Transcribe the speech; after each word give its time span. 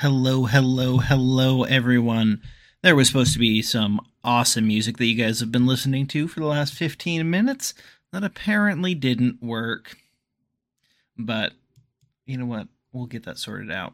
Hello, 0.00 0.46
hello, 0.46 0.96
hello, 0.96 1.64
everyone. 1.64 2.40
There 2.82 2.96
was 2.96 3.08
supposed 3.08 3.34
to 3.34 3.38
be 3.38 3.60
some 3.60 4.00
awesome 4.24 4.66
music 4.66 4.96
that 4.96 5.04
you 5.04 5.14
guys 5.14 5.40
have 5.40 5.52
been 5.52 5.66
listening 5.66 6.06
to 6.06 6.26
for 6.26 6.40
the 6.40 6.46
last 6.46 6.72
15 6.72 7.28
minutes 7.28 7.74
that 8.10 8.24
apparently 8.24 8.94
didn't 8.94 9.42
work. 9.42 9.98
But 11.18 11.52
you 12.24 12.38
know 12.38 12.46
what? 12.46 12.68
We'll 12.94 13.08
get 13.08 13.26
that 13.26 13.36
sorted 13.36 13.70
out. 13.70 13.92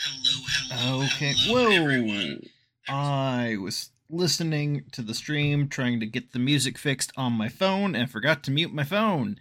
Hello, 0.00 0.40
hello. 0.48 1.04
Okay, 1.04 1.34
hello, 1.36 1.64
whoa. 1.64 1.70
everyone. 1.70 2.40
I 2.88 3.58
was 3.60 3.90
listening 4.08 4.84
to 4.92 5.02
the 5.02 5.12
stream 5.12 5.68
trying 5.68 6.00
to 6.00 6.06
get 6.06 6.32
the 6.32 6.38
music 6.38 6.78
fixed 6.78 7.12
on 7.14 7.34
my 7.34 7.50
phone 7.50 7.94
and 7.94 8.10
forgot 8.10 8.42
to 8.44 8.50
mute 8.50 8.72
my 8.72 8.84
phone. 8.84 9.36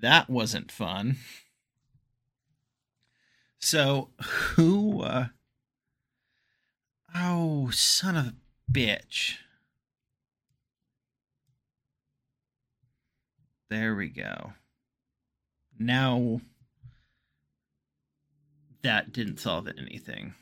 That 0.00 0.30
wasn't 0.30 0.72
fun. 0.72 1.16
So, 3.60 4.08
who 4.56 5.02
uh 5.02 5.26
Oh, 7.14 7.70
son 7.70 8.16
of 8.16 8.26
a 8.28 8.34
bitch. 8.72 9.38
There 13.68 13.94
we 13.94 14.08
go. 14.08 14.52
Now 15.78 16.40
that 18.82 19.12
didn't 19.12 19.40
solve 19.40 19.68
anything. 19.68 20.34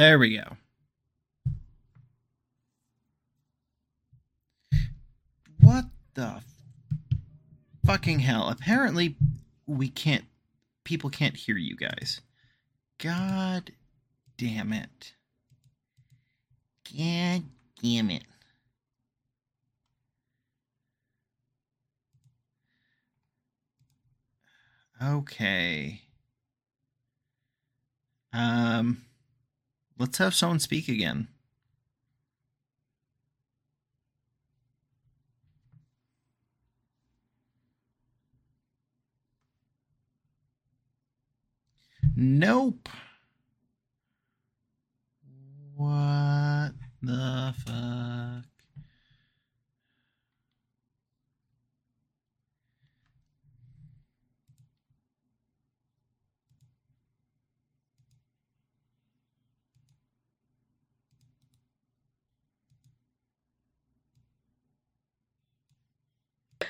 There 0.00 0.18
we 0.18 0.34
go. 0.34 0.56
What 5.60 5.84
the 6.14 6.40
fucking 7.84 8.20
hell? 8.20 8.48
Apparently, 8.48 9.16
we 9.66 9.90
can't. 9.90 10.24
People 10.84 11.10
can't 11.10 11.36
hear 11.36 11.58
you 11.58 11.76
guys. 11.76 12.22
God 12.96 13.72
damn 14.38 14.72
it. 14.72 15.12
God 16.96 17.42
damn 17.82 18.10
it. 18.10 18.24
Okay. 25.02 26.00
Um. 28.32 29.02
Let's 30.00 30.16
have 30.16 30.34
someone 30.34 30.60
speak 30.60 30.88
again. 30.88 31.28
Nope. 42.16 42.88
What 45.76 46.72
the 47.02 47.54
fuck? 47.58 48.49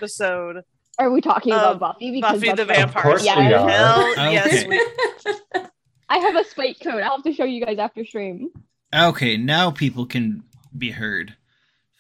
Episode 0.01 0.63
Are 0.99 1.11
we 1.11 1.21
talking 1.21 1.53
about 1.53 1.79
Buffy? 1.79 2.11
Because 2.11 2.41
Buffy 2.41 2.53
the 2.53 2.65
Vampire 2.65 3.19
Slayer. 3.19 3.37
we 3.49 3.53
are. 3.55 3.69
Hell 3.69 4.01
Okay. 4.13 4.33
yes, 4.33 4.67
we 4.67 5.61
I 6.09 6.19
have 6.19 6.35
a 6.37 6.45
spite 6.45 6.81
code. 6.81 7.03
I'll 7.03 7.17
have 7.17 7.23
to 7.25 7.33
show 7.33 7.45
you 7.45 7.65
guys 7.65 7.79
after 7.79 8.05
stream. 8.05 8.49
Okay, 8.95 9.37
now 9.37 9.71
people 9.71 10.07
can 10.07 10.43
be 10.77 10.91
heard. 10.91 11.37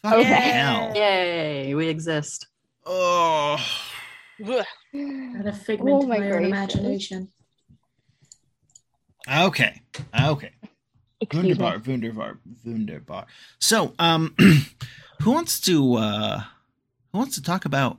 Fucking 0.02 0.18
Okay. 0.20 0.32
hell. 0.32 0.92
Yay, 0.96 1.74
we 1.74 1.88
exist. 1.88 2.46
Oh. 2.84 3.56
Ugh. 4.44 4.64
A 4.94 5.52
figment 5.52 5.94
Oh 5.96 6.02
of 6.02 6.08
my 6.08 6.18
my, 6.18 6.30
own 6.32 6.44
imagination. 6.46 7.28
Okay. 9.30 9.80
Okay. 10.20 10.50
Excuse 11.20 11.42
me. 11.44 11.48
Wunderbar, 11.50 11.78
wunderbar, 11.86 12.38
wunderbar. 12.64 13.26
So, 13.60 13.92
um, 13.98 14.34
who 15.22 15.30
wants 15.30 15.60
to 15.60 15.94
uh, 15.96 16.42
who 17.12 17.18
wants 17.18 17.34
to 17.36 17.42
talk 17.42 17.64
about 17.64 17.98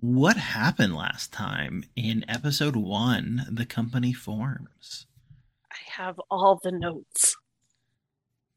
what 0.00 0.36
happened 0.36 0.96
last 0.96 1.32
time 1.32 1.84
in 1.94 2.24
episode 2.28 2.76
one? 2.76 3.46
The 3.50 3.66
company 3.66 4.12
forms. 4.12 5.06
I 5.70 5.76
have 6.02 6.20
all 6.30 6.58
the 6.62 6.72
notes. 6.72 7.36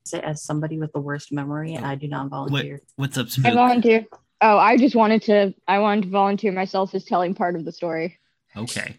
Say, 0.05 0.19
as 0.19 0.43
somebody 0.43 0.79
with 0.79 0.93
the 0.93 0.99
worst 0.99 1.31
memory, 1.31 1.77
oh, 1.79 1.83
I 1.83 1.95
do 1.95 2.07
not 2.07 2.29
volunteer. 2.29 2.81
What's 2.95 3.17
up, 3.17 3.27
I 3.45 3.53
volunteer. 3.53 4.05
Oh, 4.41 4.57
I 4.57 4.77
just 4.77 4.95
wanted 4.95 5.21
to. 5.23 5.53
I 5.67 5.79
wanted 5.79 6.05
to 6.05 6.09
volunteer 6.09 6.51
myself 6.51 6.93
as 6.95 7.05
telling 7.05 7.35
part 7.35 7.55
of 7.55 7.63
the 7.63 7.71
story. 7.71 8.19
Okay. 8.55 8.97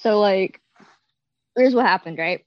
So 0.00 0.20
like, 0.20 0.60
here's 1.56 1.74
what 1.74 1.86
happened. 1.86 2.18
Right, 2.18 2.44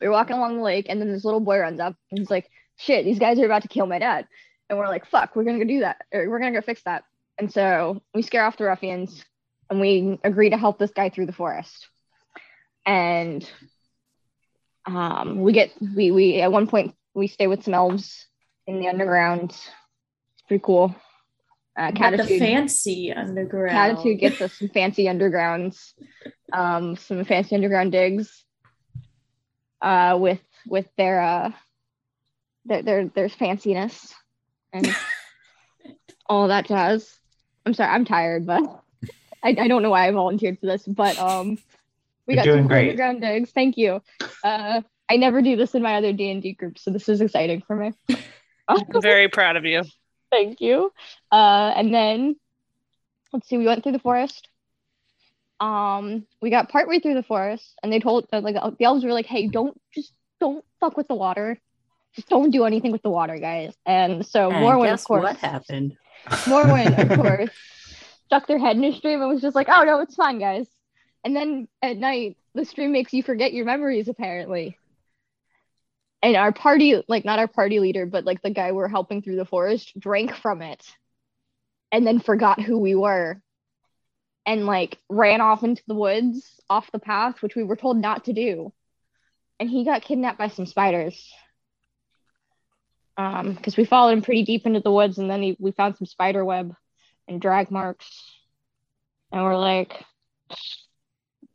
we 0.00 0.06
were 0.06 0.12
walking 0.12 0.36
along 0.36 0.56
the 0.56 0.62
lake, 0.62 0.86
and 0.88 1.00
then 1.00 1.12
this 1.12 1.24
little 1.24 1.40
boy 1.40 1.58
runs 1.58 1.80
up, 1.80 1.96
and 2.10 2.18
he's 2.18 2.30
like, 2.30 2.50
"Shit, 2.76 3.04
these 3.04 3.18
guys 3.18 3.38
are 3.40 3.46
about 3.46 3.62
to 3.62 3.68
kill 3.68 3.86
my 3.86 3.98
dad." 3.98 4.28
And 4.68 4.78
we're 4.78 4.88
like, 4.88 5.06
"Fuck, 5.06 5.34
we're 5.34 5.44
gonna 5.44 5.58
go 5.58 5.64
do 5.64 5.80
that, 5.80 6.02
or 6.12 6.28
we're 6.28 6.38
gonna 6.38 6.52
go 6.52 6.60
fix 6.60 6.82
that." 6.84 7.04
And 7.38 7.52
so 7.52 8.00
we 8.14 8.22
scare 8.22 8.44
off 8.44 8.56
the 8.56 8.64
ruffians, 8.64 9.24
and 9.70 9.80
we 9.80 10.18
agree 10.22 10.50
to 10.50 10.56
help 10.56 10.78
this 10.78 10.92
guy 10.92 11.10
through 11.10 11.26
the 11.26 11.32
forest. 11.32 11.88
And 12.86 13.48
um, 14.86 15.40
we 15.40 15.52
get 15.52 15.72
we 15.96 16.10
we 16.10 16.40
at 16.40 16.52
one 16.52 16.66
point 16.66 16.94
we 17.14 17.26
stay 17.26 17.46
with 17.46 17.64
some 17.64 17.74
elves 17.74 18.26
in 18.66 18.80
the 18.80 18.88
underground. 18.88 19.50
It's 19.50 20.42
pretty 20.46 20.62
cool. 20.64 20.94
Uh, 21.76 21.90
But 21.90 22.18
the 22.18 22.38
fancy 22.38 23.12
underground. 23.12 23.98
Catitude 23.98 24.20
gets 24.20 24.40
us 24.40 24.52
some 24.52 24.68
fancy 24.68 25.06
undergrounds, 25.06 25.92
um, 26.52 26.94
some 26.96 27.24
fancy 27.24 27.56
underground 27.56 27.90
digs, 27.90 28.44
uh, 29.82 30.16
with 30.20 30.40
with 30.68 30.86
their 30.96 31.20
uh, 31.20 31.50
their 32.64 32.82
their, 32.82 33.08
their 33.08 33.28
fanciness 33.28 34.12
and 34.72 34.94
all 36.26 36.48
that 36.48 36.66
jazz. 36.66 37.12
I'm 37.66 37.74
sorry, 37.74 37.90
I'm 37.90 38.04
tired, 38.04 38.46
but 38.46 38.62
I, 39.42 39.56
I 39.58 39.68
don't 39.68 39.82
know 39.82 39.90
why 39.90 40.08
I 40.08 40.10
volunteered 40.10 40.58
for 40.58 40.66
this, 40.66 40.84
but 40.86 41.18
um, 41.18 41.58
we 42.26 42.34
You're 42.34 42.36
got 42.36 42.44
doing 42.44 42.56
some 42.58 42.62
cool 42.62 42.68
great. 42.68 42.90
underground 42.90 43.20
digs. 43.20 43.50
Thank 43.50 43.76
you. 43.76 44.02
Uh, 44.42 44.82
I 45.08 45.16
never 45.16 45.42
do 45.42 45.56
this 45.56 45.74
in 45.74 45.82
my 45.82 45.96
other 45.96 46.12
D 46.12 46.30
and 46.30 46.42
D 46.42 46.52
group, 46.52 46.78
so 46.78 46.90
this 46.90 47.08
is 47.08 47.20
exciting 47.20 47.62
for 47.66 47.76
me. 47.76 47.92
I'm 48.68 49.02
very 49.02 49.28
proud 49.28 49.56
of 49.56 49.64
you. 49.64 49.82
Thank 50.30 50.60
you. 50.60 50.92
Uh, 51.30 51.72
and 51.76 51.94
then 51.94 52.36
let's 53.32 53.48
see, 53.48 53.58
we 53.58 53.66
went 53.66 53.82
through 53.82 53.92
the 53.92 53.98
forest. 53.98 54.48
Um, 55.60 56.26
we 56.40 56.50
got 56.50 56.70
partway 56.70 56.98
through 56.98 57.14
the 57.14 57.22
forest, 57.22 57.78
and 57.82 57.92
they 57.92 58.00
told 58.00 58.26
uh, 58.32 58.40
like 58.40 58.56
the 58.78 58.84
elves 58.84 59.04
were 59.04 59.12
like, 59.12 59.26
"Hey, 59.26 59.46
don't 59.46 59.78
just 59.94 60.12
don't 60.40 60.64
fuck 60.80 60.96
with 60.96 61.08
the 61.08 61.14
water. 61.14 61.58
Just 62.14 62.28
don't 62.28 62.50
do 62.50 62.64
anything 62.64 62.92
with 62.92 63.02
the 63.02 63.10
water, 63.10 63.38
guys." 63.38 63.74
And 63.86 64.26
so 64.26 64.50
And 64.50 64.64
Morwen, 64.64 64.86
guess 64.86 65.02
of 65.02 65.06
course, 65.06 65.22
what 65.22 65.36
happened? 65.36 65.96
Morwen, 66.26 66.98
of 66.98 67.18
course, 67.20 67.50
stuck 68.26 68.46
their 68.46 68.58
head 68.58 68.76
in 68.76 68.84
a 68.84 68.92
stream 68.92 69.20
and 69.20 69.30
was 69.30 69.42
just 69.42 69.56
like, 69.56 69.68
"Oh 69.68 69.84
no, 69.84 70.00
it's 70.00 70.14
fine, 70.14 70.38
guys." 70.38 70.66
And 71.24 71.34
then 71.34 71.68
at 71.82 71.96
night, 71.96 72.36
the 72.54 72.64
stream 72.64 72.92
makes 72.92 73.12
you 73.12 73.22
forget 73.22 73.52
your 73.52 73.64
memories, 73.64 74.08
apparently. 74.08 74.78
And 76.22 76.36
our 76.36 76.52
party, 76.52 77.02
like 77.08 77.24
not 77.24 77.38
our 77.38 77.48
party 77.48 77.80
leader, 77.80 78.06
but 78.06 78.24
like 78.24 78.42
the 78.42 78.50
guy 78.50 78.72
we're 78.72 78.88
helping 78.88 79.22
through 79.22 79.36
the 79.36 79.44
forest, 79.44 79.98
drank 79.98 80.34
from 80.34 80.62
it, 80.62 80.84
and 81.92 82.06
then 82.06 82.18
forgot 82.18 82.60
who 82.60 82.78
we 82.78 82.94
were, 82.94 83.40
and 84.46 84.66
like 84.66 84.98
ran 85.08 85.40
off 85.40 85.62
into 85.62 85.82
the 85.86 85.94
woods, 85.94 86.60
off 86.68 86.92
the 86.92 86.98
path, 86.98 87.42
which 87.42 87.56
we 87.56 87.64
were 87.64 87.76
told 87.76 87.98
not 87.98 88.24
to 88.24 88.32
do. 88.32 88.72
And 89.60 89.70
he 89.70 89.84
got 89.84 90.02
kidnapped 90.02 90.38
by 90.38 90.48
some 90.48 90.66
spiders. 90.66 91.32
Um, 93.16 93.52
because 93.54 93.76
we 93.76 93.84
followed 93.84 94.12
him 94.12 94.22
pretty 94.22 94.42
deep 94.42 94.66
into 94.66 94.80
the 94.80 94.90
woods, 94.90 95.18
and 95.18 95.30
then 95.30 95.42
he, 95.42 95.56
we 95.60 95.70
found 95.70 95.96
some 95.96 96.06
spider 96.06 96.44
web 96.44 96.74
and 97.28 97.40
drag 97.40 97.70
marks, 97.70 98.32
and 99.30 99.42
we're 99.42 99.56
like, 99.56 100.04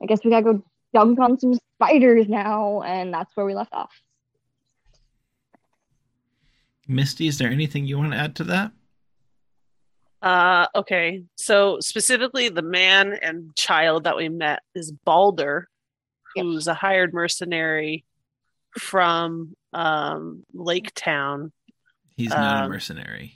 I 0.02 0.06
guess 0.08 0.24
we 0.24 0.32
gotta 0.32 0.54
go 0.54 0.64
dunk 0.94 1.20
on 1.20 1.38
some 1.38 1.60
spiders 1.76 2.28
now, 2.30 2.82
and 2.82 3.14
that's 3.14 3.36
where 3.36 3.46
we 3.46 3.56
left 3.56 3.74
off. 3.74 3.92
Misty, 6.88 7.28
is 7.28 7.38
there 7.38 7.50
anything 7.50 7.86
you 7.86 7.98
want 7.98 8.14
to 8.14 8.18
add 8.18 8.36
to 8.38 8.44
that? 8.46 8.72
Uh, 10.22 10.68
okay. 10.76 11.24
So 11.36 11.80
specifically, 11.82 12.50
the 12.50 12.62
man 12.62 13.14
and 13.22 13.56
child 13.56 14.06
that 14.06 14.18
we 14.18 14.28
met 14.30 14.62
is 14.76 14.92
Balder, 14.92 15.70
Yep. 16.36 16.46
who's 16.46 16.68
a 16.68 16.74
hired 16.74 17.14
mercenary 17.14 18.06
from 18.78 19.56
um, 19.74 20.44
Lake 20.54 20.92
Town. 20.96 21.52
He's 22.16 22.30
not 22.30 22.62
a 22.62 22.66
Um, 22.66 22.72
mercenary. 22.72 23.36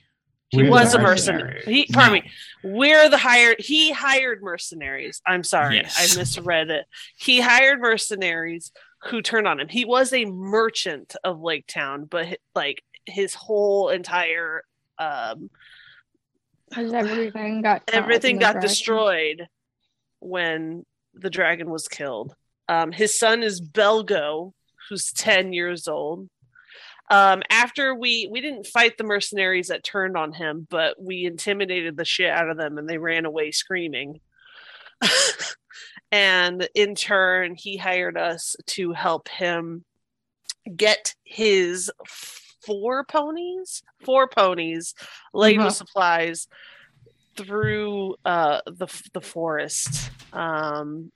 He 0.50 0.64
We're 0.64 0.70
was 0.70 0.94
a 0.94 1.00
mercenary. 1.00 1.56
mercenaries. 1.56 1.66
He, 1.88 1.92
pardon 1.94 2.14
me. 2.14 2.32
We're 2.64 3.10
the 3.10 3.18
hired. 3.18 3.60
He 3.60 3.92
hired 3.92 4.44
mercenaries. 4.44 5.20
I'm 5.26 5.44
sorry, 5.44 5.78
Yes. 5.78 6.16
I 6.16 6.20
misread 6.20 6.70
it. 6.70 6.86
He 7.16 7.42
hired 7.42 7.80
mercenaries 7.80 8.72
who 9.06 9.22
turned 9.22 9.48
on 9.48 9.60
him. 9.60 9.68
He 9.68 9.84
was 9.86 10.14
a 10.14 10.26
merchant 10.26 11.16
of 11.24 11.42
Lake 11.42 11.66
Town, 11.68 12.06
but 12.06 12.28
hi- 12.28 12.38
like 12.56 12.84
his 13.06 13.34
whole 13.34 13.90
entire 13.90 14.64
um, 15.00 15.50
Because 16.70 16.94
everything 16.94 17.62
got 17.62 17.82
everything 17.92 18.38
got 18.38 18.54
dragon. 18.54 18.62
destroyed 18.70 19.48
when 20.20 20.86
the 21.16 21.30
dragon 21.30 21.70
was 21.70 21.88
killed. 21.88 22.36
Um, 22.70 22.92
his 22.92 23.18
son 23.18 23.44
is 23.44 23.60
Belgo, 23.60 24.54
who's 24.90 25.12
10 25.14 25.54
years 25.54 25.88
old. 25.88 26.30
Um, 27.10 27.44
after 27.50 27.94
we 27.94 28.28
we 28.32 28.40
didn't 28.42 28.66
fight 28.68 28.98
the 28.98 29.04
mercenaries 29.04 29.68
that 29.68 29.84
turned 29.84 30.16
on 30.18 30.32
him, 30.34 30.66
but 30.70 31.02
we 31.02 31.26
intimidated 31.26 31.98
the 31.98 32.06
shit 32.06 32.30
out 32.30 32.50
of 32.50 32.58
them 32.58 32.78
and 32.78 32.88
they 32.88 32.98
ran 32.98 33.26
away 33.26 33.52
screaming. 33.52 34.22
and 36.12 36.68
in 36.76 36.96
turn, 36.96 37.56
he 37.56 37.78
hired 37.78 38.18
us 38.18 38.56
to 38.68 38.94
help 38.94 39.28
him 39.28 39.84
get 40.76 41.14
his 41.24 41.92
four 42.66 43.04
ponies, 43.04 43.84
four 44.06 44.28
ponies 44.30 44.94
laden 45.34 45.60
Uh-huh. 45.60 45.68
with 45.68 45.76
supplies 45.76 46.48
through 47.36 48.16
uh 48.24 48.62
the 48.68 48.88
the 49.14 49.20
forest 49.22 50.12
um 50.34 51.12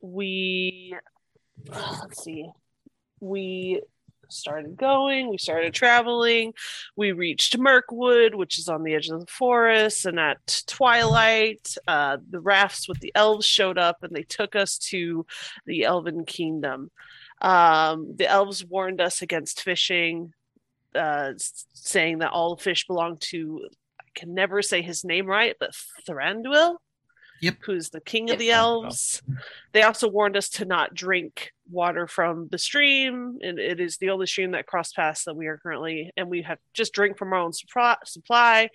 we 0.00 0.92
let's 1.68 2.24
see 2.24 2.50
we 3.20 3.80
started 4.28 4.76
going 4.76 5.28
we 5.28 5.36
started 5.36 5.74
traveling 5.74 6.52
we 6.94 7.10
reached 7.10 7.58
mirkwood 7.58 8.32
which 8.34 8.60
is 8.60 8.68
on 8.68 8.84
the 8.84 8.94
edge 8.94 9.08
of 9.08 9.18
the 9.18 9.26
forest 9.26 10.06
and 10.06 10.20
at 10.20 10.62
twilight 10.68 11.74
uh 11.88 12.16
the 12.30 12.38
rafts 12.38 12.88
with 12.88 13.00
the 13.00 13.10
elves 13.16 13.44
showed 13.44 13.76
up 13.76 13.96
and 14.02 14.14
they 14.14 14.22
took 14.22 14.54
us 14.54 14.78
to 14.78 15.26
the 15.66 15.82
elven 15.82 16.24
kingdom 16.24 16.92
um 17.40 18.14
the 18.16 18.28
elves 18.28 18.64
warned 18.64 19.00
us 19.00 19.20
against 19.20 19.62
fishing 19.62 20.32
uh 20.94 21.32
saying 21.72 22.18
that 22.18 22.30
all 22.30 22.56
fish 22.56 22.86
belong 22.86 23.16
to 23.18 23.68
I 24.00 24.18
can 24.18 24.34
never 24.34 24.60
say 24.62 24.82
his 24.82 25.04
name 25.04 25.26
right, 25.26 25.54
but 25.60 25.70
Thranduil. 26.08 26.76
Yep. 27.40 27.56
Who's 27.64 27.90
the 27.90 28.00
king 28.00 28.30
of 28.30 28.38
the 28.38 28.50
elves. 28.50 29.22
They 29.72 29.82
also 29.82 30.08
warned 30.08 30.36
us 30.36 30.48
to 30.50 30.64
not 30.64 30.94
drink 30.94 31.52
water 31.70 32.06
from 32.06 32.48
the 32.50 32.58
stream, 32.58 33.38
and 33.42 33.58
it 33.58 33.80
is 33.80 33.96
the 33.96 34.10
only 34.10 34.26
stream 34.26 34.50
that 34.50 34.66
cross 34.66 34.92
paths 34.92 35.24
that 35.24 35.36
we 35.36 35.46
are 35.46 35.58
currently, 35.58 36.10
and 36.16 36.28
we 36.28 36.42
have 36.42 36.58
just 36.74 36.92
drink 36.92 37.16
from 37.16 37.32
our 37.32 37.38
own 37.38 37.52
supply. 37.52 37.96
supply. 38.04 38.68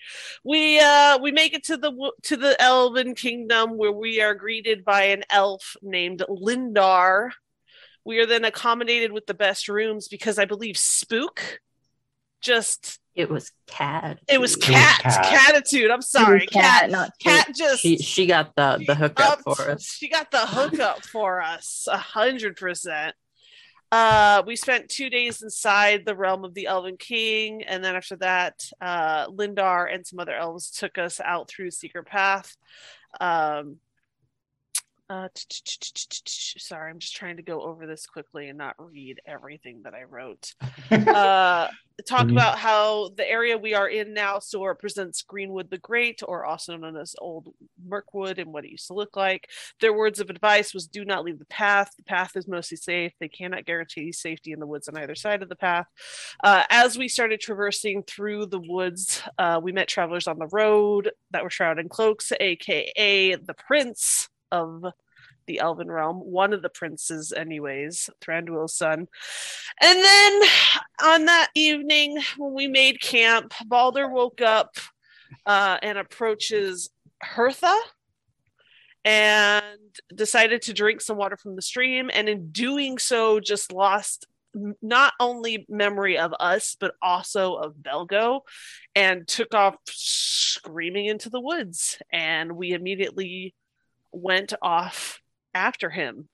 We 0.44 0.80
uh 0.80 1.20
we 1.22 1.32
make 1.32 1.54
it 1.54 1.66
to 1.66 1.78
the 1.78 2.12
to 2.24 2.38
the 2.38 2.60
elven 2.62 3.14
kingdom 3.14 3.78
where 3.78 3.92
we 3.92 4.22
are 4.22 4.34
greeted 4.34 4.84
by 4.84 5.04
an 5.04 5.24
elf 5.30 5.76
named 5.82 6.24
Lindar. 6.28 7.32
We 8.04 8.20
are 8.20 8.26
then 8.26 8.46
accommodated 8.46 9.12
with 9.12 9.26
the 9.26 9.34
best 9.34 9.68
rooms 9.68 10.08
because 10.08 10.38
I 10.40 10.46
believe 10.46 10.78
Spook 10.78 11.60
just 12.46 13.00
It 13.16 13.30
was 13.30 13.52
cat. 13.68 14.20
it 14.30 14.40
was 14.40 14.56
was 14.56 14.66
cat, 14.66 15.00
Cat. 15.02 15.26
catitude. 15.26 15.92
I'm 15.92 16.02
sorry, 16.02 16.46
cat, 16.48 16.82
cat. 16.82 16.90
not 16.92 17.12
Cat 17.20 17.48
just 17.56 17.82
She 17.82 17.98
she 17.98 18.26
got 18.28 18.56
the 18.56 18.82
the 18.88 18.96
hookup 18.96 19.40
up- 19.48 19.58
for 19.58 19.70
us. 19.72 19.84
She 19.84 20.08
got 20.10 20.32
the 20.32 20.46
hookup 20.46 21.04
for 21.06 21.42
us, 21.42 21.88
a 21.92 21.98
hundred 21.98 22.56
percent. 22.56 23.16
Uh, 23.92 24.42
we 24.46 24.56
spent 24.56 24.90
two 24.90 25.10
days 25.10 25.42
inside 25.42 26.06
the 26.06 26.16
realm 26.16 26.44
of 26.44 26.54
the 26.54 26.66
Elven 26.68 26.98
King, 26.98 27.64
and 27.64 27.84
then 27.84 27.96
after 27.96 28.16
that, 28.18 28.68
uh, 28.82 29.28
Lindar 29.28 29.94
and 29.94 30.06
some 30.06 30.20
other 30.20 30.36
elves 30.36 30.70
took 30.72 30.98
us 30.98 31.22
out 31.24 31.48
through 31.48 31.72
Secret 31.72 32.06
Path. 32.06 32.58
Um, 33.22 33.78
uh, 35.10 35.28
sorry, 36.28 36.90
I'm 36.90 37.00
just 37.00 37.16
trying 37.16 37.38
to 37.38 37.44
go 37.44 37.62
over 37.62 37.86
this 37.86 38.07
quickly 38.07 38.50
and 38.50 38.57
not 38.57 38.75
read 38.80 39.19
everything 39.25 39.81
that 39.84 39.94
I 39.94 40.04
wrote 40.04 40.54
uh, 40.92 41.68
talk 42.07 42.28
Mhm. 42.28 42.31
about 42.31 42.57
how 42.57 43.10
the 43.16 43.30
area 43.30 43.57
we 43.57 43.74
are 43.74 43.88
in 43.88 44.13
now 44.13 44.40
still 44.40 44.66
represents 44.66 45.22
Greenwood 45.22 45.69
the 45.69 45.78
Great, 45.78 46.22
or 46.28 46.44
also 46.46 46.75
known 46.75 46.98
as 46.98 47.16
Old 47.19 47.54
Mirkwood, 47.84 48.38
and 48.40 48.52
what 48.52 48.66
it 48.66 48.72
used 48.72 48.88
to 48.88 48.94
look 48.94 49.16
like. 49.16 49.50
Their 49.80 49.94
words 49.94 50.19
of 50.19 50.30
advice 50.30 50.74
was 50.74 50.88
do 50.88 51.06
not 51.06 51.24
leave 51.24 51.40
the 51.40 51.46
path. 51.46 51.92
The 51.96 52.04
path 52.04 52.36
is 52.36 52.48
mostly 52.48 52.78
safe. 52.78 53.13
They 53.19 53.30
cannot 53.30 53.66
guarantee 53.66 54.12
safety 54.12 54.51
in 54.51 54.60
the 54.60 54.68
woods 54.68 54.88
on 54.88 54.98
either 54.98 55.16
side 55.16 55.42
of 55.44 55.50
the 55.50 55.56
path. 55.56 55.88
Uh, 56.44 56.63
as 56.69 56.98
we 56.98 57.08
started 57.08 57.40
traversing 57.40 58.04
through 58.04 58.48
the 58.48 58.60
woods, 58.60 59.22
uh, 59.38 59.60
we 59.63 59.72
met 59.72 59.88
travelers 59.88 60.28
on 60.28 60.40
the 60.40 60.48
road 60.48 61.12
that 61.31 61.44
were 61.44 61.50
shrouded 61.50 61.86
in 61.86 61.90
cloaks, 61.90 62.31
aka 62.40 63.36
the 63.36 63.54
Prince 63.54 64.30
of 64.52 64.86
the 65.48 65.60
Elven 65.60 65.92
Realm, 65.92 66.18
one 66.18 66.54
of 66.54 66.62
the 66.62 66.70
princes, 66.70 67.32
anyways, 67.32 68.10
Thranduil's 68.22 68.76
son. 68.76 69.08
And 69.82 70.00
then 70.00 70.42
on 71.04 71.26
that 71.26 71.50
evening, 71.56 72.20
when 72.38 72.54
we 72.54 72.68
made 72.68 73.02
camp, 73.02 73.54
Balder 73.68 74.10
woke 74.10 74.42
up 74.42 74.76
uh, 75.46 75.78
and 75.82 75.98
approaches 75.98 76.90
Hertha 77.22 77.76
and 79.04 79.64
decided 80.14 80.64
to 80.64 80.74
drink 80.74 81.02
some 81.02 81.18
water 81.18 81.38
from 81.38 81.56
the 81.56 81.62
stream. 81.62 82.10
And 82.12 82.28
in 82.28 82.52
doing 82.52 82.98
so, 82.98 83.40
just 83.40 83.72
lost 83.72 84.26
not 84.82 85.14
only 85.20 85.66
memory 85.70 86.18
of 86.18 86.34
us, 86.40 86.76
but 86.80 86.96
also 87.02 87.56
of 87.56 87.76
Belgo 87.76 88.42
and 88.96 89.28
took 89.28 89.54
off 89.54 89.76
screaming 89.88 91.06
into 91.06 91.30
the 91.30 91.42
woods. 91.42 92.00
And 92.12 92.54
we 92.54 92.72
immediately 92.72 93.54
went 94.16 94.54
off 94.62 95.22
after 95.54 95.90
him 95.90 96.30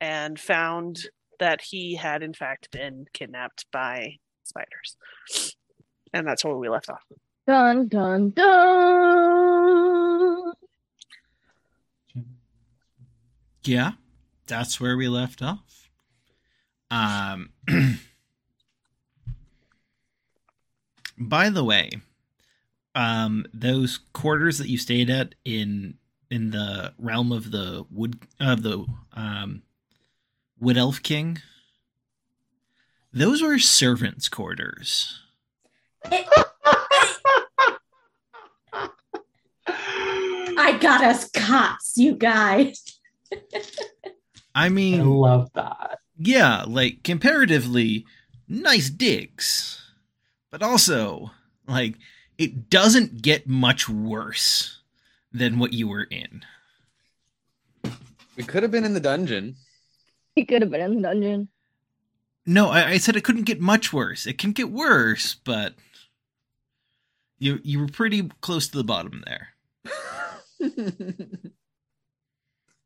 and 0.00 0.38
found 0.38 1.08
that 1.38 1.60
he 1.60 1.94
had 1.94 2.22
in 2.22 2.32
fact 2.32 2.70
been 2.70 3.06
kidnapped 3.12 3.66
by 3.72 4.16
spiders. 4.44 4.96
And 6.12 6.26
that's 6.26 6.44
where 6.44 6.56
we 6.56 6.68
left 6.68 6.88
off. 6.88 7.02
Dun 7.46 7.88
dun 7.88 8.30
dun. 8.30 9.66
Yeah, 13.64 13.92
that's 14.46 14.80
where 14.80 14.96
we 14.96 15.08
left 15.08 15.42
off. 15.42 15.90
Um, 16.90 17.50
by 21.18 21.50
the 21.50 21.64
way, 21.64 21.90
um, 22.94 23.44
those 23.52 23.98
quarters 24.12 24.58
that 24.58 24.68
you 24.68 24.78
stayed 24.78 25.10
at 25.10 25.34
in 25.44 25.98
in 26.30 26.50
the 26.50 26.92
realm 26.98 27.32
of 27.32 27.50
the 27.50 27.84
wood 27.90 28.18
of 28.40 28.62
the 28.62 28.86
um, 29.12 29.62
wood 30.58 30.76
elf 30.76 31.02
king, 31.02 31.38
those 33.12 33.42
were 33.42 33.58
servants' 33.58 34.28
quarters. 34.28 35.20
I 40.58 40.78
got 40.80 41.02
us 41.04 41.30
cops, 41.30 41.96
you 41.96 42.14
guys. 42.14 42.82
I 44.54 44.68
mean, 44.68 45.00
I 45.00 45.04
mean, 45.04 45.10
love 45.10 45.50
that. 45.54 45.98
yeah, 46.18 46.64
like 46.66 47.02
comparatively 47.02 48.06
nice 48.48 48.88
digs, 48.90 49.82
but 50.50 50.62
also 50.62 51.30
like 51.66 51.96
it 52.38 52.70
doesn't 52.70 53.22
get 53.22 53.48
much 53.48 53.88
worse 53.88 54.75
than 55.36 55.58
what 55.58 55.72
you 55.72 55.88
were 55.88 56.04
in. 56.04 56.42
We 58.36 58.44
could 58.44 58.62
have 58.62 58.72
been 58.72 58.84
in 58.84 58.94
the 58.94 59.00
dungeon. 59.00 59.56
He 60.34 60.44
could 60.44 60.62
have 60.62 60.70
been 60.70 60.80
in 60.80 60.96
the 60.96 61.02
dungeon. 61.02 61.48
No, 62.44 62.68
I, 62.68 62.90
I 62.90 62.98
said 62.98 63.16
it 63.16 63.24
couldn't 63.24 63.44
get 63.44 63.60
much 63.60 63.92
worse. 63.92 64.26
It 64.26 64.38
can 64.38 64.52
get 64.52 64.70
worse, 64.70 65.34
but 65.34 65.74
you 67.38 67.60
you 67.62 67.80
were 67.80 67.88
pretty 67.88 68.30
close 68.40 68.68
to 68.68 68.78
the 68.78 68.84
bottom 68.84 69.24
there. 69.26 69.48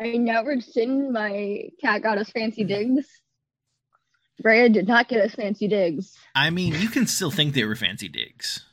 I 0.01 0.13
never 0.17 0.61
seen 0.61 1.13
my 1.13 1.69
cat 1.81 2.03
got 2.03 2.19
us 2.19 2.31
fancy 2.31 2.65
digs. 2.65 3.07
Rhea 4.43 4.71
did 4.71 4.89
not 4.89 5.09
get 5.09 5.23
us 5.23 5.35
fancy 5.35 5.69
digs. 5.69 6.17
I 6.35 6.49
mean, 6.49 6.75
you 6.81 6.89
can 6.89 7.07
still 7.07 7.31
think 7.31 7.53
they 7.53 7.65
were 7.65 7.77
fancy 7.77 8.09
digs. 8.09 8.65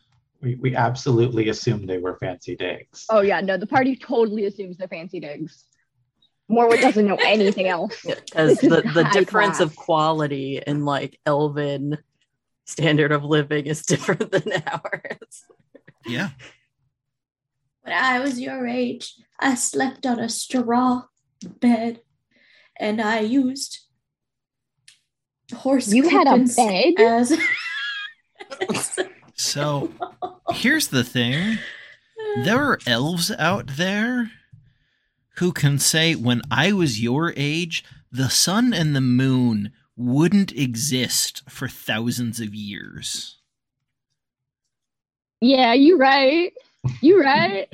We, 0.48 0.56
we 0.56 0.76
absolutely 0.78 1.50
assumed 1.50 1.90
they 1.90 1.98
were 1.98 2.16
fancy 2.16 2.56
digs. 2.56 3.06
Oh 3.10 3.20
yeah, 3.20 3.42
no, 3.42 3.58
the 3.58 3.68
party 3.68 3.98
totally 3.98 4.46
assumes 4.46 4.78
they're 4.78 4.88
fancy 4.88 5.20
digs. 5.20 5.66
Morwen 6.50 6.80
doesn't 6.80 7.06
know 7.06 7.18
anything 7.18 7.68
else. 7.68 8.02
because 8.06 8.58
This 8.60 8.70
the, 8.70 8.82
the 8.94 9.04
high 9.04 9.12
difference 9.12 9.60
of 9.60 9.76
quality 9.76 10.62
in 10.66 10.86
like 10.86 11.20
elven 11.26 11.98
standard 12.66 13.12
of 13.12 13.26
living 13.26 13.66
is 13.66 13.82
different 13.86 14.32
than 14.32 14.64
ours 14.68 15.46
Yeah. 16.06 16.30
When 17.82 17.94
I 17.94 18.22
was 18.22 18.40
your 18.40 18.66
age, 18.66 19.16
I 19.42 19.56
slept 19.56 20.06
on 20.06 20.20
a 20.20 20.30
straw 20.30 21.04
bed 21.60 22.00
and 22.80 23.02
I 23.02 23.20
used 23.20 23.80
horse. 25.54 25.92
You 25.92 26.08
had 26.08 26.28
a 26.28 26.30
clippings 26.30 26.56
bed? 26.56 26.94
as. 27.00 27.38
So 29.38 29.92
here's 30.52 30.88
the 30.88 31.04
thing 31.04 31.58
there 32.44 32.64
are 32.64 32.80
elves 32.88 33.32
out 33.32 33.68
there 33.78 34.32
who 35.38 35.52
can 35.52 35.78
say, 35.80 36.16
when 36.16 36.42
I 36.50 36.72
was 36.72 37.02
your 37.02 37.34
age, 37.38 37.84
the 38.12 38.30
sun 38.30 38.74
and 38.74 38.96
the 38.96 39.02
moon 39.02 39.72
wouldn't 39.96 40.52
exist 40.52 41.44
for 41.50 41.68
thousands 41.68 42.40
of 42.40 42.54
years. 42.54 43.38
Yeah, 45.42 45.74
you 45.74 45.98
right. 45.98 46.54
You 47.02 47.22
right. 47.22 47.68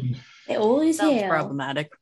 It 0.48 0.58
always 0.58 0.98
Sounds 0.98 1.22
hell. 1.22 1.30
problematic. 1.30 1.94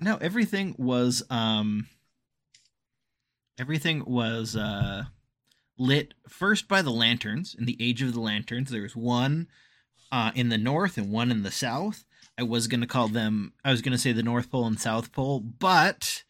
No, 0.00 0.16
everything 0.16 0.74
was 0.78 1.22
um 1.30 1.86
everything 3.58 4.04
was 4.04 4.54
uh 4.56 5.04
lit 5.78 6.14
first 6.28 6.68
by 6.68 6.82
the 6.82 6.90
lanterns 6.90 7.54
in 7.54 7.64
the 7.66 7.76
age 7.80 8.02
of 8.02 8.12
the 8.14 8.20
lanterns. 8.20 8.70
There 8.70 8.82
was 8.82 8.96
one 8.96 9.48
uh 10.12 10.32
in 10.34 10.48
the 10.48 10.58
north 10.58 10.96
and 10.96 11.10
one 11.10 11.30
in 11.30 11.42
the 11.42 11.50
south. 11.50 12.04
I 12.38 12.42
was 12.42 12.68
gonna 12.68 12.86
call 12.86 13.08
them 13.08 13.52
I 13.64 13.70
was 13.70 13.82
gonna 13.82 13.98
say 13.98 14.12
the 14.12 14.22
North 14.22 14.50
Pole 14.50 14.66
and 14.66 14.80
South 14.80 15.12
Pole, 15.12 15.40
but 15.40 16.24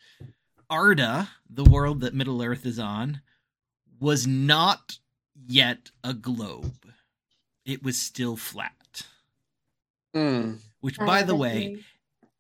Arda, 0.69 1.31
the 1.49 1.65
world 1.65 2.01
that 2.01 2.15
Middle 2.15 2.43
Earth 2.43 2.67
is 2.67 2.79
on, 2.79 3.21
was 4.01 4.27
not 4.27 4.99
yet 5.47 5.91
a 6.03 6.13
globe. 6.13 6.93
It 7.65 7.83
was 7.83 7.97
still 7.97 8.37
flat. 8.37 9.07
Mm. 10.15 10.59
Which 10.81 10.99
by 10.99 11.23
the 11.23 11.37
way, 11.37 11.79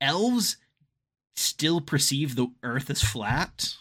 elves 0.00 0.56
still 1.34 1.80
perceive 1.80 2.34
the 2.34 2.48
earth 2.62 2.88
as 2.90 3.02
flat 3.02 3.76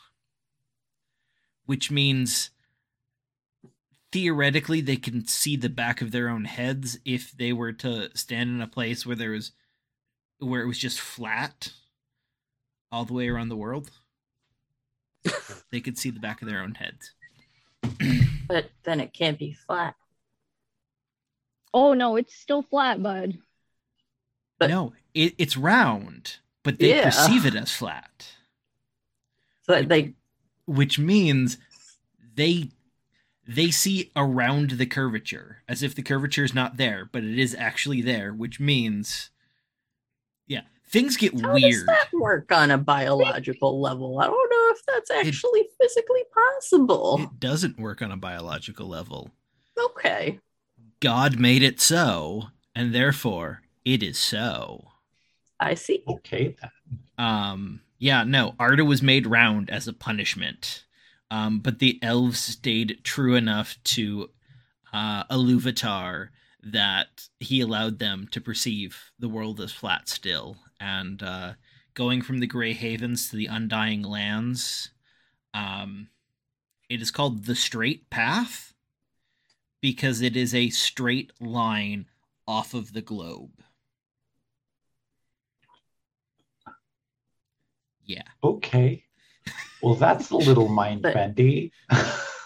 which 1.66 1.92
means 1.92 2.52
theoretically 4.16 4.80
they 4.80 4.96
can 4.96 5.28
see 5.28 5.58
the 5.58 5.68
back 5.68 6.02
of 6.02 6.12
their 6.12 6.30
own 6.30 6.46
heads 6.46 6.98
if 7.04 7.34
they 7.34 7.52
were 7.52 7.74
to 7.74 8.10
stand 8.16 8.50
in 8.50 8.62
a 8.62 8.68
place 8.68 9.06
where 9.06 9.18
there 9.18 9.32
was 9.32 9.52
where 10.40 10.62
it 10.62 10.68
was 10.68 10.78
just 10.80 11.02
flat 11.02 11.74
all 12.94 13.04
the 13.04 13.14
way 13.14 13.28
around 13.28 13.50
the 13.50 13.58
world 13.58 13.92
they 15.70 15.82
could 15.82 15.98
see 15.98 16.10
the 16.10 16.20
back 16.22 16.42
of 16.42 16.48
their 16.48 16.62
own 16.62 16.76
heads 16.76 17.12
But 18.48 18.70
then 18.84 19.02
it 19.02 19.12
can't 19.12 19.38
be 19.38 19.54
flat. 19.54 19.96
Oh 21.74 21.94
no, 21.94 22.16
it's 22.16 22.36
still 22.36 22.62
flat, 22.62 23.04
bud. 23.04 23.40
But- 24.60 24.70
no 24.70 24.94
it, 25.14 25.36
it's 25.38 25.58
round 25.58 26.38
but 26.64 26.80
they 26.80 26.96
Yeah. 26.96 27.04
perceive 27.06 27.46
it 27.46 27.56
as 27.56 27.74
flat 27.74 28.28
So 29.64 29.82
they 29.82 30.14
which 30.66 30.98
means 30.98 31.58
they 32.34 32.70
they 33.48 33.70
see 33.70 34.12
around 34.16 34.72
the 34.72 34.86
curvature 34.86 35.62
as 35.68 35.84
if 35.84 35.96
the 35.96 36.02
curvature 36.02 36.44
is 36.44 36.54
not 36.54 36.78
there 36.78 37.08
but 37.12 37.24
it 37.24 37.40
is 37.40 37.56
actually 37.58 38.02
there 38.02 38.34
which 38.34 38.60
means 38.60 39.30
yeah 40.48 40.62
things 40.88 41.18
get 41.18 41.34
weird. 41.34 41.46
how 41.46 41.60
does 41.60 41.86
that 41.86 42.08
work 42.14 42.52
on 42.52 42.72
a 42.72 42.78
biological 42.78 43.80
level? 43.80 44.20
I 44.20 44.26
don't 44.26 44.50
know 44.50 44.74
if 44.74 44.86
that's 44.88 45.12
actually 45.12 45.68
physically 45.80 46.24
possible. 46.34 47.20
it 47.22 47.40
doesn't 47.40 47.80
work 47.80 48.02
on 48.02 48.12
a 48.12 48.18
biological 48.18 48.88
level 48.88 49.32
okay. 49.78 50.40
god 51.00 51.40
made 51.40 51.64
it 51.64 51.80
so 51.80 52.46
and 52.74 52.94
therefore 52.94 53.62
it 53.84 54.02
is 54.02 54.18
so 54.18 54.88
I 55.60 55.76
see. 55.76 56.04
Okay. 56.08 56.56
Um, 57.18 57.82
yeah, 57.98 58.24
no, 58.24 58.56
Arda 58.60 58.86
was 58.86 59.02
made 59.02 59.28
round 59.28 59.70
as 59.70 59.88
a 59.88 59.94
punishment. 59.94 60.85
Um, 61.32 61.60
but 61.60 61.80
the 61.80 62.00
elves 62.02 62.40
stayed 62.40 63.00
true 63.04 63.36
enough 63.36 63.78
to 63.84 64.30
uh, 64.94 65.24
Iluvatar 65.26 66.30
that 66.64 67.28
he 67.40 67.62
allowed 67.62 68.00
them 68.00 68.28
to 68.32 68.42
perceive 68.42 69.12
the 69.20 69.30
world 69.30 69.60
as 69.62 69.72
flat 69.72 70.10
still. 70.10 70.58
And 70.80 71.22
uh, 71.22 71.54
going 71.94 72.22
from 72.22 72.40
the 72.40 72.48
Grey 72.48 72.74
Havens 72.74 73.30
to 73.30 73.36
the 73.36 73.48
Undying 73.48 74.02
Lands, 74.02 74.92
um, 75.54 76.10
it 76.90 77.02
is 77.02 77.12
called 77.12 77.46
the 77.46 77.56
Straight 77.56 78.10
Path 78.10 78.74
because 79.82 80.22
it 80.22 80.36
is 80.36 80.54
a 80.54 80.70
straight 80.70 81.32
line 81.40 82.08
off 82.48 82.74
of 82.74 82.94
the 82.94 83.02
globe. 83.02 83.64
Yeah. 88.04 88.24
Okay. 88.44 89.05
Well, 89.82 89.96
that's 89.96 90.32
a 90.32 90.38
little 90.38 90.68
mind 90.68 91.02
But- 91.02 91.14
bendy. 91.14 91.72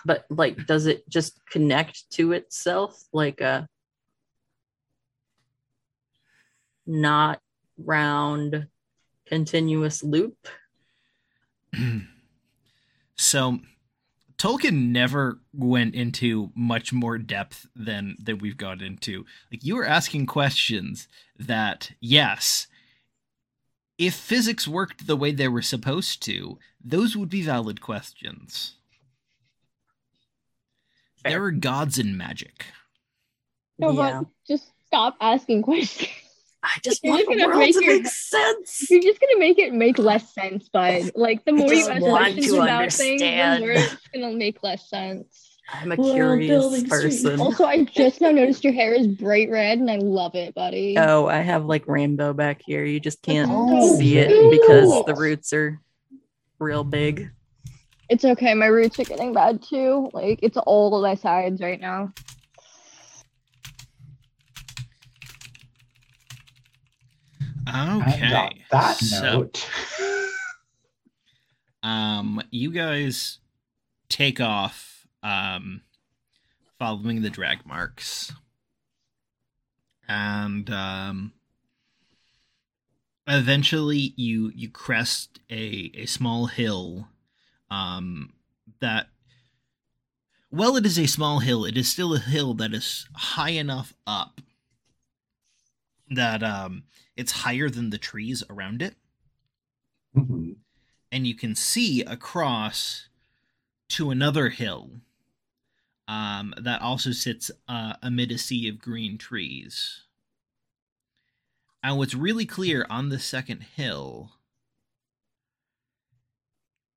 But 0.06 0.26
like, 0.30 0.66
does 0.66 0.86
it 0.86 1.08
just 1.10 1.46
connect 1.46 2.10
to 2.12 2.32
itself 2.32 3.04
like 3.12 3.42
a 3.42 3.68
not 6.88 7.42
round 7.78 8.68
continuous 9.28 10.02
loop? 10.02 10.38
so 13.18 13.60
Tolkien 14.38 14.88
never 14.92 15.40
went 15.54 15.96
into 15.96 16.50
much 16.56 16.94
more 16.94 17.18
depth 17.18 17.68
than 17.76 18.16
that 18.24 18.42
we've 18.42 18.58
got 18.58 18.82
into. 18.82 19.26
Like 19.52 19.66
you 19.66 19.76
were 19.76 19.86
asking 19.86 20.28
questions 20.28 21.10
that 21.38 21.92
yes, 22.00 22.68
if 24.00 24.16
physics 24.16 24.68
worked 24.68 25.06
the 25.06 25.18
way 25.18 25.32
they 25.32 25.50
were 25.50 25.62
supposed 25.62 26.24
to, 26.24 26.58
those 26.84 27.16
would 27.16 27.30
be 27.30 27.42
valid 27.44 27.82
questions. 27.82 28.78
Fair. 31.22 31.34
There 31.34 31.44
are 31.44 31.52
gods 31.52 32.00
in 32.00 32.18
magic. 32.18 32.66
No, 33.78 33.92
yeah. 33.92 34.22
but 34.22 34.28
just 34.48 34.72
stop 34.88 35.18
asking 35.20 35.62
questions. 35.64 36.10
I 36.64 36.78
just 36.84 37.04
You're 37.04 37.14
want 37.14 37.28
just 37.28 37.40
the 37.40 37.46
world 37.48 37.60
make 37.60 37.74
to 37.76 37.84
your- 37.86 37.96
make 38.02 38.08
sense. 38.08 38.90
You're 38.90 39.02
just 39.02 39.20
gonna 39.22 39.40
make 39.40 39.60
it 39.60 39.74
make 39.74 39.98
less 39.98 40.34
sense, 40.34 40.68
bud. 40.70 41.12
Like 41.16 41.46
the 41.46 41.54
more 41.54 41.72
you 41.72 41.80
just 41.80 41.90
ask 41.90 42.02
questions 42.02 42.48
to 42.48 42.62
about 42.62 42.92
things, 42.92 43.22
the 43.22 43.58
more 43.60 43.72
it's 43.72 44.08
gonna 44.14 44.32
make 44.34 44.62
less 44.64 44.90
sense. 44.90 45.49
I'm 45.72 45.92
a 45.92 45.96
World 45.96 46.14
curious 46.16 46.50
building 46.50 46.80
street. 46.86 46.90
person. 46.90 47.40
Also, 47.40 47.66
I 47.66 47.84
just 47.84 48.22
now 48.22 48.32
noticed 48.32 48.64
your 48.64 48.74
hair 48.74 48.94
is 48.94 49.08
bright 49.08 49.50
red, 49.50 49.78
and 49.80 49.90
I 49.90 49.98
love 49.98 50.36
it, 50.36 50.56
buddy. 50.56 50.98
Oh, 50.98 51.28
I 51.28 51.38
have 51.38 51.66
like 51.66 51.88
rainbow 51.88 52.34
back 52.34 52.62
here. 52.66 52.84
You 52.84 53.00
just 53.00 53.22
can't 53.22 53.50
Oh, 53.54 53.96
see 53.98 54.18
it 54.18 54.30
cute. 54.30 54.52
because 54.62 55.06
the 55.06 55.16
roots 55.16 55.54
are 55.54 55.80
real 56.60 56.84
big. 56.84 57.30
It's 58.10 58.26
okay. 58.26 58.54
My 58.56 58.66
roots 58.66 59.00
are 59.00 59.04
getting 59.04 59.34
bad 59.34 59.62
too. 59.62 60.10
Like 60.14 60.40
it's 60.42 60.58
all 60.58 60.96
of 60.96 61.04
my 61.04 61.16
sides 61.16 61.62
right 61.62 61.80
now. 61.80 62.12
Okay. 67.68 68.34
on 68.34 68.50
that 68.72 68.98
so- 68.98 69.22
note, 69.22 69.70
um 71.84 72.42
you 72.52 72.72
guys 72.72 73.40
take 74.10 74.42
off 74.42 74.99
um 75.24 75.82
following 76.78 77.22
the 77.22 77.30
drag 77.30 77.66
marks. 77.66 78.32
And 80.08 80.70
um 80.70 81.34
eventually 83.28 84.14
you 84.16 84.52
you 84.56 84.70
crest 84.70 85.40
a 85.52 85.92
a 85.94 86.06
small 86.08 86.48
hill 86.48 87.08
um 87.70 88.34
that 88.80 89.08
well 90.52 90.76
it 90.76 90.86
is 90.86 90.98
a 90.98 91.06
small 91.06 91.40
hill. 91.40 91.64
It 91.66 91.78
is 91.78 91.88
still 91.90 92.16
a 92.16 92.20
hill 92.20 92.54
that 92.56 92.74
is 92.74 93.08
high 93.14 93.52
enough 93.52 93.94
up 94.08 94.42
that 96.10 96.42
um 96.42 96.84
it's 97.16 97.32
higher 97.32 97.70
than 97.70 97.90
the 97.92 97.98
trees 97.98 98.44
around 98.50 98.82
it. 98.82 98.96
Mhm. 100.16 100.58
and 101.12 101.28
you 101.28 101.36
can 101.36 101.56
see 101.56 102.02
across 102.04 103.10
to 103.90 104.10
another 104.12 104.50
hill 104.50 105.02
um, 106.10 106.56
that 106.58 106.82
also 106.82 107.12
sits 107.12 107.52
uh, 107.68 107.94
amid 108.02 108.32
a 108.32 108.38
sea 108.40 108.68
of 108.68 108.82
green 108.82 109.20
trees. 109.20 110.06
And 111.84 111.98
what's 111.98 112.16
really 112.16 112.48
clear 112.48 112.88
on 112.90 113.10
the 113.10 113.20
second 113.20 113.62
hill, 113.62 114.32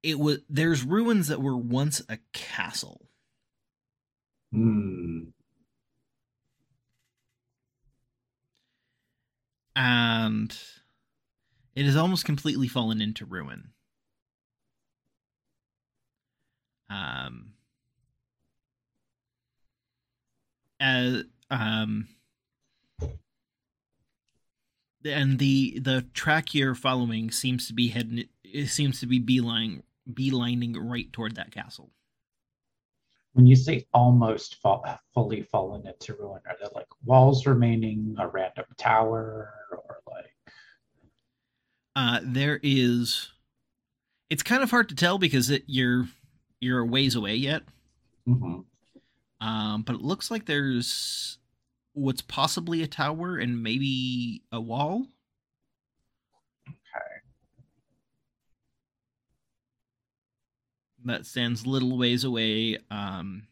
it 0.02 0.18
was 0.18 0.38
there's 0.48 0.82
ruins 0.82 1.28
that 1.28 1.42
were 1.42 1.56
once 1.56 2.00
a 2.08 2.18
castle. 2.32 3.06
Hmm. 4.50 5.30
and 9.74 10.58
it 11.74 11.86
has 11.86 11.96
almost 11.96 12.24
completely 12.24 12.68
fallen 12.68 13.00
into 13.00 13.24
ruin. 13.24 13.70
Um, 16.90 17.54
as 20.82 21.24
um, 21.50 22.08
and 25.04 25.38
the 25.38 25.78
the 25.78 26.02
track 26.12 26.54
you're 26.54 26.74
following 26.74 27.30
seems 27.30 27.66
to 27.68 27.72
be 27.72 27.88
heading 27.88 28.24
it 28.44 28.66
seems 28.66 29.00
to 29.00 29.06
be 29.06 29.18
beeline 29.18 29.82
beelining 30.12 30.76
right 30.76 31.10
toward 31.12 31.36
that 31.36 31.52
castle. 31.52 31.90
When 33.34 33.46
you 33.46 33.56
say 33.56 33.86
almost 33.94 34.56
fall, 34.56 34.84
fully 35.14 35.42
fallen 35.42 35.86
into 35.86 36.14
ruin, 36.14 36.42
are 36.46 36.56
there 36.60 36.68
like 36.74 36.88
walls 37.04 37.46
remaining, 37.46 38.14
a 38.18 38.28
random 38.28 38.66
tower, 38.76 39.54
or 39.70 40.00
like 40.12 40.26
Uh, 41.96 42.20
there 42.22 42.60
is. 42.62 43.30
It's 44.28 44.42
kind 44.42 44.62
of 44.62 44.70
hard 44.70 44.88
to 44.88 44.94
tell 44.94 45.18
because 45.18 45.48
it, 45.48 45.64
you're 45.66 46.08
you're 46.60 46.80
a 46.80 46.86
ways 46.86 47.14
away 47.14 47.36
yet. 47.36 47.62
Mhm. 48.28 48.64
Um, 49.42 49.82
but 49.82 49.96
it 49.96 50.02
looks 50.02 50.30
like 50.30 50.46
there's 50.46 51.38
what's 51.94 52.22
possibly 52.22 52.82
a 52.82 52.86
tower 52.86 53.36
and 53.36 53.60
maybe 53.60 54.42
a 54.52 54.60
wall. 54.60 55.06
okay. 56.68 57.22
that 61.04 61.26
stands 61.26 61.66
little 61.66 61.98
ways 61.98 62.22
away, 62.22 62.78
um, 62.88 63.48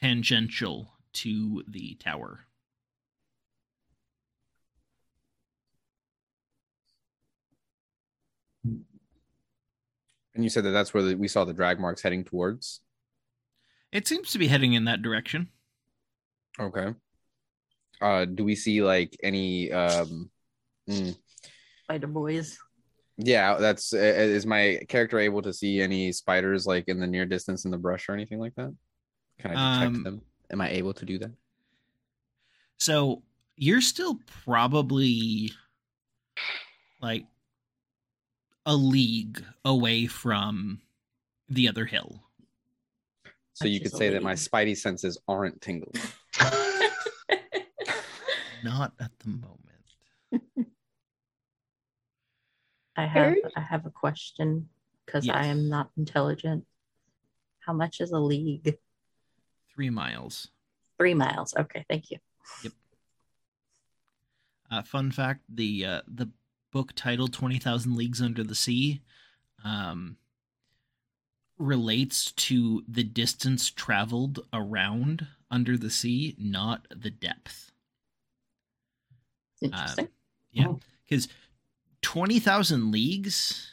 tangential 0.00 0.88
to 1.12 1.62
the 1.68 1.94
tower. 1.96 2.46
And 8.64 8.84
you 10.44 10.48
said 10.48 10.64
that 10.64 10.70
that's 10.70 10.94
where 10.94 11.02
the, 11.02 11.14
we 11.16 11.28
saw 11.28 11.44
the 11.44 11.52
drag 11.52 11.78
marks 11.78 12.00
heading 12.02 12.24
towards. 12.24 12.80
It 13.96 14.06
seems 14.06 14.30
to 14.32 14.38
be 14.38 14.46
heading 14.46 14.74
in 14.74 14.84
that 14.84 15.00
direction. 15.00 15.48
Okay. 16.60 16.92
Uh, 18.02 18.26
do 18.26 18.44
we 18.44 18.54
see 18.54 18.82
like 18.82 19.16
any? 19.22 19.72
Um, 19.72 20.28
mm, 20.86 21.16
Spider 21.84 22.06
boys. 22.06 22.58
yeah, 23.16 23.54
that's. 23.56 23.94
Uh, 23.94 23.96
is 23.96 24.44
my 24.44 24.80
character 24.90 25.18
able 25.18 25.40
to 25.40 25.52
see 25.52 25.80
any 25.80 26.12
spiders 26.12 26.66
like 26.66 26.88
in 26.88 27.00
the 27.00 27.06
near 27.06 27.24
distance 27.24 27.64
in 27.64 27.70
the 27.70 27.78
brush 27.78 28.10
or 28.10 28.12
anything 28.12 28.38
like 28.38 28.54
that? 28.56 28.74
Can 29.38 29.52
I 29.56 29.78
detect 29.80 29.96
Um, 29.96 30.02
them? 30.04 30.20
Am 30.50 30.60
I 30.60 30.68
able 30.72 30.92
to 30.92 31.06
do 31.06 31.18
that? 31.20 31.32
So 32.76 33.22
you're 33.56 33.80
still 33.80 34.20
probably 34.44 35.52
like 37.00 37.24
a 38.66 38.76
league 38.76 39.42
away 39.64 40.06
from 40.06 40.82
the 41.48 41.66
other 41.68 41.86
hill. 41.86 42.25
So 43.56 43.64
That's 43.64 43.72
you 43.72 43.80
could 43.80 43.96
say 43.96 44.10
that 44.10 44.22
my 44.22 44.34
spidey 44.34 44.76
senses 44.76 45.16
aren't 45.26 45.62
tingling. 45.62 45.94
Not 48.62 48.92
at 49.00 49.18
the 49.20 49.30
moment. 49.30 49.62
I 52.98 53.06
have 53.06 53.34
I 53.56 53.60
have 53.62 53.86
a 53.86 53.90
question 53.90 54.68
because 55.06 55.26
I 55.26 55.46
am 55.46 55.70
not 55.70 55.90
intelligent. 55.96 56.66
How 57.60 57.72
much 57.72 58.02
is 58.02 58.10
a 58.10 58.18
league? 58.18 58.76
Three 59.74 59.88
miles. 59.88 60.48
Three 60.98 61.14
miles. 61.14 61.54
Okay, 61.58 61.86
thank 61.88 62.10
you. 62.10 62.18
Uh, 64.70 64.82
fun 64.82 65.10
fact: 65.10 65.40
the 65.48 65.86
uh, 65.86 66.00
the 66.06 66.28
book 66.72 66.92
titled 66.94 67.32
Twenty 67.32 67.58
Thousand 67.58 67.96
Leagues 67.96 68.20
Under 68.20 68.44
the 68.44 68.54
Sea 68.54 69.00
um, 69.64 70.18
relates 71.58 72.32
to 72.32 72.82
the 72.88 73.04
distance 73.04 73.70
traveled 73.70 74.40
around 74.52 75.26
under 75.50 75.76
the 75.76 75.90
sea, 75.90 76.34
not 76.38 76.86
the 76.94 77.10
depth. 77.10 77.70
Uh, 79.62 79.66
Interesting. 79.66 80.08
Yeah, 80.52 80.68
Oh. 80.68 80.80
because 81.08 81.28
twenty 82.02 82.38
thousand 82.40 82.90
leagues 82.90 83.70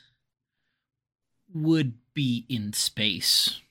would 1.53 1.93
be 2.13 2.45
in 2.49 2.73
space. 2.73 3.59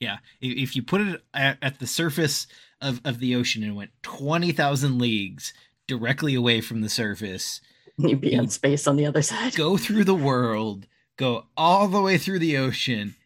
Yeah, 0.00 0.18
if 0.40 0.76
you 0.76 0.82
put 0.84 1.00
it 1.00 1.24
at, 1.34 1.58
at 1.60 1.80
the 1.80 1.86
surface 1.86 2.46
of, 2.80 3.00
of 3.04 3.18
the 3.18 3.34
ocean 3.34 3.64
and 3.64 3.74
went 3.74 3.90
twenty 4.02 4.52
thousand 4.52 4.98
leagues 5.00 5.52
directly 5.88 6.34
away 6.36 6.60
from 6.60 6.82
the 6.82 6.88
surface, 6.88 7.60
You'd 8.08 8.20
be 8.20 8.32
in 8.32 8.48
space 8.48 8.86
on 8.86 8.96
the 8.96 9.06
other 9.06 9.22
side. 9.22 9.54
go 9.56 9.76
through 9.76 10.04
the 10.04 10.14
world, 10.14 10.86
go 11.16 11.46
all 11.56 11.88
the 11.88 12.00
way 12.00 12.16
through 12.16 12.38
the 12.38 12.56
ocean, 12.56 13.16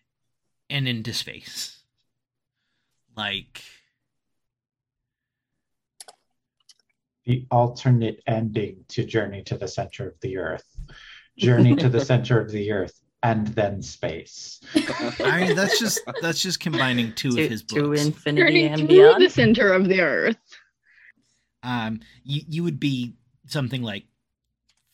and 0.71 0.89
into 0.89 1.13
space. 1.13 1.83
Like, 3.15 3.63
the 7.25 7.47
alternate 7.51 8.23
ending 8.27 8.85
to 8.89 9.05
Journey 9.05 9.43
to 9.45 9.59
the 9.59 9.69
Center 9.69 10.09
of 10.09 10.15
the 10.23 10.39
Earth. 10.39 10.65
Journey 11.37 11.77
to 11.77 11.89
the 11.91 12.01
Center 12.05 12.41
of 12.41 12.51
the 12.51 12.73
Earth 12.73 12.99
and 13.23 13.47
then 13.49 13.83
space. 13.83 14.61
I 15.21 15.47
mean, 15.47 15.57
that's 15.57 15.79
just 15.79 16.01
that's 16.21 16.43
just 16.43 16.61
combining 16.61 17.13
two 17.15 17.33
to, 17.33 17.45
of 17.45 17.51
his 17.51 17.63
to 17.65 17.89
books. 17.89 18.05
infinity 18.05 18.43
Journey 18.43 18.67
and 18.67 18.81
to 18.83 18.87
beyond. 18.89 19.23
the 19.23 19.31
center 19.31 19.73
of 19.73 19.89
the 19.89 20.01
earth. 20.01 20.37
um, 21.63 22.01
you 22.25 22.43
you 22.49 22.65
would 22.65 22.81
be 22.81 23.15
something 23.47 23.83
like 23.83 24.07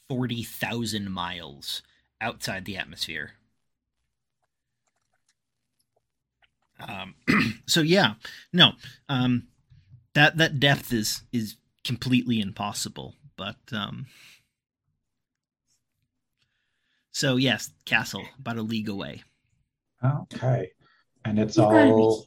forty 0.09 0.42
thousand 0.42 1.11
miles 1.11 1.83
outside 2.21 2.64
the 2.64 2.77
atmosphere. 2.77 3.33
Um, 6.81 7.14
so 7.66 7.81
yeah, 7.81 8.14
no, 8.53 8.73
um, 9.09 9.49
that 10.14 10.37
that 10.38 10.61
depth 10.61 10.92
is 10.92 11.23
is 11.33 11.57
completely 11.85 12.40
impossible. 12.40 13.14
But 13.37 13.57
um, 13.73 14.07
so 17.12 17.37
yes, 17.37 17.71
castle 17.85 18.25
about 18.38 18.59
a 18.59 18.62
league 18.62 18.88
away. 18.88 19.23
Okay. 20.05 20.71
And 21.25 21.38
it's 21.38 21.57
You 21.57 21.64
gotta 21.64 21.94
be 21.94 22.03
all 22.03 22.27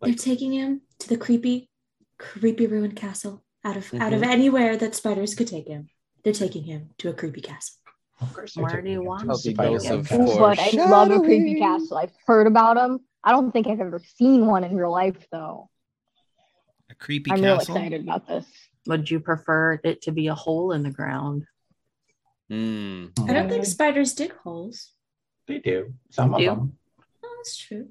They're 0.00 0.14
taking 0.14 0.52
him 0.52 0.82
to 0.98 1.08
the 1.08 1.16
creepy, 1.16 1.70
creepy 2.18 2.66
ruined 2.66 2.96
castle. 2.96 3.42
Out 3.64 3.76
of 3.76 3.94
out 3.94 4.12
of 4.12 4.22
Mhm. 4.22 4.26
anywhere 4.26 4.76
that 4.76 4.96
spiders 4.96 5.36
could 5.36 5.46
take 5.46 5.68
him, 5.68 5.88
they're 6.24 6.32
taking 6.32 6.64
him 6.64 6.90
to 6.98 7.10
a 7.10 7.12
creepy 7.12 7.40
castle. 7.40 7.76
of 8.20 8.32
course 8.34 8.56
Where 8.56 8.70
they're 8.70 8.82
do 8.82 8.90
you 8.90 9.02
want 9.02 9.22
to 9.22 9.26
to 9.26 9.32
a 9.32 9.36
be? 9.42 9.54
spider 9.54 9.70
Dose 9.70 9.90
web 9.90 9.98
of 10.00 10.08
castle. 10.08 10.26
force. 10.36 10.58
But 10.58 10.78
I 10.78 10.86
love 10.88 11.10
a 11.10 11.20
creepy 11.20 11.58
castle. 11.58 11.98
I've 11.98 12.12
heard 12.26 12.46
about 12.46 12.76
them. 12.76 13.00
I 13.24 13.32
don't 13.32 13.52
think 13.52 13.66
I've 13.66 13.80
ever 13.80 14.00
seen 14.16 14.46
one 14.46 14.64
in 14.64 14.76
real 14.76 14.90
life, 14.90 15.26
though. 15.30 15.68
A 16.90 16.94
creepy 16.94 17.30
castle, 17.30 17.44
I'm 17.44 17.50
real 17.50 17.60
excited 17.60 18.02
about 18.02 18.26
this. 18.28 18.46
Would 18.86 19.10
you 19.10 19.20
prefer 19.20 19.80
it 19.84 20.02
to 20.02 20.12
be 20.12 20.26
a 20.26 20.34
hole 20.34 20.72
in 20.72 20.82
the 20.82 20.90
ground? 20.90 21.46
Hmm. 22.50 23.06
I 23.26 23.32
don't 23.32 23.48
think 23.48 23.64
spiders 23.64 24.12
dig 24.14 24.34
holes. 24.36 24.90
They 25.48 25.58
do. 25.58 25.94
Some 26.10 26.34
of 26.34 26.40
Do? 26.40 26.46
them. 26.46 26.78
Oh, 27.24 27.34
that's 27.38 27.56
true. 27.56 27.88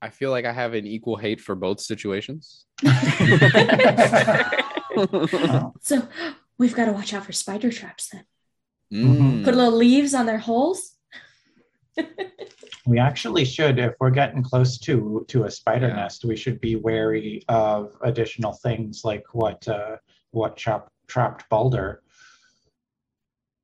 I 0.00 0.10
feel 0.10 0.30
like 0.30 0.44
I 0.44 0.52
have 0.52 0.74
an 0.74 0.86
equal 0.86 1.16
hate 1.16 1.40
for 1.40 1.54
both 1.54 1.80
situations. 1.80 2.64
So 5.80 6.06
we've 6.62 6.76
got 6.76 6.84
to 6.84 6.92
watch 6.92 7.12
out 7.12 7.24
for 7.26 7.32
spider 7.32 7.72
traps 7.72 8.10
then. 8.12 8.24
Mm. 8.94 9.44
Put 9.44 9.56
little 9.56 9.72
leaves 9.76 10.14
on 10.14 10.26
their 10.26 10.38
holes. 10.38 10.92
we 12.86 13.00
actually 13.00 13.44
should, 13.44 13.80
if 13.80 13.94
we're 13.98 14.10
getting 14.10 14.44
close 14.44 14.78
to 14.86 15.24
to 15.28 15.44
a 15.44 15.50
spider 15.50 15.88
Yeah. 15.88 15.96
nest, 15.96 16.24
we 16.24 16.36
should 16.36 16.60
be 16.60 16.76
wary 16.76 17.42
of 17.48 17.96
additional 18.02 18.52
things 18.52 19.02
like 19.04 19.24
what 19.32 19.66
uh, 19.66 19.96
what 20.30 20.56
chop, 20.56 20.92
trapped 21.08 21.48
Balder. 21.50 22.02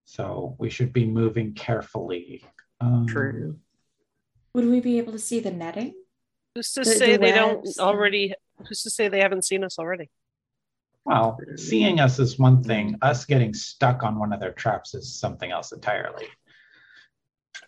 So 0.05 0.57
we 0.59 0.69
should 0.71 0.93
be 0.93 1.07
moving 1.07 1.55
carefully. 1.55 2.43
Um, 2.81 3.07
True. 3.07 3.59
Would 4.55 4.67
we 4.67 4.81
be 4.81 4.99
able 4.99 5.13
to 5.13 5.19
see 5.19 5.39
the 5.41 5.53
netting? 5.53 5.95
Who's 6.55 6.73
to 6.73 6.81
The- 6.81 6.87
say 6.87 7.13
the 7.13 7.19
they 7.19 7.33
don't 7.33 7.65
already? 7.79 8.35
Who's 8.67 8.83
to 8.83 8.91
say 8.91 9.07
they 9.09 9.21
haven't 9.21 9.45
seen 9.45 9.63
us 9.63 9.79
already? 9.79 10.11
Well, 11.09 11.39
seeing 11.57 12.01
us 12.01 12.19
is 12.19 12.39
one 12.39 12.63
thing. 12.63 12.99
Us 13.01 13.25
getting 13.25 13.55
stuck 13.55 14.03
on 14.03 14.19
one 14.19 14.35
of 14.35 14.41
their 14.41 14.53
traps 14.53 14.95
is 14.95 15.19
something 15.19 15.51
else 15.51 15.73
entirely. 15.73 16.27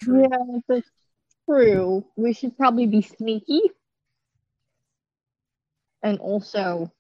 True. 0.02 0.28
Yeah, 0.30 0.58
that's 0.68 0.90
true. 1.48 2.04
We 2.16 2.34
should 2.34 2.58
probably 2.58 2.86
be 2.86 3.00
sneaky. 3.00 3.62
And 6.02 6.18
also 6.18 6.92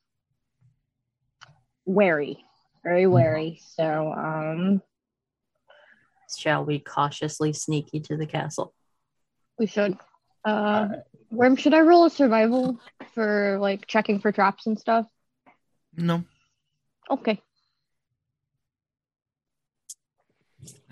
wary. 1.84 2.42
Very 2.84 3.06
wary. 3.06 3.60
So, 3.74 4.12
um, 4.12 4.82
Shall 6.38 6.64
we 6.64 6.78
cautiously 6.78 7.52
sneaky 7.52 8.00
to 8.00 8.16
the 8.16 8.26
castle? 8.26 8.72
we 9.58 9.66
should. 9.66 9.98
Uh, 10.42 10.48
Alright. 10.48 11.00
where 11.28 11.54
should 11.58 11.74
I 11.74 11.80
roll 11.80 12.06
a 12.06 12.10
survival 12.10 12.80
for 13.14 13.58
like 13.60 13.86
checking 13.86 14.20
for 14.20 14.32
traps 14.32 14.66
and 14.66 14.78
stuff? 14.78 15.06
No. 15.94 16.24
Okay. 17.10 17.40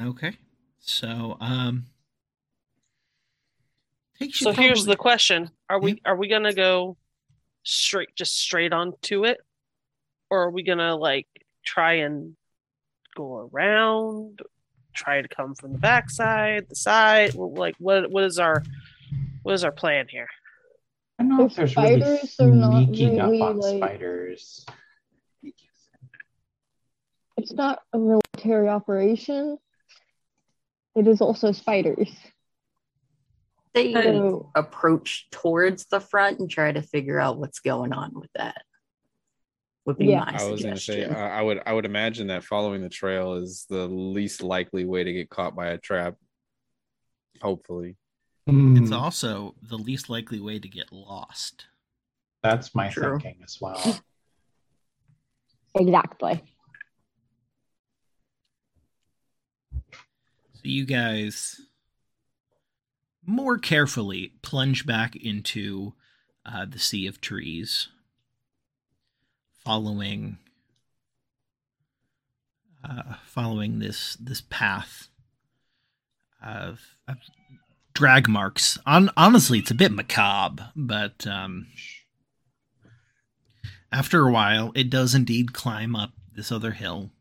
Okay. 0.01 0.33
So 0.81 1.37
um. 1.41 1.87
Takes 4.19 4.41
you 4.41 4.47
So 4.47 4.53
here's 4.53 4.85
the 4.85 4.97
question: 4.97 5.51
Are 5.71 5.81
we 5.81 6.01
are 6.05 6.17
we 6.17 6.29
gonna 6.29 6.53
go 6.53 6.97
straight 7.63 8.15
just 8.17 8.37
straight 8.39 8.73
on 8.73 8.95
to 9.03 9.25
it, 9.25 9.39
or 10.31 10.43
are 10.45 10.51
we 10.51 10.63
gonna 10.65 10.97
like 10.97 11.29
try 11.65 11.95
and 11.95 12.35
go 13.17 13.49
around, 13.53 14.41
try 14.95 15.23
to 15.23 15.29
come 15.29 15.55
from 15.55 15.73
the 15.73 15.79
backside, 15.79 16.69
the 16.69 16.75
side? 16.75 17.35
Like 17.35 17.77
what 17.79 18.11
what 18.11 18.25
is 18.25 18.39
our 18.41 18.65
what 19.43 19.55
is 19.55 19.63
our 19.63 19.73
plan 19.73 20.07
here? 20.09 20.29
I 21.21 21.23
don't 21.25 21.37
know 21.37 21.45
if 21.45 21.53
The 21.55 21.57
there's 21.67 21.77
really 21.77 22.01
spiders 22.01 22.37
are 22.41 22.47
not 22.49 22.85
sneaking 22.87 23.19
really, 23.19 23.41
up 23.43 23.49
on 23.51 23.59
like- 23.59 23.77
spiders. 23.77 24.67
It's 27.39 27.53
not 27.53 27.79
a 27.93 27.99
military 27.99 28.69
operation. 28.69 29.59
It 30.97 31.07
is 31.07 31.21
also 31.21 31.53
spiders. 31.53 32.11
They 33.75 33.93
So 33.93 34.51
approach 34.57 35.29
towards 35.31 35.87
the 35.87 36.01
front 36.01 36.41
and 36.41 36.51
try 36.51 36.73
to 36.73 36.83
figure 36.83 37.21
out 37.21 37.39
what's 37.39 37.61
going 37.61 37.93
on 37.93 38.13
with 38.13 38.31
that. 38.35 38.63
Would 39.87 39.99
be 39.99 40.07
Yeah. 40.09 40.25
my 40.25 40.33
I 40.37 40.51
was 40.51 40.63
going 40.63 40.75
to 40.75 40.81
say, 40.81 41.05
suggestion. 41.05 41.17
uh, 41.17 41.29
I 41.29 41.41
would, 41.41 41.63
I 41.65 41.73
would 41.75 41.85
imagine 41.85 42.27
that 42.27 42.43
following 42.43 42.83
the 42.83 42.89
trail 42.89 43.35
is 43.35 43.67
the 43.71 43.87
least 43.87 44.43
likely 44.43 44.85
way 44.85 45.05
to 45.05 45.13
get 45.13 45.31
caught 45.31 45.55
by 45.55 45.69
a 45.69 45.79
trap. 45.79 46.17
Hopefully, 47.41 47.95
It's 48.49 48.91
Hmm, 48.91 48.95
also 48.95 49.55
the 49.63 49.79
least 49.79 50.11
likely 50.11 50.41
way 50.41 50.59
to 50.59 50.69
get 50.69 50.91
lost. 50.91 51.67
that's 52.43 52.75
my 52.75 52.89
True. 52.89 53.21
thinking 53.21 53.41
as 53.45 53.59
well. 53.61 54.03
exactly. 55.77 56.43
So 60.59 60.63
you 60.65 60.87
guys 60.87 61.61
more 63.25 63.59
carefully 63.59 64.33
plunge 64.43 64.87
back 64.87 65.15
into 65.15 65.95
uh, 66.45 66.65
the 66.65 66.81
sea 66.81 67.07
of 67.07 67.21
trees, 67.21 67.87
following 69.65 70.39
uh, 72.83 73.15
following 73.25 73.79
this 73.79 74.17
this 74.17 74.41
path 74.41 75.07
of, 76.45 76.81
of 77.07 77.19
drag 77.95 78.29
marks. 78.29 78.79
On 78.85 79.11
honestly, 79.17 79.61
it's 79.61 79.71
a 79.71 79.77
bit 79.77 79.93
macabre, 79.93 80.73
but 80.75 81.25
um, 81.25 81.69
after 83.93 84.27
a 84.27 84.33
while, 84.33 84.73
it 84.75 84.91
does 84.91 85.15
indeed 85.15 85.53
climb 85.53 85.95
up 85.95 86.15
this 86.35 86.51
other 86.51 86.73
hill, 86.73 87.13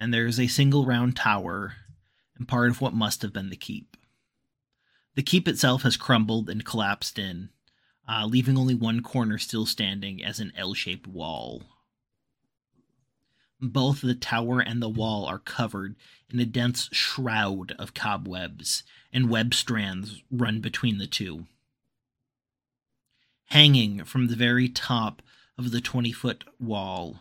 and 0.00 0.12
there 0.12 0.26
is 0.26 0.40
a 0.40 0.48
single 0.48 0.84
round 0.84 1.14
tower 1.14 1.74
and 2.42 2.48
part 2.48 2.70
of 2.70 2.80
what 2.80 2.92
must 2.92 3.22
have 3.22 3.32
been 3.32 3.50
the 3.50 3.56
keep. 3.56 3.96
The 5.14 5.22
keep 5.22 5.46
itself 5.46 5.82
has 5.82 5.96
crumbled 5.96 6.50
and 6.50 6.64
collapsed 6.64 7.16
in, 7.16 7.50
uh, 8.08 8.26
leaving 8.26 8.58
only 8.58 8.74
one 8.74 9.00
corner 9.00 9.38
still 9.38 9.64
standing 9.64 10.24
as 10.24 10.40
an 10.40 10.52
L 10.56 10.74
shaped 10.74 11.06
wall. 11.06 11.62
Both 13.60 14.00
the 14.00 14.16
tower 14.16 14.58
and 14.58 14.82
the 14.82 14.88
wall 14.88 15.24
are 15.24 15.38
covered 15.38 15.94
in 16.30 16.40
a 16.40 16.44
dense 16.44 16.88
shroud 16.90 17.76
of 17.78 17.94
cobwebs, 17.94 18.82
and 19.12 19.30
web 19.30 19.54
strands 19.54 20.20
run 20.28 20.60
between 20.60 20.98
the 20.98 21.06
two. 21.06 21.46
Hanging 23.50 24.02
from 24.02 24.26
the 24.26 24.34
very 24.34 24.68
top 24.68 25.22
of 25.56 25.70
the 25.70 25.80
20 25.80 26.10
foot 26.10 26.42
wall 26.58 27.20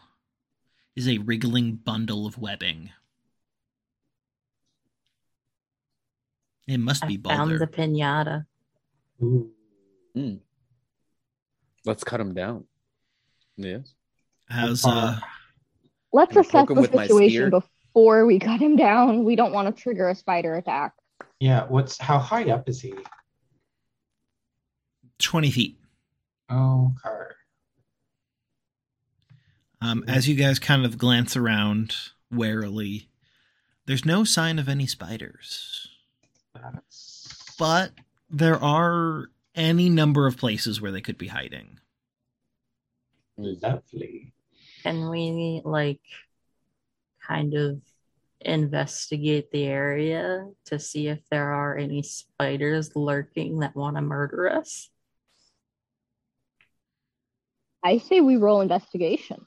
is 0.95 1.07
a 1.07 1.19
wriggling 1.19 1.75
bundle 1.75 2.25
of 2.25 2.39
webbing. 2.39 2.89
It 6.67 6.79
must 6.79 7.05
be 7.07 7.19
I 7.25 7.35
found 7.35 7.59
the 7.59 7.67
pinata. 7.67 8.45
Ooh. 9.21 9.51
let's 11.85 12.03
cut 12.03 12.19
him 12.19 12.33
down. 12.33 12.65
Yes. 13.57 13.93
As 14.49 14.85
uh. 14.85 15.19
Let's 16.13 16.35
assess 16.35 16.69
him 16.69 16.75
the 16.75 16.81
with 16.81 16.91
situation 16.91 17.49
before 17.49 18.25
we 18.25 18.39
cut 18.39 18.59
him 18.59 18.75
down. 18.75 19.23
We 19.23 19.35
don't 19.35 19.53
want 19.53 19.73
to 19.73 19.81
trigger 19.81 20.09
a 20.09 20.15
spider 20.15 20.55
attack. 20.55 20.93
Yeah, 21.39 21.65
what's 21.67 21.97
how 21.97 22.19
high 22.19 22.49
up 22.51 22.67
is 22.67 22.81
he? 22.81 22.93
20 25.19 25.51
feet. 25.51 25.77
Oh, 26.49 26.93
car. 27.01 27.35
Um, 29.81 30.03
as 30.07 30.27
you 30.27 30.35
guys 30.35 30.59
kind 30.59 30.85
of 30.85 30.97
glance 30.97 31.35
around 31.35 31.95
warily, 32.31 33.09
there's 33.87 34.05
no 34.05 34.23
sign 34.23 34.59
of 34.59 34.69
any 34.69 34.85
spiders, 34.85 35.87
That's 35.87 35.90
but 37.57 37.91
there 38.29 38.61
are 38.63 39.29
any 39.55 39.89
number 39.89 40.27
of 40.27 40.37
places 40.37 40.81
where 40.81 40.91
they 40.91 41.01
could 41.01 41.17
be 41.17 41.27
hiding. 41.27 41.79
lovely. 43.37 44.33
Can 44.83 45.09
we 45.09 45.61
like 45.63 46.01
kind 47.25 47.53
of 47.53 47.81
investigate 48.39 49.51
the 49.51 49.65
area 49.65 50.47
to 50.65 50.79
see 50.79 51.07
if 51.07 51.19
there 51.29 51.51
are 51.51 51.77
any 51.77 52.01
spiders 52.01 52.95
lurking 52.95 53.59
that 53.59 53.75
want 53.75 53.95
to 53.95 54.01
murder 54.01 54.49
us? 54.49 54.89
I 57.83 57.97
say 57.97 58.21
we 58.21 58.37
roll 58.37 58.61
investigation. 58.61 59.45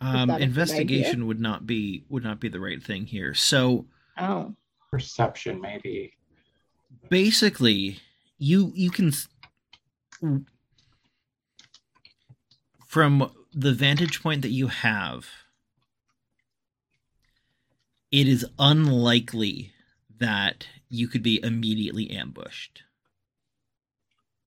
Um, 0.00 0.28
that 0.28 0.36
a 0.36 0.38
good 0.38 0.42
investigation 0.42 1.26
would 1.26 1.40
not 1.40 1.66
be 1.66 2.04
would 2.08 2.24
not 2.24 2.40
be 2.40 2.48
the 2.48 2.60
right 2.60 2.82
thing 2.82 3.04
here. 3.04 3.34
So 3.34 3.86
Oh. 4.20 4.54
Perception, 4.90 5.60
maybe. 5.60 6.12
basically 7.08 7.98
you 8.38 8.72
you 8.74 8.90
can 8.90 9.12
from 12.86 13.30
the 13.54 13.72
vantage 13.72 14.22
point 14.22 14.42
that 14.42 14.50
you 14.50 14.66
have 14.68 15.26
it 18.10 18.26
is 18.26 18.44
unlikely 18.58 19.72
that 20.18 20.66
you 20.88 21.06
could 21.08 21.22
be 21.22 21.40
immediately 21.42 22.10
ambushed 22.10 22.82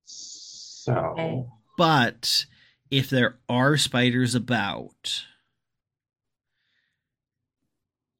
So, 0.06 1.50
but 1.78 2.46
if 2.92 3.10
there 3.10 3.38
are 3.50 3.78
spiders 3.78 4.36
about 4.36 5.24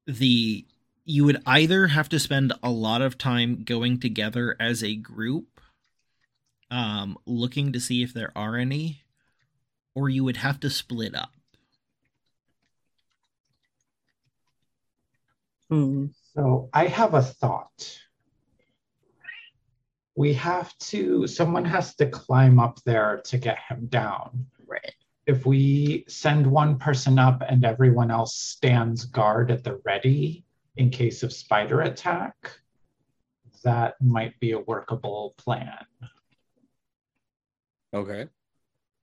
the 0.06 0.66
you 1.04 1.24
would 1.24 1.42
either 1.46 1.88
have 1.88 2.08
to 2.08 2.18
spend 2.18 2.52
a 2.62 2.70
lot 2.70 3.02
of 3.02 3.18
time 3.18 3.62
going 3.64 4.00
together 4.00 4.56
as 4.58 4.82
a 4.82 4.96
group 4.96 5.60
um 6.70 7.16
looking 7.26 7.72
to 7.72 7.80
see 7.80 8.02
if 8.02 8.14
there 8.14 8.32
are 8.34 8.56
any 8.56 9.02
or 9.94 10.08
you 10.08 10.24
would 10.24 10.38
have 10.38 10.58
to 10.60 10.70
split 10.70 11.14
up 11.14 11.30
Hmm. 15.70 16.06
so 16.34 16.68
I 16.72 16.86
have 16.86 17.14
a 17.14 17.22
thought. 17.22 17.98
We 20.14 20.34
have 20.34 20.76
to, 20.78 21.26
someone 21.26 21.64
has 21.64 21.96
to 21.96 22.06
climb 22.06 22.60
up 22.60 22.78
there 22.84 23.22
to 23.24 23.38
get 23.38 23.58
him 23.68 23.86
down. 23.86 24.46
Right. 24.66 24.94
If 25.26 25.46
we 25.46 26.04
send 26.06 26.46
one 26.46 26.78
person 26.78 27.18
up 27.18 27.42
and 27.48 27.64
everyone 27.64 28.10
else 28.10 28.36
stands 28.36 29.06
guard 29.06 29.50
at 29.50 29.64
the 29.64 29.80
ready 29.84 30.44
in 30.76 30.90
case 30.90 31.22
of 31.22 31.32
spider 31.32 31.82
attack, 31.82 32.34
that 33.62 33.94
might 34.00 34.38
be 34.40 34.52
a 34.52 34.58
workable 34.58 35.34
plan, 35.38 35.78
Okay. 37.94 38.26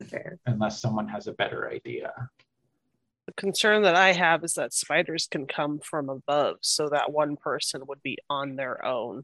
Fair. 0.07 0.39
unless 0.45 0.81
someone 0.81 1.07
has 1.07 1.27
a 1.27 1.33
better 1.33 1.69
idea. 1.69 2.11
The 3.27 3.33
concern 3.33 3.83
that 3.83 3.95
I 3.95 4.11
have 4.11 4.43
is 4.43 4.53
that 4.55 4.73
spiders 4.73 5.27
can 5.27 5.45
come 5.47 5.79
from 5.79 6.09
above, 6.09 6.57
so 6.61 6.89
that 6.89 7.11
one 7.11 7.37
person 7.37 7.83
would 7.87 8.01
be 8.03 8.17
on 8.29 8.55
their 8.55 8.83
own. 8.85 9.23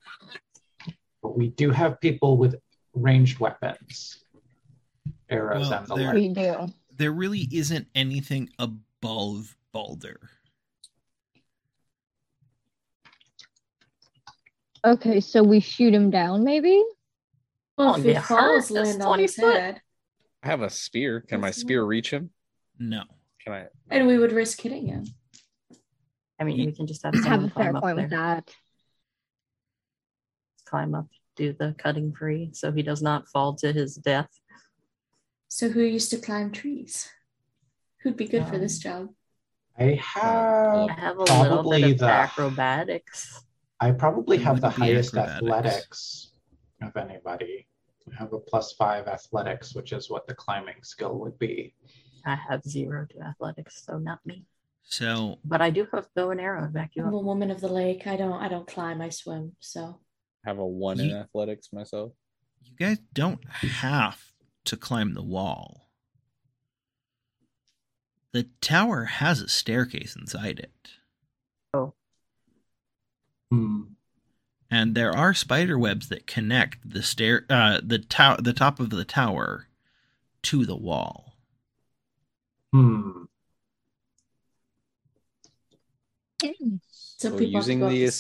But 1.22 1.38
we 1.38 1.50
do 1.50 1.72
have 1.72 2.00
people 2.00 2.38
with 2.38 2.56
ranged 2.94 3.40
weapons, 3.40 4.24
arrows 5.30 5.70
Well, 5.70 5.80
and 5.80 5.88
the 5.88 5.96
there- 5.96 6.06
like. 6.06 6.14
We 6.16 6.30
do. 6.30 6.68
there 6.96 7.12
really 7.12 7.48
isn't 7.52 7.88
anything 7.96 8.50
above 8.60 9.58
balder 9.72 10.30
Okay, 14.88 15.20
so 15.20 15.44
we 15.44 15.60
shoot 15.60 15.94
him 15.94 16.10
down, 16.10 16.46
maybe? 16.46 16.82
Well, 17.78 17.90
Oh, 17.90 17.98
if 17.98 18.04
he 18.06 18.12
yeah, 18.12 18.22
falls, 18.22 18.72
land 18.72 19.02
on 19.02 19.08
20 19.10 19.22
his 19.24 19.36
foot. 19.36 19.54
head, 19.60 19.82
I 20.42 20.48
have 20.48 20.62
a 20.62 20.70
spear. 20.70 21.20
Can 21.20 21.42
my 21.42 21.52
spear 21.52 21.84
reach 21.84 22.10
him? 22.12 22.30
no 22.80 23.04
Can 23.44 23.54
I? 23.54 23.66
and 23.90 24.08
we 24.08 24.18
would 24.18 24.32
risk 24.32 24.62
hitting 24.62 24.88
him. 24.88 25.04
I 26.40 26.44
mean, 26.46 26.58
Ye- 26.58 26.66
we 26.68 26.72
can 26.72 26.88
just 26.88 27.04
have 27.04 27.16
Have 27.16 27.44
a 27.44 27.50
fair 27.50 27.74
point 27.74 27.84
there. 27.84 27.96
with 27.96 28.10
that. 28.12 28.50
Climb 30.66 30.96
up, 30.96 31.08
do 31.36 31.52
the 31.54 31.76
cutting 31.78 32.14
free, 32.14 32.52
so 32.54 32.72
he 32.72 32.82
does 32.82 33.02
not 33.02 33.28
fall 33.28 33.56
to 33.56 33.74
his 33.74 33.96
death. 33.96 34.30
So 35.50 35.68
who 35.70 35.82
used 35.82 36.12
to 36.12 36.18
climb 36.18 36.52
trees? 36.52 37.10
Who'd 38.04 38.16
be 38.16 38.28
good 38.28 38.46
for 38.48 38.58
this 38.58 38.78
um, 38.86 38.92
job? 38.92 39.10
I 39.80 39.94
uh, 39.94 39.98
have 39.98 40.88
I 40.88 40.94
have 40.94 41.18
a 41.18 41.24
little 41.42 41.70
bit 41.70 41.84
of 41.84 41.98
the- 41.98 42.06
acrobatics. 42.06 43.44
I 43.80 43.92
probably 43.92 44.38
have 44.38 44.62
the 44.62 44.70
highest 44.70 45.16
acrobatics. 45.16 45.42
athletics 45.44 46.32
of 46.82 46.98
anybody. 46.98 47.68
I 48.12 48.16
have 48.16 48.34
a 48.34 48.40
plus 48.40 48.74
five 48.74 49.08
athletics, 49.08 49.76
which 49.76 49.92
is 49.92 50.10
what 50.10 50.28
the 50.28 50.34
climbing 50.34 50.82
skill 50.84 51.20
would 51.20 51.38
be. 51.38 51.74
I 52.26 52.36
have 52.36 52.64
zero 52.64 53.06
to 53.12 53.22
athletics, 53.22 53.84
so 53.86 53.98
not 53.98 54.26
me. 54.26 54.46
So 54.84 55.40
But 55.44 55.62
I 55.62 55.70
do 55.70 55.88
have 55.94 56.08
bow 56.16 56.32
and 56.32 56.40
arrow 56.40 56.62
to 56.62 56.68
back 56.68 56.92
you 56.96 57.04
I'm 57.04 57.14
a 57.14 57.20
woman 57.20 57.52
of 57.52 57.60
the 57.62 57.68
lake. 57.68 58.08
I 58.08 58.16
don't 58.16 58.42
I 58.42 58.48
don't 58.48 58.68
climb, 58.68 59.02
I 59.02 59.10
swim. 59.10 59.54
So 59.60 60.00
have 60.46 60.60
a 60.60 60.66
one 60.66 61.00
in 61.00 61.12
athletics 61.12 61.74
myself. 61.74 62.14
you 62.64 62.74
guys 62.78 63.00
don't 63.14 63.46
have 63.50 64.34
to 64.66 64.78
climb 64.78 65.14
the 65.14 65.24
wall. 65.24 65.90
The 68.32 68.50
tower 68.62 69.06
has 69.06 69.42
a 69.42 69.48
staircase 69.50 70.16
inside 70.16 70.60
it. 70.60 70.92
Hmm. 73.52 73.82
and 74.72 74.96
there 74.96 75.16
are 75.16 75.34
spider 75.34 75.78
webs 75.80 76.10
that 76.10 76.28
connect 76.28 76.78
the 76.90 77.02
stair 77.04 77.46
uh 77.50 77.80
the 77.84 78.00
tower 78.00 78.38
the 78.42 78.54
top 78.54 78.80
of 78.80 78.90
the 78.90 79.06
tower 79.06 79.68
to 80.44 80.66
the 80.66 80.76
wall 80.76 81.34
Hmm. 82.74 83.24
So 87.20 87.30
So, 87.30 87.38
people 87.38 87.62
have 87.62 87.72
to 87.72 87.78
using 87.78 87.80
go 87.80 87.86
up 87.88 87.90
the 87.90 88.06
the 88.06 88.12
stairs 88.12 88.14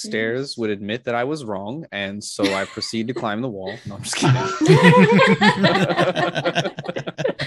stairs? 0.52 0.58
would 0.58 0.70
admit 0.72 1.04
that 1.06 1.14
I 1.16 1.24
was 1.24 1.44
wrong, 1.46 1.86
and 1.92 2.24
so 2.24 2.44
I 2.54 2.66
proceed 2.66 3.08
to 3.08 3.14
climb 3.14 3.42
the 3.42 3.50
wall. 3.50 3.78
No, 3.86 3.96
I'm 3.96 4.04
just 4.04 4.16
kidding. 4.16 4.42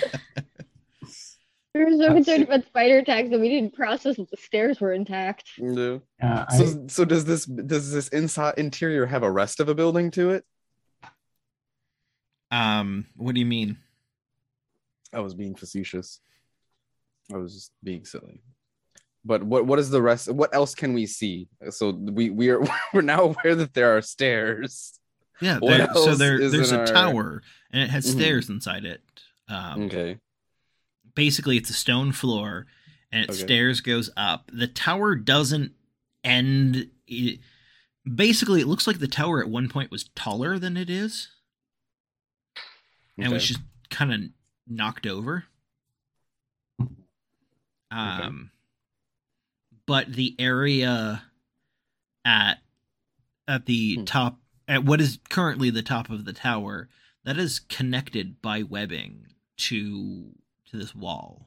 We 1.75 1.85
were 1.85 1.91
so 1.93 1.99
That's 1.99 2.13
concerned 2.15 2.43
it. 2.43 2.49
about 2.49 2.67
spider 2.67 2.99
attacks 2.99 3.31
that 3.31 3.39
we 3.41 3.49
didn't 3.49 3.75
process 3.75 4.17
that 4.17 4.29
the 4.31 4.37
stairs 4.37 4.81
were 4.81 4.93
intact. 4.93 5.51
No. 5.59 6.03
Yeah, 6.21 6.47
I, 6.49 6.57
So, 6.57 6.85
so 6.89 7.05
does 7.05 7.25
this 7.25 7.45
does 7.45 7.93
this 7.93 8.09
inside 8.09 8.55
interior 8.59 9.07
have 9.07 9.23
a 9.23 9.31
rest 9.31 9.61
of 9.61 9.69
a 9.69 9.75
building 9.75 10.11
to 10.13 10.31
it? 10.31 10.45
um 12.53 13.07
what 13.15 13.33
do 13.35 13.41
you 13.41 13.47
mean 13.47 13.77
I 15.15 15.21
was 15.21 15.35
being 15.35 15.55
facetious. 15.55 16.21
I 17.33 17.37
was 17.37 17.55
just 17.55 17.73
being 17.83 18.05
silly. 18.05 18.43
But 19.25 19.43
what 19.45 19.67
what 19.67 19.79
is 19.79 19.91
the 19.91 20.03
rest? 20.03 20.29
What 20.33 20.53
else 20.55 20.75
can 20.75 20.93
we 20.93 21.07
see? 21.07 21.49
So 21.71 21.91
we 21.91 22.31
we 22.31 22.49
are 22.51 22.61
we're 22.93 23.03
now 23.03 23.23
aware 23.23 23.55
that 23.55 23.75
there 23.75 23.97
are 23.97 24.03
stairs. 24.03 24.99
yeah 25.41 25.59
What 25.61 25.69
there, 25.79 25.89
so 25.95 26.09
else 26.11 26.19
there 26.19 26.41
is 26.41 26.73
a 26.73 26.81
our- 26.81 26.87
tower 26.87 27.43
and 27.73 27.83
it 27.85 27.91
has 27.91 28.07
Mhm. 28.07 28.19
stairs 28.19 28.51
inside 28.51 28.85
it 28.85 29.01
um 29.49 29.83
Okay. 29.85 30.19
Basically 31.15 31.57
it's 31.57 31.71
a 31.71 31.75
stone 31.75 32.13
floor 32.13 32.67
and 33.13 33.25
it 33.25 33.31
Okay. 33.31 33.39
stairs 33.41 33.81
goes 33.81 34.11
up 34.17 34.51
the 34.53 34.67
tower 34.69 35.15
doesn't 35.15 35.73
end 36.25 36.91
it, 37.07 37.41
basically 38.15 38.61
it 38.61 38.67
looks 38.67 38.87
like 38.87 38.99
the 38.99 39.09
tower 39.09 39.41
at 39.43 39.49
one 39.51 39.69
point 39.69 39.91
was 39.91 40.09
taller 40.15 40.59
than 40.59 40.77
it 40.77 40.89
is 40.91 41.29
and 43.19 43.33
was 43.33 43.47
just 43.49 43.61
kind 43.91 44.13
of 44.13 44.21
knocked 44.67 45.07
over. 45.07 45.45
Um, 47.91 48.51
but 49.87 50.13
the 50.13 50.37
area 50.39 51.23
at 52.25 52.59
at 53.49 53.67
the 53.67 53.97
Hmm. 53.97 54.05
top 54.05 54.39
at 54.69 54.85
what 54.85 55.01
is 55.01 55.19
currently 55.29 55.71
the 55.71 55.83
top 55.83 56.09
of 56.09 56.25
the 56.25 56.33
tower 56.33 56.89
that 57.25 57.37
is 57.37 57.59
connected 57.59 58.41
by 58.41 58.63
webbing 58.63 59.27
to 59.57 60.33
to 60.71 60.77
this 60.77 60.95
wall. 60.95 61.47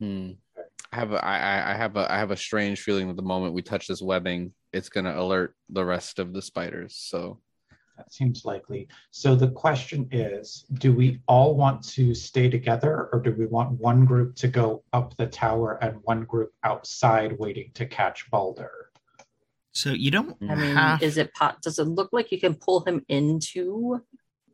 Hmm. 0.00 0.32
I 0.92 0.96
have 0.96 1.12
a, 1.12 1.24
I, 1.24 1.38
I- 1.38 1.72
I 1.72 1.76
have 1.76 1.96
a 1.96 2.12
I 2.12 2.18
have 2.18 2.30
a 2.30 2.36
strange 2.36 2.80
feeling 2.80 3.08
that 3.08 3.16
the 3.16 3.22
moment 3.22 3.54
we 3.54 3.62
touch 3.62 3.86
this 3.88 4.02
webbing, 4.02 4.52
it's 4.72 4.88
gonna 4.88 5.18
alert 5.18 5.54
the 5.68 5.84
rest 5.84 6.18
of 6.18 6.32
the 6.32 6.42
spiders. 6.42 6.96
So 6.96 7.40
that 7.96 8.12
seems 8.12 8.44
likely. 8.44 8.88
So 9.10 9.34
the 9.36 9.50
question 9.50 10.08
is, 10.10 10.66
do 10.74 10.92
we 10.92 11.20
all 11.28 11.54
want 11.54 11.82
to 11.90 12.12
stay 12.14 12.48
together 12.50 13.08
or 13.12 13.20
do 13.20 13.32
we 13.32 13.46
want 13.46 13.70
one 13.80 14.04
group 14.04 14.34
to 14.36 14.48
go 14.48 14.82
up 14.92 15.16
the 15.16 15.26
tower 15.26 15.78
and 15.80 15.98
one 16.02 16.24
group 16.24 16.52
outside 16.64 17.38
waiting 17.38 17.70
to 17.74 17.86
catch 17.86 18.28
Balder? 18.30 18.83
So 19.74 19.90
you 19.90 20.12
don't 20.12 20.36
I 20.48 20.54
mean, 20.54 20.76
have 20.76 21.02
is 21.02 21.18
it 21.18 21.34
pot? 21.34 21.60
Does 21.60 21.78
it 21.78 21.84
look 21.84 22.10
like 22.12 22.30
you 22.30 22.40
can 22.40 22.54
pull 22.54 22.84
him 22.84 23.04
into 23.08 24.00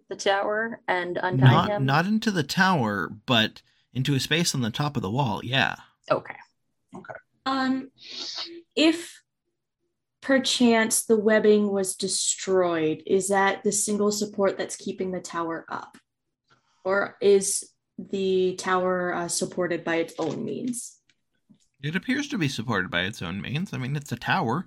the 0.09 0.17
tower 0.17 0.81
and 0.89 1.19
untie 1.23 1.53
not 1.53 1.69
him? 1.69 1.85
not 1.85 2.07
into 2.07 2.31
the 2.31 2.43
tower, 2.43 3.11
but 3.27 3.61
into 3.93 4.15
a 4.15 4.21
space 4.21 4.55
on 4.55 4.63
the 4.63 4.71
top 4.71 4.97
of 4.97 5.03
the 5.03 5.11
wall. 5.11 5.43
Yeah. 5.45 5.77
okay. 6.11 6.37
Okay. 6.97 7.15
Um, 7.45 7.91
if 8.75 9.21
perchance 10.23 11.05
the 11.05 11.17
webbing 11.17 11.71
was 11.71 11.97
destroyed, 11.97 13.03
is 13.07 13.29
that 13.29 13.63
the 13.63 13.73
single 13.73 14.13
support 14.13 14.57
that's 14.57 14.77
keeping 14.77 15.13
the 15.13 15.21
tower 15.21 15.67
up, 15.69 15.99
or 16.83 17.17
is 17.21 17.71
the 17.99 18.55
tower 18.57 19.15
uh, 19.15 19.29
supported 19.29 19.85
by 19.85 19.97
its 19.97 20.15
own 20.19 20.45
means? 20.45 20.97
It 21.83 21.95
appears 21.95 22.29
to 22.29 22.39
be 22.39 22.49
supported 22.49 22.91
by 22.91 23.03
its 23.03 23.21
own 23.21 23.41
means. 23.41 23.73
I 23.73 23.79
mean, 23.79 23.97
it's 23.97 24.13
a 24.13 24.17
tower. 24.17 24.67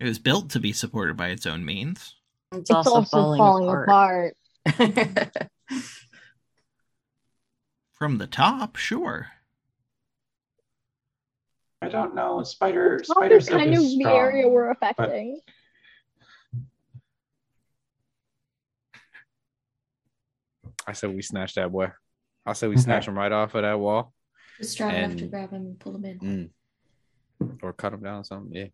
It 0.00 0.04
was 0.04 0.18
built 0.18 0.50
to 0.50 0.60
be 0.60 0.72
supported 0.72 1.16
by 1.16 1.28
its 1.28 1.44
own 1.46 1.64
means. 1.64 2.14
It's, 2.52 2.60
It's 2.62 2.70
also, 2.70 2.90
also, 2.96 3.08
falling, 3.10 3.38
falling, 3.38 3.68
apart. 3.68 4.36
apart. 4.66 5.48
From 7.94 8.18
the 8.18 8.28
top, 8.28 8.76
sure. 8.76 9.28
I 11.82 11.88
don't 11.88 12.14
know. 12.14 12.42
Spider 12.44 12.98
Top 12.98 13.16
spider 13.16 13.36
is 13.36 13.48
kind 13.48 13.70
of 13.74 13.80
is 13.82 13.98
the 13.98 14.04
area 14.08 14.48
we're 14.48 14.70
affecting. 14.70 15.40
I 20.86 20.92
said 20.92 21.14
we 21.14 21.22
snatched 21.22 21.56
that 21.56 21.70
boy. 21.70 21.90
I 22.46 22.52
said 22.54 22.68
we 22.70 22.76
Okay. 22.76 22.82
snatch 22.82 23.06
him 23.08 23.16
right 23.18 23.30
off 23.32 23.54
of 23.54 23.62
that 23.62 23.78
wall 23.78 24.14
Just 24.58 24.72
strong 24.72 24.94
enough 24.94 25.16
to 25.16 25.26
grab 25.26 25.50
him 25.50 25.62
and 25.66 25.78
pull 25.80 25.94
him 25.96 26.04
in. 26.04 26.18
mm. 27.40 27.56
or 27.62 27.72
cut 27.72 27.92
him 27.92 28.02
down 28.02 28.20
or 28.20 28.24
something. 28.24 28.52
Yeah, 28.54 28.64
I'm 28.64 28.70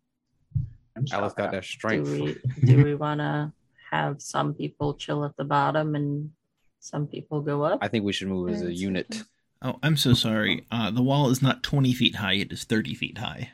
Alice 1.11 1.33
got 1.33 1.49
strong. 1.49 1.51
that 1.51 1.61
do 1.61 1.67
strength. 1.67 2.09
we 2.09 2.65
do 2.65 2.83
we 2.83 2.95
want 3.05 3.19
to 3.19 3.51
have 3.91 4.21
some 4.21 4.53
people 4.53 4.93
chill 4.93 5.23
at 5.25 5.35
the 5.37 5.43
bottom 5.43 5.95
and 5.95 6.31
some 6.79 7.07
people 7.07 7.41
go 7.41 7.63
up? 7.63 7.79
I 7.81 7.87
think 7.87 8.05
we 8.05 8.13
should 8.13 8.27
move 8.27 8.49
as 8.49 8.61
a 8.61 8.73
unit. 8.73 9.23
Oh, 9.61 9.77
I'm 9.83 9.97
so 9.97 10.13
sorry. 10.13 10.65
Uh, 10.71 10.91
the 10.91 11.01
wall 11.01 11.29
is 11.29 11.41
not 11.41 11.63
20 11.63 11.93
feet 11.93 12.15
high, 12.15 12.33
it 12.35 12.51
is 12.51 12.63
30 12.65 12.93
feet 12.93 13.17
high. 13.17 13.51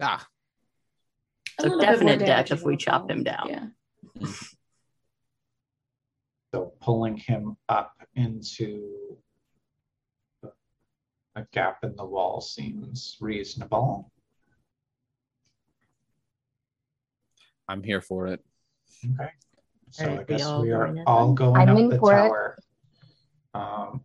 Ah, 0.00 0.26
A 1.58 1.62
So 1.62 1.68
little 1.68 1.78
bit 1.80 1.86
more 1.88 1.96
definite 2.16 2.26
death 2.26 2.50
if 2.52 2.62
we 2.62 2.76
chop 2.76 3.08
go. 3.08 3.14
him 3.14 3.22
down. 3.24 3.48
Yeah. 4.20 4.28
So 6.54 6.72
pulling 6.80 7.16
him 7.16 7.56
up 7.68 7.94
into 8.14 9.16
a 11.36 11.42
gap 11.52 11.78
in 11.84 11.94
the 11.96 12.04
wall 12.04 12.40
seems 12.40 13.16
reasonable. 13.20 14.10
I'm 17.68 17.82
here 17.82 18.00
for 18.00 18.26
it. 18.26 18.44
Okay. 19.04 19.30
So 19.90 20.04
I 20.04 20.22
guess 20.24 20.40
we 20.60 20.70
are 20.72 20.86
going 20.86 20.98
in 20.98 21.04
all 21.06 21.26
then? 21.26 21.34
going 21.34 21.56
I'm 21.56 21.68
up 21.70 21.78
in 21.78 21.88
the 21.88 21.98
for 21.98 22.12
it. 22.12 22.16
tower. 22.16 22.58
Um, 23.54 24.04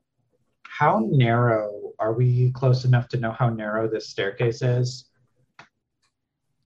how 0.63 1.07
narrow 1.11 1.91
are 1.99 2.13
we 2.13 2.51
close 2.51 2.85
enough 2.85 3.07
to 3.09 3.17
know 3.17 3.31
how 3.31 3.49
narrow 3.49 3.87
this 3.87 4.09
staircase 4.09 4.61
is? 4.61 5.05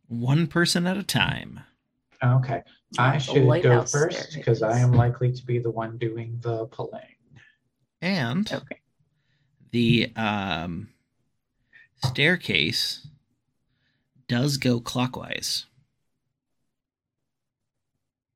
One 0.08 0.48
person 0.48 0.88
at 0.88 0.98
a 0.98 1.04
time. 1.04 1.60
Okay, 2.24 2.64
I 2.98 3.18
should 3.18 3.44
go 3.44 3.48
lighthouse 3.48 3.92
first 3.92 4.34
because 4.34 4.64
I 4.64 4.80
am 4.80 4.92
likely 4.94 5.32
to 5.34 5.46
be 5.46 5.60
the 5.60 5.70
one 5.70 5.98
doing 5.98 6.40
the 6.42 6.66
pulling. 6.68 7.02
And 8.02 8.52
Okay. 8.52 8.80
the 9.72 10.12
um, 10.16 10.90
staircase 12.06 13.08
does 14.28 14.58
go 14.58 14.80
clockwise. 14.80 15.66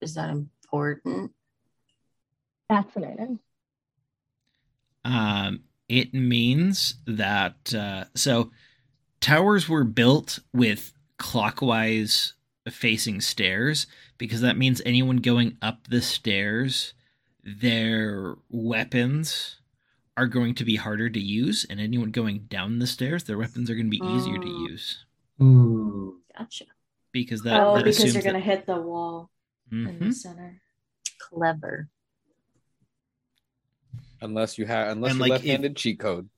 Is 0.01 0.15
that 0.15 0.29
important? 0.29 1.31
Fascinating. 2.67 3.39
Um, 5.03 5.61
it 5.89 6.13
means 6.13 6.95
that 7.05 7.73
uh, 7.73 8.05
so 8.15 8.51
towers 9.19 9.67
were 9.67 9.83
built 9.83 10.39
with 10.53 10.93
clockwise 11.17 12.33
facing 12.69 13.19
stairs 13.21 13.87
because 14.17 14.41
that 14.41 14.57
means 14.57 14.81
anyone 14.85 15.17
going 15.17 15.57
up 15.61 15.87
the 15.87 16.01
stairs, 16.01 16.93
their 17.43 18.35
weapons 18.49 19.57
are 20.17 20.27
going 20.27 20.53
to 20.55 20.65
be 20.65 20.75
harder 20.75 21.09
to 21.09 21.19
use, 21.19 21.65
and 21.69 21.79
anyone 21.79 22.11
going 22.11 22.39
down 22.49 22.79
the 22.79 22.85
stairs, 22.87 23.23
their 23.23 23.37
weapons 23.37 23.69
are 23.69 23.75
going 23.75 23.89
to 23.89 23.97
be 23.99 24.05
easier 24.05 24.37
to 24.37 24.47
Mm. 24.47 24.69
use 24.69 25.05
Hmm. 25.37 26.09
Gotcha. 26.37 26.65
because 27.11 27.41
that, 27.43 27.59
oh, 27.59 27.73
that 27.75 27.83
because 27.83 27.97
assumes 27.97 28.13
you're 28.13 28.23
gonna 28.23 28.39
hit 28.43 28.65
the 28.67 28.79
wall 28.79 29.31
in 29.71 29.85
Mhm. 29.85 29.99
the 29.99 30.11
center. 30.13 30.61
Clever. 31.19 31.89
Unless 34.21 34.57
you 34.57 34.65
have, 34.65 34.89
unless 34.89 35.11
And, 35.11 35.19
you're 35.19 35.27
like, 35.29 35.31
left-handed 35.39 35.75
cheat 35.77 35.99
code. 35.99 36.29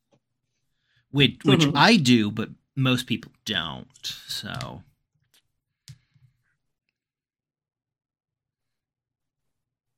which 1.11 1.43
which 1.43 1.61
Mhm. 1.61 1.73
I 1.75 1.97
do, 1.97 2.31
but 2.31 2.49
most 2.75 3.05
people 3.07 3.31
don't. 3.45 4.05
So 4.27 4.83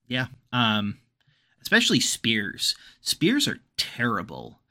yeah, 0.08 0.28
Um, 0.52 1.00
especially 1.62 2.00
spears. 2.00 2.76
Spears 3.02 3.48
are 3.48 3.60
terrible 3.78 4.62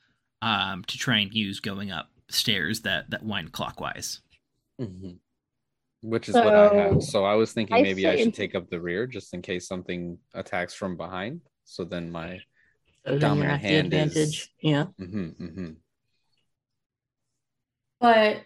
um, 0.43 0.85
to 0.85 0.99
try 0.99 1.19
and 1.21 1.33
use 1.33 1.59
going 1.61 1.91
up 1.91 2.11
stairs 2.29 2.83
that 2.83 3.09
that 3.11 3.23
wind 3.25 3.53
clockwise. 3.53 4.21
Mhm. 4.79 5.19
Which 6.05 6.29
is 6.29 6.35
what 6.35 6.55
I 6.55 6.75
have. 6.75 6.93
So, 6.95 7.01
So 7.01 7.25
I 7.25 7.35
was 7.35 7.53
thinking 7.55 7.81
maybe 7.83 8.07
I 8.07 8.17
say- 8.17 8.25
should 8.25 8.35
take 8.35 8.55
up 8.55 8.69
the 8.69 8.79
rear 8.81 9.07
just 9.07 9.33
in 9.33 9.41
case 9.41 9.67
something 9.67 10.19
attacks 10.35 10.75
from 10.75 10.97
behind. 10.99 11.41
So 11.65 11.85
then 11.85 12.11
my 12.11 12.41
So 13.07 13.13
then 13.13 13.13
you're 13.13 13.21
Dominant 13.21 13.53
at 13.55 13.63
the 13.63 13.69
hand 13.69 13.95
is- 13.95 14.01
advantage. 14.17 14.55
Yeah. 14.61 14.85
hmm 14.99 15.29
hmm 15.31 15.71
But 18.01 18.43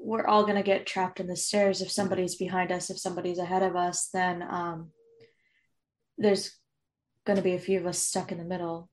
we're 0.00 0.26
all 0.26 0.46
gonna 0.46 0.62
get 0.62 0.86
trapped 0.86 1.20
in 1.20 1.26
the 1.26 1.36
stairs 1.36 1.82
if 1.82 1.90
somebody's 1.90 2.34
behind 2.36 2.72
us, 2.72 2.88
if 2.90 2.98
somebody's 2.98 3.38
ahead 3.38 3.62
of 3.62 3.76
us, 3.76 4.08
then 4.08 4.42
um 4.42 4.90
there's 6.16 6.56
gonna 7.26 7.42
be 7.42 7.54
a 7.54 7.58
few 7.58 7.78
of 7.78 7.86
us 7.86 7.98
stuck 7.98 8.32
in 8.32 8.38
the 8.38 8.44
middle. 8.44 8.88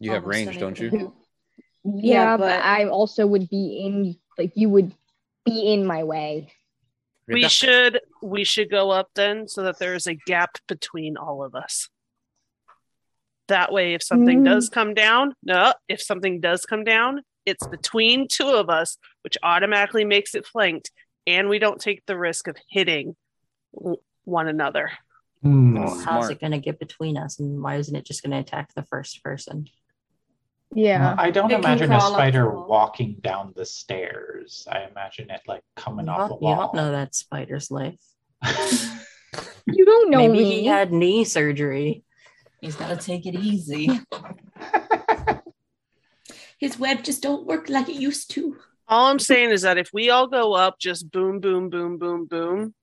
you 0.00 0.10
have 0.12 0.24
range, 0.26 0.58
don't 0.58 0.78
you? 0.78 0.88
unequal. 0.88 1.14
Yeah, 1.84 1.92
Yeah, 2.12 2.36
but, 2.36 2.48
but- 2.48 2.62
I 2.64 2.88
also 2.88 3.26
would 3.26 3.48
be 3.48 3.82
in 3.86 4.16
like 4.36 4.52
you 4.54 4.68
would 4.68 4.92
be 5.46 5.72
in 5.72 5.86
my 5.86 6.04
way. 6.04 6.52
We 7.32 7.48
should 7.48 8.00
we 8.22 8.44
should 8.44 8.70
go 8.70 8.90
up 8.90 9.08
then 9.14 9.48
so 9.48 9.62
that 9.62 9.78
there 9.78 9.94
is 9.94 10.06
a 10.06 10.14
gap 10.14 10.58
between 10.68 11.16
all 11.16 11.42
of 11.44 11.54
us. 11.54 11.88
That 13.48 13.72
way, 13.72 13.94
if 13.94 14.02
something 14.02 14.40
Mm. 14.40 14.44
does 14.44 14.68
come 14.68 14.94
down, 14.94 15.34
no, 15.42 15.74
if 15.88 16.00
something 16.00 16.40
does 16.40 16.64
come 16.64 16.84
down, 16.84 17.22
it's 17.44 17.66
between 17.66 18.28
two 18.28 18.48
of 18.48 18.70
us, 18.70 18.96
which 19.22 19.36
automatically 19.42 20.04
makes 20.04 20.34
it 20.34 20.46
flanked, 20.46 20.90
and 21.26 21.48
we 21.48 21.58
don't 21.58 21.80
take 21.80 22.04
the 22.06 22.16
risk 22.16 22.46
of 22.46 22.56
hitting 22.70 23.16
w- 23.74 23.96
one 24.24 24.46
another. 24.48 24.92
Hmm. 25.42 25.74
Well, 25.76 25.98
how's 26.04 26.30
it 26.30 26.40
going 26.40 26.52
to 26.52 26.58
get 26.58 26.78
between 26.78 27.16
us? 27.18 27.40
And 27.40 27.60
why 27.60 27.76
isn't 27.76 27.96
it 27.96 28.04
just 28.06 28.22
going 28.22 28.30
to 28.30 28.38
attack 28.38 28.72
the 28.74 28.84
first 28.84 29.22
person? 29.24 29.66
Yeah. 30.74 31.14
I 31.18 31.30
don't 31.30 31.50
It 31.50 31.58
imagine 31.58 31.92
a 31.92 32.00
spider 32.00 32.50
walking 32.50 33.16
down 33.20 33.52
the 33.54 33.64
stairs. 33.64 34.66
I 34.70 34.84
imagine 34.90 35.30
it 35.30 35.42
like 35.46 35.62
coming 35.76 36.06
You 36.06 36.12
off 36.12 36.26
a 36.26 36.28
don't, 36.28 36.42
you 36.42 36.56
don't 36.56 36.74
know 36.74 36.92
that 36.92 37.14
spider's 37.14 37.70
life. 37.70 38.00
You 39.66 39.84
don't 39.86 40.10
know 40.10 40.18
Maybe 40.18 40.44
me. 40.44 40.44
he 40.44 40.66
had 40.66 40.92
knee 40.92 41.24
surgery. 41.24 42.04
He's 42.60 42.76
got 42.76 42.88
to 42.88 42.96
take 42.96 43.26
it 43.26 43.34
easy. 43.34 44.00
His 46.58 46.78
web 46.78 47.02
just 47.02 47.22
don't 47.22 47.46
work 47.46 47.68
like 47.68 47.88
it 47.88 47.96
used 47.96 48.30
to. 48.32 48.56
All 48.88 49.06
I'm 49.06 49.18
saying 49.18 49.50
is 49.50 49.62
that 49.62 49.78
if 49.78 49.90
we 49.92 50.10
all 50.10 50.26
go 50.26 50.52
up, 50.52 50.78
just 50.78 51.10
boom, 51.10 51.40
boom, 51.40 51.70
boom, 51.70 51.98
boom, 51.98 52.26
boom, 52.26 52.74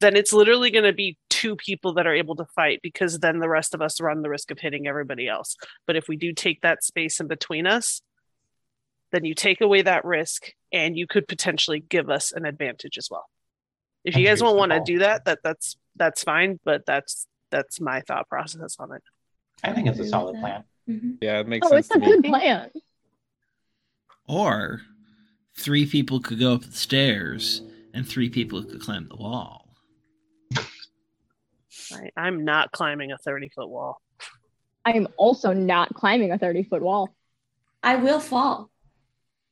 then 0.00 0.16
it's 0.16 0.32
literally 0.32 0.70
going 0.70 0.84
to 0.84 0.92
be 0.92 1.16
two 1.30 1.56
people 1.56 1.94
that 1.94 2.06
are 2.06 2.14
able 2.14 2.36
to 2.36 2.44
fight 2.54 2.80
because 2.82 3.18
then 3.18 3.38
the 3.38 3.48
rest 3.48 3.74
of 3.74 3.80
us 3.80 4.00
run 4.00 4.22
the 4.22 4.28
risk 4.28 4.50
of 4.50 4.58
hitting 4.58 4.86
everybody 4.86 5.26
else. 5.28 5.56
But 5.86 5.96
if 5.96 6.08
we 6.08 6.16
do 6.16 6.32
take 6.32 6.60
that 6.62 6.84
space 6.84 7.20
in 7.20 7.26
between 7.28 7.66
us, 7.66 8.02
then 9.12 9.24
you 9.24 9.34
take 9.34 9.60
away 9.60 9.82
that 9.82 10.04
risk 10.04 10.52
and 10.72 10.96
you 10.98 11.06
could 11.06 11.26
potentially 11.28 11.80
give 11.80 12.10
us 12.10 12.32
an 12.32 12.44
advantage 12.44 12.98
as 12.98 13.08
well. 13.10 13.26
If 14.04 14.16
you 14.16 14.24
guys 14.26 14.42
won't 14.42 14.58
want 14.58 14.72
to 14.72 14.80
do 14.84 14.98
that, 15.00 15.24
that 15.24 15.38
that's 15.42 15.76
that's 15.96 16.22
fine, 16.22 16.60
but 16.64 16.84
that's 16.86 17.26
that's 17.50 17.80
my 17.80 18.00
thought 18.02 18.28
process 18.28 18.76
on 18.78 18.92
it. 18.92 19.02
I 19.64 19.72
think 19.72 19.88
it's 19.88 19.98
a 19.98 20.06
solid 20.06 20.36
that. 20.36 20.40
plan. 20.40 20.64
Mhm. 20.88 21.18
Yeah, 21.20 21.40
it 21.40 21.48
makes 21.48 21.66
Oh, 21.66 21.70
sense 21.70 21.86
it's 21.86 21.96
a 21.96 21.98
to 22.00 22.06
me. 22.06 22.12
good 22.12 22.24
plan. 22.24 22.70
Or 24.28 24.82
three 25.56 25.86
people 25.86 26.20
could 26.20 26.38
go 26.38 26.54
up 26.54 26.62
the 26.64 26.72
stairs 26.72 27.62
and 27.94 28.06
three 28.06 28.28
people 28.28 28.62
could 28.62 28.80
climb 28.80 29.08
the 29.08 29.16
wall. 29.16 29.65
I, 31.92 32.10
I'm 32.16 32.44
not 32.44 32.72
climbing 32.72 33.12
a 33.12 33.18
30 33.18 33.48
foot 33.50 33.68
wall. 33.68 34.00
I'm 34.84 35.08
also 35.16 35.52
not 35.52 35.94
climbing 35.94 36.30
a 36.32 36.38
30 36.38 36.64
foot 36.64 36.82
wall. 36.82 37.14
I 37.82 37.96
will 37.96 38.20
fall. 38.20 38.70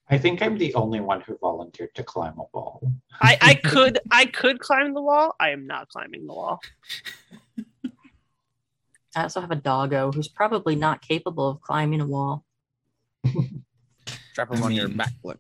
I 0.08 0.18
think 0.18 0.42
I'm 0.42 0.58
the 0.58 0.74
only 0.74 1.00
one 1.00 1.22
who 1.22 1.36
volunteered 1.38 1.94
to 1.94 2.02
climb 2.02 2.34
a 2.38 2.44
wall. 2.52 2.80
I, 3.20 3.38
I 3.40 3.54
could 3.64 3.98
I 4.10 4.26
could 4.26 4.58
climb 4.60 4.92
the 4.94 5.00
wall. 5.02 5.34
I 5.40 5.50
am 5.50 5.66
not 5.66 5.88
climbing 5.88 6.26
the 6.26 6.34
wall. 6.34 6.60
I 9.16 9.22
also 9.22 9.40
have 9.40 9.50
a 9.50 9.56
doggo 9.56 10.10
who's 10.12 10.28
probably 10.28 10.74
not 10.76 11.00
capable 11.00 11.48
of 11.48 11.60
climbing 11.60 12.00
a 12.00 12.06
wall. 12.06 12.44
Strap 14.32 14.52
him 14.52 14.62
I 14.62 14.66
on 14.66 14.72
your 14.72 14.88
mean- 14.88 14.96
back. 14.98 15.12
Look. 15.22 15.38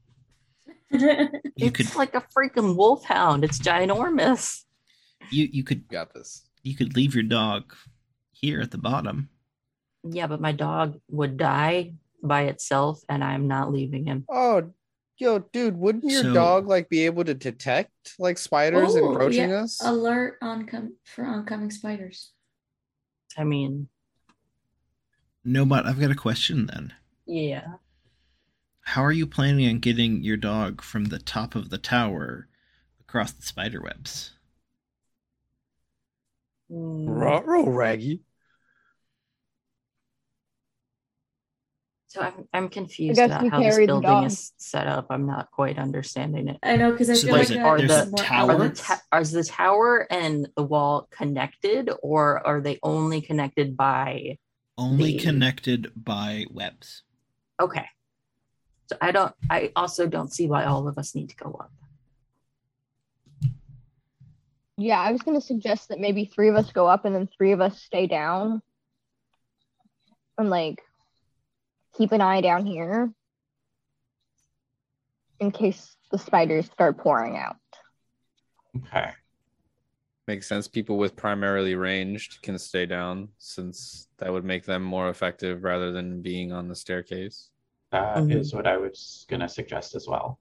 You 1.56 1.68
it's 1.68 1.76
could 1.90 1.96
like 1.96 2.14
a 2.14 2.24
freaking 2.36 2.76
wolfhound. 2.76 3.44
It's 3.44 3.58
ginormous. 3.58 4.64
you 5.30 5.48
you 5.52 5.62
could 5.64 5.88
Got 5.88 6.14
this. 6.14 6.42
You 6.64 6.74
could 6.74 6.96
leave 6.96 7.14
your 7.14 7.22
dog 7.22 7.72
here 8.32 8.60
at 8.60 8.72
the 8.72 8.78
bottom. 8.78 9.28
Yeah, 10.02 10.26
but 10.26 10.40
my 10.40 10.50
dog 10.52 10.98
would 11.10 11.36
die 11.36 11.94
by 12.22 12.42
itself, 12.42 13.02
and 13.08 13.22
I'm 13.22 13.46
not 13.46 13.72
leaving 13.72 14.06
him. 14.06 14.24
Oh, 14.28 14.72
yo, 15.16 15.38
dude, 15.38 15.76
wouldn't 15.78 16.10
your 16.10 16.22
So- 16.22 16.34
dog 16.34 16.66
like 16.66 16.88
be 16.88 17.06
able 17.06 17.24
to 17.24 17.34
detect 17.34 18.16
like 18.18 18.36
spiders 18.38 18.96
Oh, 18.96 19.10
encroaching 19.10 19.50
yeah. 19.50 19.62
us? 19.62 19.80
Alert 19.84 20.38
on 20.42 20.66
com- 20.66 20.96
for 21.04 21.24
oncoming 21.24 21.70
spiders. 21.70 22.32
I 23.38 23.44
mean, 23.44 23.88
No, 25.44 25.64
but 25.66 25.86
I've 25.86 26.00
got 26.00 26.10
a 26.10 26.14
question 26.16 26.66
then. 26.66 26.92
yeah. 27.26 27.74
How 28.88 29.02
are 29.02 29.12
you 29.12 29.26
planning 29.26 29.66
on 29.68 29.78
getting 29.78 30.22
your 30.22 30.36
dog 30.36 30.82
from 30.82 31.06
the 31.06 31.18
top 31.18 31.54
of 31.54 31.70
the 31.70 31.78
tower 31.78 32.48
across 33.00 33.32
the 33.32 33.42
spider 33.42 33.80
webs? 33.80 34.33
Mm, 36.70 37.08
Ruh-roh, 37.08 37.66
Raggy. 37.70 38.22
So 42.08 42.20
I'm 42.20 42.48
I'm 42.52 42.68
confused 42.68 43.16
guess 43.16 43.26
about 43.26 43.42
we 43.42 43.48
how 43.48 43.58
this 43.60 43.74
carry 43.74 43.86
the 43.86 43.92
building 43.94 44.08
dog. 44.08 44.26
is 44.26 44.52
set 44.56 44.86
up. 44.86 45.06
I'm 45.10 45.26
not 45.26 45.50
quite 45.50 45.78
understanding 45.78 46.46
it. 46.48 46.58
I 46.62 46.76
know 46.76 46.92
because 46.92 47.10
I 47.10 47.14
So 47.14 47.26
feel 47.26 47.34
there's 47.36 47.50
like 47.50 47.58
a- 47.58 47.62
are 47.62 47.78
there's 47.78 47.90
needs 47.90 48.02
a 48.02 48.04
some 48.04 48.14
tower? 48.14 48.42
Are 48.42 48.46
the, 48.46 48.52
elements. 48.54 48.86
ta- 48.86 49.00
are 49.10 49.24
the 49.24 49.44
tower 49.44 50.06
and 50.10 50.48
the 50.56 50.62
wall 50.62 51.08
connected, 51.10 51.90
or 52.02 52.46
are 52.46 52.60
they 52.60 52.78
only 52.84 53.20
connected 53.20 53.76
by? 53.76 54.38
Only 54.78 55.12
The- 55.16 55.24
connected 55.24 55.90
by 55.96 56.46
webs. 56.50 57.02
Okay. 57.60 57.86
So 58.90 58.96
I 59.00 59.10
don't. 59.10 59.34
I 59.50 59.72
also 59.74 60.06
don't 60.06 60.32
see 60.32 60.46
why 60.46 60.64
all 60.64 60.86
of 60.86 60.98
us 60.98 61.14
need 61.16 61.30
to 61.30 61.36
go 61.36 61.56
up. 61.60 61.72
Yeah, 64.76 65.00
I 65.00 65.12
was 65.12 65.22
going 65.22 65.38
to 65.40 65.46
suggest 65.46 65.88
that 65.88 66.00
maybe 66.00 66.24
three 66.24 66.48
of 66.48 66.56
us 66.56 66.72
go 66.72 66.86
up 66.86 67.04
and 67.04 67.14
then 67.14 67.28
three 67.36 67.52
of 67.52 67.60
us 67.60 67.80
stay 67.80 68.06
down. 68.06 68.60
And 70.36 70.50
like 70.50 70.82
keep 71.96 72.10
an 72.10 72.20
eye 72.20 72.40
down 72.40 72.66
here 72.66 73.12
in 75.38 75.52
case 75.52 75.94
the 76.10 76.18
spiders 76.18 76.66
start 76.66 76.98
pouring 76.98 77.36
out. 77.36 77.56
Okay. 78.76 79.10
Makes 80.26 80.48
sense. 80.48 80.66
People 80.66 80.96
with 80.96 81.14
primarily 81.14 81.76
ranged 81.76 82.42
can 82.42 82.58
stay 82.58 82.84
down 82.84 83.28
since 83.38 84.08
that 84.18 84.32
would 84.32 84.44
make 84.44 84.64
them 84.64 84.82
more 84.82 85.08
effective 85.08 85.62
rather 85.62 85.92
than 85.92 86.20
being 86.20 86.50
on 86.52 86.66
the 86.68 86.74
staircase. 86.74 87.50
that 87.92 88.28
is 88.28 88.50
Mhm. 88.50 88.56
what 88.56 88.66
I 88.66 88.76
was 88.76 89.24
going 89.28 89.38
to 89.38 89.48
suggest 89.48 89.94
as 89.94 90.08
well. 90.08 90.40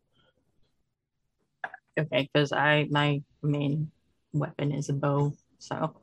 Okay, 1.99 2.27
because 2.33 2.51
I 2.51 2.87
my 2.89 3.21
main 3.43 3.91
weapon 4.33 4.71
is 4.71 4.89
a 4.89 4.93
bow, 4.93 5.33
so 5.59 5.95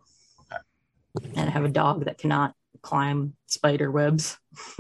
and 1.37 1.49
I 1.49 1.53
have 1.53 1.65
a 1.65 1.69
dog 1.69 2.05
that 2.05 2.19
cannot 2.19 2.55
climb 2.83 3.35
spider 3.47 3.91
webs. 3.91 4.39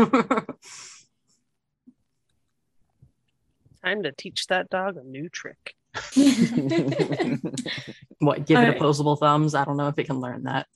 Time 3.84 4.02
to 4.02 4.12
teach 4.12 4.46
that 4.48 4.68
dog 4.68 4.96
a 4.96 5.02
new 5.02 5.28
trick. 5.28 5.74
what? 8.18 8.46
Give 8.46 8.58
it 8.58 8.62
Alright. 8.62 8.76
opposable 8.76 9.16
thumbs? 9.16 9.54
I 9.54 9.64
don't 9.64 9.76
know 9.76 9.88
if 9.88 9.98
it 9.98 10.06
can 10.06 10.20
learn 10.20 10.44
that. 10.44 10.66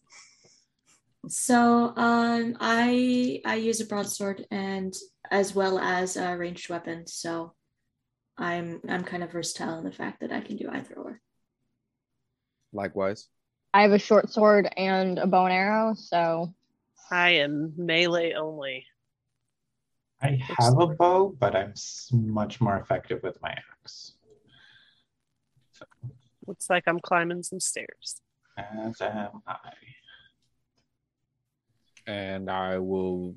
So 1.28 1.92
um 1.96 2.56
I 2.60 3.40
I 3.44 3.54
use 3.56 3.80
a 3.80 3.86
broadsword 3.86 4.46
and 4.50 4.92
as 5.30 5.54
well 5.54 5.78
as 5.78 6.16
a 6.16 6.36
ranged 6.36 6.68
weapon. 6.68 7.06
So 7.06 7.54
I'm 8.36 8.80
I'm 8.88 9.04
kind 9.04 9.22
of 9.22 9.32
versatile 9.32 9.78
in 9.78 9.84
the 9.84 9.92
fact 9.92 10.20
that 10.20 10.32
I 10.32 10.40
can 10.40 10.56
do 10.56 10.68
either 10.70 10.94
or. 10.94 11.20
Likewise. 12.74 13.28
I 13.72 13.82
have 13.82 13.92
a 13.92 13.98
short 13.98 14.30
sword 14.30 14.68
and 14.76 15.18
a 15.18 15.26
bow 15.26 15.46
and 15.46 15.54
arrow, 15.54 15.94
so 15.94 16.54
I 17.10 17.30
am 17.30 17.72
melee 17.76 18.34
only. 18.34 18.86
I 20.22 20.38
have 20.58 20.78
a 20.78 20.86
bow, 20.86 21.34
but 21.38 21.54
I'm 21.54 21.74
much 22.12 22.60
more 22.60 22.78
effective 22.78 23.22
with 23.22 23.40
my 23.42 23.54
axe. 23.82 24.12
Looks 26.46 26.68
like 26.68 26.84
I'm 26.86 27.00
climbing 27.00 27.42
some 27.42 27.60
stairs. 27.60 28.20
As 28.56 29.00
am 29.00 29.42
I. 29.46 29.58
And 32.06 32.50
I 32.50 32.78
will 32.78 33.36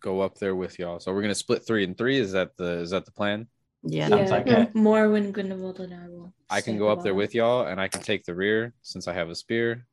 go 0.00 0.20
up 0.20 0.38
there 0.38 0.56
with 0.56 0.78
y'all. 0.78 1.00
So 1.00 1.12
we're 1.12 1.22
gonna 1.22 1.34
split 1.34 1.66
three 1.66 1.84
and 1.84 1.96
three. 1.96 2.18
Is 2.18 2.32
that 2.32 2.56
the 2.56 2.80
is 2.80 2.90
that 2.90 3.04
the 3.04 3.12
plan? 3.12 3.46
Yeah. 3.88 4.08
Sounds 4.08 4.30
like 4.30 4.46
m- 4.48 4.72
Morwen 4.74 5.32
Grindelwald 5.32 5.80
and 5.80 5.94
I 5.94 6.08
will. 6.08 6.32
I 6.50 6.60
can 6.60 6.76
go 6.78 6.88
up 6.88 7.02
there 7.02 7.14
with 7.14 7.34
y'all 7.34 7.66
and 7.66 7.80
I 7.80 7.88
can 7.88 8.02
take 8.02 8.24
the 8.24 8.34
rear 8.34 8.74
since 8.82 9.06
I 9.08 9.12
have 9.12 9.30
a 9.30 9.34
spear. 9.34 9.86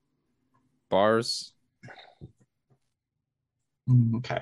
Bars. 0.89 1.53
Mm, 3.89 4.15
Okay. 4.17 4.41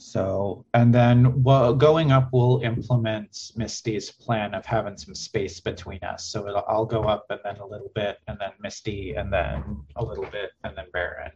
So, 0.00 0.64
and 0.74 0.94
then 0.94 1.42
well, 1.42 1.74
going 1.74 2.12
up, 2.12 2.28
we'll 2.32 2.60
implement 2.62 3.50
Misty's 3.56 4.12
plan 4.12 4.54
of 4.54 4.64
having 4.64 4.96
some 4.96 5.12
space 5.16 5.58
between 5.58 5.98
us. 6.04 6.26
So 6.26 6.46
it'll, 6.46 6.64
I'll 6.68 6.86
go 6.86 7.02
up 7.02 7.26
and 7.30 7.40
then 7.44 7.56
a 7.56 7.66
little 7.66 7.90
bit, 7.96 8.18
and 8.28 8.38
then 8.38 8.52
Misty, 8.60 9.14
and 9.16 9.32
then 9.32 9.64
a 9.96 10.04
little 10.04 10.26
bit, 10.26 10.50
and 10.62 10.76
then 10.76 10.84
Baron. 10.92 11.32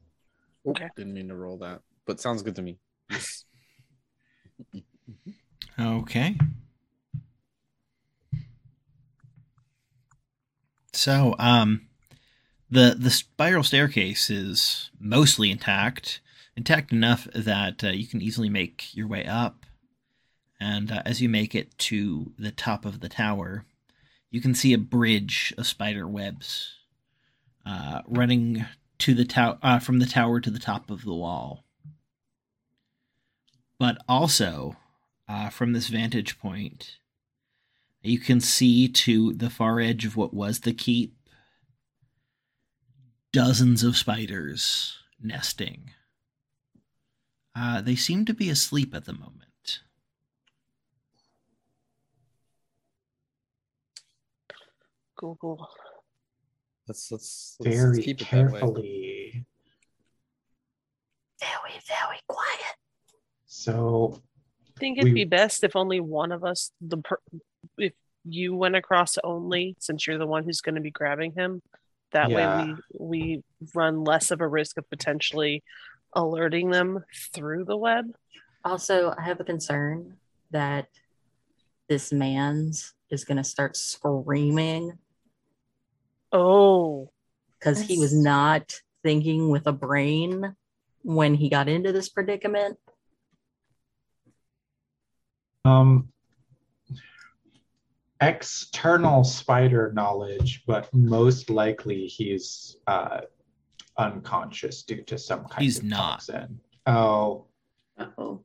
Okay. 0.65 0.89
Didn't 0.97 1.13
mean 1.15 1.27
to 1.29 1.35
roll 1.35 1.59
that, 1.59 1.81
but 2.07 2.21
sounds 2.21 2.43
good 2.43 2.55
to 2.57 2.63
me. 2.63 2.79
Okay. 5.81 6.37
So, 10.93 11.35
um, 11.39 11.89
the 12.71 12.97
the 12.99 13.11
spiral 13.11 13.63
staircase 13.63 14.31
is 14.31 14.91
mostly 14.99 15.51
intact, 15.51 16.21
intact 16.57 16.93
enough 16.93 17.27
that 17.35 17.85
uh, 17.85 17.89
you 17.89 18.07
can 18.07 18.23
easily 18.23 18.49
make 18.49 18.95
your 18.95 19.07
way 19.07 19.27
up. 19.27 19.67
And 20.61 20.93
uh, 20.93 21.03
as 21.05 21.21
you 21.21 21.29
make 21.29 21.55
it 21.55 21.77
to 21.79 22.33
the 22.39 22.53
top 22.53 22.85
of 22.85 23.01
the 23.01 23.09
tower, 23.09 23.65
you 24.31 24.41
can 24.41 24.55
see 24.55 24.73
a 24.73 24.79
bridge 24.79 25.53
of 25.59 25.67
spider 25.67 26.07
webs 26.07 26.75
uh, 27.67 28.03
running 28.07 28.65
to 28.99 29.15
the 29.15 29.25
tower 29.25 29.59
uh, 29.63 29.79
from 29.79 29.99
the 29.99 30.07
tower 30.07 30.41
to 30.41 30.51
the 30.51 30.59
top 30.59 30.91
of 30.91 31.05
the 31.05 31.15
wall. 31.15 31.65
But 33.79 33.99
also, 34.09 34.77
uh, 35.29 35.49
from 35.51 35.73
this 35.73 35.89
vantage 35.89 36.39
point, 36.39 36.99
you 38.03 38.19
can 38.19 38.41
see 38.41 38.89
to 38.89 39.33
the 39.33 39.51
far 39.51 39.81
edge 39.81 40.05
of 40.05 40.17
what 40.17 40.35
was 40.35 40.61
the 40.61 40.73
keep 40.75 41.15
dozens 43.33 43.83
of 43.83 43.97
spiders 43.97 44.99
nesting. 45.21 45.91
Uh, 47.55 47.81
they 47.81 47.95
seem 47.97 48.25
to 48.25 48.35
be 48.35 48.49
asleep 48.51 48.95
at 48.95 49.05
the 49.05 49.13
moment. 49.13 49.81
Google. 55.17 55.37
cool. 55.57 55.69
Let's 56.89 57.13
let's, 57.13 57.57
let's, 57.61 57.67
let's 57.71 57.77
Very 57.77 58.03
keep 58.03 58.21
it 58.21 58.29
that 58.31 58.45
way. 58.47 58.51
carefully. 58.61 59.47
Very, 61.41 61.81
very 61.87 62.19
quiet. 62.27 62.77
So, 63.47 64.21
I 64.77 64.81
think 64.81 64.99
it'd 64.99 65.13
We- 65.13 65.25
be 65.25 65.25
best 65.25 65.63
if 65.63 65.77
only 65.77 66.01
one 66.01 66.33
of 66.33 66.43
us, 66.45 66.73
the 66.81 66.97
per- 66.99 67.21
if 67.79 67.93
you 68.25 68.55
went 68.55 68.77
across 68.77 69.19
only, 69.25 69.77
since 69.81 70.07
you're 70.07 70.19
the 70.19 70.27
one 70.27 70.45
who's 70.45 70.61
going 70.61 70.77
to 70.77 70.81
be 70.81 70.91
grabbing 70.91 71.33
him. 71.33 71.61
That 72.13 72.31
Yeah. 72.31 72.57
way 72.57 72.77
we 72.99 72.99
we 72.99 73.43
run 73.75 74.05
less 74.05 74.31
of 74.31 74.41
a 74.41 74.49
risk 74.49 74.77
of 74.77 74.89
potentially 74.91 75.63
alerting 76.13 76.71
them 76.71 77.05
through 77.33 77.65
the 77.65 77.77
web. 77.77 78.07
Also, 78.65 79.15
I 79.17 79.23
have 79.23 79.41
a 79.41 79.45
concern 79.45 80.19
that 80.51 80.89
this 81.89 82.13
man's 82.13 82.95
is 83.11 83.25
going 83.25 83.39
to 83.39 83.45
start 83.45 83.77
screaming 83.77 84.99
Oh, 86.33 87.11
because 87.59 87.81
he 87.83 87.99
was 87.99 88.15
not 88.15 88.81
thinking 89.03 89.51
with 89.51 89.67
a 89.67 89.73
brain 89.73 90.55
when 91.03 91.35
he 91.35 91.49
got 91.51 91.69
into 91.69 91.93
this 91.93 92.09
predicament. 92.09 92.79
um, 95.65 96.12
external 98.23 99.25
spider 99.25 99.93
knowledge, 99.95 100.63
but 100.67 100.93
most 100.95 101.51
likely 101.51 102.07
he's 102.07 102.77
uh, 102.87 103.23
unconscious 103.99 104.83
due 104.85 105.03
to 105.03 105.19
some 105.19 105.45
kind 105.47 105.63
He's 105.63 105.79
of 105.79 105.85
not. 105.85 105.99
toxin. 106.27 106.61
Oh, 106.87 107.47
Uh-oh. 107.99 108.45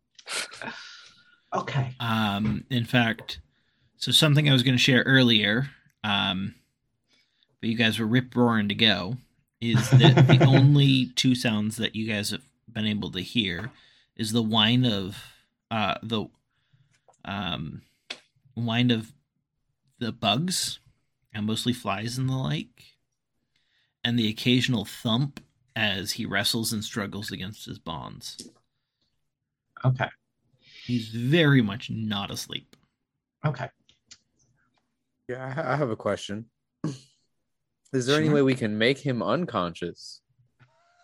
okay. 1.54 1.94
Um, 2.00 2.66
in 2.70 2.86
fact, 2.86 3.40
so 3.98 4.12
something 4.12 4.50
I 4.50 4.54
was 4.54 4.64
going 4.64 4.76
to 4.76 4.84
share 4.84 5.04
earlier, 5.04 5.70
um, 6.04 6.56
but 7.62 7.70
you 7.70 7.78
guys 7.78 8.00
were 8.00 8.08
rip 8.08 8.36
roaring 8.36 8.70
to 8.70 8.76
go, 8.76 9.18
is 9.62 9.90
that 9.92 10.28
the 10.28 10.44
only 10.48 11.12
two 11.16 11.36
sounds 11.36 11.78
that 11.78 11.96
you 11.96 12.08
guys 12.08 12.32
have 12.32 12.42
been 12.72 12.86
able 12.86 13.12
to 13.12 13.22
hear 13.22 13.72
is 14.16 14.32
the 14.32 14.42
whine 14.42 14.86
of 14.86 15.18
uh, 15.72 15.96
the 16.04 16.26
um, 17.26 17.82
whine 18.56 18.92
of 18.92 19.12
the 20.00 20.12
bugs, 20.12 20.80
and 21.34 21.46
mostly 21.46 21.74
flies 21.74 22.18
and 22.18 22.30
the 22.30 22.36
like, 22.36 22.84
and 24.04 24.18
the 24.18 24.30
occasional 24.30 24.86
thump 24.86 25.40
as 25.76 26.14
he 26.14 26.26
wrestles 26.26 26.74
and 26.74 26.84
struggles 26.84 27.32
against 27.32 27.66
his 27.66 27.80
bonds. 27.80 28.50
Okay. 29.86 30.10
He's 30.86 31.10
very 31.10 31.62
much 31.62 31.90
not 31.90 32.32
asleep. 32.32 32.76
Okay. 33.46 33.70
Yeah, 35.28 35.46
I 35.46 35.50
ha- 35.50 35.74
I 35.74 35.76
have 35.76 35.90
a 35.90 35.96
question. 35.96 36.46
Is 37.94 38.06
there 38.06 38.20
any 38.20 38.30
way 38.30 38.42
we 38.42 38.56
can 38.56 38.78
make 38.78 38.98
him 38.98 39.22
unconscious? 39.22 40.22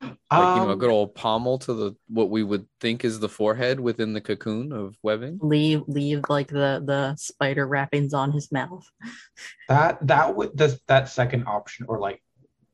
Like 0.02 0.10
you 0.30 0.62
know, 0.62 0.68
a 0.68 0.72
Um, 0.72 0.78
good 0.78 0.90
old 0.90 1.14
pommel 1.14 1.58
to 1.60 1.74
the 1.74 1.96
what 2.08 2.30
we 2.30 2.42
would 2.42 2.66
think 2.80 3.04
is 3.04 3.20
the 3.20 3.28
forehead 3.28 3.80
within 3.80 4.12
the 4.12 4.20
cocoon 4.20 4.72
of 4.72 4.96
webbing. 5.02 5.38
Leave, 5.42 5.82
leave 5.88 6.22
like 6.28 6.48
the 6.48 6.82
the 6.84 7.14
spider 7.16 7.66
wrappings 7.66 8.14
on 8.14 8.32
his 8.32 8.50
mouth. 8.52 8.86
that 9.68 9.98
that 10.06 10.34
would 10.34 10.56
this, 10.56 10.80
that 10.86 11.08
second 11.08 11.44
option, 11.46 11.86
or 11.88 11.98
like 11.98 12.22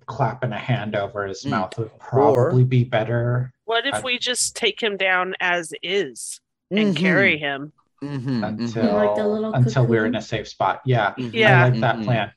clapping 0.06 0.52
a 0.52 0.58
hand 0.58 0.94
over 0.94 1.26
his 1.26 1.42
Mm. 1.44 1.50
mouth, 1.50 1.78
would 1.78 1.98
probably 1.98 2.64
be 2.64 2.84
better. 2.84 3.52
what 3.64 3.86
if 3.86 3.94
I- 3.94 4.00
we 4.02 4.18
just 4.18 4.54
take 4.54 4.80
him 4.80 4.96
down 4.96 5.34
as 5.40 5.72
is 5.82 6.40
and 6.70 6.94
carry 6.96 7.38
him? 7.38 7.72
Mm-hmm, 8.04 8.44
until 8.44 8.92
Like 8.94 9.16
the 9.16 9.26
little 9.26 9.52
until 9.54 9.86
we're 9.86 10.04
in 10.06 10.14
a 10.14 10.22
safe 10.22 10.46
spot. 10.46 10.82
Yeah, 10.84 11.14
Yeah. 11.16 11.64
I 11.64 11.68
like 11.70 11.80
that 11.80 11.96
Mhm. 11.96 12.04
plan. 12.04 12.32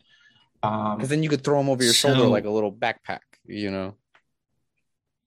Um, 0.63 0.95
Because 0.97 1.09
then 1.09 1.21
you 1.21 1.29
could 1.29 1.43
throw 1.43 1.59
him 1.59 1.69
over 1.69 1.83
your 1.83 1.93
shoulder 1.93 2.25
like 2.25 2.45
a 2.45 2.49
little 2.49 2.71
backpack. 2.71 3.19
You 3.45 3.69
know. 3.69 3.95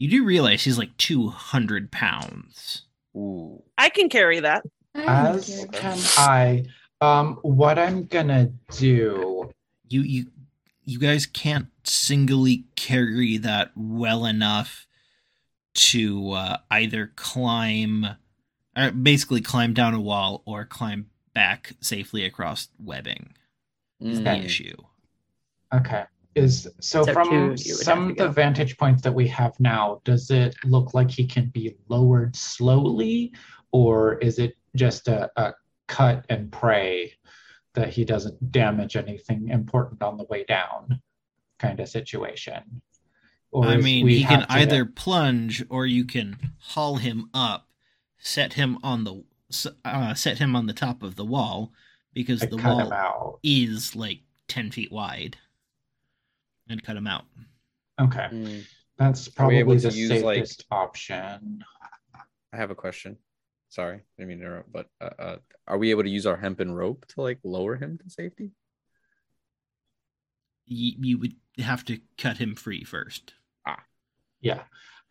You 0.03 0.09
do 0.09 0.25
realize 0.25 0.65
he's 0.65 0.79
like 0.79 0.97
200 0.97 1.93
pounds. 1.93 2.83
Ooh. 3.15 3.63
I 3.79 3.89
can 3.89 4.09
carry 4.09 4.41
that. 4.41 4.65
I 4.97 5.29
as 5.29 5.65
care. 5.71 5.95
I 6.19 6.65
um, 7.01 7.39
what 7.43 7.79
I'm 7.79 8.07
gonna 8.07 8.51
do. 8.73 9.49
You 9.89 10.03
you 10.03 10.27
you 10.85 10.99
guys 10.99 11.25
can't 11.25 11.69
singly 11.85 12.65
carry 12.75 13.37
that 13.39 13.71
well 13.77 14.27
enough 14.27 14.89
to 15.75 16.33
uh, 16.33 16.57
either 16.69 17.13
climb 17.15 18.05
or 18.77 18.91
basically 18.91 19.41
climb 19.41 19.73
down 19.73 19.95
a 19.95 20.01
wall 20.01 20.43
or 20.47 20.65
climb 20.65 21.11
back 21.33 21.75
safely 21.81 22.25
across 22.25 22.67
webbing. 22.77 23.35
Is 24.01 24.19
the 24.19 24.31
Mm. 24.31 24.45
issue. 24.47 24.77
Okay. 25.73 26.07
Is 26.35 26.67
so, 26.81 27.05
So 27.05 27.13
from 27.13 27.31
you 27.31 27.41
would 27.41 27.51
have 27.51 27.59
some 27.59 28.11
of 28.11 28.17
the 28.17 28.29
vantage 28.29 28.79
points 28.79 29.03
that 29.03 29.13
we 29.13 29.29
have 29.29 29.59
now, 29.61 30.01
does 30.05 30.31
it 30.31 30.55
look 30.65 30.95
like 30.95 31.11
he 31.11 31.27
can 31.27 31.47
be 31.49 31.77
lowered 31.89 32.35
slowly, 32.35 33.33
or 33.71 34.15
is 34.19 34.39
it 34.39 34.55
just 34.75 35.09
a, 35.09 35.31
a 35.37 35.53
cut 35.89 36.25
and 36.31 36.51
pray 36.51 37.13
that 37.75 37.91
he 37.91 38.05
doesn't 38.05 38.51
damage 38.51 38.97
anything 38.97 39.49
important 39.49 40.03
on 40.03 40.17
the 40.17 40.25
way 40.25 40.45
down 40.45 41.03
kind 41.59 41.81
of 41.81 41.89
situation? 41.89 42.81
Or 43.51 43.67
I 43.67 43.77
mean, 43.77 44.09
he 44.09 44.25
can 44.25 44.41
have 44.41 44.49
to- 44.49 44.55
either 44.55 44.87
plunge 44.87 45.63
or 45.69 45.85
you 45.87 46.07
can 46.07 46.39
haul 46.59 46.97
him 46.97 47.29
up, 47.35 47.69
set 48.19 48.55
him 48.55 48.79
on 48.83 49.05
the 49.05 49.23
uh, 49.85 50.15
set 50.15 50.39
him 50.39 50.57
on 50.57 50.65
the 50.65 50.73
top 50.73 51.03
of 51.03 51.17
the 51.17 51.27
wall 51.27 51.75
because 52.15 52.41
like, 52.41 52.51
the 52.51 52.57
wall 52.57 53.39
is 53.43 53.95
like 53.95 54.21
10 54.49 54.71
feet 54.71 54.91
wide 54.91 55.37
and 56.69 56.83
cut 56.83 56.97
him 56.97 57.07
out. 57.07 57.25
Okay, 58.01 58.29
Mm. 58.33 58.67
that's 58.97 59.29
probably 59.29 59.63
the 59.63 59.91
to 59.91 59.97
use, 59.97 60.23
like- 60.23 60.37
safest 60.39 60.65
option. 60.71 61.65
I 62.53 62.57
have 62.57 62.71
a 62.71 62.75
question. 62.75 63.19
Sorry, 63.69 63.97
I 63.97 64.03
didn't 64.19 64.29
mean 64.29 64.39
to 64.41 64.45
interrupt, 64.45 64.73
but 64.73 64.87
uh, 65.01 65.11
uh, 65.19 65.37
are 65.67 65.79
we 65.79 65.91
able 65.91 66.03
to 66.03 66.11
use 66.11 66.27
our 66.27 66.37
hempen 66.37 66.73
rope 66.73 67.07
to 67.09 67.23
like 67.23 67.39
lower 67.43 67.77
him 67.77 67.99
to 67.99 68.11
safety? 68.11 68.51
You, 70.67 70.93
you 70.99 71.19
would 71.19 71.35
have 71.59 71.85
to 71.87 72.01
cut 72.19 72.37
him 72.39 72.55
free 72.55 72.85
first. 72.85 73.35
Ah, 73.67 73.83
Yeah. 74.41 74.65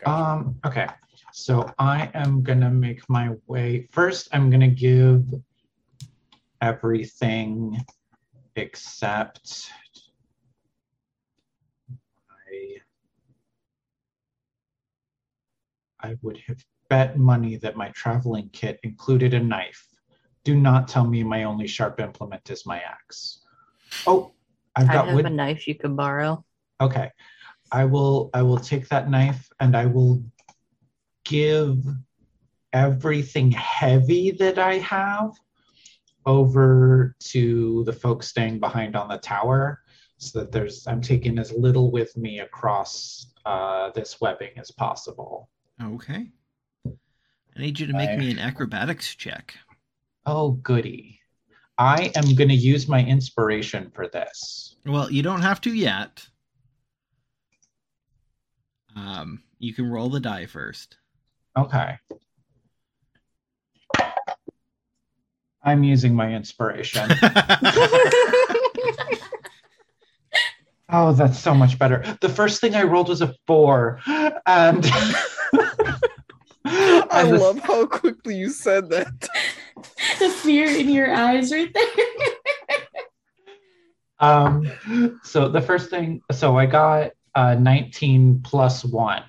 Gotcha. 0.04 0.12
Um, 0.12 0.60
okay. 0.66 0.88
So 1.34 1.72
I 1.80 2.10
am 2.14 2.44
gonna 2.44 2.70
make 2.72 3.08
my 3.10 3.36
way. 3.48 3.88
First, 3.92 4.28
I'm 4.32 4.50
gonna 4.52 4.68
give 4.70 5.26
everything 6.62 7.84
except 8.56 9.72
I 12.30 12.78
I 16.04 16.18
would 16.22 16.38
have 16.48 16.64
bet 16.90 17.18
money 17.18 17.56
that 17.58 17.78
my 17.78 17.90
traveling 17.90 18.50
kit 18.52 18.80
included 18.84 19.34
a 19.34 19.40
knife. 19.40 19.88
Do 20.44 20.56
not 20.56 20.88
tell 20.88 21.06
me 21.06 21.24
my 21.24 21.44
only 21.44 21.68
sharp 21.68 22.00
implement 22.00 22.50
is 22.50 22.66
my 22.66 22.80
axe. 22.80 23.42
Oh, 24.08 24.34
I've 24.76 24.88
got 24.88 25.06
I 25.06 25.08
have 25.08 25.16
wood. 25.16 25.26
a 25.26 25.30
knife 25.30 25.68
you 25.68 25.76
can 25.76 25.96
borrow. 25.96 26.44
Okay. 26.80 27.12
I 27.72 27.86
will 27.86 28.30
I 28.34 28.42
will 28.42 28.58
take 28.58 28.90
that 28.90 29.10
knife 29.10 29.50
and 29.60 29.78
I 29.78 29.86
will 29.86 30.24
give 31.24 31.78
everything 32.74 33.52
heavy 33.52 34.32
that 34.32 34.58
I 34.58 34.80
have 34.80 35.32
over 36.26 37.16
to 37.20 37.84
the 37.86 37.94
folks 37.94 38.28
staying 38.28 38.60
behind 38.60 38.96
on 38.96 39.08
the 39.08 39.18
tower 39.18 39.82
so 40.18 40.40
that 40.40 40.52
there's 40.52 40.86
I'm 40.88 41.02
taking 41.02 41.40
as 41.40 41.52
little 41.52 41.92
with 41.92 42.16
me 42.18 42.40
across 42.40 43.34
uh, 43.46 43.90
this 43.92 44.22
webbing 44.22 44.52
as 44.58 44.72
possible. 44.72 45.50
Okay. 45.84 46.28
I 46.86 47.60
need 47.60 47.80
you 47.80 47.88
to 47.88 47.94
make 47.94 48.18
me 48.18 48.32
an 48.32 48.40
acrobatics 48.40 49.16
check. 49.16 49.56
Oh, 50.26 50.52
goody. 50.52 51.20
I 51.78 52.12
am 52.16 52.36
going 52.36 52.50
to 52.50 52.56
use 52.56 52.88
my 52.88 53.04
inspiration 53.04 53.92
for 53.94 54.08
this. 54.08 54.76
Well, 54.86 55.12
you 55.12 55.24
don't 55.24 55.42
have 55.42 55.60
to 55.62 55.74
yet. 55.74 56.26
Um, 58.96 59.44
you 59.58 59.74
can 59.74 59.90
roll 59.90 60.10
the 60.10 60.20
die 60.20 60.46
first. 60.46 60.98
Okay. 61.58 61.98
I'm 65.64 65.84
using 65.84 66.16
my 66.16 66.34
inspiration. 66.34 67.10
oh, 70.90 71.14
that's 71.14 71.40
so 71.40 71.54
much 71.54 71.78
better. 71.78 72.18
The 72.22 72.30
first 72.30 72.62
thing 72.62 72.76
I 72.76 72.84
rolled 72.84 73.10
was 73.10 73.22
a 73.22 73.34
four. 73.48 74.00
And 74.46 74.86
I 77.12 77.28
the- 77.30 77.38
love 77.40 77.60
how 77.60 77.86
quickly 77.86 78.36
you 78.36 78.50
said 78.50 78.90
that. 78.90 79.30
the 80.20 80.30
fear 80.30 80.68
in 80.68 80.90
your 80.90 81.14
eyes 81.14 81.52
right 81.52 81.72
there. 81.74 81.88
um 84.20 84.72
so 85.24 85.50
the 85.50 85.62
first 85.62 85.90
thing 85.90 86.22
so 86.32 86.56
I 86.58 86.66
got 86.68 87.12
uh 87.36 87.56
19 87.56 88.42
plus 88.44 88.84
one. 88.86 89.24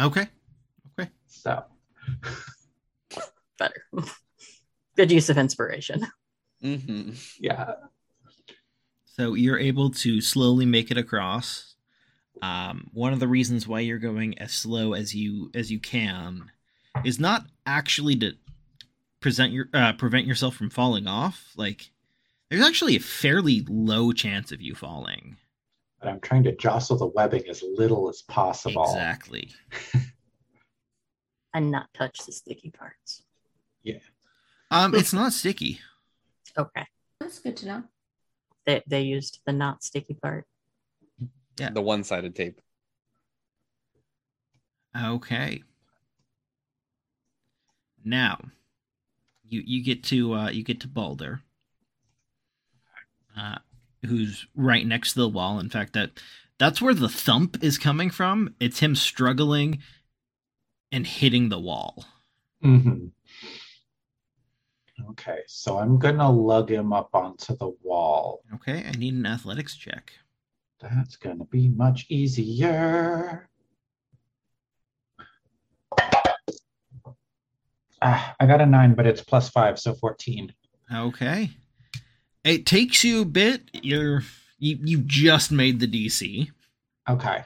okay. 0.00 0.26
Okay. 0.98 1.10
So 1.26 1.62
Better. 3.58 3.84
Good 4.96 5.12
use 5.12 5.28
of 5.30 5.38
inspiration. 5.38 6.06
hmm 6.60 7.10
yeah. 7.38 7.74
So 9.04 9.34
you're 9.34 9.58
able 9.58 9.90
to 9.90 10.20
slowly 10.20 10.66
make 10.66 10.90
it 10.90 10.98
across. 10.98 11.76
Um, 12.42 12.90
one 12.92 13.12
of 13.12 13.20
the 13.20 13.28
reasons 13.28 13.68
why 13.68 13.78
you're 13.80 13.98
going 14.00 14.36
as 14.40 14.52
slow 14.52 14.92
as 14.94 15.14
you 15.14 15.52
as 15.54 15.70
you 15.70 15.78
can 15.78 16.50
is 17.04 17.20
not 17.20 17.46
actually 17.66 18.16
to 18.16 18.32
present 19.20 19.52
your 19.52 19.68
uh, 19.72 19.92
prevent 19.94 20.26
yourself 20.26 20.54
from 20.54 20.70
falling 20.70 21.06
off. 21.06 21.52
Like 21.56 21.90
there's 22.50 22.64
actually 22.64 22.96
a 22.96 23.00
fairly 23.00 23.64
low 23.68 24.12
chance 24.12 24.52
of 24.52 24.60
you 24.60 24.74
falling. 24.74 25.36
But 26.00 26.08
I'm 26.08 26.20
trying 26.20 26.44
to 26.44 26.54
jostle 26.54 26.98
the 26.98 27.06
webbing 27.06 27.44
as 27.48 27.62
little 27.62 28.08
as 28.08 28.22
possible. 28.22 28.84
Exactly. 28.84 29.50
And 31.56 31.70
not 31.70 31.86
touch 31.94 32.18
the 32.26 32.32
sticky 32.32 32.70
parts. 32.70 33.22
Yeah. 33.84 34.00
Um, 34.72 34.92
it's 34.92 35.12
not 35.12 35.32
sticky. 35.32 35.78
Okay. 36.58 36.84
That's 37.20 37.38
good 37.38 37.56
to 37.58 37.66
know. 37.66 37.84
They 38.66 38.82
they 38.88 39.02
used 39.02 39.38
the 39.46 39.52
not 39.52 39.84
sticky 39.84 40.14
part. 40.14 40.46
Yeah. 41.60 41.70
The 41.70 41.80
one-sided 41.80 42.34
tape. 42.34 42.60
Okay. 45.00 45.62
Now, 48.04 48.38
you 49.48 49.62
you 49.64 49.82
get 49.82 50.02
to 50.04 50.34
uh, 50.34 50.50
you 50.50 50.62
get 50.62 50.80
to 50.80 50.88
Balder, 50.88 51.40
uh, 53.36 53.58
who's 54.06 54.46
right 54.54 54.86
next 54.86 55.14
to 55.14 55.20
the 55.20 55.28
wall. 55.28 55.58
In 55.58 55.70
fact, 55.70 55.94
that 55.94 56.10
that's 56.58 56.82
where 56.82 56.94
the 56.94 57.08
thump 57.08 57.62
is 57.62 57.78
coming 57.78 58.10
from. 58.10 58.54
It's 58.60 58.80
him 58.80 58.94
struggling 58.94 59.78
and 60.92 61.06
hitting 61.06 61.48
the 61.48 61.58
wall. 61.58 62.04
Mm-hmm. 62.62 63.06
Okay, 65.10 65.40
so 65.46 65.78
I'm 65.78 65.98
gonna 65.98 66.30
lug 66.30 66.70
him 66.70 66.92
up 66.92 67.10
onto 67.14 67.56
the 67.56 67.74
wall. 67.82 68.42
Okay, 68.54 68.84
I 68.86 68.92
need 68.92 69.14
an 69.14 69.26
athletics 69.26 69.76
check. 69.76 70.12
That's 70.80 71.16
gonna 71.16 71.44
be 71.46 71.68
much 71.68 72.06
easier. 72.08 73.48
Ah, 78.04 78.34
I 78.38 78.46
got 78.46 78.60
a 78.60 78.66
nine, 78.66 78.94
but 78.94 79.06
it's 79.06 79.22
plus 79.22 79.48
five, 79.48 79.78
so 79.78 79.94
14. 79.94 80.52
Okay, 80.94 81.50
it 82.44 82.66
takes 82.66 83.02
you 83.02 83.22
a 83.22 83.24
bit. 83.24 83.70
You're 83.72 84.22
you 84.58 84.78
you 84.82 84.98
just 84.98 85.50
made 85.50 85.80
the 85.80 85.86
DC. 85.88 86.50
Okay. 87.08 87.44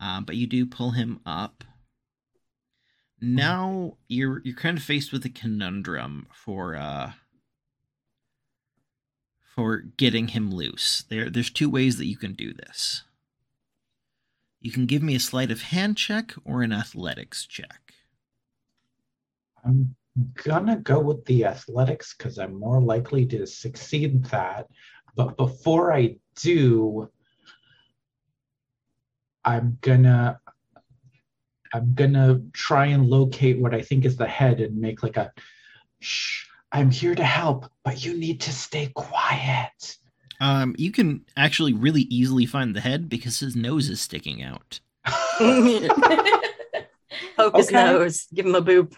uh, 0.00 0.20
but 0.22 0.36
you 0.36 0.46
do 0.46 0.66
pull 0.66 0.92
him 0.92 1.20
up. 1.24 1.64
Now 3.20 3.98
you're 4.08 4.40
you're 4.44 4.56
kind 4.56 4.76
of 4.78 4.82
faced 4.84 5.12
with 5.12 5.24
a 5.24 5.28
conundrum 5.30 6.26
for 6.32 6.74
uh 6.74 7.12
for 9.54 9.78
getting 9.78 10.28
him 10.28 10.50
loose. 10.50 11.04
There 11.08 11.30
there's 11.30 11.50
two 11.50 11.70
ways 11.70 11.98
that 11.98 12.06
you 12.06 12.16
can 12.16 12.32
do 12.32 12.52
this. 12.52 13.04
You 14.60 14.72
can 14.72 14.86
give 14.86 15.02
me 15.02 15.14
a 15.14 15.20
sleight 15.20 15.50
of 15.50 15.62
hand 15.62 15.96
check 15.96 16.34
or 16.44 16.62
an 16.62 16.72
athletics 16.72 17.46
check. 17.46 17.89
I'm 19.64 19.94
gonna 20.44 20.76
go 20.76 21.00
with 21.00 21.24
the 21.24 21.44
athletics 21.44 22.14
because 22.16 22.38
I'm 22.38 22.58
more 22.58 22.80
likely 22.80 23.26
to 23.26 23.46
succeed 23.46 24.24
that. 24.26 24.68
But 25.16 25.36
before 25.36 25.92
I 25.92 26.16
do, 26.36 27.08
I'm 29.44 29.78
gonna 29.80 30.40
I'm 31.72 31.94
gonna 31.94 32.40
try 32.52 32.86
and 32.86 33.08
locate 33.08 33.60
what 33.60 33.74
I 33.74 33.82
think 33.82 34.04
is 34.04 34.16
the 34.16 34.26
head 34.26 34.60
and 34.60 34.76
make 34.76 35.02
like 35.02 35.16
a 35.16 35.32
shh, 36.00 36.46
I'm 36.72 36.90
here 36.90 37.14
to 37.14 37.24
help, 37.24 37.70
but 37.84 38.04
you 38.04 38.16
need 38.16 38.40
to 38.42 38.52
stay 38.52 38.90
quiet. 38.94 39.96
Um, 40.40 40.74
you 40.78 40.90
can 40.90 41.24
actually 41.36 41.74
really 41.74 42.02
easily 42.02 42.46
find 42.46 42.74
the 42.74 42.80
head 42.80 43.08
because 43.08 43.40
his 43.40 43.54
nose 43.54 43.90
is 43.90 44.00
sticking 44.00 44.42
out. 44.42 44.80
Poke 47.36 47.56
his 47.56 47.70
nose. 47.70 48.26
Give 48.32 48.46
him 48.46 48.54
a 48.54 48.62
boop. 48.62 48.94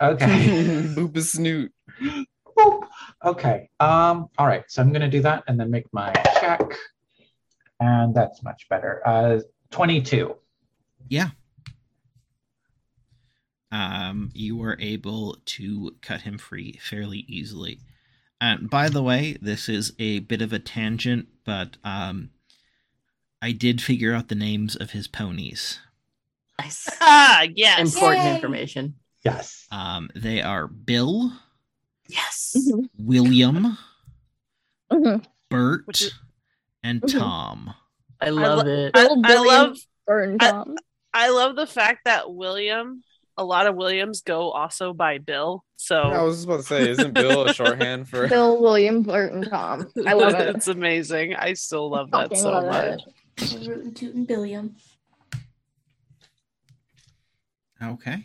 Okay. 0.00 0.26
Boop 0.94 1.16
a 1.16 1.22
snoot. 1.22 1.72
Boop. 2.56 2.82
Okay. 3.24 3.70
Um, 3.80 4.28
all 4.38 4.46
right. 4.46 4.64
So 4.68 4.82
I'm 4.82 4.92
gonna 4.92 5.10
do 5.10 5.22
that 5.22 5.44
and 5.48 5.58
then 5.58 5.70
make 5.70 5.86
my 5.92 6.12
check. 6.40 6.62
And 7.80 8.14
that's 8.14 8.42
much 8.42 8.68
better. 8.68 9.02
Uh 9.06 9.40
22. 9.70 10.34
Yeah. 11.08 11.30
Um, 13.70 14.30
you 14.32 14.56
were 14.56 14.78
able 14.80 15.36
to 15.44 15.94
cut 16.00 16.22
him 16.22 16.38
free 16.38 16.78
fairly 16.82 17.24
easily. 17.28 17.80
And 18.40 18.70
by 18.70 18.88
the 18.88 19.02
way, 19.02 19.36
this 19.42 19.68
is 19.68 19.92
a 19.98 20.20
bit 20.20 20.40
of 20.40 20.52
a 20.52 20.58
tangent, 20.58 21.28
but 21.44 21.76
um, 21.84 22.30
I 23.42 23.52
did 23.52 23.82
figure 23.82 24.14
out 24.14 24.28
the 24.28 24.34
names 24.34 24.74
of 24.76 24.92
his 24.92 25.06
ponies. 25.06 25.80
Nice. 26.58 26.88
Ah, 27.00 27.46
yes. 27.54 27.94
Important 27.94 28.24
Yay. 28.24 28.34
information. 28.34 28.94
Yes. 29.24 29.66
Um, 29.70 30.10
they 30.14 30.42
are 30.42 30.66
Bill, 30.68 31.32
Yes. 32.08 32.56
Mhm, 32.56 32.88
William, 32.98 33.76
mhm. 34.90 35.24
Bert, 35.50 35.84
is- 36.00 36.12
and 36.82 37.02
Mhm. 37.02 37.18
Tom. 37.18 37.74
I 38.20 38.30
love 38.30 38.64
lo- 38.66 38.72
it. 38.72 38.92
I, 38.96 39.06
Bill, 39.08 39.22
I 39.24 39.34
love 39.44 39.76
Burn 40.06 40.36
I- 40.40 40.50
Tom. 40.50 40.76
I 41.12 41.28
love 41.30 41.56
the 41.56 41.66
fact 41.66 42.00
that 42.06 42.32
William, 42.32 43.02
a 43.36 43.44
lot 43.44 43.66
of 43.66 43.74
Williams 43.76 44.22
go 44.22 44.50
also 44.50 44.92
by 44.94 45.18
Bill. 45.18 45.64
So 45.76 46.00
I 46.00 46.22
was 46.22 46.44
about 46.44 46.58
to 46.58 46.62
say, 46.62 46.88
isn't 46.88 47.12
Bill 47.12 47.46
a 47.46 47.52
shorthand 47.54 48.08
for? 48.08 48.26
Bill, 48.28 48.60
William, 48.60 49.02
Bert, 49.02 49.32
and 49.32 49.44
Tom. 49.48 49.90
I 50.06 50.14
love 50.14 50.34
it. 50.40 50.56
it's 50.56 50.68
amazing. 50.68 51.34
I 51.34 51.52
still 51.54 51.90
love 51.90 52.10
that 52.12 52.22
Fucking 52.30 52.38
so 52.38 52.50
love 52.50 52.64
much. 52.66 53.00
it. 53.38 53.68
Rootin' 53.68 53.94
tootin' 53.94 54.24
Billiam. 54.24 54.76
Okay. 57.82 58.24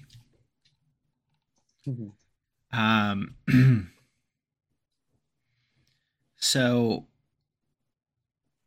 Mhm. 1.87 2.11
Um. 2.71 3.35
so, 6.37 7.07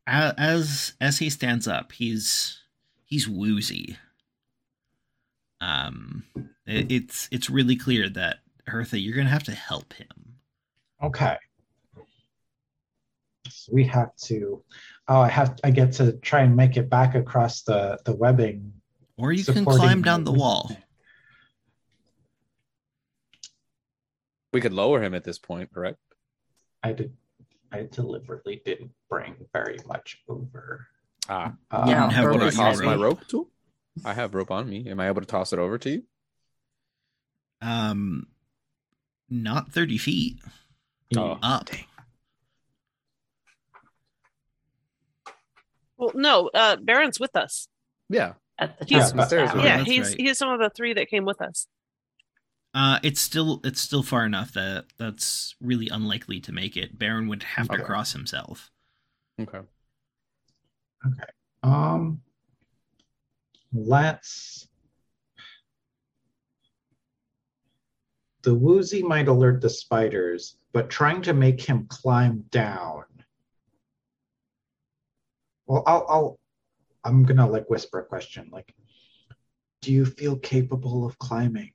as 0.07 0.93
as 1.01 1.19
he 1.19 1.31
stands 1.31 1.67
up, 1.67 1.93
he's 1.93 2.63
he's 3.05 3.29
woozy. 3.29 3.97
Um, 5.61 6.25
it, 6.67 6.91
it's 6.91 7.29
it's 7.31 7.49
really 7.49 7.77
clear 7.77 8.09
that 8.11 8.39
Hertha, 8.67 8.99
you're 8.99 9.17
gonna 9.17 9.29
have 9.29 9.45
to 9.45 9.55
help 9.55 9.95
him. 9.95 10.39
Okay. 11.03 11.37
So 13.49 13.73
we 13.73 13.85
have 13.85 14.15
to 14.25 14.63
oh 15.09 15.21
I 15.21 15.29
have 15.29 15.59
I 15.65 15.71
get 15.71 15.93
to 15.95 16.13
try 16.15 16.43
and 16.43 16.57
make 16.57 16.77
it 16.77 16.91
back 16.91 17.15
across 17.15 17.63
the 17.63 17.99
the 18.05 18.15
webbing. 18.15 18.73
Or 19.17 19.33
you 19.33 19.45
can 19.45 19.65
climb 19.65 20.03
down 20.03 20.25
the 20.25 20.33
wall. 20.33 20.71
We 24.57 24.63
could 24.63 24.73
lower 24.73 25.03
him 25.03 25.13
at 25.13 25.23
this 25.23 25.39
point, 25.39 25.71
correct? 25.71 25.99
I 26.83 26.93
did 26.93 27.15
I 27.71 27.83
deliberately 27.93 28.63
didn't 28.65 28.91
bring 29.11 29.35
very 29.53 29.77
much 29.87 30.23
over. 30.31 30.87
Ah, 31.29 31.53
Um, 31.71 31.89
Yeah, 31.91 32.09
have 32.11 32.25
able 32.25 32.39
rope 32.39 32.41
to 32.41 32.47
on 32.47 32.53
toss 32.73 32.81
my 32.81 32.95
rope 32.95 33.27
too. 33.29 33.51
I 34.03 34.15
have 34.15 34.35
rope 34.35 34.51
on 34.51 34.67
me. 34.71 34.89
Am 34.89 34.99
I 34.99 35.09
able 35.09 35.21
to 35.21 35.27
toss 35.27 35.53
it 35.53 35.59
over 35.59 35.77
to 35.77 35.91
you? 35.91 36.03
Um, 37.61 38.29
not 39.29 39.73
30 39.73 39.99
feet 39.99 40.39
Oh, 41.19 41.39
up. 41.43 41.69
Well, 45.99 46.13
no, 46.15 46.49
uh, 46.55 46.77
Baron's 46.77 47.21
with 47.21 47.37
us. 47.37 47.69
yeah. 48.09 48.35
At 48.59 48.79
the 48.79 48.87
He's- 48.87 49.11
top 49.13 49.13
of 49.13 49.17
the 49.19 49.27
Stairs. 49.27 49.51
Oh, 49.53 49.63
yeah, 49.63 49.85
he's 49.85 50.09
right. 50.09 50.17
he's 50.19 50.39
some 50.39 50.49
of 50.49 50.61
the 50.61 50.71
three 50.71 50.95
that 50.95 51.09
came 51.11 51.27
with 51.27 51.43
us. 51.43 51.67
Uh, 52.77 52.99
it's 53.03 53.23
still 53.23 53.59
it's 53.65 53.81
still 53.81 54.03
far 54.03 54.27
enough 54.27 54.53
that 54.53 54.85
that's 54.99 55.55
really 55.63 55.89
unlikely 55.89 56.41
to 56.41 56.53
make 56.53 56.77
it. 56.77 56.99
Baron 56.99 57.27
would 57.27 57.43
have 57.43 57.71
to 57.71 57.79
cross 57.79 58.13
himself. 58.13 58.71
Okay. 59.41 59.61
Okay. 61.07 61.31
Um, 61.63 62.21
let's. 63.73 64.69
The 68.43 68.55
woozy 68.55 69.03
might 69.03 69.29
alert 69.29 69.63
the 69.63 69.71
spiders, 69.71 70.59
but 70.75 70.91
trying 70.91 71.23
to 71.23 71.33
make 71.33 71.63
him 71.63 71.87
climb 71.89 72.45
down. 72.51 73.05
Well, 75.67 75.83
I'll, 75.87 76.07
I'll, 76.11 76.39
I'm 77.05 77.25
gonna 77.25 77.49
like 77.49 77.71
whisper 77.71 78.01
a 78.01 78.05
question, 78.05 78.51
like, 78.53 78.75
do 79.81 79.93
you 79.93 80.05
feel 80.05 80.37
capable 80.37 81.07
of 81.07 81.19
climbing? 81.19 81.73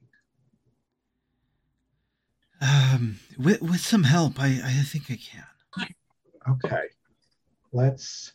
Um, 2.62 3.20
with 3.40 3.62
with 3.62 3.82
some 3.82 4.04
help, 4.04 4.40
I 4.40 4.62
I 4.64 4.84
think 4.84 5.06
I 5.10 5.18
can. 5.18 5.44
Okay, 6.50 6.86
let's 7.72 8.34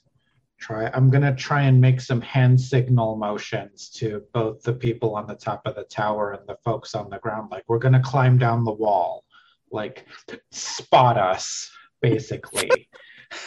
try. 0.59 0.91
I'm 0.95 1.11
gonna 1.11 1.35
try 1.35 1.63
and 1.63 1.81
make 1.81 2.01
some 2.01 2.21
hand 2.21 2.61
signal 2.61 3.17
motions 3.17 3.89
to 3.91 4.23
both 4.33 4.63
the 4.63 4.73
people 4.73 5.15
on 5.15 5.27
the 5.27 5.35
top 5.35 5.63
of 5.67 5.75
the 5.75 5.85
tower 5.85 6.33
and 6.33 6.47
the 6.49 6.57
folks 6.65 6.95
on 6.95 7.11
the 7.11 7.19
ground. 7.19 7.51
Like 7.51 7.65
we're 7.69 7.79
gonna 7.79 8.03
climb 8.03 8.39
down 8.39 8.65
the 8.65 8.73
wall, 8.73 9.25
like 9.71 10.07
spot 10.51 11.19
us, 11.19 11.71
basically. 12.01 12.89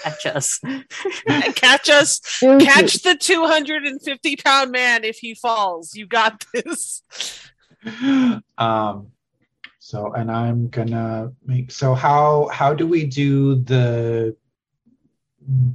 Catch 0.03 0.25
us. 0.25 0.59
catch 1.55 1.89
us, 1.89 2.19
catch 2.41 2.95
the 3.01 3.15
250 3.15 4.35
pound 4.35 4.71
man 4.71 5.05
if 5.05 5.19
he 5.19 5.33
falls. 5.33 5.95
You 5.95 6.05
got 6.05 6.43
this. 6.53 7.01
um, 8.57 9.11
so, 9.89 10.13
and 10.13 10.29
I'm 10.29 10.67
gonna 10.67 11.31
make. 11.43 11.71
So 11.71 11.95
how 11.95 12.47
how 12.53 12.75
do 12.75 12.85
we 12.85 13.07
do 13.07 13.55
the 13.55 14.35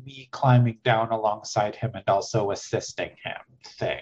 me 0.04 0.28
climbing 0.30 0.78
down 0.84 1.10
alongside 1.10 1.74
him 1.74 1.90
and 1.94 2.04
also 2.06 2.52
assisting 2.52 3.10
him 3.24 3.40
thing? 3.66 3.98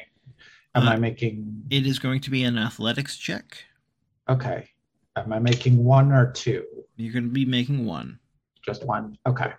Am 0.74 0.86
I 0.86 0.96
Uh, 0.96 0.98
making? 0.98 1.62
It 1.70 1.86
is 1.86 1.98
going 1.98 2.20
to 2.20 2.30
be 2.30 2.44
an 2.44 2.58
athletics 2.58 3.16
check. 3.16 3.64
Okay. 4.28 4.68
Am 5.16 5.32
I 5.32 5.38
making 5.38 5.82
one 5.82 6.12
or 6.12 6.30
two? 6.30 6.66
You're 6.96 7.14
going 7.14 7.24
to 7.24 7.30
be 7.30 7.46
making 7.46 7.86
one. 7.86 8.18
Just 8.66 8.84
one. 8.84 9.16
Okay. 9.26 9.50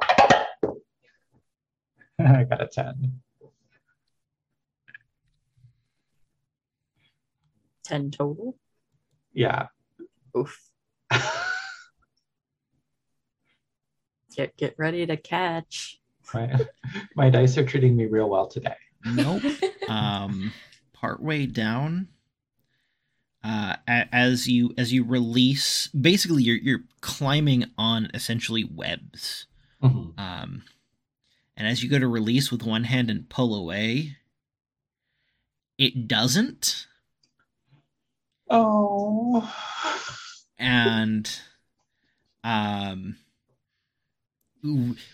I 2.18 2.44
got 2.44 2.62
a 2.62 2.66
10. 2.66 3.20
Ten 7.90 8.10
total. 8.12 8.56
Yeah. 9.32 9.66
Oof. 10.36 10.56
Get 14.36 14.56
get 14.56 14.76
ready 14.78 15.04
to 15.06 15.16
catch. 15.16 15.98
My, 16.32 16.56
my 17.16 17.30
dice 17.30 17.58
are 17.58 17.64
treating 17.64 17.96
me 17.96 18.06
real 18.06 18.30
well 18.30 18.46
today. 18.46 18.76
Nope. 19.04 19.42
um, 19.88 20.52
partway 20.92 21.46
down, 21.46 22.06
uh, 23.42 23.74
as 23.88 24.46
you 24.46 24.72
as 24.78 24.92
you 24.92 25.02
release, 25.02 25.88
basically 25.88 26.44
you're 26.44 26.58
you're 26.58 26.84
climbing 27.00 27.64
on 27.76 28.08
essentially 28.14 28.62
webs. 28.62 29.46
Um, 29.82 30.62
and 31.56 31.66
as 31.66 31.82
you 31.82 31.90
go 31.90 31.98
to 31.98 32.06
release 32.06 32.52
with 32.52 32.62
one 32.62 32.84
hand 32.84 33.10
and 33.10 33.28
pull 33.28 33.52
away, 33.52 34.16
it 35.76 36.06
doesn't. 36.06 36.86
Oh. 38.50 39.54
and 40.58 41.40
um 42.42 43.16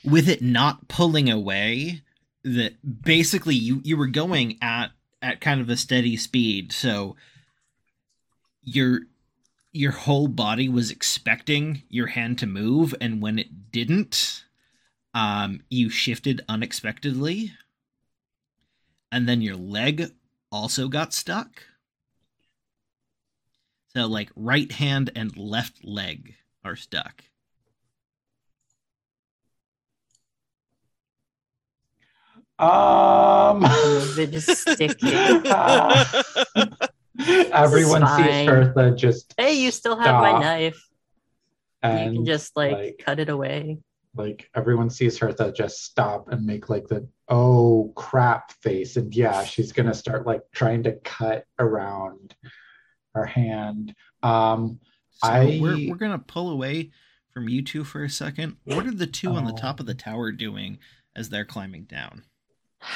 with 0.05 0.29
it 0.29 0.43
not 0.43 0.89
pulling 0.89 1.31
away 1.31 2.03
that 2.45 3.03
basically 3.03 3.55
you 3.55 3.81
you 3.85 3.97
were 3.97 4.07
going 4.07 4.57
at 4.63 4.93
at 5.21 5.41
kind 5.41 5.61
of 5.61 5.69
a 5.69 5.77
steady 5.77 6.17
speed. 6.17 6.73
So 6.73 7.17
your 8.63 9.01
your 9.73 9.93
whole 9.93 10.29
body 10.29 10.69
was 10.69 10.91
expecting 10.91 11.83
your 11.89 12.09
hand 12.09 12.39
to 12.39 12.47
move 12.47 12.95
and 13.01 13.21
when 13.21 13.39
it 13.39 13.71
didn't 13.71 14.45
um 15.15 15.61
you 15.69 15.91
shifted 15.91 16.43
unexpectedly. 16.49 17.53
And 19.13 19.29
then 19.29 19.41
your 19.43 19.57
leg 19.57 20.13
also 20.51 20.89
got 20.89 21.13
stuck 21.13 21.63
so 23.97 24.07
like 24.07 24.31
right 24.37 24.71
hand 24.73 25.11
and 25.17 25.35
left 25.39 25.83
leg 25.83 26.35
are 26.63 26.77
stuck. 26.77 27.25
Um. 32.59 33.65
They 34.17 34.27
just 34.27 34.49
stick 34.63 35.03
you. 35.03 35.43
Everyone 37.53 38.07
sees 38.07 38.27
fine. 38.27 38.47
Hertha 38.49 38.95
just 38.97 39.35
Hey, 39.37 39.55
you 39.55 39.71
still 39.71 39.97
have 39.97 40.21
my 40.23 40.39
knife. 40.41 40.83
and 41.83 42.13
you 42.15 42.19
can 42.21 42.27
just 42.27 42.57
like, 42.57 42.73
like- 42.73 42.99
cut 43.05 43.19
it 43.21 43.29
away. 43.29 43.79
like 44.15 44.49
everyone 44.55 44.89
sees 44.91 45.19
Hertha 45.19 45.53
just 45.53 45.85
stop 45.85 46.29
and 46.31 46.45
make 46.47 46.71
like 46.71 46.87
the 46.89 47.07
oh 47.29 47.93
crap 47.95 48.51
face 48.63 48.97
and 48.97 49.15
yeah 49.15 49.45
she's 49.45 49.73
gonna 49.73 49.93
start 49.93 50.27
like 50.27 50.41
trying 50.53 50.83
to 50.85 50.93
cut 51.05 51.45
around 51.59 52.35
her 53.17 53.27
hand 53.27 53.95
um 54.23 54.79
So 55.23 55.29
I- 55.29 55.59
we're 55.61 55.89
we're 55.91 55.97
gonna 55.97 56.19
pull 56.19 56.51
away 56.51 56.91
from 57.33 57.49
you 57.49 57.63
two 57.63 57.85
for 57.85 58.05
a 58.05 58.09
second. 58.11 58.57
What 58.65 58.87
are 58.87 58.91
the 58.95 59.07
two 59.07 59.31
on 59.31 59.45
the 59.45 59.53
Oh. 59.53 59.57
top 59.57 59.81
of 59.81 59.87
the 59.87 59.95
tower 59.95 60.31
doing 60.33 60.79
as 61.15 61.29
they're 61.31 61.45
climbing 61.45 61.85
down? 61.85 62.23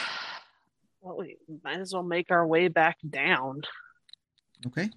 Well, 1.03 1.16
we 1.16 1.39
might 1.64 1.81
as 1.81 1.95
well 1.95 2.03
make 2.03 2.31
our 2.31 2.47
way 2.47 2.68
back 2.68 2.99
down. 3.09 3.62
Okay. 4.66 4.91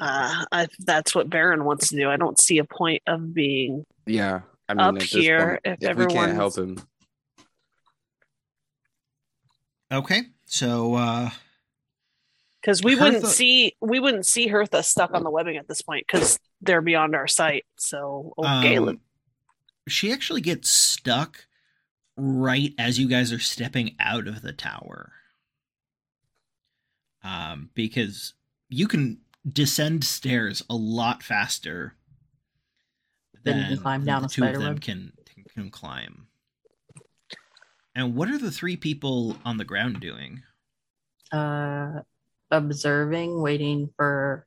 Uh, 0.00 0.46
if 0.54 0.74
that's 0.78 1.14
what 1.14 1.28
Baron 1.28 1.64
wants 1.66 1.90
to 1.90 1.96
do. 1.96 2.08
I 2.08 2.16
don't 2.16 2.40
see 2.40 2.56
a 2.56 2.64
point 2.64 3.02
of 3.06 3.34
being 3.34 3.84
Yeah. 4.06 4.40
I 4.66 4.72
mean, 4.72 4.80
Up 4.96 5.02
here, 5.02 5.60
point, 5.62 5.78
if 5.82 5.90
if 5.90 5.96
we 5.98 6.06
can't 6.06 6.32
help 6.32 6.56
him, 6.56 6.78
Okay. 9.92 10.22
So 10.46 10.94
uh 10.94 11.30
because 12.60 12.82
we 12.82 12.96
wouldn't 12.96 13.26
see 13.26 13.76
we 13.80 14.00
wouldn't 14.00 14.26
see 14.26 14.48
Hertha 14.48 14.82
stuck 14.82 15.14
on 15.14 15.22
the 15.22 15.30
webbing 15.30 15.56
at 15.56 15.68
this 15.68 15.82
point 15.82 16.06
because 16.06 16.38
they're 16.60 16.82
beyond 16.82 17.14
our 17.14 17.26
sight. 17.26 17.64
So, 17.78 18.34
oh, 18.36 18.62
Galen, 18.62 18.96
um, 18.96 19.00
she 19.88 20.12
actually 20.12 20.40
gets 20.40 20.68
stuck 20.68 21.46
right 22.16 22.74
as 22.78 22.98
you 22.98 23.08
guys 23.08 23.32
are 23.32 23.38
stepping 23.38 23.94
out 24.00 24.26
of 24.26 24.42
the 24.42 24.52
tower. 24.52 25.12
Um, 27.22 27.70
because 27.74 28.34
you 28.68 28.86
can 28.86 29.18
descend 29.50 30.04
stairs 30.04 30.62
a 30.70 30.74
lot 30.74 31.22
faster 31.22 31.94
Than 33.44 33.58
than, 33.58 33.70
you 33.70 33.76
can 33.76 33.82
climb 33.82 34.04
down 34.04 34.22
the 34.22 34.28
two 34.28 34.44
of 34.44 34.52
them 34.52 34.62
web. 34.62 34.80
can 34.80 35.12
can 35.54 35.70
climb. 35.70 36.26
And 37.94 38.14
what 38.14 38.28
are 38.28 38.38
the 38.38 38.52
three 38.52 38.76
people 38.76 39.36
on 39.44 39.56
the 39.56 39.64
ground 39.64 40.00
doing? 40.00 40.42
Uh, 41.32 42.00
observing, 42.50 43.40
waiting 43.40 43.90
for 43.96 44.46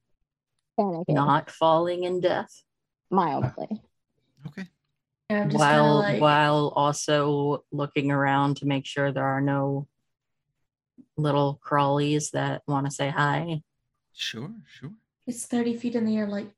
Panicking 0.79 1.13
not 1.13 1.51
falling 1.51 2.03
in 2.03 2.19
death, 2.21 2.51
mildly. 3.09 3.81
Okay. 4.47 4.67
I'm 5.29 5.49
just 5.49 5.53
kinda 5.53 5.57
while 5.57 5.95
like, 5.99 6.21
while 6.21 6.73
also 6.75 7.63
looking 7.71 8.11
around 8.11 8.57
to 8.57 8.65
make 8.65 8.85
sure 8.85 9.11
there 9.11 9.25
are 9.25 9.41
no 9.41 9.87
little 11.17 11.59
crawlies 11.63 12.31
that 12.31 12.63
want 12.67 12.85
to 12.85 12.91
say 12.91 13.09
hi. 13.09 13.61
Sure, 14.13 14.51
sure. 14.67 14.91
it's 15.27 15.45
30 15.45 15.77
feet 15.77 15.95
in 15.95 16.05
the 16.05 16.17
air. 16.17 16.27
Like, 16.27 16.51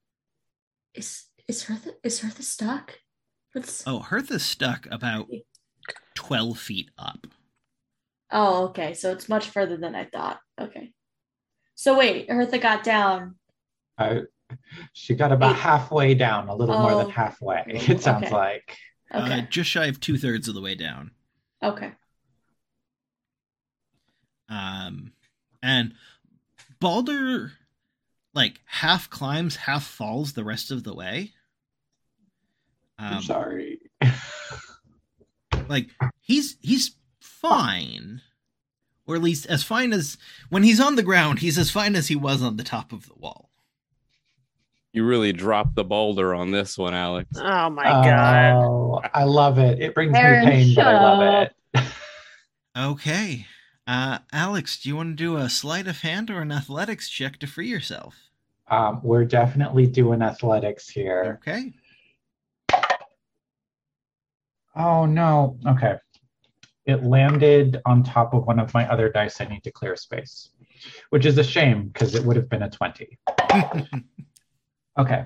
is 0.93 1.25
is 1.47 1.63
Hertha 1.63 1.93
is 2.03 2.19
Hertha 2.19 2.43
stuck? 2.43 2.99
What's 3.51 3.85
Oh, 3.85 3.99
Hertha's 3.99 4.43
stuck 4.43 4.87
about 4.89 5.27
twelve 6.15 6.57
feet 6.57 6.89
up. 6.97 7.27
Oh, 8.31 8.67
okay. 8.69 8.93
So 8.93 9.11
it's 9.11 9.29
much 9.29 9.49
further 9.49 9.77
than 9.77 9.93
I 9.93 10.05
thought. 10.05 10.39
Okay. 10.59 10.93
So 11.83 11.97
wait, 11.97 12.29
Hertha 12.31 12.59
got 12.59 12.81
down. 12.85 13.35
I, 13.97 14.21
she 14.93 15.15
got 15.15 15.33
about 15.33 15.57
Eight. 15.57 15.59
halfway 15.61 16.13
down 16.15 16.47
a 16.47 16.55
little 16.55 16.77
more 16.79 16.91
Oh. 16.93 16.97
than 16.99 17.09
halfway 17.09 17.61
it 17.67 18.01
sounds 18.01 18.23
Okay. 18.27 18.33
like 18.33 18.77
Okay. 19.13 19.39
Uh, 19.39 19.41
just 19.49 19.69
shy 19.69 19.87
of 19.87 19.99
two 19.99 20.17
thirds 20.17 20.47
of 20.47 20.55
the 20.55 20.61
way 20.61 20.75
down. 20.75 21.11
okay. 21.61 21.91
Um, 24.47 25.11
and 25.61 25.93
Balder 26.79 27.51
like 28.33 28.61
half 28.65 29.09
climbs, 29.09 29.57
half 29.57 29.83
falls 29.85 30.31
the 30.33 30.45
rest 30.45 30.71
of 30.71 30.85
the 30.85 30.93
way. 30.95 31.33
I'm 32.97 33.17
Um, 33.17 33.23
sorry. 33.23 33.79
like 35.67 35.89
he's 36.21 36.55
he's 36.61 36.95
fine, 37.19 38.21
or 39.05 39.15
at 39.15 39.21
least 39.21 39.45
as 39.47 39.63
fine 39.63 39.93
as 39.93 40.17
when 40.49 40.63
he's 40.63 40.79
on 40.79 40.95
the 40.95 41.03
ground. 41.03 41.39
He's 41.39 41.57
as 41.57 41.69
fine 41.69 41.95
as 41.95 42.07
he 42.07 42.15
was 42.15 42.41
on 42.41 42.57
the 42.57 42.63
top 42.63 42.91
of 42.91 43.07
the 43.07 43.15
wall. 43.15 43.49
You 44.91 45.05
really 45.05 45.33
dropped 45.33 45.75
the 45.75 45.83
boulder 45.83 46.35
on 46.35 46.51
this 46.51 46.77
one, 46.77 46.93
Alex. 46.93 47.29
Oh 47.35 47.69
my 47.69 47.83
god. 47.83 48.53
Oh, 48.53 49.01
I 49.13 49.23
love 49.23 49.57
it. 49.57 49.81
It 49.81 49.95
brings 49.95 50.15
Aaron, 50.15 50.45
me 50.45 50.51
pain, 50.51 50.75
but 50.75 50.85
I 50.85 50.93
love 50.93 51.49
it. 51.75 51.83
Okay, 52.75 53.45
uh, 53.85 54.19
Alex, 54.31 54.81
do 54.81 54.89
you 54.89 54.95
want 54.95 55.17
to 55.17 55.23
do 55.23 55.37
a 55.37 55.49
sleight 55.49 55.87
of 55.87 56.01
hand 56.01 56.29
or 56.29 56.41
an 56.41 56.51
athletics 56.51 57.09
check 57.09 57.37
to 57.39 57.47
free 57.47 57.67
yourself? 57.67 58.15
Um, 58.69 58.99
we're 59.03 59.25
definitely 59.25 59.87
doing 59.87 60.21
athletics 60.21 60.89
here. 60.89 61.39
Okay. 61.41 61.73
Oh 64.75 65.05
no. 65.05 65.57
Okay. 65.67 65.97
It 66.85 67.03
landed 67.03 67.81
on 67.85 68.03
top 68.03 68.33
of 68.33 68.45
one 68.45 68.59
of 68.59 68.73
my 68.73 68.89
other 68.91 69.09
dice. 69.09 69.39
I 69.39 69.45
need 69.45 69.63
to 69.63 69.71
clear 69.71 69.95
space, 69.95 70.49
which 71.11 71.25
is 71.25 71.37
a 71.37 71.43
shame 71.43 71.87
because 71.87 72.13
it 72.13 72.23
would 72.25 72.35
have 72.35 72.49
been 72.49 72.63
a 72.63 72.69
20. 72.69 73.17
Okay. 74.97 75.25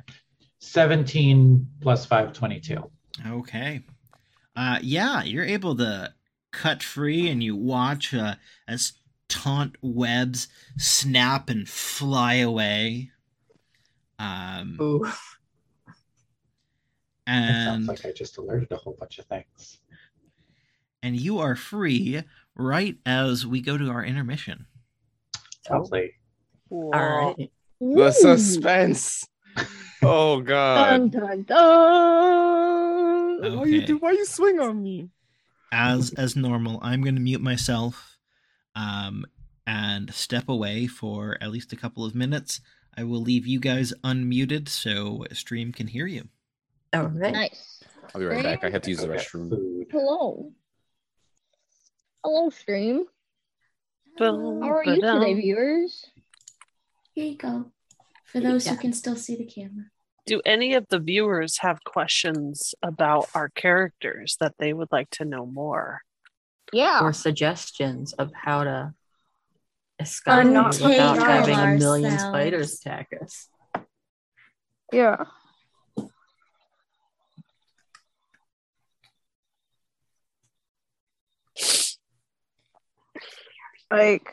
17 0.60 1.68
plus 1.82 2.06
5, 2.06 2.34
22. 2.34 2.90
Okay. 3.28 3.82
Uh 4.56 4.80
yeah, 4.82 5.24
you're 5.24 5.46
able 5.46 5.76
to 5.76 6.14
cut 6.52 6.82
free 6.82 7.30
and 7.30 7.44
you 7.44 7.56
watch 7.56 8.14
uh, 8.14 8.36
as 8.68 8.94
taunt 9.30 9.76
webs 9.82 10.48
snap 10.78 11.50
and 11.50 11.68
fly 11.68 12.36
away. 12.36 13.12
Um 14.20 14.78
Ooh. 14.82 15.06
It 17.30 17.66
sounds 17.66 17.88
like 17.90 18.06
I 18.06 18.14
just 18.14 18.38
alerted 18.38 18.72
a 18.72 18.78
whole 18.78 18.96
bunch 18.98 19.20
of 19.20 19.26
things. 19.26 19.80
And 21.04 21.20
you 21.20 21.40
are 21.40 21.56
free 21.56 22.24
right 22.56 22.96
as 23.06 23.46
we 23.46 23.62
go 23.62 23.78
to 23.78 23.90
our 23.90 24.04
intermission. 24.04 24.66
Lovely. 25.70 26.14
Cool. 26.70 26.92
All 26.94 27.36
right. 27.36 27.52
The 27.80 28.12
suspense. 28.12 29.26
Oh 30.04 30.42
Dun, 30.42 31.10
god. 31.10 31.12
dun, 31.12 31.44
dun. 31.44 33.58
Why 33.58 33.66
you 33.66 33.86
do 33.86 33.98
why 33.98 34.12
you 34.12 34.26
swing 34.26 34.60
on 34.60 34.82
me? 34.82 35.10
As 35.72 36.14
as 36.14 36.36
normal, 36.36 36.80
I'm 36.82 37.02
going 37.02 37.16
to 37.16 37.22
mute 37.22 37.42
myself 37.42 38.18
um 38.76 39.26
and 39.66 40.14
step 40.14 40.48
away 40.50 40.88
for 40.88 41.38
at 41.42 41.52
least 41.52 41.74
a 41.74 41.76
couple 41.76 42.06
of 42.06 42.16
minutes. 42.16 42.62
I 42.96 43.04
will 43.04 43.22
leave 43.22 43.46
you 43.46 43.60
guys 43.60 43.94
unmuted 44.04 44.70
so 44.70 45.26
stream 45.34 45.72
can 45.72 45.88
hear 45.88 46.08
you. 46.08 46.28
All 46.94 47.08
right. 47.08 47.34
Nice. 47.34 47.84
I'll 48.16 48.22
be 48.22 48.28
right 48.28 48.44
back. 48.44 48.64
I 48.64 48.70
have 48.70 48.82
to 48.84 48.90
use 48.90 49.02
the 49.02 49.08
restroom. 49.08 49.86
Hello. 49.92 50.52
Hello, 52.24 52.50
stream. 52.50 53.06
Boom, 54.18 54.62
How 54.62 54.70
are 54.70 54.84
you 54.84 54.96
ba-dum. 54.96 55.20
today, 55.22 55.34
viewers? 55.36 56.06
Here 57.14 57.26
you 57.26 57.38
go. 57.38 57.72
For 58.26 58.40
those 58.40 58.66
Yeah. 58.66 58.74
who 58.74 58.78
can 58.80 58.94
still 58.94 59.16
see 59.16 59.36
the 59.36 59.46
camera. 59.46 59.86
Do 60.26 60.42
any 60.46 60.74
of 60.74 60.88
the 60.90 61.00
viewers 61.00 61.60
have 61.60 61.84
questions 61.86 62.76
about 62.82 63.30
our 63.34 63.50
characters 63.50 64.36
that 64.40 64.56
they 64.58 64.74
would 64.74 64.92
like 64.92 65.10
to 65.12 65.26
know 65.26 65.46
more? 65.46 66.02
Yeah. 66.74 67.02
Or 67.02 67.14
suggestions 67.14 68.12
of 68.14 68.32
how 68.34 68.64
to 68.66 68.94
escape 70.00 70.34
Untangle 70.34 70.90
without 70.90 71.18
having 71.18 71.56
a 71.58 71.76
million 71.78 72.12
ourselves. 72.12 72.24
spiders 72.36 72.80
attack 72.80 73.10
us. 73.22 73.50
Yeah. 74.92 75.26
Like, 83.92 84.28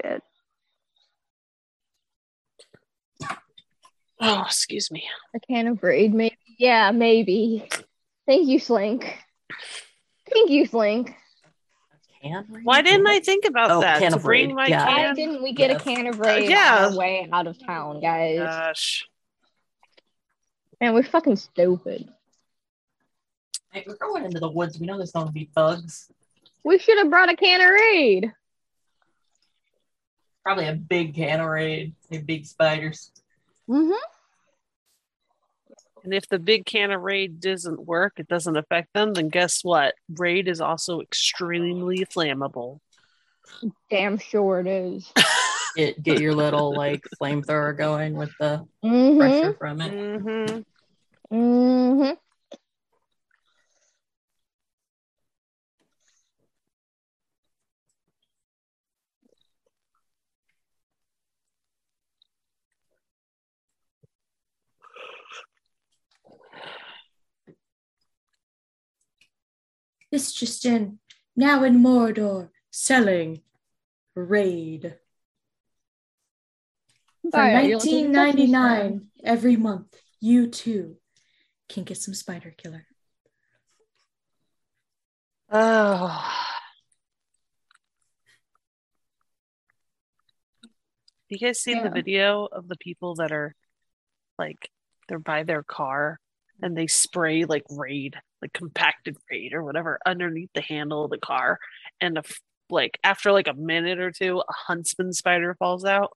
shit. 0.00 0.22
Oh, 4.20 4.42
excuse 4.46 4.90
me. 4.90 5.04
A 5.34 5.40
can 5.40 5.66
of 5.68 5.82
raid, 5.82 6.14
maybe. 6.14 6.36
Yeah, 6.58 6.90
maybe. 6.92 7.68
Thank 8.26 8.48
you, 8.48 8.58
Slink. 8.58 9.18
Thank 10.32 10.50
you, 10.50 10.66
Slink. 10.66 11.14
Why 12.62 12.80
didn't 12.80 13.06
I 13.06 13.20
think 13.20 13.44
about 13.44 13.70
Oh, 13.70 13.80
that? 13.82 13.98
can 14.00 14.12
To 14.12 14.16
of 14.16 14.22
bring 14.22 14.54
my 14.54 14.66
yeah. 14.66 14.86
Why 14.86 15.12
didn't 15.12 15.42
we 15.42 15.52
get 15.52 15.70
Yes. 15.70 15.80
a 15.82 15.84
can 15.84 16.06
of 16.06 16.18
raid 16.18 16.48
yeah. 16.48 16.86
on 16.86 16.92
our 16.92 16.98
way 16.98 17.28
out 17.30 17.46
of 17.46 17.58
town, 17.66 18.00
guys? 18.00 18.38
Gosh. 18.38 19.06
Man, 20.80 20.94
we're 20.94 21.02
fucking 21.02 21.36
stupid. 21.36 22.08
Hey, 23.74 23.84
we're 23.88 23.96
going 23.96 24.24
into 24.24 24.38
the 24.38 24.48
woods. 24.48 24.78
We 24.78 24.86
know 24.86 24.96
there's 24.96 25.10
going 25.10 25.26
to 25.26 25.32
be 25.32 25.50
thugs. 25.52 26.08
We 26.62 26.78
should 26.78 26.96
have 26.98 27.10
brought 27.10 27.28
a 27.28 27.34
can 27.34 27.60
of 27.60 27.68
raid. 27.68 28.32
Probably 30.44 30.68
a 30.68 30.74
big 30.74 31.16
can 31.16 31.40
of 31.40 31.48
raid. 31.48 31.92
They 32.08 32.18
big 32.18 32.46
spiders. 32.46 33.10
Mm-hmm. 33.68 33.92
And 36.04 36.14
if 36.14 36.28
the 36.28 36.38
big 36.38 36.66
can 36.66 36.92
of 36.92 37.00
raid 37.00 37.40
doesn't 37.40 37.84
work, 37.84 38.12
it 38.18 38.28
doesn't 38.28 38.56
affect 38.56 38.92
them, 38.94 39.12
then 39.14 39.28
guess 39.28 39.64
what? 39.64 39.94
Raid 40.08 40.46
is 40.46 40.60
also 40.60 41.00
extremely 41.00 42.04
flammable. 42.04 42.78
Damn 43.90 44.18
sure 44.18 44.60
it 44.60 44.68
is. 44.68 45.10
Get 45.76 46.00
get 46.04 46.20
your 46.20 46.36
little 46.36 46.72
like 46.72 47.02
flamethrower 47.20 47.76
going 47.76 48.14
with 48.14 48.30
the 48.38 48.64
Mm-hmm. 48.84 49.18
pressure 49.18 49.54
from 49.54 49.80
it. 49.80 49.92
Mm-hmm. 49.92 51.36
Mm-hmm. 51.36 52.12
This 70.14 70.32
just 70.32 70.64
in. 70.64 71.00
Now 71.34 71.64
in 71.64 71.82
Mordor, 71.82 72.50
selling 72.70 73.42
Raid. 74.14 74.94
For 77.32 77.40
Alright, 77.40 77.68
you're 77.68 77.78
looking 77.78 78.14
at 78.14 78.36
Christmas 78.36 78.50
$19.99 78.50 79.06
every 79.24 79.56
month, 79.56 79.92
you 80.20 80.46
too 80.46 80.98
can 81.68 81.82
get 81.82 81.96
some 81.96 82.14
Spider 82.14 82.54
Killer. 82.56 82.86
Oh. 85.50 86.32
You 91.28 91.38
guys 91.38 91.58
seen 91.58 91.82
the 91.82 91.90
video 91.90 92.46
of 92.52 92.68
the 92.68 92.76
people 92.76 93.16
that 93.16 93.32
are 93.32 93.56
like 94.38 94.70
they're 95.08 95.18
by 95.18 95.42
their 95.42 95.64
car 95.64 96.20
and 96.64 96.76
they 96.76 96.86
spray 96.86 97.44
like 97.44 97.62
raid, 97.68 98.16
like 98.40 98.54
compacted 98.54 99.16
raid 99.30 99.52
or 99.52 99.62
whatever 99.62 100.00
underneath 100.06 100.48
the 100.54 100.62
handle 100.62 101.04
of 101.04 101.10
the 101.10 101.18
car 101.18 101.58
and 102.00 102.16
a 102.16 102.20
f- 102.20 102.40
like 102.70 102.98
after 103.04 103.32
like 103.32 103.46
a 103.46 103.52
minute 103.52 104.00
or 104.00 104.10
two 104.10 104.40
a 104.40 104.52
huntsman 104.66 105.12
spider 105.12 105.54
falls 105.58 105.84
out. 105.84 106.10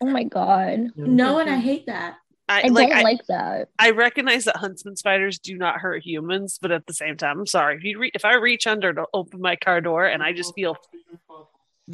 Oh 0.00 0.06
my 0.06 0.22
god. 0.22 0.92
No, 0.96 1.40
and 1.40 1.50
I 1.50 1.56
hate 1.56 1.86
that. 1.86 2.14
I, 2.48 2.62
I 2.62 2.68
like 2.68 2.88
don't 2.90 2.98
I, 2.98 3.02
like 3.02 3.26
that. 3.26 3.68
I 3.76 3.90
recognize 3.90 4.44
that 4.44 4.56
huntsman 4.56 4.96
spiders 4.96 5.40
do 5.40 5.58
not 5.58 5.80
hurt 5.80 6.04
humans, 6.04 6.58
but 6.62 6.70
at 6.70 6.86
the 6.86 6.94
same 6.94 7.16
time, 7.16 7.40
I'm 7.40 7.46
sorry. 7.46 7.76
If 7.76 7.84
you 7.84 7.98
re- 7.98 8.12
if 8.14 8.24
I 8.24 8.34
reach 8.36 8.68
under 8.68 8.92
to 8.92 9.06
open 9.12 9.40
my 9.40 9.56
car 9.56 9.80
door 9.80 10.06
and 10.06 10.22
I 10.22 10.32
just 10.32 10.54
feel 10.54 10.76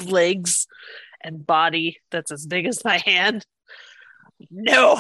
legs 0.05 0.67
and 1.23 1.47
body 1.47 1.99
that's 2.11 2.31
as 2.31 2.47
big 2.47 2.67
as 2.67 2.85
my 2.85 2.99
hand, 2.99 3.47
no. 4.51 4.99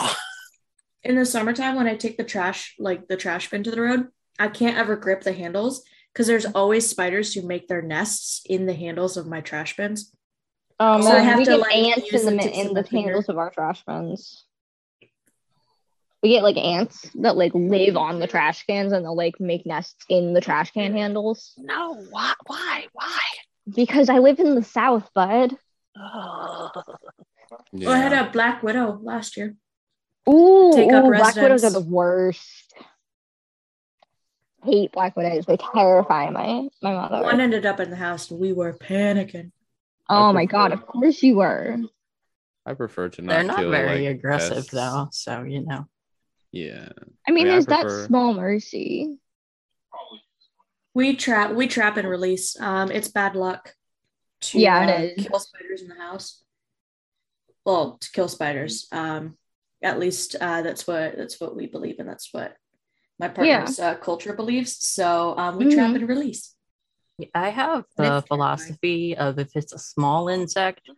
In 1.02 1.16
the 1.16 1.24
summertime, 1.24 1.76
when 1.76 1.86
I 1.86 1.96
take 1.96 2.16
the 2.18 2.24
trash, 2.24 2.74
like 2.78 3.08
the 3.08 3.16
trash 3.16 3.50
bin 3.50 3.62
to 3.64 3.70
the 3.70 3.80
road, 3.80 4.08
I 4.38 4.48
can't 4.48 4.76
ever 4.76 4.96
grip 4.96 5.22
the 5.22 5.32
handles 5.32 5.82
because 6.12 6.26
there's 6.26 6.46
always 6.46 6.88
spiders 6.88 7.32
who 7.34 7.42
make 7.42 7.68
their 7.68 7.82
nests 7.82 8.42
in 8.46 8.66
the 8.66 8.74
handles 8.74 9.16
of 9.16 9.26
my 9.26 9.40
trash 9.40 9.76
bins. 9.76 10.12
Um, 10.78 11.02
So 11.02 11.10
I 11.12 11.20
have 11.20 11.38
we 11.38 11.44
to, 11.44 11.50
get 11.52 11.60
like, 11.60 11.74
ants 11.74 12.12
in 12.12 12.24
the 12.24 12.30
the 12.30 12.36
mi- 12.36 12.42
tips 12.42 12.58
of 12.58 12.66
in 12.66 12.74
the 12.74 12.88
handles 12.88 13.28
of 13.28 13.38
our 13.38 13.50
trash 13.50 13.82
bins. 13.84 14.44
We 16.22 16.30
get 16.30 16.42
like 16.42 16.58
ants 16.58 17.08
that 17.14 17.36
like 17.36 17.52
live 17.54 17.96
on 17.96 18.20
the 18.20 18.26
trash 18.26 18.66
cans 18.66 18.92
and 18.92 19.02
they'll 19.04 19.16
like 19.16 19.40
make 19.40 19.64
nests 19.64 20.04
in 20.10 20.34
the 20.34 20.42
trash 20.42 20.70
can 20.70 20.92
handles. 20.92 21.54
No, 21.56 21.94
why? 22.10 22.34
Why? 22.46 22.84
Why? 22.92 23.18
Because 23.74 24.10
I 24.10 24.18
live 24.18 24.38
in 24.38 24.54
the 24.54 24.62
south, 24.62 25.08
bud. 25.14 25.56
Ugh. 25.98 26.70
Well, 27.72 27.90
I 27.92 27.98
had 27.98 28.12
a 28.12 28.30
black 28.30 28.62
widow 28.62 28.98
last 29.02 29.38
year. 29.38 29.56
Ooh, 30.30 30.72
Take 30.74 30.92
up 30.92 31.04
ooh 31.04 31.08
black 31.08 31.34
widows 31.36 31.64
are 31.64 31.70
the 31.70 31.80
worst. 31.80 32.74
Hate 34.64 34.92
black 34.92 35.16
widows. 35.16 35.46
They 35.46 35.56
terrify 35.56 36.28
my 36.30 36.68
my 36.82 36.92
mother. 36.94 37.22
One 37.22 37.40
ended 37.40 37.64
up 37.64 37.80
in 37.80 37.90
the 37.90 37.96
house 37.96 38.30
and 38.30 38.38
we 38.38 38.52
were 38.52 38.74
panicking. 38.74 39.52
Oh 40.08 40.32
my 40.32 40.44
god, 40.44 40.72
of 40.72 40.86
course 40.86 41.22
you 41.22 41.36
were. 41.36 41.78
I 42.66 42.74
prefer 42.74 43.08
to 43.10 43.22
not. 43.22 43.32
They're 43.32 43.42
not 43.44 43.56
kill, 43.58 43.70
very 43.70 44.06
like, 44.06 44.16
aggressive 44.16 44.56
pests. 44.56 44.70
though, 44.72 45.08
so 45.12 45.42
you 45.44 45.64
know. 45.64 45.86
Yeah. 46.52 46.88
I 47.26 47.30
mean, 47.30 47.44
Like, 47.46 47.52
I 47.52 47.54
there's 47.54 47.66
prefer- 47.66 48.00
that 48.02 48.06
small 48.08 48.34
mercy. 48.34 49.18
We 50.94 51.14
trap 51.16 51.52
we 51.52 51.66
trap 51.68 51.96
and 51.96 52.08
release. 52.08 52.60
Um 52.60 52.90
it's 52.90 53.08
bad 53.08 53.36
luck 53.36 53.74
to 54.42 54.58
Yeah, 54.60 54.84
it 54.86 54.90
uh, 54.90 55.02
is. 55.22 55.26
kill 55.28 55.38
spiders 55.38 55.82
in 55.82 55.88
the 55.88 55.94
house. 55.94 56.42
Well, 57.64 57.96
to 57.98 58.10
kill 58.12 58.28
spiders. 58.28 58.88
Um 58.92 59.36
at 59.82 59.98
least 59.98 60.36
uh 60.40 60.62
that's 60.62 60.86
what 60.86 61.16
that's 61.16 61.40
what 61.40 61.56
we 61.56 61.66
believe 61.66 61.96
and 61.98 62.08
that's 62.08 62.28
what 62.32 62.56
my 63.18 63.28
partner's 63.28 63.78
uh, 63.78 63.94
culture 63.96 64.32
believes. 64.34 64.86
So 64.86 65.34
um 65.36 65.58
we 65.58 65.64
trap 65.74 65.90
Mhm. 65.92 65.96
and 65.96 66.08
release. 66.08 66.54
I 67.34 67.50
have 67.50 67.84
the 67.96 68.02
it's 68.02 68.08
terrifying. 68.08 68.22
philosophy 68.28 69.16
of 69.16 69.38
if 69.38 69.50
it's 69.54 69.74
a 69.74 69.78
small 69.78 70.28
insect 70.28 70.88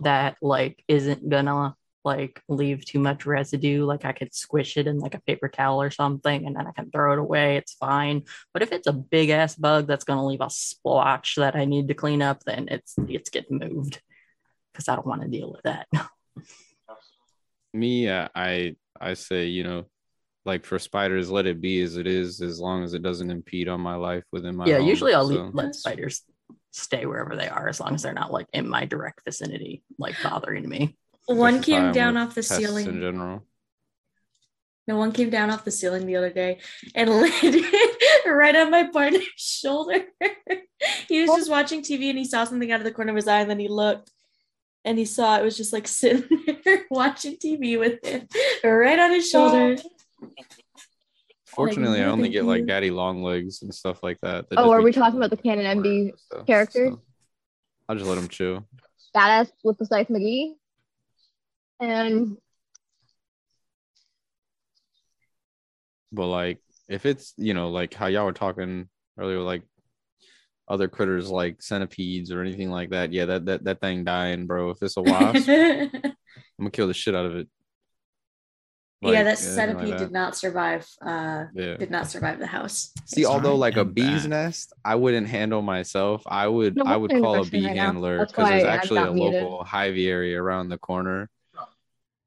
that 0.00 0.36
like 0.42 0.82
isn't 0.88 1.28
gonna 1.28 1.76
like 2.04 2.42
leave 2.48 2.84
too 2.84 2.98
much 2.98 3.26
residue, 3.26 3.84
like 3.84 4.04
I 4.04 4.10
could 4.10 4.34
squish 4.34 4.76
it 4.76 4.88
in 4.88 4.98
like 4.98 5.14
a 5.14 5.20
paper 5.20 5.48
towel 5.48 5.80
or 5.80 5.92
something 5.92 6.46
and 6.46 6.56
then 6.56 6.66
I 6.66 6.72
can 6.72 6.90
throw 6.90 7.12
it 7.12 7.20
away, 7.20 7.58
it's 7.58 7.74
fine. 7.74 8.24
But 8.52 8.62
if 8.62 8.72
it's 8.72 8.88
a 8.88 8.92
big 8.92 9.30
ass 9.30 9.54
bug 9.54 9.86
that's 9.86 10.02
gonna 10.04 10.26
leave 10.26 10.40
a 10.40 10.50
splotch 10.50 11.36
that 11.36 11.54
I 11.54 11.64
need 11.64 11.86
to 11.88 11.94
clean 11.94 12.22
up, 12.22 12.42
then 12.44 12.66
it's 12.68 12.96
it's 13.08 13.30
getting 13.30 13.58
moved 13.58 14.02
because 14.72 14.88
I 14.88 14.96
don't 14.96 15.06
want 15.06 15.22
to 15.22 15.28
deal 15.28 15.52
with 15.52 15.62
that. 15.62 15.86
Me, 17.74 18.08
uh, 18.08 18.28
I 18.34 18.76
I 19.00 19.14
say 19.14 19.46
you 19.46 19.64
know, 19.64 19.84
like 20.44 20.64
for 20.64 20.78
spiders, 20.78 21.30
let 21.30 21.46
it 21.46 21.60
be 21.60 21.80
as 21.82 21.96
it 21.96 22.06
is, 22.06 22.40
as 22.40 22.60
long 22.60 22.84
as 22.84 22.94
it 22.94 23.02
doesn't 23.02 23.30
impede 23.30 23.68
on 23.68 23.80
my 23.80 23.94
life 23.96 24.24
within 24.32 24.56
my. 24.56 24.66
yeah, 24.66 24.78
home, 24.78 24.88
usually 24.88 25.14
I'll 25.14 25.28
so- 25.28 25.34
leave, 25.44 25.54
let 25.54 25.74
spiders 25.74 26.22
stay 26.70 27.04
wherever 27.06 27.36
they 27.36 27.48
are 27.48 27.68
as 27.68 27.80
long 27.80 27.94
as 27.94 28.02
they're 28.02 28.14
not 28.14 28.32
like 28.32 28.46
in 28.52 28.68
my 28.68 28.84
direct 28.86 29.20
vicinity, 29.24 29.82
like 29.98 30.14
bothering 30.22 30.68
me. 30.68 30.96
One 31.26 31.54
That's 31.54 31.66
just 31.66 31.76
I 31.76 31.78
came 31.78 31.86
am 31.88 31.92
down 31.92 32.16
off 32.16 32.34
the 32.34 32.42
ceiling. 32.42 32.86
in 32.88 33.00
general. 33.00 33.46
No 34.88 34.96
one 34.96 35.12
came 35.12 35.30
down 35.30 35.50
off 35.50 35.64
the 35.64 35.70
ceiling 35.70 36.06
the 36.06 36.16
other 36.16 36.32
day 36.32 36.58
and 36.94 37.08
landed 37.20 37.64
right 38.26 38.56
on 38.56 38.70
my 38.70 38.84
partner's 38.84 39.22
shoulder. 39.36 40.04
he 41.08 41.20
was 41.22 41.30
just 41.30 41.50
watching 41.50 41.82
TV 41.82 42.08
and 42.10 42.18
he 42.18 42.24
saw 42.24 42.44
something 42.44 42.72
out 42.72 42.80
of 42.80 42.84
the 42.84 42.90
corner 42.90 43.10
of 43.10 43.16
his 43.16 43.28
eye 43.28 43.40
and 43.40 43.50
then 43.50 43.60
he 43.60 43.68
looked 43.68 44.10
and 44.84 44.98
he 44.98 45.04
saw 45.04 45.38
it 45.38 45.42
was 45.42 45.56
just 45.56 45.72
like 45.72 45.88
sitting 46.00 46.24
there 46.64 46.84
watching 46.90 47.36
TV 47.36 47.78
with 47.78 48.04
him 48.04 48.26
right 48.64 48.98
on 48.98 49.10
his 49.10 49.28
shoulder. 49.28 49.76
Fortunately, 51.46 52.00
I 52.00 52.06
only 52.06 52.30
get 52.30 52.44
like 52.44 52.66
daddy 52.66 52.90
long 52.90 53.22
legs 53.22 53.62
and 53.62 53.74
stuff 53.74 54.02
like 54.02 54.18
that. 54.22 54.48
that 54.48 54.58
Oh, 54.58 54.70
are 54.70 54.82
we 54.82 54.92
talking 54.92 55.18
about 55.18 55.30
the 55.30 55.36
Canon 55.36 55.82
MB 55.82 55.82
corner 55.82 56.12
stuff, 56.16 56.46
character? 56.46 56.90
so 56.90 57.02
I'll 57.88 57.96
just 57.96 58.08
let 58.08 58.16
him 58.18 58.28
chew. 58.28 58.64
Badass 59.14 59.50
with 59.62 59.76
the 59.76 59.84
Scythe 59.84 60.08
McGee. 60.08 60.52
And 61.80 62.38
But 66.12 66.26
like, 66.26 66.58
if 66.88 67.06
it's 67.06 67.32
you 67.36 67.54
know 67.54 67.70
like 67.70 67.94
how 67.94 68.06
y'all 68.06 68.26
were 68.26 68.32
talking 68.32 68.88
earlier, 69.18 69.40
like 69.40 69.62
other 70.72 70.88
critters 70.88 71.28
like 71.30 71.60
centipedes 71.60 72.32
or 72.32 72.40
anything 72.40 72.70
like 72.70 72.88
that, 72.90 73.12
yeah, 73.12 73.26
that 73.26 73.44
that 73.44 73.64
that 73.64 73.80
thing 73.82 74.04
dying, 74.04 74.46
bro. 74.46 74.70
If 74.70 74.78
it's 74.82 74.96
a 74.96 75.02
wasp, 75.02 75.46
I'm 75.48 76.14
gonna 76.58 76.70
kill 76.70 76.88
the 76.88 76.94
shit 76.94 77.14
out 77.14 77.26
of 77.26 77.36
it. 77.36 77.46
yeah, 79.02 79.22
that 79.24 79.36
centipede 79.38 79.90
like 79.90 79.98
did 79.98 80.12
not 80.12 80.34
survive. 80.34 80.88
Uh, 81.04 81.44
Yeah. 81.54 81.76
did 81.76 81.90
not 81.90 82.06
survive 82.06 82.38
the 82.38 82.46
house. 82.46 82.90
See, 83.04 83.26
although 83.26 83.56
like 83.56 83.76
a 83.76 83.84
bee's 83.84 84.22
back. 84.22 84.30
nest, 84.30 84.72
I 84.82 84.94
wouldn't 84.94 85.28
handle 85.28 85.60
myself. 85.60 86.22
I 86.26 86.48
would 86.48 86.76
No, 86.76 86.84
I 86.86 86.96
would 86.96 87.10
call 87.10 87.42
a 87.42 87.44
bee 87.44 87.66
right 87.66 87.76
handler 87.76 88.24
because 88.26 88.48
there's 88.48 88.64
actually 88.64 89.02
a 89.02 89.12
muted. 89.12 89.42
local 89.42 89.64
hivey 89.64 90.08
area 90.08 90.42
around 90.42 90.70
the 90.70 90.78
corner. 90.78 91.28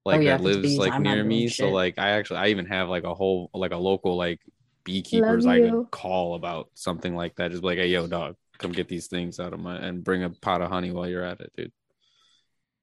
Like 0.05 0.17
Oh, 0.17 0.19
yeah, 0.19 0.37
that 0.37 0.43
lives 0.43 0.61
bees, 0.61 0.77
like 0.77 0.93
I'm 0.93 1.01
near 1.01 1.15
doing 1.15 1.27
me. 1.29 1.47
So 1.47 1.71
like 1.71 1.97
I 1.97 2.11
actually 2.11 2.37
I 2.37 2.47
even 2.49 2.67
have 2.67 2.89
like 2.89 3.05
a 3.05 3.15
whole 3.15 3.49
like 3.55 3.71
a 3.71 3.77
local 3.77 4.15
like 4.15 4.39
beekeepers 4.85 5.47
I 5.47 5.61
could 5.61 5.79
call 5.91 6.35
about 6.35 6.69
something 6.75 7.15
like 7.15 7.35
that. 7.37 7.51
Just 7.51 7.63
be 7.63 7.67
like, 7.67 7.79
hey 7.79 7.89
yo, 7.89 8.07
dog, 8.07 8.37
come 8.59 8.73
get 8.73 8.89
these 8.89 9.07
things 9.07 9.39
out 9.39 9.53
of 9.53 9.59
my 9.61 9.77
and 9.77 10.03
bring 10.03 10.23
a 10.23 10.31
pot 10.31 10.61
of 10.61 10.69
honey 10.71 10.91
while 10.91 11.09
you're 11.09 11.25
at 11.25 11.41
it, 11.41 11.51
dude. 11.57 11.73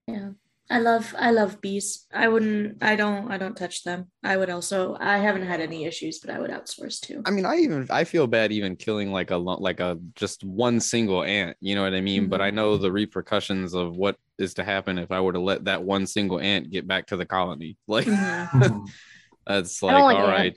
Yeah. 0.07 0.31
I 0.71 0.79
love 0.79 1.15
I 1.19 1.33
love 1.33 1.61
bees. 1.61 2.07
I 2.13 2.29
wouldn't 2.29 2.83
I 2.83 2.97
don't 2.97 3.31
I 3.31 3.37
don't 3.37 3.57
touch 3.57 3.83
them. 3.85 4.11
I 4.23 4.37
would 4.37 4.49
also 4.49 4.97
I 4.99 5.19
haven't 5.19 5.47
had 5.47 5.61
any 5.61 5.85
issues, 5.85 6.21
but 6.21 6.31
I 6.31 6.39
would 6.39 6.51
outsource 6.51 7.01
too. 7.01 7.25
I 7.25 7.31
mean, 7.31 7.47
I 7.47 7.57
even 7.59 7.87
I 7.91 8.03
feel 8.05 8.27
bad 8.27 8.51
even 8.51 8.75
killing 8.75 9.13
like 9.13 9.31
a 9.31 9.37
like 9.37 9.79
a 9.79 9.99
just 10.17 10.43
one 10.43 10.81
single 10.81 11.23
ant. 11.23 11.57
You 11.61 11.77
know 11.77 11.83
what 11.85 11.95
I 11.95 12.01
mean? 12.01 12.29
But 12.29 12.41
I 12.41 12.51
Mm-hmm. 12.51 12.57
know 12.57 12.77
the 12.77 12.91
repercussions 12.91 13.75
of 13.75 13.97
what 13.97 14.17
is 14.39 14.55
to 14.55 14.65
happen 14.65 14.99
if 14.99 15.13
I 15.13 15.21
were 15.21 15.33
to 15.33 15.39
let 15.41 15.65
that 15.67 15.85
one 15.85 16.07
single 16.07 16.41
ant 16.41 16.71
get 16.71 16.87
back 16.89 17.07
to 17.09 17.17
the 17.17 17.27
colony. 17.27 17.77
Like 17.87 18.07
Mhm. 18.07 18.51
Mhm. 18.53 18.95
that's 19.47 19.83
like 19.83 20.11
like 20.11 20.11
all 20.11 20.25
right. 20.25 20.57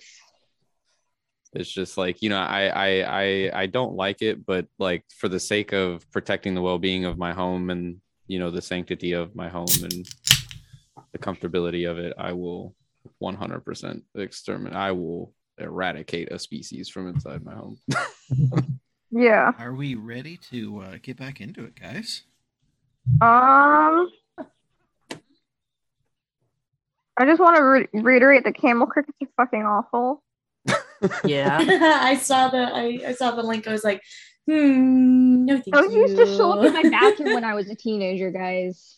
Ants. 1.56 1.68
It's 1.68 1.72
just 1.72 1.98
like 1.98 2.22
you 2.22 2.30
know, 2.30 2.38
I 2.38 2.68
I 2.68 3.22
I 3.22 3.52
I 3.62 3.66
don't 3.66 3.96
like 3.96 4.22
it, 4.22 4.46
but 4.46 4.68
like 4.80 5.04
for 5.18 5.30
the 5.30 5.40
sake 5.40 5.74
of 5.74 6.10
protecting 6.12 6.56
the 6.56 6.62
well 6.62 6.80
being 6.80 7.06
of 7.06 7.18
my 7.18 7.34
home 7.34 7.70
and 7.70 7.98
you 8.28 8.40
know 8.40 8.52
the 8.52 8.62
sanctity 8.62 9.14
of 9.14 9.36
my 9.36 9.50
home 9.50 9.68
and 9.84 10.08
the 11.12 11.20
comfortability 11.20 11.90
of 11.90 11.98
it, 11.98 12.14
I 12.18 12.34
will 12.34 12.76
100% 13.22 14.02
exterminate. 14.16 14.76
I 14.76 14.92
will 14.92 15.34
eradicate 15.58 16.32
a 16.32 16.40
species 16.40 16.90
from 16.90 17.08
inside 17.08 17.44
my 17.44 17.54
home. 17.54 17.78
Yeah. 19.12 19.54
Are 19.60 19.74
we 19.74 19.96
ready 19.96 20.38
to 20.52 20.82
uh, 20.82 20.98
get 21.02 21.16
back 21.16 21.40
into 21.40 21.64
it, 21.64 21.80
guys? 21.80 22.24
Um. 23.22 24.10
I 27.18 27.26
just 27.26 27.40
want 27.40 27.56
to 27.56 27.64
re- 27.64 27.88
reiterate 27.94 28.44
that 28.44 28.58
camel 28.58 28.88
crickets 28.88 29.18
are 29.22 29.46
fucking 29.46 29.64
awful. 29.64 30.22
Yeah. 31.26 31.60
I 32.02 32.16
saw 32.18 32.50
the 32.50 32.58
I, 32.58 33.02
I 33.08 33.14
saw 33.14 33.32
the 33.32 33.44
link. 33.44 33.68
I 33.68 33.72
was 33.72 33.84
like, 33.84 34.02
hmm, 34.48 35.46
no 35.46 35.56
thank 35.56 35.74
I 35.74 35.82
you. 35.82 35.92
used 35.92 36.16
to 36.16 36.26
show 36.38 36.52
up 36.52 36.66
in 36.66 36.74
my 36.74 36.90
bathroom 36.90 37.34
when 37.34 37.44
I 37.44 37.54
was 37.54 37.70
a 37.70 37.76
teenager, 37.86 38.32
guys. 38.32 38.98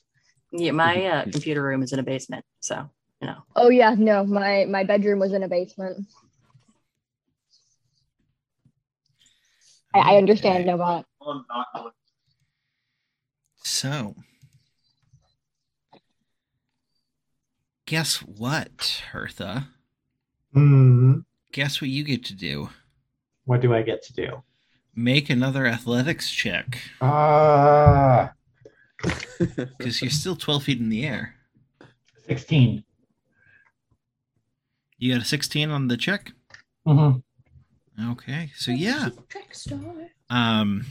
Yeah, 0.51 0.71
my 0.71 1.05
uh, 1.05 1.23
computer 1.23 1.61
room 1.61 1.83
is 1.83 1.91
in 1.93 1.99
a 1.99 2.03
basement, 2.03 2.45
so 2.59 2.89
you 3.21 3.27
know. 3.27 3.37
Oh 3.55 3.69
yeah, 3.69 3.95
no, 3.97 4.25
my 4.25 4.65
my 4.65 4.83
bedroom 4.83 5.19
was 5.19 5.33
in 5.33 5.43
a 5.43 5.47
basement. 5.47 6.07
I, 9.93 10.13
I 10.13 10.17
understand, 10.17 10.59
Okay. 10.59 10.65
no 10.65 10.77
bot. 10.77 11.05
So, 13.63 14.15
guess 17.85 18.17
what, 18.17 19.03
Hertha? 19.11 19.69
Hmm. 20.53 21.19
Guess 21.51 21.81
what 21.81 21.89
you 21.89 22.03
get 22.03 22.23
to 22.25 22.35
do? 22.35 22.69
What 23.45 23.61
do 23.61 23.73
I 23.73 23.81
get 23.81 24.03
to 24.03 24.13
do? 24.13 24.43
Make 24.95 25.29
another 25.29 25.65
athletics 25.65 26.31
check 26.31 26.79
Ah, 27.01 28.33
because 29.77 30.01
you're 30.01 30.09
still 30.11 30.35
12 30.35 30.63
feet 30.63 30.79
in 30.79 30.89
the 30.89 31.05
air. 31.05 31.35
16. 32.27 32.83
You 34.97 35.13
got 35.13 35.21
a 35.21 35.25
16 35.25 35.69
on 35.69 35.87
the 35.87 35.97
check? 35.97 36.31
Mhm. 36.87 37.21
Okay, 38.11 38.51
so 38.55 38.71
yeah. 38.71 39.09
Track 39.29 39.53
star. 39.55 39.79
um 40.29 40.85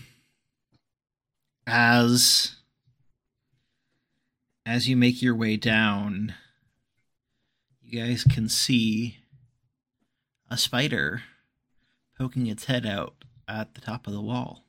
as 1.66 2.56
as 4.64 4.88
you 4.88 4.96
make 4.96 5.20
your 5.20 5.34
way 5.34 5.56
down 5.56 6.32
you 7.82 8.00
guys 8.00 8.22
can 8.24 8.48
see 8.48 9.18
a 10.50 10.56
spider 10.56 11.22
poking 12.18 12.46
its 12.46 12.64
head 12.66 12.86
out 12.86 13.14
at 13.48 13.74
the 13.74 13.80
top 13.80 14.06
of 14.06 14.12
the 14.12 14.20
wall 14.20 14.64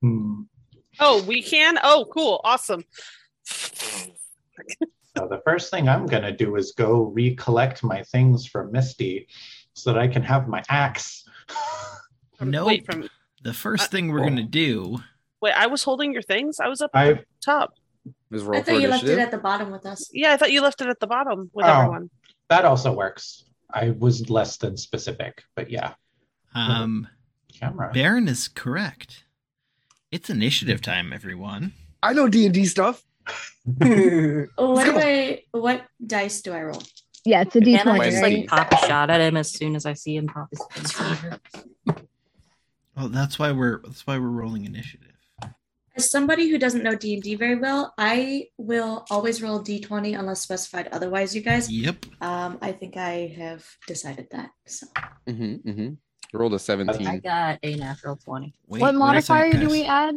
Hmm. 0.00 0.42
Oh, 0.98 1.22
we 1.22 1.42
can? 1.42 1.78
Oh, 1.84 2.06
cool. 2.12 2.40
Awesome. 2.44 2.84
So 5.16 5.28
the 5.28 5.40
first 5.44 5.70
thing 5.70 5.88
I'm 5.88 6.06
going 6.06 6.22
to 6.24 6.32
do 6.32 6.56
is 6.56 6.72
go 6.72 7.02
recollect 7.02 7.84
my 7.84 8.02
things 8.02 8.46
from 8.46 8.72
Misty 8.72 9.28
so 9.74 9.92
that 9.92 10.00
I 10.00 10.08
can 10.08 10.22
have 10.22 10.48
my 10.48 10.62
axe. 10.68 11.24
no 12.40 12.66
Wait, 12.66 12.84
from 12.84 13.08
the 13.44 13.52
first 13.52 13.90
thing 13.90 14.08
we're 14.10 14.20
going 14.20 14.36
to 14.36 14.42
do 14.42 14.98
wait, 15.40 15.52
I 15.52 15.66
was 15.68 15.82
holding 15.82 16.12
your 16.12 16.22
things. 16.22 16.58
I 16.60 16.68
was 16.68 16.80
up 16.80 16.90
at 16.94 17.00
I 17.00 17.12
the 17.12 17.24
top. 17.44 17.74
Is 18.32 18.42
I 18.42 18.46
roll 18.46 18.62
thought 18.62 18.80
you 18.80 18.88
left 18.88 19.04
it 19.04 19.18
at 19.18 19.30
the 19.30 19.38
bottom 19.38 19.70
with 19.70 19.86
us. 19.86 20.10
Yeah, 20.12 20.32
I 20.32 20.36
thought 20.36 20.50
you 20.52 20.62
left 20.62 20.80
it 20.80 20.88
at 20.88 20.98
the 20.98 21.06
bottom 21.06 21.50
with 21.52 21.66
Oh. 21.66 21.68
everyone. 21.80 22.10
that 22.48 22.64
also 22.64 22.92
works. 22.92 23.44
I 23.72 23.90
was 23.90 24.28
less 24.30 24.56
than 24.56 24.76
specific, 24.76 25.42
but 25.56 25.70
yeah. 25.70 25.94
um 26.54 27.08
Camera. 27.58 27.90
baron 27.92 28.28
is 28.28 28.48
correct 28.48 29.24
it's 30.10 30.28
initiative 30.28 30.80
time 30.80 31.12
everyone 31.12 31.72
I 32.02 32.12
know 32.12 32.28
D 32.28 32.46
and 32.46 32.54
D 32.54 32.66
stuff. 32.66 33.02
Oh, 34.58 34.72
what 34.72 34.84
do. 34.86 34.98
I 34.98 35.42
what 35.52 35.84
dice 36.04 36.42
do 36.42 36.52
I 36.52 36.62
roll? 36.62 36.82
Yeah, 37.24 37.42
it's 37.42 37.54
a 37.54 37.60
Can 37.60 37.86
I 37.86 37.98
D20, 38.00 38.10
just 38.10 38.22
like 38.22 38.46
pop 38.48 38.72
a 38.72 38.76
shot 38.88 39.08
at 39.08 39.20
him 39.20 39.36
as 39.36 39.52
soon 39.52 39.76
as 39.76 39.86
I 39.86 39.92
see 39.92 40.16
him 40.16 40.26
pop 40.26 40.48
his 40.50 40.92
finger? 40.92 41.38
well 42.96 43.08
that's 43.08 43.38
why 43.38 43.52
we're 43.52 43.80
that's 43.84 44.04
why 44.04 44.18
we're 44.18 44.26
rolling 44.26 44.64
initiative 44.64 45.11
somebody 45.98 46.48
who 46.48 46.58
doesn't 46.58 46.82
know 46.82 46.94
D 46.94 47.14
and 47.14 47.22
D 47.22 47.34
very 47.34 47.56
well, 47.56 47.92
I 47.98 48.46
will 48.58 49.04
always 49.10 49.42
roll 49.42 49.58
D 49.60 49.80
twenty 49.80 50.14
unless 50.14 50.40
specified 50.40 50.88
otherwise. 50.88 51.34
You 51.34 51.42
guys, 51.42 51.70
Yep. 51.70 52.06
um, 52.20 52.58
I 52.62 52.72
think 52.72 52.96
I 52.96 53.34
have 53.36 53.64
decided 53.86 54.28
that. 54.32 54.50
So 54.66 54.86
Mm-hmm, 55.28 55.68
mm-hmm. 55.68 55.88
Rolled 56.38 56.52
a 56.52 56.56
I 56.56 56.58
17. 56.58 57.20
got 57.20 57.58
a 57.62 57.76
natural 57.76 58.16
20. 58.16 58.54
Wait, 58.66 58.80
what 58.80 58.94
wait 58.94 58.98
modifier 58.98 59.52
do 59.52 59.68
we 59.68 59.84
add? 59.84 60.14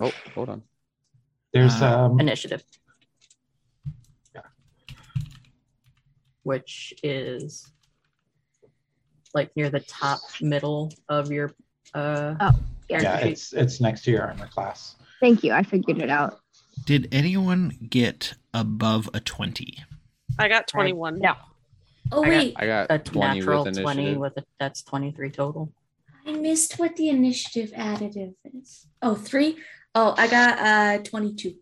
Oh, 0.00 0.10
hold 0.34 0.48
on. 0.48 0.62
There's 1.52 1.82
Uh, 1.82 2.04
um 2.06 2.18
Initiative. 2.20 2.62
Yeah. 4.34 4.40
Which 6.44 6.94
is 7.02 7.70
like 9.34 9.50
near 9.54 9.68
the 9.70 9.80
top 9.80 10.20
middle 10.40 10.92
of 11.08 11.30
your 11.30 11.52
uh 11.94 12.34
Oh, 12.40 12.52
character 12.88 13.08
yeah, 13.10 13.18
it's 13.18 13.52
it's 13.52 13.80
next 13.80 14.02
to 14.04 14.10
your 14.10 14.22
armor 14.22 14.46
class. 14.48 14.96
Thank 15.20 15.44
you. 15.44 15.52
I 15.52 15.62
figured 15.62 15.98
it 15.98 16.10
out. 16.10 16.40
Did 16.86 17.08
anyone 17.12 17.76
get 17.90 18.34
above 18.54 19.08
a 19.12 19.20
20? 19.20 19.76
I 20.38 20.48
got 20.48 20.66
21. 20.66 21.18
No. 21.18 21.34
oh 22.12 22.22
I 22.22 22.26
got- 22.26 22.30
wait, 22.38 22.54
I 22.56 22.66
got 22.66 22.86
a 22.90 22.98
20 22.98 23.38
natural 23.38 23.64
with 23.64 23.74
20 23.78 24.00
initiative. 24.00 24.18
with 24.20 24.36
a 24.38 24.44
that's 24.58 24.82
23 24.82 25.30
total. 25.30 25.72
I 26.26 26.32
missed 26.32 26.78
what 26.78 26.96
the 26.96 27.08
initiative 27.08 27.70
additive 27.72 28.34
is. 28.44 28.86
Oh, 29.02 29.14
three. 29.14 29.56
Oh, 29.94 30.14
I 30.16 30.28
got 30.28 30.58
uh 30.58 31.02
twenty 31.02 31.34
two. 31.34 31.54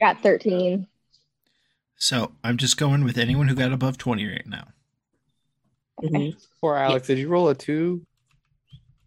Got 0.00 0.22
13. 0.22 0.86
So 1.96 2.32
I'm 2.44 2.56
just 2.56 2.76
going 2.76 3.04
with 3.04 3.16
anyone 3.18 3.48
who 3.48 3.54
got 3.54 3.72
above 3.72 3.96
20 3.98 4.26
right 4.26 4.46
now. 4.46 4.68
Mhm. 6.02 6.34
Poor 6.60 6.76
Alex. 6.76 7.06
Did 7.06 7.18
you 7.18 7.28
roll 7.28 7.48
a 7.48 7.54
two? 7.54 8.04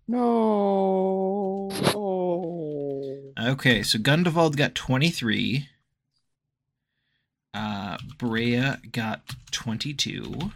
No. 0.07 1.69
Okay, 3.37 3.83
so 3.83 3.97
Gundevald 3.99 4.55
got 4.55 4.75
23. 4.75 5.67
Uh, 7.53 7.97
Brea 8.17 8.75
got 8.91 9.21
22. 9.51 10.51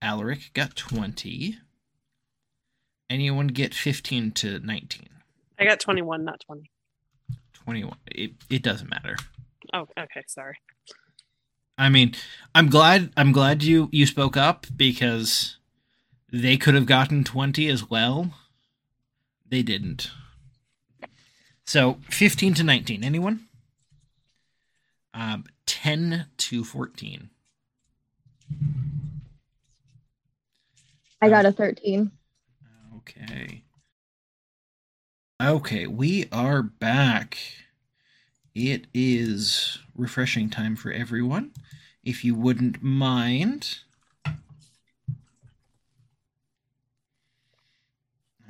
Alaric 0.00 0.50
got 0.54 0.76
20. 0.76 1.58
Anyone 3.08 3.48
get 3.48 3.74
15 3.74 4.30
to 4.32 4.60
19? 4.60 5.08
I 5.58 5.64
got 5.64 5.80
21, 5.80 6.24
not 6.24 6.40
20. 6.40 6.70
21. 7.52 7.96
It, 8.06 8.32
it 8.48 8.62
doesn't 8.62 8.88
matter. 8.88 9.16
Oh, 9.74 9.86
okay. 9.98 10.22
Sorry. 10.26 10.56
I 11.76 11.88
mean, 11.88 12.14
I'm 12.54 12.68
glad 12.68 13.10
I'm 13.16 13.32
glad 13.32 13.62
you 13.62 13.88
you 13.90 14.04
spoke 14.04 14.36
up 14.36 14.66
because 14.76 15.56
they 16.30 16.58
could 16.58 16.74
have 16.74 16.86
gotten 16.86 17.24
20 17.24 17.68
as 17.68 17.88
well. 17.88 18.34
They 19.48 19.62
didn't. 19.62 20.10
So, 21.70 21.98
15 22.08 22.54
to 22.54 22.64
19. 22.64 23.04
Anyone? 23.04 23.46
Um 25.14 25.44
10 25.66 26.26
to 26.36 26.64
14. 26.64 27.30
I 31.22 31.28
got 31.28 31.46
a 31.46 31.52
13. 31.52 32.10
Okay. 32.96 33.62
Okay, 35.40 35.86
we 35.86 36.28
are 36.32 36.64
back. 36.64 37.38
It 38.52 38.88
is 38.92 39.78
refreshing 39.94 40.50
time 40.50 40.74
for 40.74 40.90
everyone. 40.90 41.52
If 42.02 42.24
you 42.24 42.34
wouldn't 42.34 42.82
mind. 42.82 43.78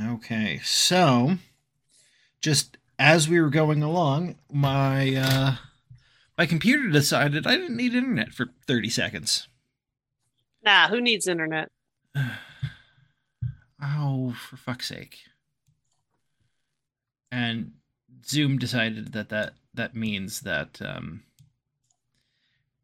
Okay, 0.02 0.58
so 0.64 1.36
just 2.40 2.78
as 3.00 3.28
we 3.28 3.40
were 3.40 3.48
going 3.48 3.82
along, 3.82 4.36
my 4.52 5.16
uh 5.16 5.54
my 6.38 6.46
computer 6.46 6.88
decided 6.88 7.46
I 7.46 7.56
didn't 7.56 7.76
need 7.76 7.94
internet 7.94 8.32
for 8.32 8.46
30 8.66 8.90
seconds. 8.90 9.48
Nah, 10.62 10.88
who 10.88 11.00
needs 11.00 11.26
internet? 11.26 11.68
Oh, 13.82 14.36
for 14.38 14.58
fuck's 14.58 14.88
sake. 14.88 15.20
And 17.32 17.72
Zoom 18.26 18.58
decided 18.58 19.14
that 19.14 19.30
that, 19.30 19.54
that 19.72 19.96
means 19.96 20.40
that 20.42 20.82
um, 20.82 21.22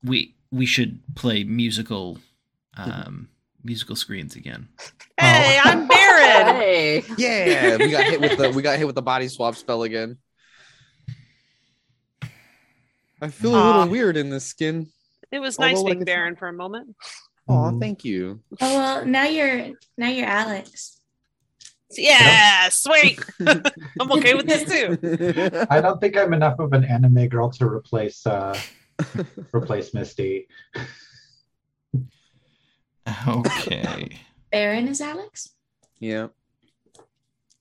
we 0.03 0.35
we 0.51 0.65
should 0.65 1.01
play 1.15 1.45
musical 1.45 2.17
um, 2.79 3.29
musical 3.63 3.95
screens 3.95 4.37
again. 4.37 4.69
Hey, 5.21 5.61
I'm 5.63 5.87
Baron. 6.17 6.57
Hey. 6.57 7.05
Yeah, 7.17 7.77
we 7.77 7.91
got 7.91 8.05
hit 8.05 8.21
with 8.21 8.39
the 8.39 8.51
we 8.51 8.63
got 8.63 8.79
hit 8.79 8.87
with 8.87 8.97
the 8.97 9.03
body 9.03 9.29
swap 9.29 9.57
spell 9.57 9.83
again. 9.83 10.19
I 13.21 13.29
feel 13.29 13.55
a 13.55 13.59
Aw. 13.59 13.67
little 13.67 13.89
weird 13.89 14.17
in 14.17 14.31
this 14.31 14.45
skin. 14.45 14.89
It 15.33 15.41
was 15.41 15.59
Although, 15.59 15.69
nice 15.69 15.79
like, 15.79 15.87
being 15.87 16.03
it's 16.03 16.07
Baron 16.07 16.37
for 16.37 16.49
a 16.49 16.53
moment. 16.53 16.95
Oh, 17.49 17.79
thank 17.79 18.05
you. 18.05 18.41
Oh 18.61 18.77
well, 18.77 19.07
now 19.07 19.25
you're 19.25 19.71
now 19.97 20.09
you're 20.09 20.27
Alex. 20.27 21.01
Yeah, 21.93 22.69
sweet. 22.69 23.21
I'm 23.41 24.13
okay 24.13 24.35
with 24.35 24.47
this 24.47 24.65
too. 24.69 25.67
I 25.71 25.81
don't 25.81 26.01
think 26.01 26.17
I'm 26.17 26.33
enough 26.33 26.59
of 26.59 26.73
an 26.73 26.85
anime 26.85 27.29
girl 27.29 27.51
to 27.51 27.67
replace 27.67 28.27
uh 28.27 28.59
replace 29.53 29.95
Misty. 29.95 30.49
Okay. 33.29 34.19
Baron 34.51 34.89
is 34.89 35.01
Alex. 35.01 35.51
Yeah. 35.99 36.29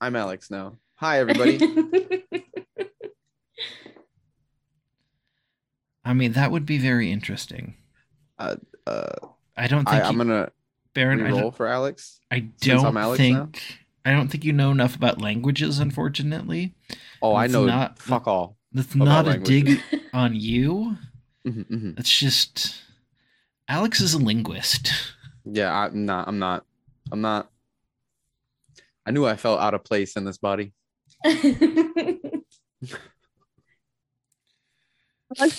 I'm 0.01 0.15
Alex 0.15 0.49
now. 0.51 0.77
Hi 0.95 1.19
everybody. 1.19 1.57
I 6.03 6.13
mean, 6.13 6.33
that 6.33 6.51
would 6.51 6.65
be 6.65 6.77
very 6.77 7.11
interesting. 7.11 7.75
uh 8.37 8.55
I 9.57 9.67
don't 9.67 9.87
think 9.87 10.03
I'm 10.03 10.17
gonna 10.17 10.51
Baron. 10.93 11.25
I 11.25 11.31
roll 11.31 11.51
for 11.51 11.67
Alex. 11.67 12.19
I 12.29 12.39
don't 12.59 12.95
Alex 12.97 13.17
think 13.17 13.37
now? 13.37 13.49
I 14.05 14.11
don't 14.11 14.27
think 14.29 14.43
you 14.45 14.53
know 14.53 14.71
enough 14.71 14.95
about 14.95 15.21
languages. 15.21 15.79
Unfortunately, 15.79 16.75
Oh, 17.21 17.35
I 17.35 17.47
know 17.47 17.65
not- 17.65 17.97
fuck 17.99 18.27
all. 18.27 18.57
that's 18.71 18.93
not 18.95 19.25
a 19.25 19.29
languages. 19.29 19.81
dig 19.91 20.01
on 20.13 20.35
you. 20.35 20.97
Mhm, 21.47 21.65
mhm. 21.69 21.95
That's 21.95 22.15
just 22.19 22.75
Alex 23.67 24.01
is 24.01 24.13
a 24.13 24.19
linguist. 24.19 24.91
Yeah, 25.45 25.73
I'm 25.75 26.05
not. 26.05 26.27
I'm 26.27 26.37
not. 26.39 26.65
I'm 27.11 27.21
not. 27.21 27.49
I 29.05 29.11
knew 29.11 29.25
I 29.25 29.35
felt 29.35 29.59
out 29.59 29.73
of 29.73 29.83
place 29.83 30.15
in 30.15 30.23
this 30.25 30.37
body. 30.37 30.73
Unless 31.23 31.53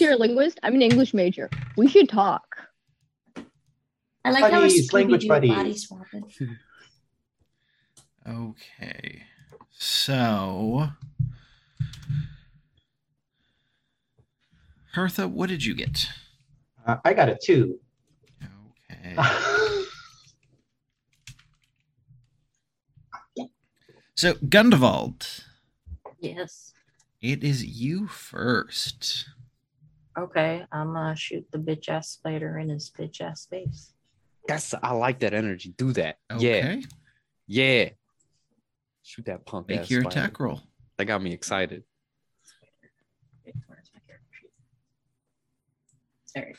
you're 0.01 0.13
a 0.13 0.17
linguist, 0.17 0.59
I'm 0.63 0.75
an 0.75 0.83
English 0.83 1.15
major. 1.15 1.49
We 1.77 1.89
should 1.89 2.09
talk. 2.09 2.45
I 4.25 4.31
like 4.31 4.45
how 4.53 4.61
Buddies, 4.63 4.91
we're 4.93 4.99
language 5.01 5.21
Scooby-Doo 5.23 5.29
buddies. 5.29 5.55
body 5.55 5.77
swapping. 5.77 6.33
Okay. 8.29 9.23
So 9.71 10.89
Hertha, 14.95 15.29
what 15.29 15.49
did 15.49 15.65
you 15.65 15.77
get? 15.77 16.09
Uh, 16.85 16.97
I 17.05 17.15
got 17.15 17.29
a 17.29 17.39
two. 17.41 17.79
Okay. 18.91 19.15
So 24.17 24.33
Gundevald, 24.35 25.45
Yes. 26.21 26.73
it 27.21 27.45
is 27.45 27.65
you 27.65 28.07
first. 28.07 29.29
Okay, 30.17 30.65
I'm 30.73 30.95
gonna 30.95 31.15
shoot 31.15 31.47
the 31.53 31.59
bitch 31.59 31.89
ass 31.91 32.09
spider 32.09 32.59
in 32.59 32.71
his 32.71 32.91
bitch 32.91 33.21
ass 33.21 33.45
face. 33.47 33.93
That's 34.49 34.73
I 34.83 34.93
like 34.93 35.19
that 35.21 35.35
energy. 35.35 35.75
Do 35.77 35.93
that. 35.93 36.19
Yeah, 36.31 36.37
Okay. 36.37 36.85
yeah. 37.47 37.91
Shoot 39.03 39.27
that 39.27 39.45
punk. 39.45 39.69
Make 39.69 39.81
ass 39.81 39.91
your 39.91 40.01
spider. 40.03 40.19
attack 40.21 40.41
roll. 40.41 40.61
That 40.97 41.05
got 41.05 41.21
me 41.23 41.33
excited. 41.33 41.85
Where's 43.43 43.57
my 43.69 43.75
character? 44.07 44.23
There. 46.35 46.55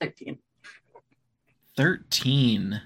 Thirteen. 0.00 0.38
13. 1.76 2.82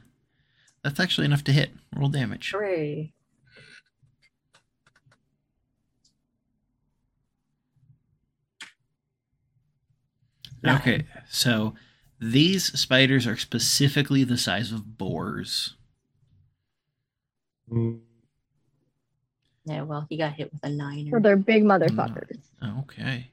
That's 0.82 1.00
actually 1.00 1.24
enough 1.24 1.42
to 1.44 1.52
hit. 1.52 1.70
Roll 1.96 2.08
damage. 2.10 2.52
Hooray. 2.52 3.12
Nine. 10.62 10.76
Okay. 10.76 11.04
So 11.28 11.74
these 12.20 12.78
spiders 12.78 13.26
are 13.26 13.36
specifically 13.36 14.24
the 14.24 14.38
size 14.38 14.72
of 14.72 14.96
boars. 14.98 15.76
Mm, 17.70 18.00
Yeah, 19.66 19.82
well, 19.82 20.06
he 20.08 20.16
got 20.16 20.34
hit 20.34 20.52
with 20.52 20.60
a 20.64 20.70
nine. 20.70 21.06
So 21.06 21.18
niner. 21.18 21.20
they're 21.20 21.36
big 21.36 21.64
motherfuckers. 21.64 22.38
Okay. 22.80 23.30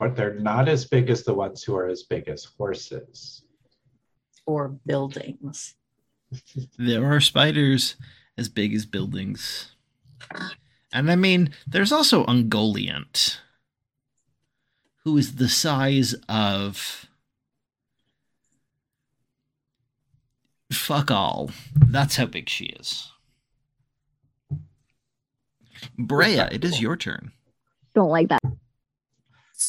But 0.00 0.16
they're 0.16 0.34
not 0.40 0.66
as 0.66 0.86
big 0.86 1.10
as 1.10 1.22
the 1.24 1.34
ones 1.34 1.62
who 1.62 1.76
are 1.76 1.86
as 1.86 2.02
big 2.02 2.26
as 2.26 2.44
horses. 2.44 3.42
or 4.46 4.68
buildings? 4.86 5.74
There 6.78 7.04
are 7.12 7.20
spiders 7.20 7.96
as 8.36 8.48
big 8.48 8.74
as 8.74 8.86
buildings. 8.86 9.72
And 10.92 11.10
I 11.10 11.16
mean, 11.16 11.50
there's 11.66 11.92
also 11.92 12.24
Ungoliant, 12.24 13.38
who 15.04 15.16
is 15.18 15.36
the 15.36 15.48
size 15.48 16.14
of. 16.28 17.06
Fuck 20.72 21.10
all. 21.10 21.50
That's 21.74 22.16
how 22.16 22.26
big 22.26 22.48
she 22.48 22.66
is. 22.66 23.10
Brea, 25.98 26.40
it 26.52 26.64
is 26.64 26.80
your 26.80 26.96
turn. 26.96 27.32
Don't 27.94 28.10
like 28.10 28.28
that. 28.28 28.39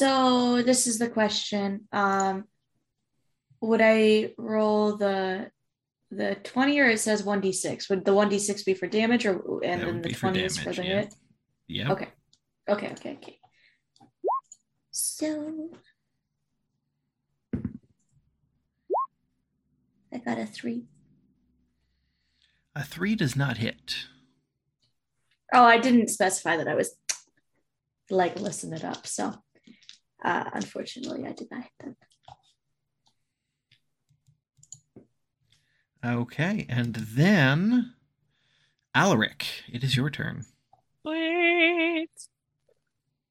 So 0.01 0.63
this 0.63 0.87
is 0.87 0.97
the 0.97 1.09
question. 1.09 1.87
Um, 1.91 2.45
would 3.61 3.81
I 3.83 4.33
roll 4.35 4.97
the 4.97 5.51
the 6.09 6.33
twenty 6.43 6.79
or 6.79 6.89
it 6.89 6.99
says 6.99 7.23
one 7.23 7.39
d 7.39 7.51
six? 7.51 7.87
Would 7.87 8.03
the 8.03 8.15
one 8.15 8.27
d 8.27 8.39
six 8.39 8.63
be 8.63 8.73
for 8.73 8.87
damage 8.87 9.27
or 9.27 9.63
and 9.63 9.79
then 9.79 10.01
the 10.01 10.07
be 10.07 10.13
for 10.15 10.21
twenty 10.21 10.43
is 10.43 10.57
for 10.57 10.73
damage, 10.73 10.77
the 10.77 10.83
yeah. 10.85 11.01
hit? 11.01 11.13
Yeah. 11.67 11.91
Okay. 11.91 12.07
Okay. 12.67 12.91
Okay. 12.93 13.11
Okay. 13.21 13.39
So 14.89 15.69
I 20.11 20.17
got 20.17 20.39
a 20.39 20.47
three. 20.47 20.85
A 22.75 22.83
three 22.83 23.13
does 23.13 23.35
not 23.35 23.57
hit. 23.57 24.07
Oh, 25.53 25.63
I 25.63 25.77
didn't 25.77 26.07
specify 26.07 26.57
that 26.57 26.67
I 26.67 26.73
was 26.73 26.95
like 28.09 28.39
listen 28.39 28.73
it 28.73 28.83
up. 28.83 29.05
So 29.05 29.35
uh, 30.23 30.49
unfortunately, 30.53 31.25
I 31.27 31.31
did 31.33 31.49
not 31.51 31.63
hit 31.63 31.71
them. 31.79 31.95
Okay, 36.03 36.65
and 36.69 36.95
then 36.95 37.93
Alaric, 38.95 39.45
it 39.71 39.83
is 39.83 39.95
your 39.95 40.09
turn. 40.09 40.45
Wait. 41.03 42.09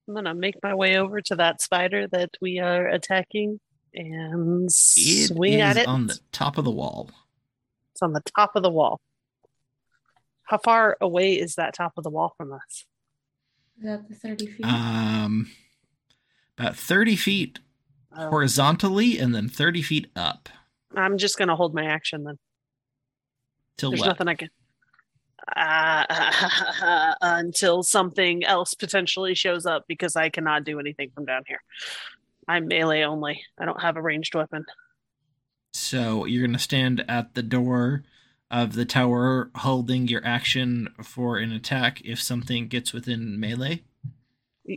I'm 0.09 0.15
gonna 0.15 0.35
make 0.35 0.57
my 0.63 0.75
way 0.75 0.97
over 0.97 1.21
to 1.23 1.37
that 1.37 1.61
spider 1.61 2.07
that 2.09 2.31
we 2.41 2.59
are 2.59 2.89
attacking 2.89 3.61
and 3.95 4.67
It 4.67 4.73
swing 4.73 5.61
at 5.61 5.77
it. 5.77 5.87
on 5.87 6.07
the 6.07 6.19
top 6.33 6.59
of 6.59 6.65
the 6.65 6.71
wall. 6.71 7.11
It's 7.93 8.03
on 8.03 8.13
the 8.13 8.23
top 8.37 8.55
of 8.57 8.63
the 8.63 8.71
wall. 8.71 9.01
How 10.45 10.59
far 10.59 10.97
away 11.01 11.35
is 11.35 11.55
that 11.57 11.75
top 11.75 11.93
of 11.97 12.05
the 12.05 12.11
wall 12.11 12.35
from 12.37 12.53
us? 12.53 12.87
Is 13.79 13.85
that 13.85 14.09
the 14.09 14.15
thirty 14.15 14.47
feet? 14.47 14.65
Um, 14.67 15.51
about 16.61 16.77
30 16.77 17.17
feet 17.17 17.59
Oh. 18.13 18.29
horizontally 18.29 19.19
and 19.19 19.33
then 19.35 19.49
30 19.49 19.83
feet 19.83 20.11
up. 20.17 20.49
I'm 20.97 21.17
just 21.17 21.39
gonna 21.39 21.55
hold 21.55 21.75
my 21.75 21.85
action 21.85 22.25
then. 22.25 22.39
Till 23.79 23.91
There's 23.91 24.01
what? 24.01 24.09
nothing 24.09 24.29
I 24.29 24.35
can. 24.35 24.49
Uh, 25.57 27.15
until 27.23 27.83
something 27.85 28.45
else 28.45 28.75
potentially 28.75 29.35
shows 29.35 29.65
up 29.65 29.85
because 29.87 30.17
I 30.17 30.29
cannot 30.29 30.65
do 30.65 30.81
anything 30.81 31.11
from 31.15 31.25
down 31.25 31.43
here. 31.47 31.63
I'm 32.49 32.67
melee 32.67 33.03
only. 33.03 33.43
I 33.59 33.65
don't 33.65 33.81
have 33.81 33.97
a 33.97 34.03
ranged 34.03 34.35
weapon. 34.35 34.65
So 35.73 36.25
you're 36.25 36.43
going 36.43 36.53
to 36.53 36.59
stand 36.59 37.05
at 37.09 37.35
the 37.35 37.43
door 37.45 38.03
of 38.51 38.75
the 38.75 38.85
tower 38.85 39.51
holding 39.55 40.09
your 40.09 40.25
action 40.27 40.89
for 41.03 41.39
an 41.39 41.53
attack 41.53 42.03
if 42.05 42.21
something 42.21 42.67
gets 42.67 42.93
within 42.93 43.39
melee. 43.39 43.85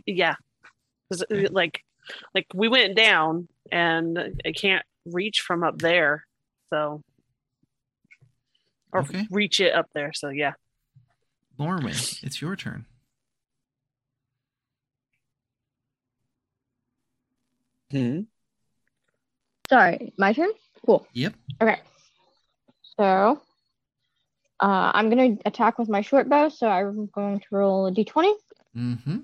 Yeah, 0.06 0.36
'Cause, 1.20 1.24
uh, 1.30 1.48
like, 1.50 1.84
like 2.34 2.46
we 2.54 2.68
went 2.68 2.96
down 2.96 3.48
and 3.70 4.18
I 4.44 4.52
can't 4.52 4.84
reach 5.06 5.40
from 5.40 5.62
up 5.62 5.78
there, 5.78 6.26
so 6.70 7.02
or 8.92 9.00
Okay. 9.00 9.26
reach 9.30 9.60
it 9.60 9.72
up 9.74 9.88
there. 9.94 10.12
So 10.12 10.28
yeah, 10.28 10.54
Morwen, 11.58 12.22
it's 12.22 12.40
your 12.40 12.56
turn. 12.56 12.86
Hmm. 17.90 18.22
Sorry, 19.68 20.12
my 20.18 20.32
turn? 20.32 20.50
Cool. 20.84 21.06
Yep. 21.12 21.34
Okay. 21.62 21.80
So 22.98 23.40
uh, 24.60 24.90
I'm 24.94 25.08
gonna 25.10 25.36
attack 25.44 25.78
with 25.78 25.88
my 25.88 26.00
short 26.00 26.28
bow, 26.28 26.48
so 26.48 26.68
I'm 26.68 27.06
going 27.06 27.40
to 27.40 27.46
roll 27.50 27.86
a 27.86 27.92
d20. 27.92 28.32
Mm-hmm. 28.76 29.18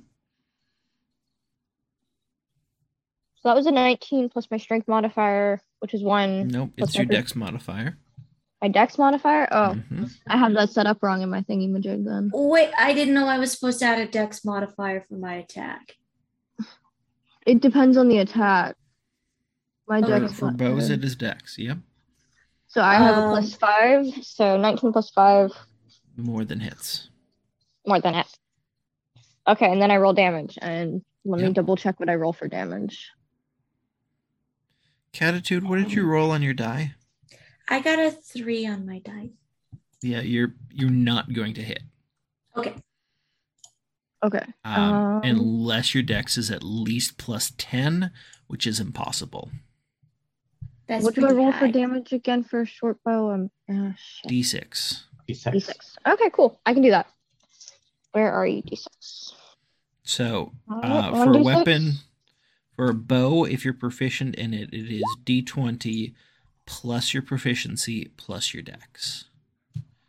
So 3.41 3.49
that 3.49 3.57
was 3.57 3.66
a 3.66 3.70
19 3.70 4.28
plus 4.28 4.47
my 4.51 4.59
strength 4.59 4.86
modifier, 4.86 5.61
which 5.78 5.95
is 5.95 6.03
one. 6.03 6.49
Nope, 6.49 6.70
it's 6.76 6.95
your 6.95 7.07
my- 7.07 7.14
dex 7.14 7.34
modifier. 7.34 7.97
My 8.61 8.68
dex 8.68 8.99
modifier? 8.99 9.49
Oh, 9.51 9.74
Mhm. 9.91 10.11
I 10.26 10.36
have 10.36 10.53
that 10.53 10.68
set 10.68 10.86
up 10.86 11.03
wrong 11.03 11.22
in 11.22 11.30
my 11.30 11.41
thingy 11.43 11.70
majig 11.70 12.05
then. 12.05 12.30
Wait, 12.34 12.70
I 12.78 12.93
didn't 12.93 13.14
know 13.14 13.26
I 13.26 13.38
was 13.38 13.53
supposed 13.53 13.78
to 13.78 13.86
add 13.86 13.99
a 13.99 14.07
dex 14.07 14.45
modifier 14.45 15.01
for 15.09 15.14
my 15.14 15.34
attack. 15.36 15.97
It 17.47 17.61
depends 17.62 17.97
on 17.97 18.09
the 18.09 18.18
attack. 18.18 18.76
My 19.88 20.01
Oh, 20.01 20.03
For, 20.03 20.20
dex. 20.20 20.32
for 20.34 20.51
bows, 20.51 20.91
it 20.91 21.03
is 21.03 21.16
dex. 21.16 21.59
Yep. 21.59 21.78
So 22.66 22.82
I 22.82 22.97
have 22.97 23.16
a 23.16 23.20
Um, 23.22 23.30
plus 23.30 23.55
five, 23.55 24.07
so 24.22 24.59
19 24.59 24.93
plus 24.93 25.09
five, 25.11 25.51
More 26.16 26.45
than 26.45 26.61
hits. 26.61 27.09
more 27.86 27.99
than 27.99 28.14
it. 28.14 28.26
Okay, 29.49 29.72
and 29.72 29.80
then 29.80 29.91
I 29.91 29.97
roll 29.97 30.12
damage, 30.12 30.59
and 30.61 31.03
let 31.24 31.41
me 31.41 31.51
double 31.55 31.76
check 31.76 31.99
what 31.99 32.11
I 32.11 32.14
roll 32.16 32.34
for 32.34 32.47
damage. 32.47 33.11
Catitude, 35.12 35.64
what 35.64 35.76
did 35.76 35.92
you 35.92 36.04
roll 36.06 36.30
on 36.30 36.42
your 36.42 36.54
die? 36.54 36.94
I 37.68 37.80
got 37.80 37.98
a 37.98 38.11
three 38.11 38.66
on 38.66 38.86
my 38.86 38.98
die. 39.00 39.30
Yeah, 40.02 40.20
you're 40.20 40.54
you're 40.70 40.90
not 40.90 41.32
going 41.32 41.54
to 41.54 41.62
hit. 41.62 41.82
Okay. 42.56 42.74
Okay. 44.22 44.44
Um, 44.64 44.80
Um, 44.82 45.20
unless 45.24 45.94
your 45.94 46.02
dex 46.02 46.36
is 46.36 46.50
at 46.50 46.62
least 46.62 47.16
plus 47.16 47.52
10, 47.56 48.11
which 48.48 48.66
is 48.66 48.78
impossible. 48.80 49.50
That's 50.86 51.04
what 51.04 51.14
do 51.14 51.26
I 51.26 51.32
roll 51.32 51.52
high. 51.52 51.58
for 51.61 51.68
damage 51.68 52.12
again 52.12 52.42
for 52.42 52.62
a 52.62 52.66
short 52.66 52.98
bow? 53.04 53.30
Um, 53.30 53.50
uh, 53.68 53.92
shit. 53.96 54.30
D6. 54.30 55.04
D6. 55.28 55.53
D6. 55.54 56.12
Okay, 56.14 56.30
cool. 56.32 56.61
I 56.66 56.74
can 56.74 56.82
do 56.82 56.91
that. 56.91 57.07
Where 58.12 58.32
are 58.32 58.46
you, 58.46 58.62
D6? 58.62 59.32
So, 60.03 60.53
Uh, 60.68 60.80
uh, 60.82 61.24
for 61.24 61.30
a 61.30 61.34
D6? 61.37 61.45
weapon, 61.45 61.92
for 62.80 62.88
a 62.88 62.94
bow, 62.94 63.44
if 63.44 63.62
you're 63.62 63.74
proficient 63.74 64.34
in 64.36 64.54
it, 64.54 64.72
it 64.72 64.90
is 64.90 65.02
D20 65.26 66.14
plus 66.64 67.12
your 67.12 67.22
proficiency 67.22 68.11
plus 68.16 68.54
your 68.54 68.62
dex. 68.62 69.26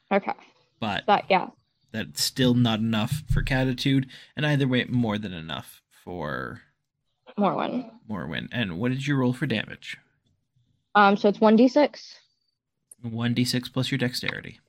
Okay. 0.09 0.31
But 0.79 1.05
That, 1.05 1.25
yeah. 1.29 1.47
that's 1.91 2.23
still 2.23 2.53
not 2.53 2.79
enough 2.79 3.23
for 3.29 3.43
Catitude, 3.43 4.05
and 4.37 4.45
either 4.45 4.69
way, 4.69 4.85
more 4.87 5.17
than 5.17 5.33
enough 5.33 5.81
for 6.05 6.61
More 7.37 7.55
one. 7.55 7.91
Morwen. 8.09 8.47
And 8.53 8.79
what 8.79 8.93
did 8.93 9.05
you 9.05 9.17
roll 9.17 9.33
for 9.33 9.47
damage? 9.47 9.97
Um, 10.95 11.17
so 11.17 11.27
it's 11.27 11.39
1d6. 11.39 12.13
1d6 13.05 13.73
plus 13.73 13.91
your 13.91 13.97
dexterity. 13.97 14.61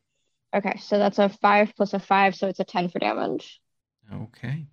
Okay, 0.53 0.77
so 0.81 0.99
that's 0.99 1.21
a 1.21 1.29
5 1.29 1.77
plus 1.77 1.95
a 1.95 2.01
5, 2.01 2.35
so 2.35 2.49
it's 2.49 2.59
a 2.59 2.65
10 2.65 2.89
for 2.89 2.99
damage. 2.99 3.61
Okay. 4.13 4.67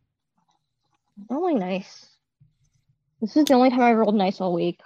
Rolling 1.30 1.60
nice. 1.60 2.07
This 3.22 3.36
is 3.36 3.46
the 3.46 3.54
only 3.54 3.70
time 3.70 3.82
I 3.82 3.94
rolled 3.94 4.16
nice 4.16 4.40
all 4.40 4.54
week. 4.54 4.80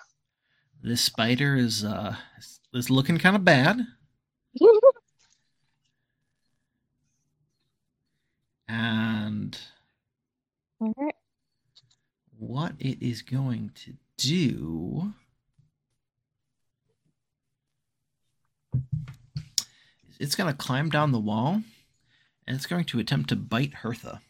This 0.82 1.02
spider 1.02 1.56
is 1.56 1.84
uh 1.84 2.16
is 2.74 2.90
looking 2.90 3.18
kind 3.18 3.36
of 3.36 3.46
bad. 3.46 3.80
And 8.76 9.58
what 12.40 12.74
it 12.80 13.06
is 13.06 13.22
going 13.22 13.72
to 13.86 13.94
do 14.18 15.14
it's 20.20 20.36
going 20.36 20.52
to 20.52 20.58
climb 20.58 20.90
down 20.90 21.12
the 21.12 21.20
wall 21.20 21.62
and 22.48 22.56
it's 22.56 22.66
going 22.66 22.86
to 22.86 23.00
attempt 23.00 23.30
to 23.30 23.36
bite 23.36 23.74
Hertha. 23.76 24.22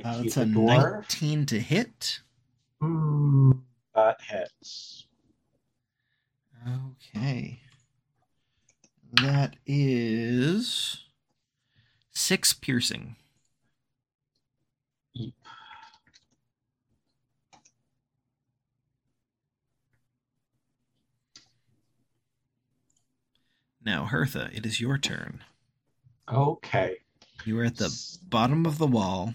Uh, 0.00 0.22
it's 0.24 0.36
a 0.36 0.44
dwarf. 0.44 0.92
19 0.92 1.46
to 1.46 1.60
hit. 1.60 2.20
Mm, 2.82 3.60
that 3.94 4.20
hits. 4.22 5.06
Okay. 6.66 7.60
That 9.12 9.56
is 9.66 11.04
six 12.12 12.52
piercing. 12.54 13.16
Eep. 15.14 15.34
Now, 23.84 24.06
Hertha, 24.06 24.48
it 24.54 24.64
is 24.64 24.80
your 24.80 24.96
turn. 24.96 25.42
Okay. 26.32 26.98
You 27.44 27.58
are 27.58 27.64
at 27.64 27.76
the 27.76 27.90
bottom 28.28 28.64
of 28.64 28.78
the 28.78 28.86
wall. 28.86 29.34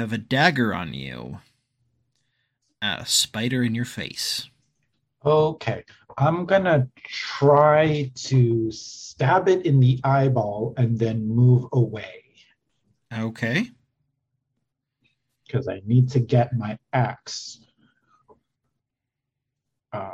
Have 0.00 0.14
a 0.14 0.18
dagger 0.18 0.72
on 0.72 0.94
you. 0.94 1.40
a 2.80 3.04
spider 3.04 3.62
in 3.62 3.74
your 3.74 3.84
face. 3.84 4.48
Okay, 5.26 5.84
I'm 6.16 6.46
gonna 6.46 6.88
try 7.04 8.10
to 8.14 8.72
stab 8.72 9.46
it 9.46 9.66
in 9.66 9.78
the 9.78 10.00
eyeball 10.02 10.72
and 10.78 10.98
then 10.98 11.28
move 11.28 11.66
away 11.74 12.22
Okay. 13.12 13.68
because 15.46 15.68
I 15.68 15.82
need 15.84 16.08
to 16.12 16.18
get 16.20 16.56
my 16.56 16.78
axe. 16.94 17.60
Uh, 19.92 20.12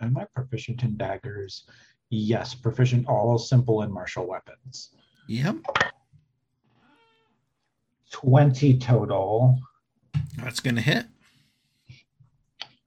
am 0.00 0.16
I 0.16 0.24
proficient 0.34 0.84
in 0.84 0.96
daggers? 0.96 1.64
Yes, 2.08 2.54
proficient 2.54 3.06
all 3.08 3.36
simple 3.36 3.82
and 3.82 3.92
martial 3.92 4.26
weapons. 4.26 4.94
Yep. 5.28 5.56
20 8.10 8.78
total. 8.78 9.58
That's 10.36 10.60
going 10.60 10.76
to 10.76 10.82
hit. 10.82 11.06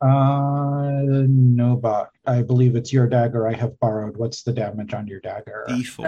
Uh, 0.02 1.02
no, 1.28 1.78
but 1.78 2.10
I 2.26 2.42
believe 2.42 2.76
it's 2.76 2.92
your 2.92 3.08
dagger 3.08 3.48
I 3.48 3.54
have 3.54 3.80
borrowed. 3.80 4.18
What's 4.18 4.44
the 4.44 4.52
damage 4.52 4.94
on 4.94 5.08
your 5.08 5.22
dagger? 5.22 5.66
D4. 5.70 6.06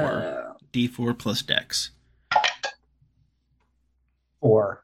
Uh, 0.49 0.53
D4 0.73 1.17
plus 1.17 1.41
dex. 1.41 1.91
Four. 4.41 4.83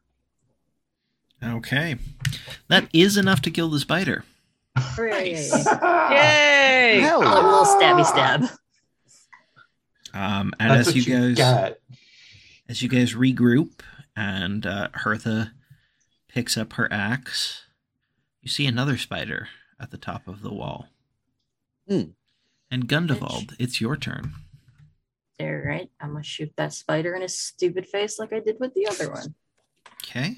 Okay. 1.44 1.98
That 2.70 2.88
is 2.94 3.18
enough 3.18 3.42
to 3.42 3.52
kill 3.52 3.70
the 3.70 3.80
spider. 3.80 4.24
hooray. 4.78 5.32
Yay! 6.12 7.00
Hell, 7.02 7.22
a 7.22 7.44
little 7.44 7.66
stabby 7.66 8.06
stab. 8.06 8.44
Um, 10.14 10.54
and 10.60 10.72
That's 10.72 10.88
as 10.88 10.88
what 10.88 10.96
you 10.96 11.02
you 11.04 11.20
guys 11.20 11.36
get. 11.38 11.82
as 12.70 12.82
you 12.82 12.90
guys 12.90 13.14
regroup 13.14 13.82
and 14.22 14.68
uh, 14.68 14.90
Hertha 14.94 15.52
picks 16.28 16.56
up 16.56 16.74
her 16.74 16.88
axe, 16.94 17.66
you 18.42 18.50
see 18.50 18.68
another 18.68 18.96
spider 18.96 19.48
at 19.80 19.90
the 19.90 19.98
top 19.98 20.28
of 20.28 20.44
the 20.44 20.54
wall. 20.54 20.90
Hmm. 21.88 22.12
And 22.70 22.88
Gundevald, 22.88 23.56
it's 23.58 23.82
your 23.82 23.98
turn. 23.98 24.34
All 25.40 25.52
right, 25.52 25.90
I'm 26.00 26.12
gonna 26.12 26.24
shoot 26.24 26.54
that 26.56 26.72
spider 26.72 27.16
in 27.16 27.24
his 27.24 27.38
stupid 27.38 27.88
face 27.88 28.20
like 28.20 28.32
I 28.32 28.40
did 28.40 28.58
with 28.60 28.76
the 28.76 28.88
other 28.88 29.12
one. 29.12 29.34
Okay. 30.04 30.36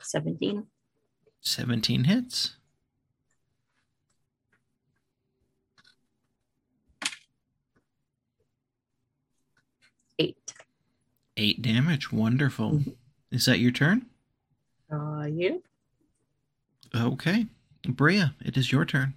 Seventeen. 0.00 0.66
17 1.40 2.04
hits. 2.04 2.55
Eight. 10.18 10.54
Eight 11.36 11.62
damage. 11.62 12.12
Wonderful. 12.12 12.80
Is 13.30 13.44
that 13.46 13.58
your 13.58 13.72
turn? 13.72 14.06
Uh, 14.90 15.26
you? 15.28 15.62
Okay. 16.94 17.46
Brea, 17.86 18.24
it 18.44 18.56
is 18.56 18.72
your 18.72 18.84
turn. 18.84 19.14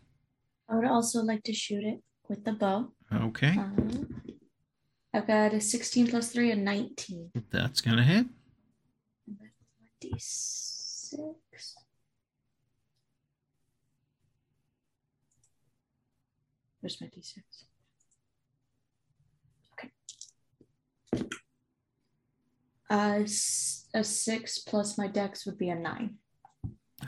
I 0.67 0.75
would 0.75 0.85
also 0.85 1.21
like 1.21 1.43
to 1.43 1.53
shoot 1.53 1.83
it 1.83 2.01
with 2.27 2.43
the 2.43 2.53
bow. 2.53 2.89
Okay. 3.13 3.57
Um, 3.57 4.21
I've 5.13 5.25
got 5.27 5.53
a 5.53 5.61
16 5.61 6.07
plus 6.07 6.31
3, 6.31 6.51
a 6.51 6.55
19. 6.55 7.31
That's 7.51 7.81
going 7.81 7.97
to 7.97 8.03
hit. 8.03 8.27
D6. 10.03 11.15
Where's 16.81 17.01
my 17.01 17.07
D6? 17.07 17.39
Okay. 19.73 19.89
Uh, 22.89 23.19
s- 23.23 23.87
a 23.93 24.03
6 24.03 24.59
plus 24.59 24.97
my 24.97 25.07
dex 25.07 25.45
would 25.45 25.57
be 25.57 25.69
a 25.69 25.75
9. 25.75 26.15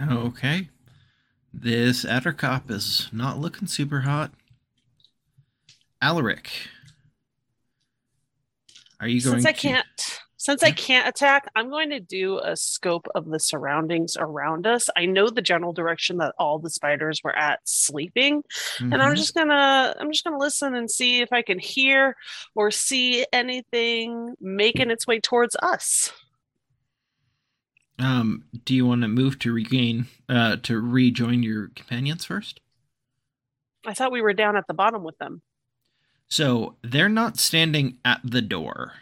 Okay. 0.09 0.69
This 1.53 2.05
Attercop 2.05 2.69
is 2.71 3.09
not 3.11 3.39
looking 3.39 3.67
super 3.67 4.01
hot. 4.01 4.31
Alaric. 6.01 6.51
Are 8.99 9.07
you 9.07 9.21
going 9.21 9.41
since 9.41 9.45
I 9.45 9.51
to- 9.51 9.57
can't 9.59 10.19
since 10.41 10.63
I 10.63 10.71
can't 10.71 11.07
attack, 11.07 11.47
I'm 11.55 11.69
going 11.69 11.91
to 11.91 11.99
do 11.99 12.39
a 12.39 12.55
scope 12.57 13.07
of 13.13 13.25
the 13.27 13.39
surroundings 13.39 14.17
around 14.19 14.65
us. 14.65 14.89
I 14.97 15.05
know 15.05 15.29
the 15.29 15.39
general 15.43 15.71
direction 15.71 16.17
that 16.17 16.33
all 16.39 16.57
the 16.57 16.71
spiders 16.71 17.21
were 17.23 17.35
at 17.37 17.59
sleeping, 17.63 18.43
and 18.79 18.95
I'm 18.95 19.13
Mhm. 19.13 19.17
just 19.17 19.35
gonna 19.35 19.95
I'm 19.99 20.11
just 20.11 20.23
gonna 20.23 20.39
listen 20.39 20.73
and 20.73 20.89
see 20.89 21.21
if 21.21 21.31
I 21.31 21.43
can 21.43 21.59
hear 21.59 22.15
or 22.55 22.71
see 22.71 23.23
anything 23.31 24.33
making 24.41 24.89
its 24.89 25.05
way 25.05 25.19
towards 25.19 25.55
us. 25.57 26.11
Um, 27.99 28.45
do 28.65 28.73
you 28.73 28.87
want 28.87 29.03
to 29.03 29.07
move 29.07 29.37
to 29.39 29.53
regain 29.53 30.07
uh 30.27 30.57
to 30.63 30.79
rejoin 30.81 31.43
your 31.43 31.67
companions 31.67 32.25
first? 32.25 32.61
I 33.85 33.93
thought 33.93 34.11
we 34.11 34.23
were 34.23 34.33
down 34.33 34.57
at 34.57 34.65
the 34.65 34.73
bottom 34.73 35.03
with 35.03 35.19
them. 35.19 35.43
So 36.29 36.77
they're 36.81 37.09
not 37.09 37.37
standing 37.37 37.99
at 38.03 38.21
the 38.23 38.41
door. 38.41 38.93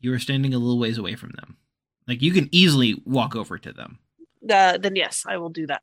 You 0.00 0.12
are 0.12 0.18
standing 0.18 0.54
a 0.54 0.58
little 0.58 0.78
ways 0.78 0.98
away 0.98 1.14
from 1.14 1.30
them. 1.30 1.56
Like 2.06 2.22
you 2.22 2.32
can 2.32 2.48
easily 2.52 3.00
walk 3.04 3.36
over 3.36 3.58
to 3.58 3.72
them. 3.72 3.98
Uh, 4.48 4.78
then 4.78 4.96
yes, 4.96 5.24
I 5.28 5.36
will 5.36 5.50
do 5.50 5.66
that. 5.66 5.82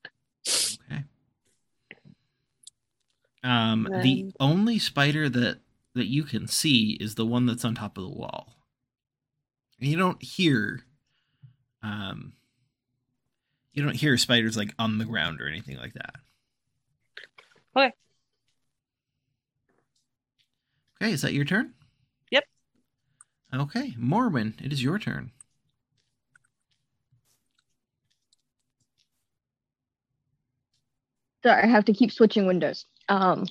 Okay. 0.92 1.04
Um, 3.44 3.88
the 4.02 4.34
only 4.40 4.80
spider 4.80 5.30
that 5.30 5.60
that 5.94 6.08
you 6.08 6.24
can 6.24 6.48
see 6.48 6.98
is 7.00 7.16
the 7.16 7.26
one 7.26 7.46
that's 7.46 7.64
on 7.64 7.76
top 7.76 7.98
of 7.98 8.04
the 8.04 8.10
wall. 8.10 8.56
And 9.80 9.90
you 9.90 9.98
don't 9.98 10.22
hear, 10.22 10.82
um, 11.84 12.34
you 13.74 13.84
don't 13.84 13.96
hear 13.96 14.18
spiders 14.18 14.58
like 14.58 14.74
on 14.80 14.98
the 14.98 15.06
ground 15.06 15.42
or 15.42 15.48
anything 15.48 15.78
like 15.78 15.94
that. 15.94 16.16
Okay. 17.76 17.92
Okay, 21.02 21.12
is 21.14 21.22
that 21.22 21.34
your 21.34 21.46
turn? 21.46 21.74
Okay, 23.56 23.96
Morwen, 23.98 24.54
it 24.62 24.74
is 24.74 24.84
your 24.84 25.00
turn. 25.00 25.32
Sorry, 31.42 31.64
I 31.64 31.68
have 31.68 31.86
to 31.86 31.94
keep 31.94 32.12
switching 32.12 32.48
windows. 32.48 32.86
Um, 33.08 33.46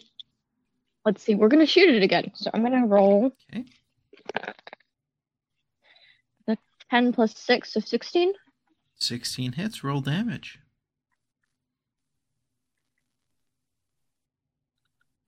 let's 1.07 1.23
see. 1.23 1.35
We're 1.35 1.49
gonna 1.49 1.65
shoot 1.65 1.89
it 1.89 2.03
again. 2.03 2.33
So 2.35 2.51
I'm 2.53 2.63
gonna 2.63 2.87
roll. 2.87 3.33
Okay. 3.51 3.65
The 6.47 6.59
ten 6.91 7.13
plus 7.13 7.35
six, 7.39 7.73
so 7.73 7.81
sixteen. 7.81 8.33
16 8.97 9.53
hits, 9.53 9.85
roll 9.85 10.01
damage. 10.01 10.59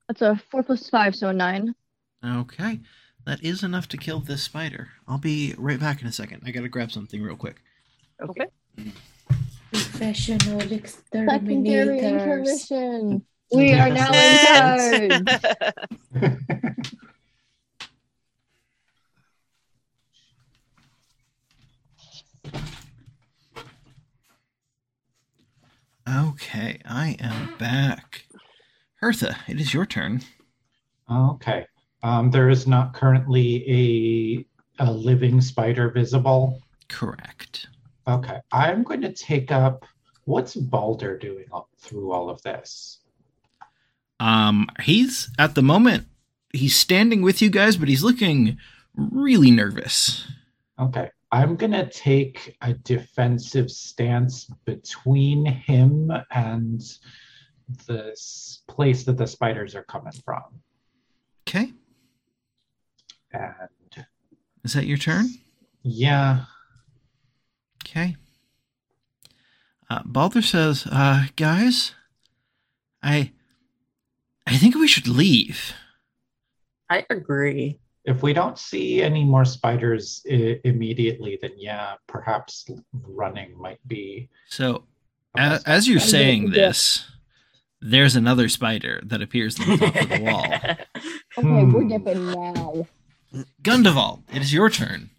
That's 0.07 0.21
a 0.21 0.41
four 0.49 0.63
plus 0.63 0.89
five, 0.89 1.15
so 1.15 1.29
a 1.29 1.33
nine. 1.33 1.75
Okay, 2.25 2.79
that 3.27 3.43
is 3.43 3.61
enough 3.61 3.89
to 3.89 3.97
kill 3.97 4.21
this 4.21 4.41
spider. 4.41 4.87
I'll 5.05 5.17
be 5.17 5.53
right 5.57 5.79
back 5.79 6.01
in 6.01 6.07
a 6.07 6.11
second. 6.13 6.43
I 6.45 6.51
gotta 6.51 6.69
grab 6.69 6.91
something 6.91 7.21
real 7.21 7.35
quick. 7.35 7.57
Okay. 8.21 8.45
Professional 9.71 10.61
Secondary 10.61 10.77
exterminators. 10.77 12.71
intermission. 12.71 13.25
We 13.51 13.73
are 13.73 13.89
now 13.89 14.11
in 14.13 15.25
charge. 15.25 16.33
Okay, 26.09 26.79
I 26.85 27.17
am 27.19 27.57
back. 27.57 28.27
Hertha, 29.01 29.35
it 29.47 29.59
is 29.59 29.73
your 29.73 29.85
turn. 29.85 30.21
Okay. 31.11 31.65
Um, 32.03 32.31
there 32.31 32.49
is 32.49 32.67
not 32.67 32.93
currently 32.93 34.45
a, 34.79 34.83
a 34.83 34.91
living 34.91 35.41
spider 35.41 35.89
visible. 35.89 36.61
Correct. 36.87 37.67
Okay. 38.07 38.39
I'm 38.51 38.83
going 38.83 39.01
to 39.01 39.11
take 39.11 39.51
up 39.51 39.85
what's 40.25 40.55
Balder 40.55 41.17
doing 41.17 41.45
up 41.53 41.69
through 41.77 42.11
all 42.11 42.29
of 42.29 42.41
this? 42.41 42.99
Um, 44.19 44.67
he's 44.81 45.29
at 45.37 45.55
the 45.55 45.61
moment 45.61 46.07
he's 46.53 46.75
standing 46.75 47.21
with 47.21 47.41
you 47.41 47.49
guys, 47.49 47.77
but 47.77 47.87
he's 47.87 48.03
looking 48.03 48.57
really 48.95 49.51
nervous. 49.51 50.27
Okay. 50.79 51.09
I'm 51.31 51.57
going 51.57 51.73
to 51.73 51.89
take 51.89 52.55
a 52.61 52.73
defensive 52.73 53.69
stance 53.69 54.45
between 54.65 55.45
him 55.45 56.11
and 56.31 56.81
this 57.85 58.63
place 58.67 59.03
that 59.03 59.17
the 59.17 59.27
spiders 59.27 59.75
are 59.75 59.83
coming 59.83 60.13
from. 60.23 60.43
Okay, 61.47 61.73
And 63.33 64.05
is 64.63 64.73
that 64.73 64.85
your 64.85 64.97
turn? 64.97 65.27
yeah, 65.83 66.45
Okay. 67.85 68.15
Uh, 69.89 70.01
Balder 70.03 70.41
says, 70.41 70.85
uh, 70.91 71.27
guys, 71.37 71.93
I, 73.01 73.31
I 74.45 74.57
think 74.57 74.75
we 74.75 74.87
should 74.87 75.07
leave. 75.07 75.73
I 76.89 77.05
agree. 77.09 77.79
If 78.03 78.21
we 78.21 78.33
don't 78.33 78.59
see 78.59 79.01
any 79.01 79.23
more 79.23 79.45
spiders 79.45 80.21
I- 80.29 80.59
immediately, 80.65 81.39
then 81.41 81.51
yeah, 81.55 81.93
perhaps 82.07 82.69
running 82.91 83.57
might 83.57 83.79
be. 83.87 84.27
So, 84.49 84.83
a 85.37 85.41
a- 85.53 85.61
as 85.65 85.87
you're 85.87 85.97
option. 85.99 86.09
saying 86.11 86.43
Yeah. 86.47 86.53
this, 86.67 87.05
there's 87.79 88.17
another 88.17 88.49
spider 88.49 88.99
that 89.05 89.21
appears 89.21 89.57
on 89.59 89.67
the 89.69 89.77
top 89.77 89.95
of 89.95 90.09
the 90.09 90.21
wall. 90.21 90.53
Okay, 91.37 91.63
we're 91.65 91.81
Hmm. 91.83 91.87
dipping 91.87 92.31
now. 92.31 92.87
Gundevald, 93.61 94.23
it 94.33 94.41
is 94.41 94.53
your 94.53 94.69
turn. 94.69 95.09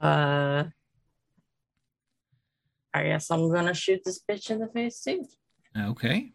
uh, 0.00 0.64
I 2.92 3.02
guess 3.04 3.30
I'm 3.30 3.52
gonna 3.52 3.74
shoot 3.74 4.00
this 4.04 4.20
bitch 4.28 4.50
in 4.50 4.58
the 4.58 4.66
face 4.68 5.00
too. 5.02 5.24
Okay. 5.76 6.32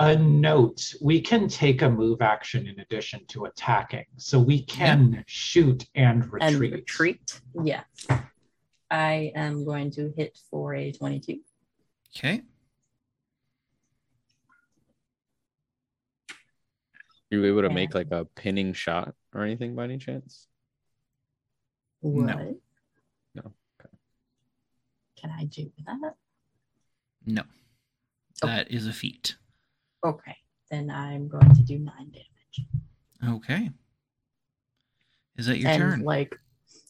a 0.00 0.16
note 0.16 0.92
we 1.00 1.20
can 1.20 1.46
take 1.48 1.82
a 1.82 1.88
move 1.88 2.20
action 2.20 2.66
in 2.66 2.80
addition 2.80 3.24
to 3.28 3.44
attacking 3.44 4.04
so 4.16 4.38
we 4.38 4.62
can 4.64 5.24
shoot 5.26 5.86
and 5.94 6.32
retreat 6.32 6.52
And 6.52 6.60
retreat. 6.60 7.40
Yeah. 7.62 7.84
I 8.90 9.32
am 9.34 9.64
going 9.64 9.90
to 9.92 10.12
hit 10.16 10.38
for 10.50 10.74
a 10.74 10.90
22. 10.92 11.38
Okay. 12.16 12.42
You 17.30 17.44
able 17.46 17.62
to 17.62 17.70
make 17.70 17.94
like 17.94 18.10
a 18.10 18.24
pinning 18.24 18.72
shot 18.72 19.14
or 19.34 19.42
anything 19.42 19.74
by 19.74 19.84
any 19.84 19.98
chance? 19.98 20.46
What? 22.00 22.26
No. 23.34 23.42
Okay. 23.80 23.94
Can 25.16 25.30
I 25.30 25.44
do 25.44 25.70
that? 25.86 26.14
No. 27.26 27.42
Oh. 28.42 28.46
That 28.46 28.70
is 28.70 28.86
a 28.86 28.92
feat. 28.92 29.36
Okay. 30.04 30.36
Then 30.70 30.90
I'm 30.90 31.28
going 31.28 31.54
to 31.54 31.62
do 31.62 31.78
nine 31.78 32.12
damage. 32.12 33.36
Okay. 33.36 33.70
Is 35.36 35.46
that 35.46 35.58
your 35.58 35.72
turn? 35.72 35.82
and 35.82 35.90
turn? 35.92 36.04
like 36.04 36.38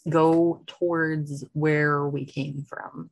go 0.09 0.61
towards 0.67 1.45
where 1.53 2.07
we 2.07 2.25
came 2.25 2.65
from 2.69 3.11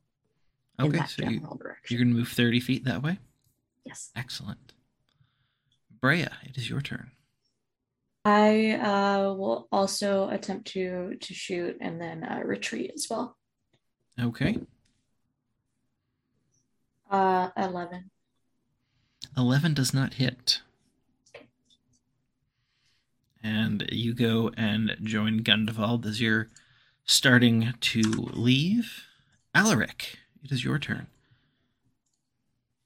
in 0.79 0.85
okay, 0.85 0.97
that 0.97 1.09
so 1.09 1.23
you, 1.23 1.39
general 1.39 1.55
direction. 1.55 1.95
you're 1.95 2.03
going 2.03 2.13
to 2.13 2.19
move 2.19 2.29
30 2.29 2.59
feet 2.59 2.85
that 2.85 3.01
way? 3.01 3.17
Yes. 3.85 4.11
Excellent. 4.15 4.72
Brea, 6.03 6.27
it 6.43 6.57
is 6.57 6.69
your 6.69 6.81
turn. 6.81 7.11
I 8.25 8.73
uh, 8.73 9.33
will 9.35 9.69
also 9.71 10.27
attempt 10.27 10.67
to 10.73 11.15
to 11.15 11.33
shoot 11.33 11.77
and 11.79 11.99
then 11.99 12.25
uh, 12.25 12.41
retreat 12.43 12.91
as 12.93 13.07
well. 13.09 13.37
Okay. 14.21 14.57
Uh, 17.09 17.51
eleven. 17.55 18.11
11 19.37 19.73
does 19.73 19.93
not 19.93 20.15
hit. 20.15 20.61
And 23.41 23.87
you 23.89 24.13
go 24.13 24.51
and 24.57 24.97
join 25.01 25.39
Gundevald 25.39 26.05
as 26.05 26.19
you're 26.19 26.49
starting 27.05 27.73
to 27.79 28.01
leave. 28.01 29.05
Alaric, 29.55 30.19
it 30.43 30.51
is 30.51 30.65
your 30.65 30.79
turn. 30.79 31.07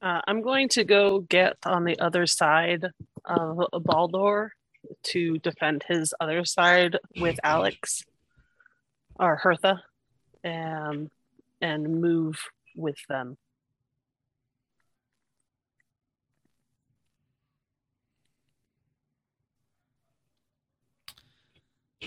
Uh, 0.02 0.22
I'm 0.28 0.42
going 0.42 0.70
to 0.70 0.84
go 0.84 1.22
get 1.22 1.58
on 1.66 1.84
the 1.84 2.00
other 2.00 2.28
side 2.28 2.86
of 3.26 3.60
Balder 3.84 4.54
to 5.04 5.38
defend 5.40 5.84
his 5.88 6.14
other 6.20 6.46
side 6.46 6.98
with 7.20 7.40
Alex 7.44 8.04
or 9.20 9.36
Hertha 9.38 9.82
and 10.44 11.10
and 11.62 12.02
move 12.02 12.40
with 12.76 12.98
them. 13.10 13.38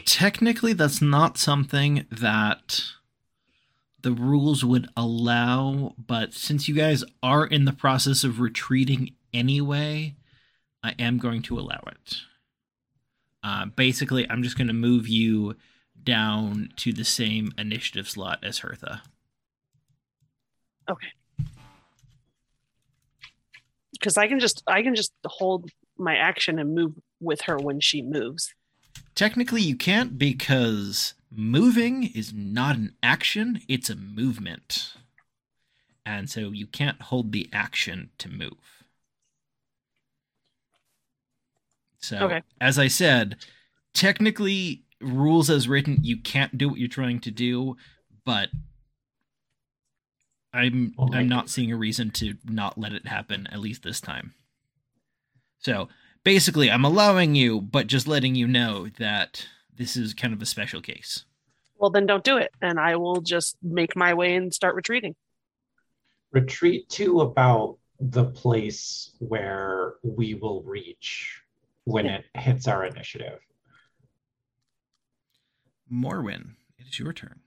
Technically, 0.04 0.72
that's 0.72 1.02
not 1.02 1.36
something 1.36 2.06
that 2.10 2.82
the 4.02 4.12
rules 4.12 4.64
would 4.64 4.88
allow, 4.96 5.94
but 5.98 6.34
since 6.34 6.68
you 6.68 6.74
guys 6.74 7.04
are 7.22 7.46
in 7.46 7.64
the 7.64 7.72
process 7.72 8.24
of 8.24 8.40
retreating 8.40 9.14
anyway, 9.32 10.14
I 10.82 10.94
am 10.98 11.18
going 11.18 11.42
to 11.42 11.58
allow 11.58 11.82
it. 11.86 12.16
Uh, 13.42 13.66
basically, 13.66 14.28
I'm 14.28 14.42
just 14.42 14.56
going 14.56 14.68
to 14.68 14.72
move 14.72 15.08
you 15.08 15.56
down 16.02 16.70
to 16.76 16.92
the 16.92 17.04
same 17.04 17.52
initiative 17.58 18.08
slot 18.08 18.38
as 18.42 18.58
Hertha. 18.58 19.02
Okay. 20.88 21.08
Because 23.92 24.16
I 24.16 24.28
can 24.28 24.40
just 24.40 24.62
I 24.66 24.82
can 24.82 24.94
just 24.94 25.12
hold 25.26 25.70
my 25.98 26.16
action 26.16 26.58
and 26.58 26.74
move 26.74 26.94
with 27.20 27.42
her 27.42 27.58
when 27.58 27.80
she 27.80 28.02
moves. 28.02 28.54
Technically, 29.14 29.60
you 29.60 29.76
can't 29.76 30.18
because 30.18 31.14
moving 31.30 32.04
is 32.14 32.32
not 32.32 32.76
an 32.76 32.96
action, 33.02 33.62
it's 33.68 33.90
a 33.90 33.96
movement. 33.96 34.94
And 36.04 36.28
so 36.28 36.50
you 36.50 36.66
can't 36.66 37.00
hold 37.02 37.32
the 37.32 37.48
action 37.52 38.10
to 38.18 38.28
move. 38.28 38.84
So, 41.98 42.16
Okay. 42.24 42.42
as 42.60 42.78
I 42.78 42.88
said, 42.88 43.36
technically, 43.92 44.84
rules 45.00 45.50
as 45.50 45.68
written, 45.68 45.98
you 46.02 46.16
can't 46.16 46.56
do 46.56 46.68
what 46.68 46.78
you're 46.78 46.88
trying 46.88 47.20
to 47.20 47.30
do, 47.30 47.76
but 48.24 48.48
I'm 50.52 50.94
Well, 50.96 51.14
I'm 51.14 51.28
not 51.28 51.48
seeing 51.50 51.70
a 51.70 51.76
reason 51.76 52.10
to 52.12 52.34
not 52.44 52.76
let 52.78 52.92
it 52.92 53.06
happen 53.06 53.46
at 53.48 53.60
least 53.60 53.82
this 53.82 54.00
time. 54.00 54.34
So, 55.58 55.88
basically, 56.24 56.70
I'm 56.70 56.84
allowing 56.84 57.34
you, 57.34 57.60
but 57.60 57.86
just 57.86 58.08
letting 58.08 58.34
you 58.34 58.48
know 58.48 58.88
that 58.98 59.46
this 59.80 59.96
is 59.96 60.12
kind 60.12 60.34
of 60.34 60.42
a 60.42 60.46
special 60.46 60.82
case. 60.82 61.24
Well, 61.78 61.88
then 61.88 62.04
don't 62.04 62.22
do 62.22 62.36
it, 62.36 62.50
and 62.60 62.78
I 62.78 62.96
will 62.96 63.22
just 63.22 63.56
make 63.62 63.96
my 63.96 64.12
way 64.12 64.34
and 64.34 64.52
start 64.52 64.74
retreating. 64.74 65.14
retreat 66.32 66.88
to 66.90 67.22
about 67.22 67.78
the 67.98 68.26
place 68.26 69.10
where 69.18 69.94
we 70.02 70.34
will 70.34 70.62
reach 70.62 71.40
when 71.84 72.06
it 72.06 72.24
hits 72.34 72.68
our 72.68 72.84
initiative 72.84 73.40
Morwen, 75.92 76.54
it 76.78 76.86
is 76.88 76.98
your 76.98 77.12
turn. 77.12 77.40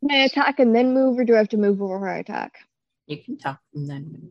Can 0.00 0.10
I 0.12 0.24
attack 0.24 0.60
and 0.60 0.74
then 0.74 0.94
move, 0.94 1.18
or 1.18 1.24
do 1.24 1.34
I 1.34 1.38
have 1.38 1.48
to 1.48 1.56
move 1.56 1.78
before 1.78 2.08
I 2.08 2.18
attack? 2.18 2.52
You 3.06 3.16
can 3.22 3.36
talk 3.38 3.58
and 3.74 3.88
then 3.90 4.12
move. 4.12 4.30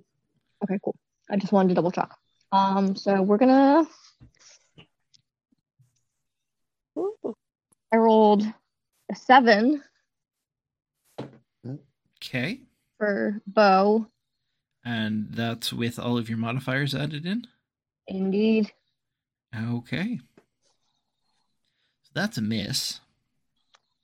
Okay, 0.64 0.80
cool. 0.84 0.96
I 1.30 1.36
just 1.36 1.52
wanted 1.52 1.70
to 1.70 1.76
double 1.76 1.92
check. 1.92 2.10
Um, 2.54 2.96
so 2.96 3.22
we're 3.22 3.38
gonna. 3.38 3.86
Ooh. 6.98 7.36
I 7.92 7.98
rolled 7.98 8.44
a 9.12 9.16
seven 9.16 9.84
Okay. 12.18 12.62
for 12.98 13.42
bow. 13.48 14.08
And 14.84 15.28
that's 15.32 15.72
with 15.74 15.98
all 16.00 16.18
of 16.18 16.30
your 16.30 16.38
modifiers 16.38 16.94
added 16.96 17.26
in? 17.26 17.48
Indeed. 18.08 18.72
Okay. 19.56 20.20
So 22.04 22.12
that's 22.14 22.38
a 22.38 22.42
miss. 22.42 23.00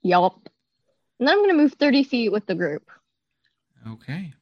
Yup. 0.02 0.48
And 1.18 1.28
then 1.28 1.34
I'm 1.36 1.42
gonna 1.42 1.54
move 1.54 1.74
30 1.74 2.02
feet 2.04 2.30
with 2.30 2.46
the 2.46 2.54
group. 2.54 2.88
Okay. 3.88 4.32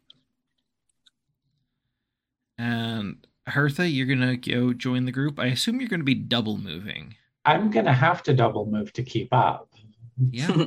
And 2.58 3.26
Hertha, 3.46 3.88
you're 3.88 4.06
gonna 4.06 4.36
go 4.36 4.72
join 4.72 5.04
the 5.04 5.12
group. 5.12 5.38
I 5.38 5.46
assume 5.46 5.80
you're 5.80 5.88
gonna 5.88 6.04
be 6.04 6.14
double 6.14 6.56
moving. 6.58 7.16
I'm 7.44 7.70
gonna 7.70 7.92
have 7.92 8.22
to 8.22 8.34
double 8.34 8.66
move 8.66 8.92
to 8.92 9.02
keep 9.02 9.32
up 9.32 9.68
Yeah. 10.30 10.66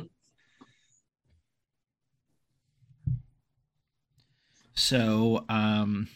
so, 4.74 5.44
um, 5.48 6.08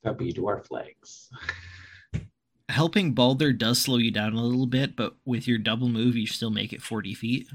stubby 0.00 0.32
dwarf 0.32 0.70
legs 0.70 1.30
helping 2.68 3.12
Balder 3.12 3.52
does 3.52 3.80
slow 3.80 3.96
you 3.96 4.10
down 4.10 4.34
a 4.34 4.42
little 4.42 4.66
bit, 4.66 4.96
but 4.96 5.14
with 5.24 5.46
your 5.48 5.58
double 5.58 5.88
move, 5.88 6.16
you 6.16 6.26
still 6.26 6.50
make 6.50 6.72
it 6.72 6.82
40 6.82 7.14
feet. 7.14 7.48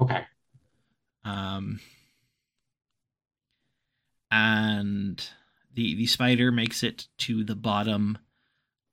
okay 0.00 0.24
Um, 1.24 1.78
and 4.30 5.24
the 5.74 5.94
the 5.94 6.06
spider 6.06 6.50
makes 6.50 6.82
it 6.82 7.06
to 7.18 7.44
the 7.44 7.54
bottom 7.54 8.18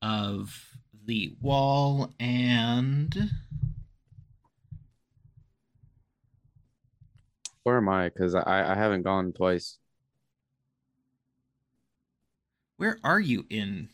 of 0.01 0.66
the 1.07 1.34
wall, 1.41 2.13
and 2.19 3.31
Where 7.63 7.77
am 7.77 7.89
I? 7.89 8.09
Because 8.09 8.35
I 8.35 8.71
I 8.71 8.75
haven't 8.75 9.01
gone 9.03 9.34
twice. 9.34 9.77
where 12.77 12.97
are 13.03 13.19
you 13.19 13.45
in? 13.49 13.89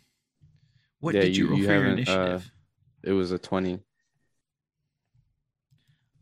What 1.00 1.16
Yeah, 1.16 1.22
did 1.22 1.38
you, 1.38 1.46
you- 1.46 1.50
roll 1.52 1.58
you 1.60 1.66
for 1.66 1.72
your 1.72 1.84
haven't, 1.84 2.10
uh, 2.10 2.12
initiative? 2.12 2.52
It 3.04 3.12
was 3.14 3.32
a 3.32 3.40
twenty. 3.40 3.80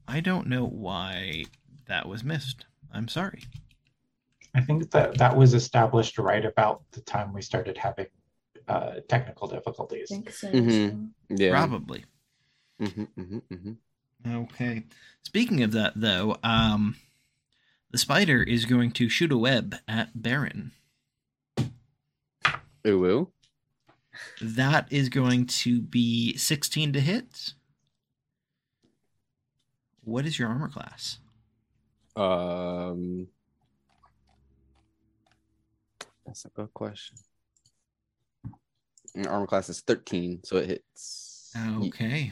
I 0.07 0.19
don't 0.19 0.47
know 0.47 0.65
why 0.65 1.45
that 1.88 2.07
was 2.07 2.23
missed. 2.23 2.65
I'm 2.93 3.07
sorry. 3.07 3.43
I 4.53 4.61
think 4.61 4.91
that 4.91 5.18
that 5.18 5.35
was 5.35 5.53
established 5.53 6.18
right 6.18 6.43
about 6.45 6.84
the 6.91 7.01
time 7.01 7.34
we 7.34 7.41
started 7.41 7.77
having 7.77 8.07
uh, 8.72 8.99
technical 9.07 9.48
difficulties. 9.48 10.11
I 10.11 10.15
think 10.15 10.31
so. 10.31 10.52
Mhm. 10.52 11.10
Yeah. 11.30 11.52
Probably. 11.52 12.06
hmm 12.80 13.03
hmm 13.15 13.38
hmm 13.49 13.73
Okay. 14.26 14.84
Speaking 15.23 15.64
of 15.64 15.72
that, 15.72 15.93
though, 15.95 16.38
um, 16.43 16.95
the 17.89 17.98
spider 17.98 18.41
is 18.43 18.65
going 18.65 18.91
to 18.93 19.10
shoot 19.10 19.31
a 19.31 19.38
web 19.38 19.76
at 19.88 20.22
Baron. 20.22 20.72
Ooh, 22.88 23.06
ooh. 23.06 23.31
That 24.41 24.91
is 24.91 25.10
going 25.10 25.45
to 25.48 25.81
be 25.81 26.35
16 26.38 26.93
to 26.93 26.99
hit. 26.99 27.53
What 30.03 30.26
is 30.26 30.38
your 30.38 30.49
armor 30.49 30.68
class? 30.69 31.19
Um, 32.15 33.27
that's 36.26 36.45
a 36.45 36.49
good 36.49 36.73
question. 36.73 37.18
And 39.15 39.27
armor 39.27 39.47
class 39.47 39.67
is 39.69 39.81
13, 39.81 40.41
so 40.43 40.57
it 40.57 40.67
hits. 40.67 41.51
Okay. 41.83 42.31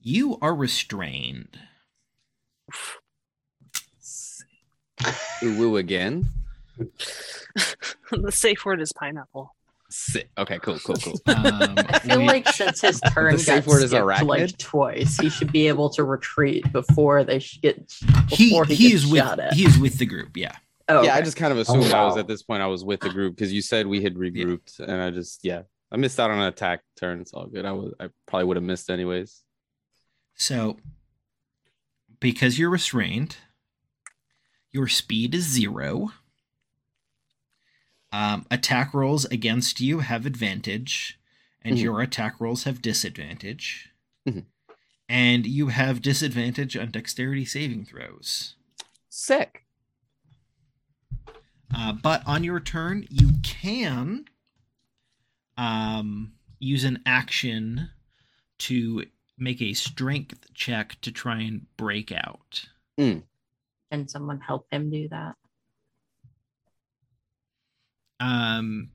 You 0.00 0.36
are 0.42 0.54
restrained. 0.54 1.56
Ooh, 5.42 5.56
woo 5.58 5.76
again. 5.76 6.28
the 8.10 8.32
safe 8.32 8.64
word 8.64 8.80
is 8.80 8.92
pineapple. 8.92 9.54
Sit. 9.90 10.30
Okay, 10.38 10.58
cool, 10.60 10.78
cool, 10.78 10.96
cool. 10.96 11.14
Um, 11.26 11.74
I 11.76 11.98
feel 11.98 12.18
we- 12.20 12.26
like 12.26 12.48
since 12.48 12.80
his 12.80 13.00
turn 13.12 13.34
The 13.34 13.38
safe 13.38 13.64
got 13.66 13.72
word 13.72 13.82
is 13.82 13.90
skipped, 13.90 14.04
arachnid? 14.06 14.26
like 14.26 14.58
twice, 14.58 15.18
he 15.18 15.28
should 15.28 15.52
be 15.52 15.68
able 15.68 15.90
to 15.90 16.02
retreat 16.04 16.70
before 16.72 17.24
they 17.24 17.38
should 17.38 17.60
get 17.62 17.92
he 18.28 18.50
before 18.50 18.64
he, 18.64 18.74
he 18.74 18.90
gets 18.90 19.04
is 19.04 19.10
with 19.10 19.22
shot 19.22 19.38
at. 19.38 19.52
he 19.52 19.64
is 19.66 19.78
with 19.78 19.98
the 19.98 20.06
group. 20.06 20.36
Yeah. 20.36 20.56
Oh, 20.88 21.02
Yeah, 21.02 21.14
I 21.14 21.20
just 21.22 21.36
kind 21.36 21.52
of 21.52 21.58
assumed 21.58 21.92
I 21.92 22.04
was 22.04 22.16
at 22.16 22.26
this 22.26 22.42
point 22.42 22.62
I 22.62 22.66
was 22.66 22.84
with 22.84 23.00
the 23.00 23.10
group 23.10 23.34
because 23.36 23.52
you 23.52 23.62
said 23.62 23.86
we 23.86 24.02
had 24.02 24.14
regrouped, 24.14 24.80
and 24.80 25.00
I 25.02 25.10
just 25.10 25.44
yeah, 25.44 25.62
I 25.90 25.96
missed 25.96 26.18
out 26.20 26.30
on 26.30 26.38
an 26.38 26.44
attack 26.46 26.80
turn. 26.96 27.20
It's 27.20 27.32
all 27.32 27.46
good. 27.46 27.64
I 27.64 27.72
was 27.72 27.92
I 28.00 28.08
probably 28.26 28.46
would 28.46 28.56
have 28.56 28.64
missed 28.64 28.90
anyways. 28.90 29.42
So, 30.34 30.78
because 32.20 32.58
you're 32.58 32.70
restrained, 32.70 33.36
your 34.70 34.88
speed 34.88 35.34
is 35.34 35.44
zero. 35.44 36.12
Um, 38.10 38.46
attack 38.50 38.92
rolls 38.92 39.24
against 39.26 39.80
you 39.80 40.00
have 40.00 40.26
advantage, 40.26 41.18
and 41.62 41.76
Mhm. 41.76 41.82
your 41.82 42.00
attack 42.02 42.40
rolls 42.40 42.64
have 42.64 42.82
disadvantage. 42.82 43.90
Mhm. 44.26 44.46
And 45.08 45.46
you 45.46 45.68
have 45.68 46.02
disadvantage 46.02 46.76
on 46.76 46.90
dexterity 46.90 47.44
saving 47.44 47.84
throws. 47.86 48.54
Sick. 49.08 49.61
Uh, 51.74 51.92
but 51.92 52.22
on 52.26 52.44
your 52.44 52.60
turn, 52.60 53.06
you 53.10 53.30
can 53.42 54.26
um, 55.56 56.32
use 56.58 56.84
an 56.84 57.00
action 57.06 57.90
to 58.58 59.04
make 59.38 59.60
a 59.62 59.72
strength 59.72 60.46
check 60.54 61.00
to 61.00 61.10
try 61.10 61.40
and 61.40 61.66
break 61.76 62.12
out. 62.12 62.66
Can 62.98 64.08
someone 64.08 64.40
help 64.40 64.66
him 64.70 64.90
do 64.90 65.08
that? 65.08 65.34
Um, 68.20 68.90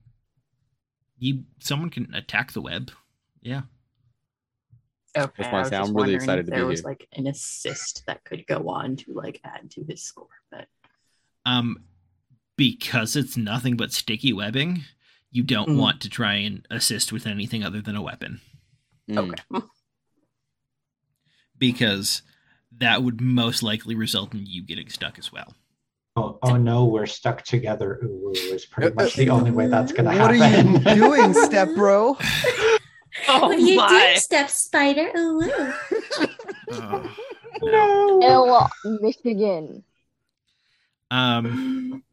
you 1.20 1.44
someone 1.60 1.90
can 1.90 2.14
attack 2.14 2.54
the 2.54 2.62
web. 2.62 2.91
Yeah. 3.41 3.64
Okay, 5.18 5.44
why 5.44 5.60
I 5.60 5.62
was 5.64 5.72
I'm 5.72 5.82
really 5.88 5.94
wondering 5.94 6.16
excited 6.16 6.40
if 6.41 6.45
to 6.45 6.52
there 6.52 6.60
be 6.66 6.70
was 6.70 6.80
here. 6.82 6.90
like 6.90 7.08
an 7.14 7.28
assist 7.28 8.06
that 8.06 8.24
could 8.24 8.45
go 8.48 8.70
on 8.70 8.95
to 8.98 9.14
like 9.14 9.41
add 9.44 9.72
to 9.72 9.84
his 9.84 10.04
score, 10.04 10.28
but 10.52 10.68
Um, 11.45 11.84
because 12.58 13.16
it's 13.16 13.38
nothing 13.38 13.78
but 13.78 13.94
sticky 13.94 14.34
webbing, 14.34 14.84
you 15.32 15.44
don't 15.44 15.70
Mhm. 15.70 15.78
want 15.78 16.02
to 16.02 16.10
try 16.10 16.36
and 16.36 16.66
assist 16.70 17.12
with 17.12 17.26
anything 17.28 17.64
other 17.64 17.82
than 17.82 17.96
a 17.96 18.02
weapon 18.02 18.42
Mm. 19.10 19.18
okay. 19.52 19.66
because 21.58 22.22
that 22.78 23.04
would 23.04 23.22
most 23.22 23.64
likely 23.64 23.96
result 23.96 24.34
in 24.34 24.46
you 24.46 24.62
getting 24.64 24.90
stuck 24.90 25.18
as 25.18 25.32
well. 25.32 25.56
Oh, 26.16 26.40
oh 26.42 26.58
no, 26.58 26.86
we're 26.86 27.06
stuck 27.06 27.44
together. 27.44 28.00
Ooh, 28.04 28.30
ooh, 28.30 28.54
is 28.54 28.66
pretty 28.66 28.94
much 28.96 29.16
the 29.16 29.30
only 29.30 29.52
way 29.52 29.68
that's 29.68 29.92
gonna 29.92 30.12
happen. 30.12 30.40
What 30.74 30.88
are 30.88 30.96
you 30.96 30.96
doing, 30.96 31.34
step 31.46 31.70
bro? 31.76 32.18
Oh 33.30 33.48
what 33.48 33.58
are 33.58 33.60
you 33.60 33.78
my. 33.78 33.88
doing, 33.90 34.18
Step 34.20 34.48
Spider? 34.48 35.10
Ooh, 35.18 35.42
ooh. 35.42 35.74
Oh, 36.72 37.16
no. 37.64 38.22
Ill 38.22 39.00
Michigan. 39.02 39.84
Um, 41.10 42.04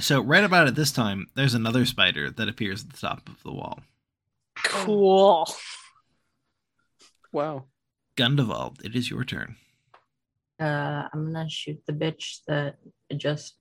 so 0.00 0.20
right 0.20 0.44
about 0.44 0.66
at 0.66 0.74
this 0.74 0.92
time, 0.92 1.28
there's 1.34 1.54
another 1.54 1.84
spider 1.84 2.30
that 2.30 2.48
appears 2.48 2.82
at 2.84 2.90
the 2.90 2.98
top 2.98 3.28
of 3.28 3.42
the 3.42 3.52
wall. 3.52 3.80
Cool. 4.62 5.48
Wow. 7.32 7.64
Gundevald, 8.16 8.84
it 8.84 8.94
is 8.94 9.08
your 9.10 9.24
turn. 9.24 9.56
Uh, 10.60 11.08
I'm 11.12 11.32
gonna 11.32 11.48
shoot 11.48 11.80
the 11.86 11.92
bitch 11.92 12.40
that 12.46 12.76
just 13.16 13.56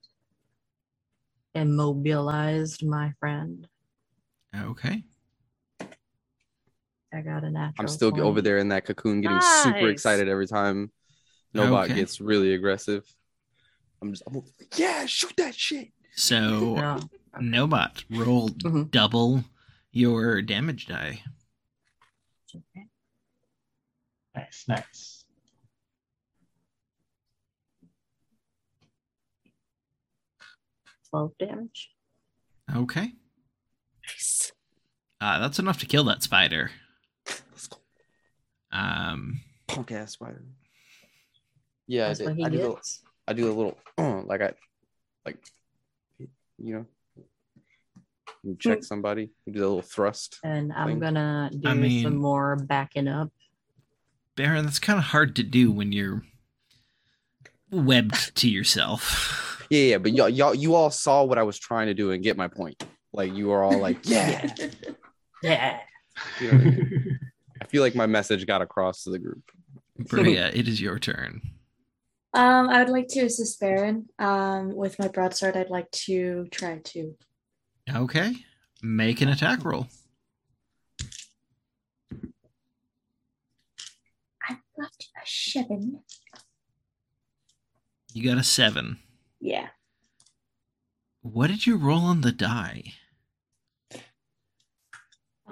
immobilized 1.55 2.85
my 2.85 3.13
friend. 3.19 3.67
Okay. 4.55 5.03
I 7.13 7.21
got 7.21 7.43
a 7.43 7.49
natural. 7.49 7.73
I'm 7.79 7.87
still 7.87 8.11
20. 8.11 8.23
over 8.23 8.41
there 8.41 8.57
in 8.57 8.69
that 8.69 8.85
cocoon, 8.85 9.21
getting 9.21 9.41
super 9.41 9.87
excited 9.89 10.27
every 10.27 10.47
time 10.47 10.91
Nobot 11.55 11.85
Okay. 11.85 11.95
gets 11.95 12.21
really 12.21 12.53
aggressive. 12.53 13.03
I'm 14.01 14.11
just, 14.11 14.23
I'm 14.27 14.33
like, 14.35 14.77
yeah, 14.77 15.05
shoot 15.05 15.33
that 15.37 15.55
shit. 15.55 15.89
So 16.15 16.75
Yeah. 16.75 16.99
Nobot 17.39 18.03
rolled 18.09 18.63
Mhm. 18.63 18.91
double 18.91 19.45
your 19.91 20.41
damage 20.41 20.87
die. 20.87 21.23
nice, 24.35 24.65
nice. 24.67 25.25
Twelve 31.09 31.31
damage. 31.39 31.89
Okay. 32.75 33.13
Nice. 34.07 34.51
Uh, 35.19 35.39
that's 35.39 35.59
enough 35.59 35.79
to 35.79 35.85
kill 35.85 36.03
that 36.05 36.23
spider. 36.23 36.71
Let's 37.27 37.67
go. 37.67 37.77
Um, 38.71 39.41
Punk 39.67 39.91
ass 39.91 40.13
spider. 40.13 40.43
Yeah, 41.87 42.09
I 42.09 42.13
did. 42.13 42.27
I 42.27 42.49
do, 42.49 42.57
the, 42.57 42.69
gets. 42.75 43.01
I 43.27 43.33
do 43.33 43.51
a 43.51 43.53
little, 43.53 43.77
like 44.27 44.41
I, 44.41 44.53
like, 45.25 45.37
you 46.61 46.73
know, 46.73 46.85
you 48.43 48.51
hmm. 48.51 48.57
check 48.57 48.83
somebody, 48.83 49.31
you 49.45 49.53
do 49.53 49.59
a 49.59 49.67
little 49.67 49.81
thrust. 49.81 50.39
And 50.43 50.71
I'm 50.73 50.87
thing. 50.87 50.99
gonna 50.99 51.49
do 51.53 51.67
I 51.67 51.73
mean- 51.73 52.03
some 52.03 52.17
more 52.17 52.55
backing 52.55 53.07
up. 53.07 53.31
Baron, 54.35 54.63
that's 54.63 54.79
kind 54.79 54.97
of 54.97 55.05
hard 55.05 55.35
to 55.35 55.43
do 55.43 55.69
when 55.69 55.91
you're 55.91 56.23
webbed 57.71 58.35
to 58.37 58.49
yourself. 58.49 59.45
Yeah, 59.71 59.81
yeah, 59.81 59.97
but 59.99 60.13
y'all, 60.13 60.29
y'all, 60.29 60.55
you 60.55 60.73
all 60.73 60.89
saw 60.89 61.23
what 61.23 61.37
I 61.37 61.43
was 61.43 61.59
trying 61.59 61.87
to 61.87 61.93
do 61.93 62.09
and 62.09 62.23
get 62.23 62.35
my 62.35 62.47
point. 62.47 62.83
Like 63.13 63.35
you 63.35 63.49
were 63.49 63.61
all 63.61 63.77
like, 63.77 63.99
yeah. 64.03 64.51
Yeah. 65.43 65.79
You 66.39 66.51
know 66.51 66.57
I 66.57 66.61
mean? 66.63 67.19
I 67.61 67.65
feel 67.65 67.83
like 67.83 67.93
my 67.93 68.07
message 68.07 68.47
got 68.47 68.63
across 68.63 69.03
to 69.03 69.11
the 69.11 69.19
group. 69.19 69.43
Brea, 69.99 70.37
it 70.37 70.67
is 70.67 70.81
your 70.81 70.97
turn. 70.97 71.41
Um, 72.33 72.69
I 72.69 72.79
would 72.79 72.89
like 72.89 73.07
to 73.09 73.21
assist 73.21 73.59
Baron. 73.59 74.07
Um, 74.19 74.75
with 74.75 74.99
my 74.99 75.07
broadsword, 75.07 75.57
I'd 75.57 75.69
like 75.69 75.89
to 75.91 76.47
try 76.51 76.79
to. 76.83 77.15
Okay. 77.93 78.33
Make 78.81 79.21
an 79.21 79.29
attack 79.29 79.65
roll. 79.65 79.87
I 84.47 84.57
got 84.77 84.91
a 84.91 85.25
seven. 85.25 86.01
You 88.13 88.23
got 88.29 88.37
a 88.37 88.43
seven. 88.43 88.99
Yeah. 89.39 89.67
What 91.21 91.47
did 91.47 91.65
you 91.65 91.77
roll 91.77 92.01
on 92.01 92.21
the 92.21 92.31
die? 92.31 92.93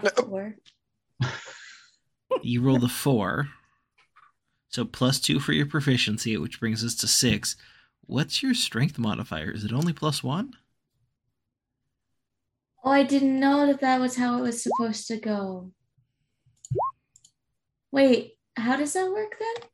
A 0.04 0.10
four. 0.10 0.56
You 2.44 2.62
rolled 2.62 2.84
a 2.84 2.88
four. 2.88 3.50
So 4.70 4.86
plus 4.86 5.20
two 5.20 5.40
for 5.40 5.54
your 5.54 5.66
proficiency, 5.66 6.38
which 6.38 6.60
brings 6.60 6.84
us 6.84 6.96
to 6.96 7.08
six. 7.08 7.56
What's 8.06 8.44
your 8.44 8.54
strength 8.54 8.98
modifier? 8.98 9.52
Is 9.52 9.64
it 9.64 9.74
only 9.74 9.94
plus 9.94 10.24
one? 10.24 10.54
Oh, 12.84 12.92
I 12.92 13.04
didn't 13.04 13.40
know 13.40 13.68
that 13.68 13.82
that 13.82 14.00
was 14.00 14.16
how 14.16 14.38
it 14.38 14.42
was 14.42 14.64
supposed 14.64 15.08
to 15.08 15.18
go. 15.18 15.72
Wait, 17.92 18.38
how 18.56 18.76
does 18.76 18.94
that 18.94 19.12
work 19.12 19.36
then? 19.40 19.70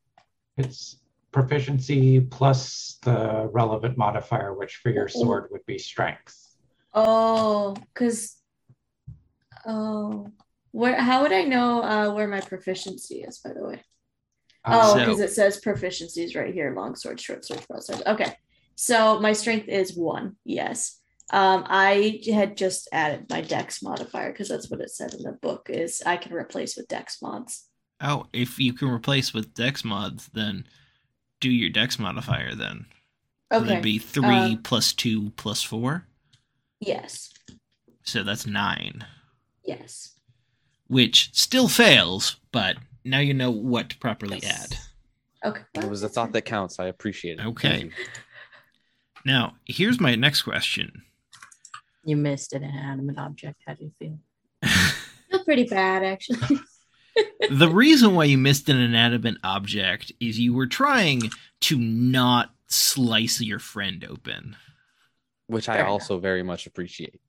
It's 0.58 0.98
proficiency 1.32 2.22
plus 2.22 2.98
the 3.04 3.50
relevant 3.52 3.98
modifier, 3.98 4.54
which 4.54 4.78
for 4.78 4.90
your 4.90 5.08
sword 5.08 5.48
would 5.52 5.66
be 5.66 5.78
strength. 5.78 6.56
Oh, 6.94 7.76
because 7.94 8.38
oh, 9.66 10.28
where? 10.72 11.00
How 11.00 11.24
would 11.24 11.34
I 11.34 11.44
know 11.44 11.84
uh, 11.84 12.14
where 12.14 12.28
my 12.28 12.40
proficiency 12.40 13.24
is? 13.24 13.40
By 13.40 13.54
the 13.54 13.64
way. 13.64 13.84
Uh, 14.66 14.80
Oh, 14.82 14.94
So- 14.94 15.00
because 15.00 15.20
it 15.20 15.32
says 15.34 15.60
proficiencies 15.62 16.36
right 16.36 16.54
here: 16.54 16.74
long 16.76 16.96
sword, 16.96 17.20
short 17.20 17.44
sword, 17.46 17.66
broadsword. 17.68 18.02
Okay, 18.08 18.36
So 18.76 19.20
my 19.20 19.34
strength 19.34 19.68
is 19.68 19.96
one. 19.96 20.36
Yes. 20.46 21.00
Um, 21.32 21.64
I 21.68 22.20
had 22.32 22.58
just 22.58 22.88
added 22.92 23.28
my 23.30 23.42
dex 23.42 23.82
modifier 23.84 24.32
because 24.32 24.50
that's 24.50 24.70
what 24.70 24.82
it 24.82 24.90
said 24.90 25.14
in 25.14 25.22
the 25.24 25.32
book 25.32 25.70
is 25.70 26.02
I 26.06 26.18
can 26.18 26.34
replace 26.34 26.76
with 26.76 26.88
dex 26.88 27.22
mods. 27.22 27.66
Oh, 28.02 28.26
if 28.34 28.60
you 28.60 28.74
can 28.74 28.90
replace 28.90 29.34
with 29.34 29.54
dex 29.54 29.84
mods, 29.86 30.30
then 30.34 30.66
do 31.40 31.50
your 31.50 31.70
dex 31.70 31.98
modifier 32.00 32.56
then. 32.56 32.86
So 33.52 33.60
Okay. 33.60 33.68
that'd 33.68 33.84
be 33.84 34.00
three 34.00 34.26
Um, 34.54 34.64
plus 34.64 34.92
two 34.92 35.30
plus 35.38 35.62
four. 35.62 36.08
Yes. 36.80 37.32
So 38.04 38.24
that's 38.24 38.46
nine. 38.48 39.06
Yes. 39.64 40.16
Which 40.88 41.30
still 41.34 41.68
fails, 41.70 42.38
but 42.52 42.78
now 43.06 43.20
you 43.20 43.34
know 43.34 43.52
what 43.52 43.90
to 43.90 43.98
properly 43.98 44.40
Yes. 44.42 44.72
add. 45.44 45.50
Okay. 45.50 45.64
It 45.76 45.90
was 45.90 46.04
a 46.04 46.10
thought 46.10 46.32
that 46.32 46.44
counts. 46.44 46.80
I 46.80 46.86
appreciate 46.86 47.40
it. 47.40 47.46
Okay. 47.46 47.90
Now, 49.26 49.56
here's 49.66 50.00
my 50.00 50.16
next 50.16 50.44
question. 50.44 51.04
You 52.06 52.18
missed 52.18 52.54
an 52.54 52.64
inanimate 52.64 53.18
object. 53.18 53.62
How 53.66 53.74
do 53.74 53.86
you 53.86 53.92
feel? 54.00 54.20
I 54.64 54.94
feel 55.30 55.44
pretty 55.44 55.64
bad 55.66 56.04
actually. 56.04 56.60
the 57.50 57.70
reason 57.70 58.16
why 58.16 58.26
you 58.26 58.38
missed 58.38 58.70
an 58.70 58.78
inanimate 58.78 59.38
object 59.44 60.12
is 60.20 60.40
you 60.40 60.54
were 60.54 60.68
trying 60.68 61.30
to 61.62 61.78
not 61.78 62.54
slice 62.68 63.40
your 63.42 63.60
friend 63.60 64.06
open. 64.10 64.56
Which 65.48 65.70
I 65.70 65.78
Fair 65.78 65.88
also 65.88 66.20
very 66.20 66.44
much 66.44 66.68
appreciate. 66.68 67.22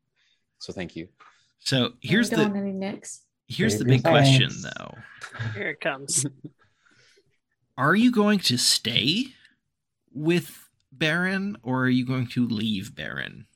So 0.59 0.73
thank 0.73 0.97
you. 0.97 1.09
So 1.59 1.95
here's 2.01 2.33
I 2.33 2.37
don't 2.37 2.45
want 2.45 2.55
the 2.55 2.61
any 2.61 2.73
nicks. 2.73 3.24
Here's 3.49 3.75
the 3.75 3.79
Save 3.79 3.89
your 3.89 3.97
big 3.97 4.03
question 4.05 4.51
though. 4.62 4.95
Here 5.55 5.71
it 5.71 5.81
comes. 5.81 6.27
Are 7.77 7.95
you 7.97 8.12
going 8.12 8.39
to 8.41 8.57
stay 8.57 9.27
with 10.12 10.69
Baron 10.93 11.57
or 11.65 11.83
are 11.83 11.89
you 11.89 12.07
going 12.07 12.29
to 12.29 12.47
leave 12.47 12.95
Baron? 12.95 13.47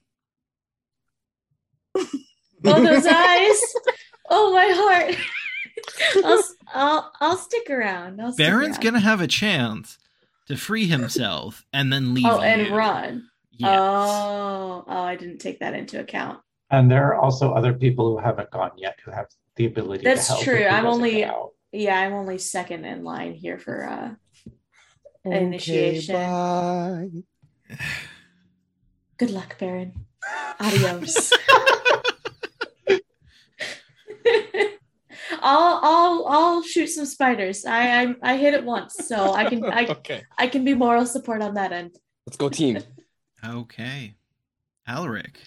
Oh, 1.97 2.05
those 2.63 3.07
eyes. 3.09 3.63
Oh, 4.29 4.53
my 4.53 4.69
heart. 4.75 5.17
I'll, 6.25 6.45
I'll, 6.75 7.13
I'll 7.21 7.37
stick 7.37 7.71
around. 7.71 8.21
I'll 8.21 8.33
stick 8.33 8.45
Baron's 8.45 8.77
around. 8.77 8.83
gonna 8.83 9.01
have 9.01 9.21
a 9.21 9.29
chance 9.29 9.99
to 10.47 10.57
free 10.57 10.87
himself 10.87 11.65
and 11.73 11.93
then 11.93 12.15
leave. 12.15 12.27
Oh, 12.27 12.41
and 12.41 12.75
run. 12.75 13.29
Yes. 13.53 13.71
Oh, 13.73 14.85
oh, 14.87 15.03
I 15.03 15.15
didn't 15.17 15.39
take 15.39 15.61
that 15.61 15.75
into 15.75 16.01
account. 16.01 16.41
And 16.71 16.91
there 16.91 17.07
are 17.07 17.15
also 17.15 17.53
other 17.53 17.73
people 17.73 18.11
who 18.11 18.19
haven't 18.19 18.51
gone 18.51 18.73
yet 18.77 18.99
who 19.05 19.11
have 19.11 19.29
the 19.59 19.67
ability 19.67 20.05
That's 20.05 20.27
to 20.29 20.33
help. 20.33 20.45
true. 20.45 20.65
I'm 20.65 20.87
only- 20.87 21.27
Yeah, 21.73 21.99
I'm 22.01 22.15
only 22.15 22.39
second 22.39 22.85
in 22.87 23.05
line 23.05 23.35
here 23.35 23.59
for 23.59 23.85
uh 23.87 24.15
Initiation. 25.25 26.15
bye. 26.15 27.11
good 29.19 29.31
luck, 29.31 29.59
Baron. 29.59 29.93
Adios. 30.61 31.33
I'll 35.41 35.81
I'll 35.83 36.27
I'll 36.27 36.63
shoot 36.63 36.87
some 36.87 37.05
spiders. 37.05 37.65
I 37.67 38.03
I, 38.03 38.15
I 38.23 38.37
hit 38.39 38.55
it 38.55 38.65
once, 38.65 38.95
so 39.07 39.35
I 39.35 39.45
can 39.51 39.65
I 39.65 39.87
okay. 39.99 40.23
I 40.39 40.47
can 40.47 40.65
be 40.65 40.73
moral 40.75 41.05
support 41.05 41.43
on 41.43 41.55
that 41.55 41.73
end. 41.73 41.97
Let's 42.27 42.37
go 42.39 42.49
team. 42.49 42.79
Okay. 43.45 44.15
Alaric, 44.85 45.39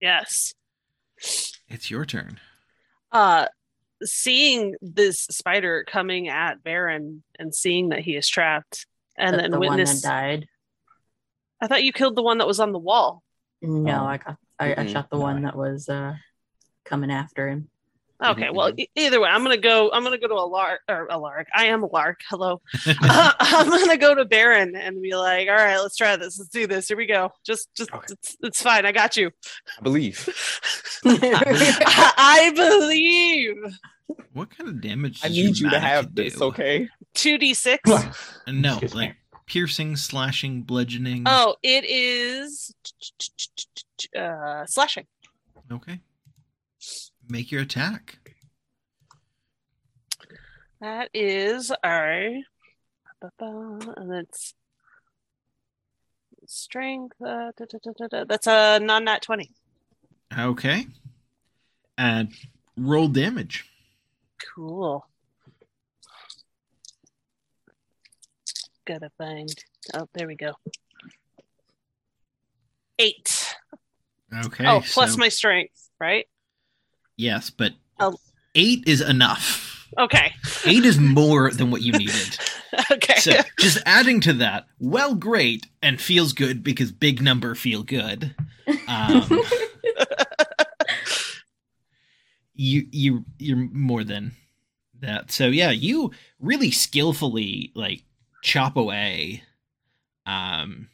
Yes. 0.00 0.54
it's 1.68 1.90
your 1.90 2.04
turn. 2.06 2.38
Uh 3.14 3.46
seeing 4.02 4.74
this 4.82 5.20
spider 5.30 5.84
coming 5.88 6.28
at 6.28 6.62
Baron 6.62 7.22
and 7.38 7.54
seeing 7.54 7.88
that 7.90 8.00
he 8.00 8.16
is 8.16 8.28
trapped 8.28 8.86
and 9.16 9.34
The- 9.34 9.42
then 9.42 9.50
the 9.52 9.58
one 9.60 9.70
witness 9.78 10.02
that 10.02 10.08
died. 10.08 10.48
I 11.60 11.68
thought 11.68 11.84
you 11.84 11.92
killed 11.92 12.16
the 12.16 12.22
one 12.22 12.38
that 12.38 12.46
was 12.46 12.60
on 12.60 12.72
the 12.72 12.78
wall. 12.78 13.22
No, 13.62 14.02
Oh. 14.02 14.04
I 14.06 14.16
got. 14.18 14.36
I, 14.58 14.72
I 14.72 14.74
Mm-mm. 14.76 14.92
shot 14.92 15.08
the 15.10 15.16
one 15.18 15.42
that 15.42 15.56
was 15.56 15.88
uh 15.88 16.14
coming 16.84 17.10
after 17.10 17.48
him. 17.48 17.68
Okay, 18.24 18.44
Mhm, 18.44 18.54
well, 18.54 18.72
mhm. 18.72 18.78
e- 18.80 18.88
either 18.96 19.20
way, 19.20 19.28
I'm 19.28 19.42
gonna 19.42 19.56
go. 19.56 19.90
I'm 19.92 20.02
gonna 20.02 20.18
go 20.18 20.28
to 20.28 20.34
a 20.34 20.46
lark 20.48 20.80
or 20.88 21.06
a 21.10 21.18
lark. 21.18 21.46
I 21.54 21.66
am 21.66 21.82
a 21.82 21.86
lark. 21.86 22.20
Hello. 22.30 22.60
Uh, 22.86 23.32
I'm 23.38 23.68
gonna 23.68 23.96
go 23.98 24.14
to 24.14 24.24
Baron 24.24 24.74
and 24.76 25.02
be 25.02 25.14
like, 25.14 25.48
"All 25.48 25.54
right, 25.54 25.78
let's 25.78 25.96
try 25.96 26.16
this. 26.16 26.38
Let's 26.38 26.48
do 26.50 26.66
this. 26.66 26.88
Here 26.88 26.96
we 26.96 27.06
go. 27.06 27.30
Just, 27.44 27.68
just, 27.76 27.92
Okay. 27.92 28.06
it's, 28.10 28.36
it's 28.42 28.62
fine. 28.62 28.86
I 28.86 28.92
got 28.92 29.16
you. 29.16 29.30
I 29.78 29.82
believe. 29.82 30.28
I, 31.04 32.12
I 32.16 32.52
believe. 32.54 33.56
What 34.32 34.50
kind 34.56 34.68
of 34.70 34.80
damage? 34.80 35.20
I 35.24 35.28
need 35.28 35.36
your 35.36 35.48
you 35.48 35.54
to 35.54 35.80
magic 35.80 35.80
have 35.82 36.14
this, 36.14 36.36
do? 36.36 36.44
okay? 36.44 36.88
Two 37.14 37.38
d 37.38 37.52
six. 37.54 37.88
Uh, 37.90 38.12
No, 38.46 38.80
like 38.94 39.16
piercing, 39.46 39.96
slashing, 39.96 40.62
bludgeoning. 40.62 41.24
Oh, 41.26 41.56
it 41.62 41.84
is 41.84 42.74
uh, 44.18 44.64
slashing. 44.66 45.06
Okay. 45.70 46.00
Make 47.28 47.50
your 47.50 47.62
attack. 47.62 48.18
That 50.80 51.08
is 51.14 51.72
a, 51.82 52.42
and 53.96 54.12
it's 54.12 54.54
strength. 56.46 57.16
Uh, 57.20 57.52
da, 57.56 57.64
da, 57.98 58.06
da. 58.08 58.24
That's 58.24 58.46
a 58.46 58.78
non 58.80 59.04
nat 59.04 59.22
twenty. 59.22 59.50
Okay. 60.36 60.86
And 61.96 62.32
roll 62.76 63.08
damage. 63.08 63.64
Cool. 64.54 65.06
Gotta 68.84 69.10
find. 69.16 69.48
Oh, 69.94 70.08
there 70.12 70.26
we 70.26 70.34
go. 70.34 70.52
Eight. 72.98 73.54
Okay. 74.44 74.66
oh, 74.66 74.82
plus 74.84 75.12
so- 75.12 75.18
my 75.18 75.28
strength, 75.28 75.88
right? 75.98 76.26
Yes, 77.16 77.50
but 77.50 77.72
Oh. 78.00 78.16
eight 78.54 78.82
is 78.86 79.00
enough. 79.00 79.88
Okay. 79.98 80.32
Eight 80.64 80.84
is 80.84 80.98
more 80.98 81.50
than 81.52 81.70
what 81.70 81.82
you 81.82 81.92
needed. 81.92 82.36
okay. 82.90 83.14
So 83.16 83.32
just 83.60 83.78
adding 83.86 84.20
to 84.22 84.32
that, 84.34 84.66
well, 84.80 85.14
great, 85.14 85.66
and 85.82 86.00
feels 86.00 86.32
good 86.32 86.64
because 86.64 86.90
big 86.90 87.22
number 87.22 87.54
feel 87.54 87.84
good. 87.84 88.34
Um, 88.88 89.28
you 92.54 92.86
you 92.90 93.24
you're 93.38 93.56
more 93.72 94.04
than 94.04 94.32
that. 95.00 95.30
So 95.30 95.46
yeah, 95.48 95.70
you 95.70 96.10
really 96.40 96.70
skillfully 96.70 97.72
like 97.74 98.02
chop 98.42 98.76
away. 98.76 99.42
Um, 100.26 100.88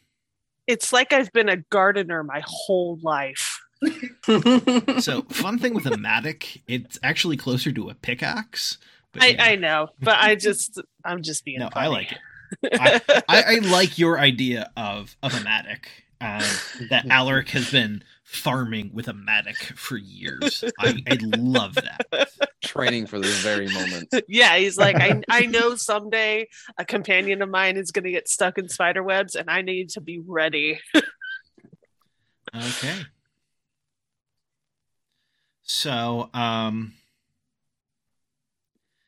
it's 0.67 0.93
like 0.93 1.13
I've 1.13 1.33
been 1.33 1.49
a 1.49 1.59
gardener 1.71 2.23
my 2.23 2.43
whole 2.45 2.99
life. 3.03 3.60
so 5.01 5.23
fun 5.23 5.59
thing 5.59 5.75
with 5.75 5.87
a 5.87 5.97
mattock, 5.97 6.45
it's 6.67 6.99
actually 7.03 7.37
closer 7.37 7.73
to 7.73 7.89
a 7.89 7.95
pickaxe. 7.95 8.79
But 9.13 9.23
I, 9.23 9.27
yeah. 9.29 9.45
I 9.45 9.57
know, 9.57 9.89
but 10.01 10.19
I 10.19 10.37
just 10.37 10.81
I'm 11.05 11.23
just 11.23 11.45
being. 11.45 11.61
no, 11.61 11.71
I 11.73 11.89
like 11.89 12.13
it. 12.13 12.19
I, 12.73 13.01
I, 13.29 13.43
I 13.43 13.59
like 13.59 13.99
your 13.99 14.19
idea 14.19 14.71
of 14.77 15.17
of 15.23 15.35
a 15.35 15.43
mattock. 15.43 15.89
Um, 16.23 16.43
that 16.91 17.07
Alaric 17.11 17.49
has 17.51 17.71
been 17.71 18.05
farming 18.25 18.91
with 18.93 19.09
a 19.09 19.15
mattock 19.15 19.57
for 19.75 19.97
years. 19.97 20.63
I, 20.79 21.03
I 21.11 21.19
love 21.23 21.77
that. 21.77 22.29
Training 22.63 23.07
for 23.07 23.19
this 23.19 23.39
very 23.39 23.69
moment. 23.69 24.15
yeah, 24.29 24.57
he's 24.57 24.77
like, 24.77 24.97
I, 24.97 25.23
I 25.31 25.47
know 25.47 25.77
someday 25.77 26.49
a 26.77 26.85
companion 26.85 27.41
of 27.41 27.49
mine 27.49 27.79
is 27.79 27.91
going 27.91 28.05
to 28.05 28.11
get 28.11 28.29
stuck 28.29 28.59
in 28.59 28.69
spider 28.69 29.03
webs, 29.03 29.35
and 29.35 29.51
I 29.51 29.63
need 29.63 29.89
to 29.91 30.03
be 30.03 30.21
ready. 30.25 30.79
Okay. 32.55 32.99
So, 35.71 36.29
um, 36.35 36.95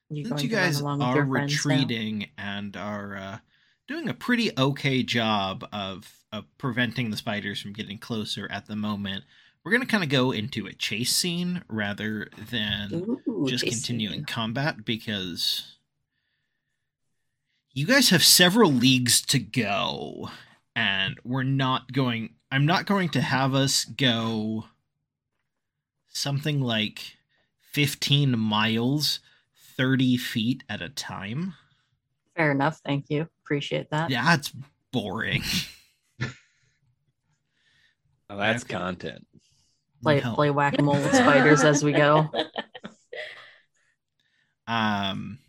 You 0.09 0.25
since 0.27 0.45
you 0.45 0.49
guys 0.49 0.81
are 0.81 1.25
retreating 1.25 2.29
and 2.39 2.77
are 2.77 3.17
uh, 3.17 3.39
doing 3.89 4.09
a 4.09 4.15
pretty 4.15 4.53
okay 4.57 5.03
job 5.03 5.67
of, 5.73 6.09
of 6.33 6.45
preventing 6.59 7.11
the 7.11 7.17
spiders 7.17 7.61
from 7.61 7.73
getting 7.73 7.99
closer 7.99 8.47
at 8.49 8.67
the 8.67 8.77
moment, 8.77 9.25
we're 9.65 9.73
going 9.73 9.83
to 9.83 9.89
kind 9.89 10.05
of 10.05 10.09
go 10.09 10.31
into 10.31 10.69
a 10.69 10.73
chase 10.73 11.15
scene 11.17 11.65
rather 11.69 12.29
than 12.51 12.95
Ooh, 12.95 13.45
just 13.49 13.65
continuing 13.65 14.21
scene. 14.21 14.25
combat 14.25 14.85
because 14.85 15.79
you 17.73 17.87
guys 17.87 18.11
have 18.11 18.23
several 18.23 18.71
leagues 18.71 19.21
to 19.23 19.41
go 19.41 20.31
and 20.77 21.19
we're 21.25 21.43
not 21.43 21.93
going 21.93 22.35
I'm 22.53 22.67
not 22.67 22.87
going 22.87 23.09
to 23.11 23.21
have 23.21 23.55
us 23.55 23.85
go 23.85 24.67
something 26.13 26.61
like 26.61 27.17
15 27.73 28.39
miles 28.39 29.21
30 29.77 30.17
feet 30.17 30.65
at 30.69 30.81
a 30.83 30.89
time. 30.89 31.55
Fair 32.37 32.51
enough. 32.53 32.81
Thank 32.85 33.07
you. 33.11 33.29
Appreciate 33.45 33.91
that. 33.91 34.11
Yeah, 34.11 34.35
it's 34.35 34.53
boring. 34.93 35.43
Now 38.31 38.39
that's 38.39 38.65
Okay. 38.65 38.79
content. 38.79 39.27
Play 40.03 40.23
No. 40.23 40.35
play 40.35 40.51
whack 40.51 40.79
a 40.79 40.83
mole 40.83 40.95
with 40.95 41.15
spiders 41.15 41.65
as 41.65 41.85
we 41.85 41.93
go. 41.93 42.31
Um 44.67 45.41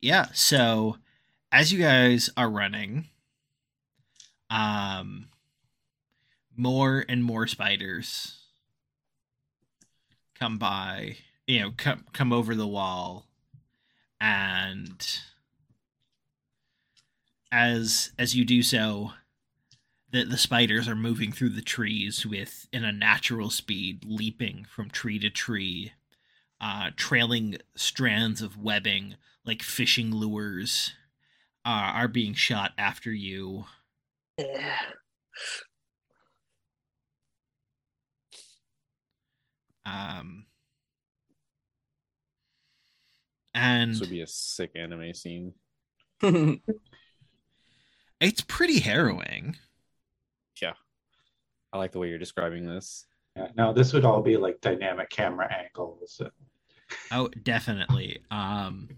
Yeah, 0.00 0.26
so 0.32 0.96
as 1.52 1.72
you 1.72 1.78
guys 1.78 2.30
are 2.36 2.50
running, 2.50 3.06
um, 4.50 5.28
more 6.56 7.04
and 7.08 7.22
more 7.22 7.46
spiders 7.46 8.37
come 10.38 10.58
by, 10.58 11.16
you 11.46 11.60
know, 11.60 11.72
come 11.76 12.04
come 12.12 12.32
over 12.32 12.54
the 12.54 12.66
wall, 12.66 13.26
and 14.20 15.20
as 17.50 18.12
as 18.18 18.34
you 18.34 18.44
do 18.44 18.62
so, 18.62 19.12
the 20.10 20.24
the 20.24 20.38
spiders 20.38 20.88
are 20.88 20.96
moving 20.96 21.32
through 21.32 21.50
the 21.50 21.62
trees 21.62 22.26
with 22.26 22.66
in 22.72 22.84
a 22.84 22.92
natural 22.92 23.50
speed, 23.50 24.04
leaping 24.06 24.64
from 24.64 24.90
tree 24.90 25.18
to 25.18 25.30
tree, 25.30 25.92
uh, 26.60 26.90
trailing 26.96 27.56
strands 27.74 28.42
of 28.42 28.56
webbing 28.58 29.16
like 29.44 29.62
fishing 29.62 30.14
lures 30.14 30.92
uh, 31.64 31.92
are 31.94 32.08
being 32.08 32.34
shot 32.34 32.72
after 32.78 33.12
you. 33.12 33.64
Um, 39.88 40.46
and 43.54 43.92
This 43.92 44.00
would 44.00 44.10
be 44.10 44.22
a 44.22 44.26
sick 44.26 44.72
anime 44.74 45.14
scene. 45.14 45.54
it's 48.20 48.40
pretty 48.46 48.80
harrowing. 48.80 49.56
Yeah. 50.60 50.74
I 51.72 51.78
like 51.78 51.92
the 51.92 51.98
way 51.98 52.08
you're 52.08 52.18
describing 52.18 52.66
this. 52.66 53.06
Yeah, 53.36 53.48
no, 53.56 53.72
this 53.72 53.92
would 53.92 54.04
all 54.04 54.22
be 54.22 54.36
like 54.36 54.60
dynamic 54.60 55.10
camera 55.10 55.48
angles. 55.52 56.20
Oh, 57.12 57.28
definitely. 57.42 58.18
Um, 58.30 58.88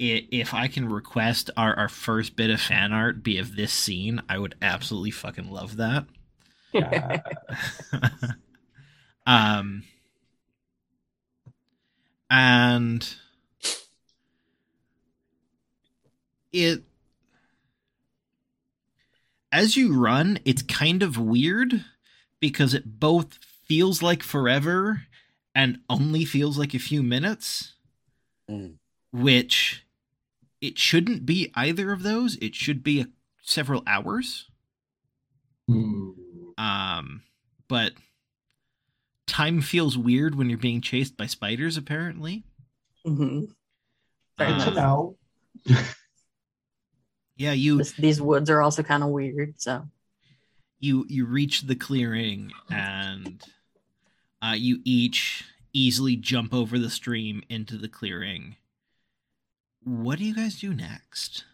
i 0.00 0.26
if 0.30 0.52
I 0.52 0.68
can 0.68 0.88
request 0.88 1.50
our, 1.56 1.74
our 1.74 1.88
first 1.88 2.36
bit 2.36 2.50
of 2.50 2.60
fan 2.60 2.92
art 2.92 3.22
be 3.22 3.38
of 3.38 3.56
this 3.56 3.72
scene, 3.72 4.22
I 4.28 4.38
would 4.38 4.56
absolutely 4.60 5.10
fucking 5.12 5.50
love 5.50 5.76
that. 5.76 6.06
Yeah. 6.72 7.20
um, 9.26 9.82
and 12.30 13.14
it 16.52 16.82
as 19.52 19.76
you 19.76 19.98
run, 19.98 20.38
it's 20.44 20.62
kind 20.62 21.02
of 21.02 21.16
weird 21.18 21.84
because 22.40 22.74
it 22.74 23.00
both 23.00 23.38
feels 23.66 24.02
like 24.02 24.22
forever 24.22 25.02
and 25.54 25.78
only 25.88 26.24
feels 26.24 26.58
like 26.58 26.74
a 26.74 26.78
few 26.78 27.02
minutes, 27.02 27.72
Mm. 28.50 28.74
which 29.12 29.84
it 30.60 30.78
shouldn't 30.78 31.26
be 31.26 31.50
either 31.54 31.90
of 31.92 32.02
those. 32.02 32.36
It 32.36 32.54
should 32.54 32.82
be 32.84 33.00
a, 33.00 33.08
several 33.42 33.82
hours. 33.86 34.48
Hmm. 35.66 36.10
Um, 36.58 37.22
but 37.66 37.94
time 39.26 39.60
feels 39.60 39.96
weird 39.98 40.34
when 40.34 40.48
you're 40.48 40.58
being 40.58 40.80
chased 40.80 41.16
by 41.16 41.26
spiders. 41.26 41.76
Apparently, 41.76 42.44
Mhm. 43.06 43.52
Fair 44.38 44.48
Good 44.48 44.64
to 44.64 44.70
know. 44.72 45.16
yeah. 47.36 47.52
You 47.52 47.78
This, 47.78 47.92
these 47.92 48.20
woods 48.20 48.50
are 48.50 48.60
also 48.62 48.82
kind 48.82 49.02
of 49.02 49.10
weird. 49.10 49.60
So 49.60 49.88
you 50.78 51.06
you 51.08 51.24
reach 51.26 51.62
the 51.62 51.76
clearing 51.76 52.52
and 52.70 53.42
uh, 54.42 54.54
you 54.56 54.80
each 54.84 55.44
easily 55.72 56.16
jump 56.16 56.52
over 56.52 56.78
the 56.78 56.90
stream 56.90 57.42
into 57.48 57.78
the 57.78 57.88
clearing. 57.88 58.56
What 59.84 60.18
do 60.18 60.24
you 60.24 60.34
guys 60.34 60.60
do 60.60 60.72
next? 60.74 61.44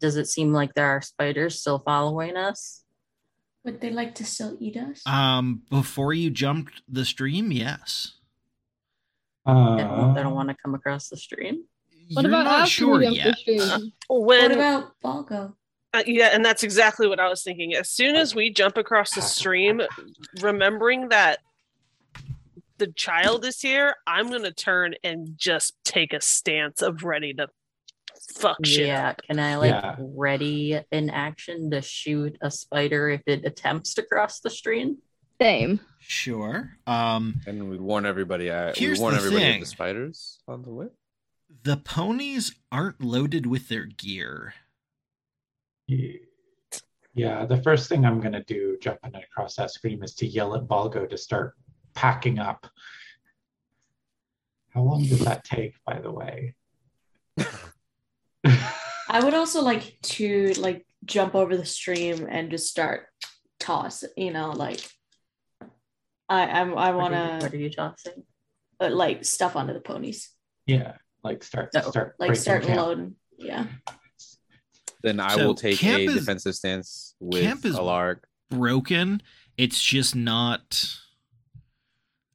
does 0.00 0.14
it 0.14 0.28
seem 0.28 0.52
like 0.52 0.74
there 0.74 0.86
are 0.86 1.02
spiders 1.02 1.58
still 1.58 1.80
following 1.80 2.36
us? 2.36 2.84
Would 3.68 3.82
they 3.82 3.90
like 3.90 4.14
to 4.14 4.24
still 4.24 4.56
eat 4.60 4.78
us? 4.78 5.02
Um, 5.06 5.60
before 5.68 6.14
you 6.14 6.30
jumped 6.30 6.80
the 6.88 7.04
stream, 7.04 7.52
yes. 7.52 8.14
They 9.44 9.52
don't, 9.52 9.76
they 10.14 10.20
Uh, 10.20 10.22
don't 10.22 10.34
want 10.34 10.48
to 10.48 10.56
come 10.64 10.74
across 10.74 11.10
the 11.10 11.18
stream. 11.18 11.64
What 12.14 12.22
You're 12.22 12.30
about 12.30 12.44
not 12.44 12.66
sure 12.66 13.02
yet. 13.02 13.36
the 13.46 13.58
stream? 13.58 13.92
what 14.06 14.24
When 14.26 14.52
about 14.52 14.94
Belgo? 15.04 15.52
Uh, 15.92 16.02
yeah, 16.06 16.30
and 16.32 16.42
that's 16.42 16.62
exactly 16.62 17.06
what 17.08 17.20
I 17.20 17.28
was 17.28 17.42
thinking. 17.42 17.74
As 17.74 17.90
soon 17.90 18.16
as 18.16 18.34
we 18.34 18.48
jump 18.50 18.78
across 18.78 19.10
the 19.14 19.20
stream, 19.20 19.82
remembering 20.40 21.10
that 21.10 21.40
the 22.78 22.86
child 22.86 23.44
is 23.44 23.60
here, 23.60 23.96
I'm 24.06 24.30
gonna 24.30 24.50
turn 24.50 24.94
and 25.04 25.34
just 25.36 25.74
take 25.84 26.14
a 26.14 26.22
stance 26.22 26.80
of 26.80 27.04
ready 27.04 27.34
to 27.34 27.48
fuck 28.36 28.64
shit 28.64 28.86
Yeah, 28.88 29.10
up. 29.10 29.22
can 29.22 29.38
I 29.38 29.56
like 29.56 29.70
Yeah. 29.70 29.96
ready 29.98 30.80
in 30.92 31.10
action 31.10 31.70
to 31.70 31.82
shoot 31.82 32.36
a 32.40 32.50
spider 32.50 33.08
if 33.10 33.22
it 33.26 33.44
attempts 33.44 33.94
to 33.94 34.02
cross 34.02 34.40
the 34.40 34.50
stream? 34.50 34.98
Same. 35.40 35.80
Sure. 36.00 36.76
Um, 36.86 37.40
And 37.46 37.70
we 37.70 37.78
warn 37.78 38.04
everybody. 38.06 38.50
Uh, 38.50 38.72
we 38.74 38.80
Here's 38.86 38.98
warn 39.00 39.14
the 39.14 39.18
everybody 39.20 39.44
thing. 39.44 39.60
the 39.60 39.66
spiders 39.66 40.40
on 40.48 40.62
the 40.62 40.70
way. 40.70 40.86
the 41.62 41.76
ponies 41.76 42.54
aren't 42.72 43.00
loaded 43.00 43.46
with 43.46 43.68
their 43.68 43.84
gear. 43.86 44.54
yeah, 47.14 47.44
the 47.46 47.60
first 47.62 47.88
thing 47.88 48.04
I'm 48.04 48.20
gonna 48.20 48.44
do 48.44 48.76
jumping 48.80 49.14
across 49.14 49.56
that 49.56 49.70
screen 49.70 50.02
is 50.04 50.14
to 50.16 50.26
yell 50.26 50.54
at 50.54 50.64
Belgo 50.64 51.08
to 51.08 51.16
start 51.16 51.54
packing 51.94 52.38
up. 52.38 52.66
How 54.74 54.82
long 54.82 55.04
does 55.04 55.20
that 55.24 55.44
take, 55.44 55.74
by 55.84 55.98
the 56.00 56.12
way? 56.12 56.54
I 59.10 59.20
would 59.24 59.34
also 59.34 59.62
like 59.62 59.98
to 60.02 60.52
like 60.54 60.86
jump 61.04 61.34
over 61.34 61.56
the 61.56 61.64
stream 61.66 62.26
and 62.30 62.50
just 62.50 62.68
start 62.68 63.06
toss. 63.58 64.04
You 64.16 64.32
know, 64.32 64.50
like 64.50 64.80
I 66.28 66.42
I'm, 66.46 66.76
I 66.76 66.90
want 66.92 67.14
to. 67.14 67.20
you- 67.20 67.38
What 67.42 67.54
are 67.54 67.56
you 67.56 67.70
tossing? 67.70 68.22
uh, 68.80 68.90
like 68.90 69.24
stuff 69.24 69.56
onto 69.56 69.72
the 69.72 69.80
ponies, 69.80 70.30
yeah, 70.66 70.96
like 71.24 71.42
start 71.42 71.70
No, 71.74 71.80
start 71.82 72.14
like 72.18 72.36
start 72.36 72.62
camp. 72.62 72.76
loading. 72.76 73.14
Yeah. 73.38 73.66
Then 75.02 75.20
I 75.20 75.34
So, 75.36 75.46
will 75.46 75.54
take 75.54 75.82
a 75.82 76.04
is- 76.04 76.14
defensive 76.14 76.54
stance 76.54 77.14
with 77.20 77.42
camp 77.42 77.64
is- 77.64 77.76
Alarg. 77.76 78.20
Broken. 78.50 79.20
It's 79.58 79.82
just 79.82 80.14
not. 80.16 80.96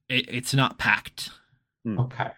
It, 0.10 0.26
it's 0.30 0.54
not 0.54 0.78
packed. 0.78 1.30
Okay. 1.88 2.30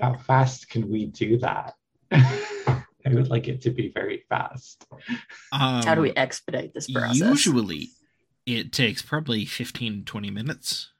How 0.00 0.14
fast 0.14 0.68
can 0.68 0.88
we 0.88 1.06
do 1.06 1.38
that? 1.38 1.74
I 3.08 3.14
would 3.14 3.28
like 3.28 3.48
it 3.48 3.62
to 3.62 3.70
be 3.70 3.88
very 3.88 4.24
fast. 4.28 4.86
Um, 5.52 5.82
How 5.82 5.94
do 5.94 6.02
we 6.02 6.12
expedite 6.12 6.74
this 6.74 6.90
process? 6.90 7.18
Usually, 7.18 7.90
it 8.46 8.72
takes 8.72 9.02
probably 9.02 9.44
15 9.44 10.04
20 10.04 10.30
minutes. 10.30 10.90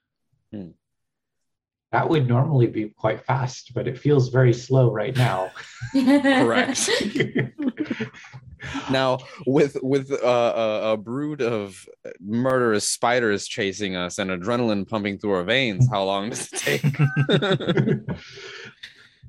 That 1.90 2.08
would 2.08 2.28
normally 2.28 2.66
be 2.66 2.90
quite 2.90 3.24
fast, 3.24 3.72
but 3.74 3.88
it 3.88 3.98
feels 3.98 4.28
very 4.28 4.52
slow 4.52 4.92
right 4.92 5.16
now. 5.16 5.50
Correct. 5.92 6.88
Now, 8.90 9.18
with 9.46 9.76
with 9.82 10.10
uh, 10.10 10.26
a, 10.26 10.92
a 10.92 10.96
brood 10.96 11.40
of 11.40 11.88
murderous 12.20 12.88
spiders 12.88 13.46
chasing 13.46 13.94
us 13.94 14.18
and 14.18 14.30
adrenaline 14.30 14.86
pumping 14.86 15.18
through 15.18 15.32
our 15.32 15.44
veins, 15.44 15.88
how 15.88 16.02
long 16.04 16.30
does 16.30 16.48
it 16.52 16.58
take? 16.58 16.82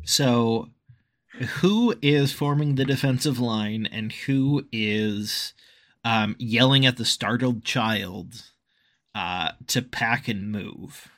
So, 0.03 0.69
who 1.59 1.95
is 2.01 2.33
forming 2.33 2.75
the 2.75 2.85
defensive 2.85 3.39
line 3.39 3.85
and 3.85 4.11
who 4.11 4.65
is 4.71 5.53
um, 6.03 6.35
yelling 6.39 6.85
at 6.85 6.97
the 6.97 7.05
startled 7.05 7.63
child 7.63 8.43
uh, 9.15 9.51
to 9.67 9.81
pack 9.81 10.27
and 10.27 10.51
move? 10.51 11.09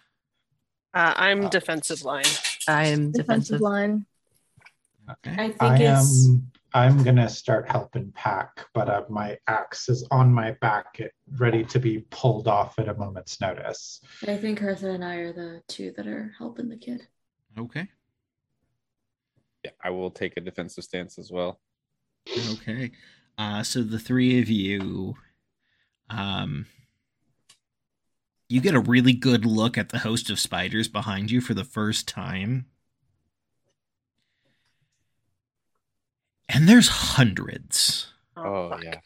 Uh, 0.93 1.13
I'm 1.15 1.49
defensive 1.49 2.03
line. 2.03 2.25
I 2.67 2.87
am 2.87 3.11
Defensive 3.11 3.59
defensive. 3.59 3.61
line. 3.61 4.05
Okay. 5.09 5.31
I 5.31 5.47
think 5.47 5.61
I 5.61 5.77
it's 5.77 6.27
am. 6.27 6.51
I'm 6.73 7.03
gonna 7.03 7.27
start 7.29 7.69
helping 7.69 8.11
pack, 8.13 8.65
but 8.73 8.89
uh, 8.89 9.03
my 9.09 9.37
axe 9.47 9.89
is 9.89 10.07
on 10.11 10.33
my 10.33 10.51
back, 10.61 10.99
it, 10.99 11.13
ready 11.37 11.63
to 11.65 11.79
be 11.79 12.05
pulled 12.11 12.47
off 12.47 12.77
at 12.79 12.87
a 12.87 12.93
moment's 12.93 13.41
notice. 13.41 14.01
I 14.27 14.37
think 14.37 14.59
Hertha 14.59 14.89
and 14.89 15.03
I 15.03 15.15
are 15.15 15.33
the 15.33 15.61
two 15.67 15.91
that 15.97 16.07
are 16.07 16.33
helping 16.37 16.69
the 16.69 16.77
kid. 16.77 17.07
Okay. 17.57 17.87
Yeah, 19.63 19.71
I 19.83 19.89
will 19.89 20.11
take 20.11 20.38
a 20.38 20.41
defensive 20.41 20.83
stance 20.83 21.17
as 21.17 21.31
well. 21.31 21.59
Okay. 22.51 22.91
Uh, 23.38 23.63
so 23.63 23.81
the 23.81 23.99
three 23.99 24.39
of 24.41 24.49
you, 24.49 25.15
um, 26.09 26.65
you 28.49 28.61
get 28.61 28.75
a 28.75 28.79
really 28.79 29.13
good 29.13 29.45
look 29.45 29.77
at 29.77 29.89
the 29.89 29.99
host 29.99 30.29
of 30.29 30.39
spiders 30.39 30.88
behind 30.88 31.31
you 31.31 31.41
for 31.41 31.53
the 31.53 31.63
first 31.63 32.07
time. 32.07 32.65
And 36.49 36.67
there's 36.67 36.89
hundreds. 36.89 38.11
Oh, 38.35 38.69
fuck. 38.69 38.83
yeah. 38.83 38.99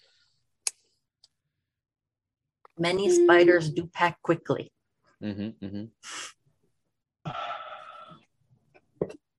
Many 2.78 3.10
spiders 3.10 3.70
do 3.70 3.88
pack 3.88 4.22
quickly. 4.22 4.72
Mm-hmm, 5.24 5.66
mm-hmm. 5.66 7.32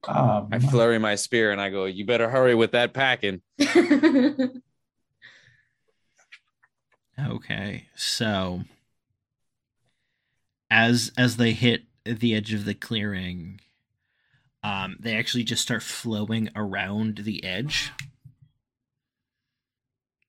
Um, 0.09 0.49
I 0.53 0.59
flurry 0.59 0.99
my 0.99 1.15
spear 1.17 1.51
and 1.53 1.61
I 1.61 1.71
go, 1.71 1.85
"You 1.87 2.05
better 2.07 2.29
hurry 2.31 2.55
with 2.55 2.73
that 2.73 2.93
packing." 2.95 3.41
Okay, 7.19 7.87
so 7.95 8.63
as 10.71 11.11
as 11.17 11.39
they 11.39 11.53
hit 11.53 11.85
the 12.05 12.35
edge 12.35 12.53
of 12.53 12.67
the 12.67 12.75
clearing, 12.75 13.61
um, 14.63 14.97
they 15.01 15.17
actually 15.17 15.45
just 15.45 15.63
start 15.63 15.83
flowing 15.83 16.51
around 16.55 17.19
the 17.19 17.43
edge. 17.43 17.91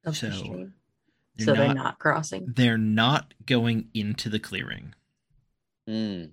Of 0.06 0.14
the 0.20 0.32
So, 0.32 0.38
stream. 0.38 0.74
They're 1.36 1.46
so 1.46 1.54
they're 1.56 1.68
not- 1.68 1.76
not 1.76 2.00
crossing. 2.00 2.46
They're 2.56 2.78
not 2.78 3.34
going 3.46 3.90
into 3.94 4.30
the 4.30 4.40
clearing. 4.40 4.96
Mm. 5.90 6.32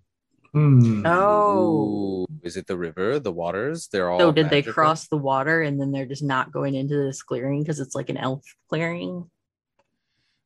Hmm. 0.54 1.04
Oh. 1.04 2.22
Ooh, 2.22 2.26
is 2.42 2.56
it 2.56 2.66
the 2.68 2.76
river, 2.76 3.18
the 3.18 3.32
waters? 3.32 3.88
They're 3.88 4.08
all. 4.08 4.20
So 4.20 4.30
did 4.32 4.50
they 4.50 4.62
cross 4.62 5.08
the 5.08 5.16
water 5.16 5.60
and 5.62 5.80
then 5.80 5.90
they're 5.90 6.06
just 6.06 6.22
not 6.22 6.52
going 6.52 6.74
into 6.76 6.94
this 6.96 7.22
clearing 7.22 7.62
because 7.62 7.80
it's 7.80 7.94
like 7.96 8.08
an 8.08 8.16
elf 8.16 8.42
clearing? 8.68 9.28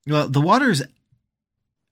Well, 0.07 0.29
the 0.29 0.41
water's 0.41 0.83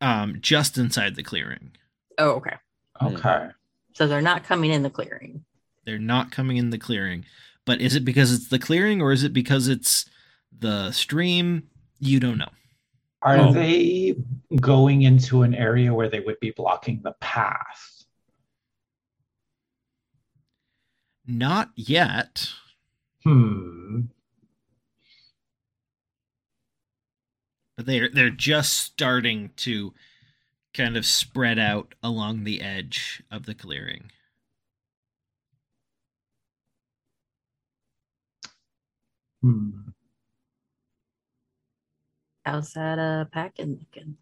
um, 0.01 0.38
just 0.40 0.78
inside 0.78 1.14
the 1.14 1.22
clearing. 1.22 1.72
Oh, 2.18 2.30
okay. 2.36 2.56
Okay. 3.02 3.48
So 3.93 4.06
they're 4.06 4.22
not 4.22 4.44
coming 4.44 4.70
in 4.72 4.82
the 4.82 4.90
clearing. 4.90 5.44
They're 5.84 5.98
not 5.98 6.30
coming 6.30 6.56
in 6.56 6.70
the 6.70 6.78
clearing. 6.78 7.26
But 7.66 7.80
is 7.82 7.94
it 7.94 8.05
because 8.05 8.32
it's 8.32 8.48
the 8.48 8.59
clearing 8.59 9.02
or 9.02 9.12
is 9.12 9.24
it 9.24 9.32
because 9.34 9.68
it's 9.68 10.09
the 10.59 10.90
stream? 10.93 11.64
You 11.98 12.18
don't 12.20 12.38
know. 12.38 12.48
Are 13.22 13.38
Oh. 13.38 13.52
they 13.52 14.14
going 14.60 15.02
into 15.02 15.43
an 15.43 15.55
area 15.55 15.93
where 15.93 16.09
they 16.09 16.20
would 16.20 16.40
be 16.40 16.52
blocking 16.52 17.02
the 17.02 17.12
path? 17.20 17.95
Not 21.27 21.73
yet. 21.74 22.51
Hmm. 23.24 24.03
But 27.77 27.86
they're 27.86 28.09
they're 28.09 28.31
just 28.31 28.74
starting 28.74 29.51
to 29.57 29.93
kind 30.73 30.97
of 30.97 31.05
spread 31.05 31.59
out 31.59 31.94
along 32.03 32.44
the 32.44 32.61
edge 32.61 33.23
of 33.31 33.47
the 33.47 33.55
clearing. 33.55 34.12
Hmm. 39.43 39.70
How's 42.44 42.73
that 42.74 42.98
uh 42.98 43.24
packing 43.32 43.81
looking? 43.81 44.16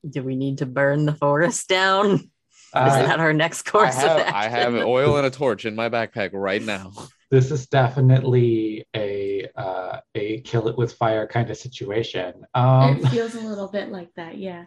Do 0.10 0.24
we 0.24 0.36
need 0.36 0.60
to 0.60 0.66
burn 0.66 1.06
the 1.06 1.14
forest 1.16 1.68
down? 1.68 2.12
Is 2.16 2.30
Uh, 2.74 3.02
that 3.04 3.20
our 3.20 3.34
next 3.34 3.68
I 3.68 3.72
course 3.72 3.98
of 3.98 4.04
action? 4.06 4.34
I 4.34 4.48
have 4.48 4.74
oil 4.76 5.18
and 5.18 5.26
a 5.28 5.30
torch 5.30 5.66
in 5.66 5.76
my 5.76 5.90
backpack 5.90 6.30
right 6.34 6.62
now. 6.62 6.94
this 7.30 7.52
is 7.52 7.68
definitely 7.68 8.86
a 8.96 9.48
uh, 9.58 10.00
a 10.16 10.40
kill 10.42 10.70
it 10.70 10.78
with 10.78 10.94
fire 10.94 11.28
kind 11.28 11.50
of 11.50 11.58
situation. 11.58 12.46
Um, 12.54 12.98
it 13.04 13.10
feels 13.10 13.36
a 13.36 13.42
little 13.42 13.68
bit 13.68 13.92
like 13.92 14.14
that, 14.16 14.38
yeah. 14.38 14.66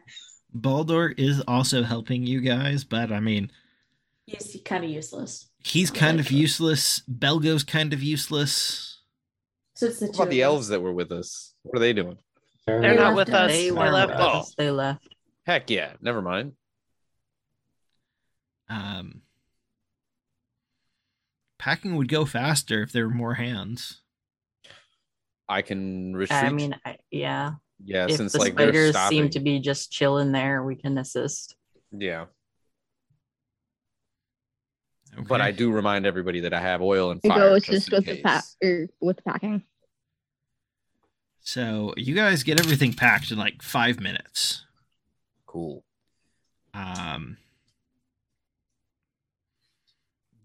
Balder 0.53 1.15
is 1.17 1.41
also 1.49 1.83
helping 1.83 2.27
you 2.27 2.41
guys, 2.43 2.85
but 2.85 3.11
I 3.11 3.21
mean, 3.21 3.51
He's 4.27 4.57
kind 4.65 4.85
of 4.85 4.91
useless. 4.91 5.49
he's 5.65 5.91
kind 5.91 6.21
of 6.21 6.31
useless. 6.31 7.03
Belgo's 7.09 7.65
kind 7.65 7.93
of 7.95 8.03
useless. 8.03 9.01
So 9.75 9.87
it's 9.87 9.99
the 10.01 10.07
What 10.07 10.15
about 10.17 10.31
the 10.31 10.43
elves 10.43 10.69
that 10.69 10.81
were 10.81 10.93
with 10.93 11.11
us? 11.11 11.55
What 11.63 11.77
are 11.79 11.81
they 11.81 11.93
doing? 11.93 12.19
They're 12.67 12.81
They 12.83 12.95
not 12.97 13.15
with 13.17 13.29
us. 13.31 13.35
us. 13.35 13.51
They 13.51 13.65
They 13.65 13.73
weren't 13.73 13.93
left 13.95 14.13
with 14.13 14.21
us. 14.21 14.47
us. 14.49 14.55
They 14.57 14.71
left. 14.71 15.14
Heck 15.47 15.69
yeah, 15.71 15.93
never 16.01 16.23
mind. 16.23 16.53
Um, 18.69 19.23
packing 21.59 21.97
would 21.97 22.09
go 22.09 22.25
faster 22.25 22.83
if 22.83 22.93
there 22.93 23.07
were 23.09 23.15
more 23.15 23.35
hands. 23.35 24.01
I 25.49 25.61
can 25.63 26.17
retreat. 26.17 26.43
I 26.43 26.49
mean, 26.51 26.75
I, 26.87 26.97
yeah. 27.11 27.53
yeah, 27.85 28.07
if 28.09 28.17
since 28.17 28.33
the 28.33 28.39
like 28.39 28.55
they're 28.57 28.69
spiders 28.69 28.91
stopping. 28.95 29.19
seem 29.19 29.31
to 29.31 29.41
be 29.41 29.61
just 29.61 29.93
chilling 29.93 30.33
there, 30.33 30.65
we 30.65 30.75
can 30.77 30.97
assist. 30.97 31.55
Yeah, 31.93 32.25
Okay. 35.13 35.23
but 35.29 35.41
I 35.43 35.51
do 35.53 35.71
remind 35.71 36.07
everybody 36.07 36.41
that 36.41 36.55
I 36.55 36.61
have 36.61 36.81
oil 36.83 37.11
and 37.11 37.21
You 37.23 37.31
fire. 37.31 37.39
go 37.51 37.59
just 37.59 37.69
assist 37.69 37.89
in 37.93 37.97
with 37.99 38.07
the 38.07 38.23
pack 38.23 38.45
case. 38.45 38.57
or 38.63 38.89
with 39.01 39.17
the 39.17 39.23
packing. 39.23 39.63
So 41.41 41.93
you 41.99 42.15
guys 42.15 42.43
get 42.43 42.59
everything 42.59 42.95
packed 42.95 43.31
in 43.31 43.37
like 43.39 43.61
five 43.63 44.01
minutes. 44.01 44.65
Cool. 45.55 45.85
Um, 46.75 47.37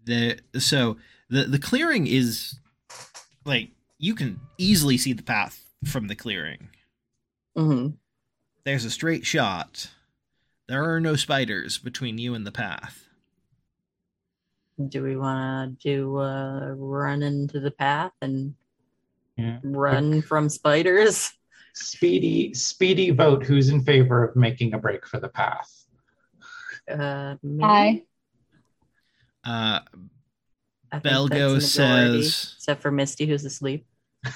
the 0.04 0.38
so 0.56 0.98
the 1.28 1.44
the 1.44 1.58
clearing 1.58 2.06
is 2.06 2.60
like 3.44 3.70
you 3.98 4.14
can 4.14 4.38
easily 4.56 4.96
see 4.96 5.12
the 5.12 5.24
path 5.24 5.64
from 5.84 6.06
the 6.06 6.14
clearing. 6.14 6.68
hmm 7.56 7.88
There's 8.62 8.84
a 8.84 8.90
straight 8.90 9.26
shot. 9.26 9.90
There 10.68 10.84
are 10.84 11.00
no 11.00 11.16
spiders 11.16 11.76
between 11.76 12.18
you 12.18 12.32
and 12.34 12.46
the 12.46 12.52
path. 12.52 13.08
Do 14.88 15.02
we 15.02 15.16
want 15.16 15.80
to 15.80 15.88
do 15.96 16.18
uh, 16.18 16.68
run 16.76 17.24
into 17.24 17.58
the 17.58 17.72
path 17.72 18.12
and 18.22 18.54
yeah. 19.36 19.58
run 19.64 20.22
from 20.22 20.48
spiders? 20.48 21.32
Speedy, 21.74 22.54
speedy 22.54 23.10
vote. 23.10 23.44
Who's 23.44 23.68
in 23.68 23.82
favor 23.82 24.24
of 24.24 24.36
making 24.36 24.74
a 24.74 24.78
break 24.78 25.06
for 25.06 25.20
the 25.20 25.28
path? 25.28 25.70
Uh, 26.90 27.36
me? 27.42 27.62
Hi. 27.64 28.02
Uh, 29.44 29.80
I 30.92 30.98
think 30.98 31.04
Belgo 31.04 31.54
that's 31.54 31.76
a 31.76 31.82
majority, 31.82 32.22
says- 32.22 32.54
except 32.56 32.82
for 32.82 32.90
Misty, 32.90 33.26
who's 33.26 33.44
asleep. 33.44 33.86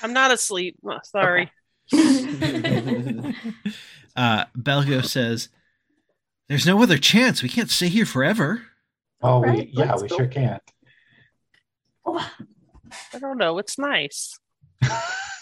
I'm 0.02 0.12
not 0.12 0.30
asleep. 0.30 0.76
Oh, 0.86 0.98
sorry. 1.04 1.50
uh, 1.92 1.96
Belgo 4.56 5.04
says, 5.04 5.48
"There's 6.48 6.64
no 6.64 6.82
other 6.82 6.96
chance. 6.96 7.42
We 7.42 7.50
can't 7.50 7.70
stay 7.70 7.88
here 7.88 8.06
forever." 8.06 8.62
Oh, 9.22 9.40
we, 9.40 9.70
yeah, 9.72 9.94
we 10.00 10.08
go. 10.08 10.16
sure 10.16 10.26
can't. 10.26 10.62
I 12.06 13.18
don't 13.18 13.38
know. 13.38 13.58
It's 13.58 13.78
nice. 13.78 14.38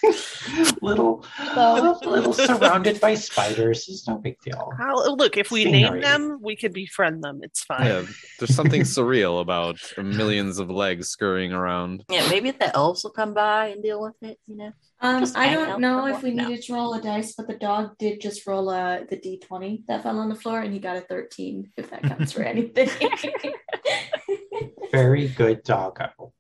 little, 0.83 1.25
So- 1.55 1.99
little 2.05 2.33
surrounded 2.33 3.01
by 3.01 3.15
spiders 3.15 3.89
is 3.89 4.07
no 4.09 4.19
big 4.19 4.39
deal. 4.41 4.71
How, 4.79 4.95
look, 5.15 5.37
if 5.37 5.51
we 5.51 5.65
Scenery. 5.65 5.91
name 5.91 6.01
them, 6.01 6.39
we 6.43 6.57
could 6.57 6.73
befriend 6.73 7.23
them. 7.23 7.41
It's 7.43 7.63
fine. 7.65 7.87
Yeah, 7.87 8.03
there's 8.39 8.55
something 8.55 8.83
surreal 8.83 9.41
about 9.41 9.77
millions 9.97 10.59
of 10.59 10.71
legs 10.71 11.09
scurrying 11.09 11.53
around. 11.53 12.05
Yeah, 12.11 12.29
maybe 12.29 12.51
the 12.51 12.75
elves 12.77 13.05
will 13.05 13.11
come 13.13 13.35
by 13.35 13.69
and 13.69 13.83
deal 13.83 14.01
with 14.01 14.17
it. 14.23 14.39
You 14.47 14.57
know. 14.57 14.73
Um, 15.01 15.25
I 15.35 15.53
don't 15.53 15.81
know 15.81 16.07
if 16.07 16.23
we 16.23 16.33
what- 16.35 16.49
needed 16.49 16.63
to 16.65 16.75
roll 16.75 16.95
a 16.95 17.03
dice, 17.03 17.35
but 17.37 17.47
the 17.49 17.55
dog 17.59 17.97
did 17.99 18.21
just 18.21 18.47
roll 18.47 18.69
uh, 18.71 19.01
the 19.09 19.17
d20 19.17 19.85
that 19.89 20.03
fell 20.03 20.19
on 20.19 20.29
the 20.29 20.35
floor, 20.35 20.61
and 20.61 20.73
he 20.73 20.79
got 20.79 20.97
a 20.97 21.01
13. 21.03 21.73
If 21.77 21.91
that 21.91 22.03
counts 22.03 22.33
for 22.33 22.43
anything. 22.43 22.89
Very 24.93 25.29
good 25.29 25.63
doggo. 25.65 26.33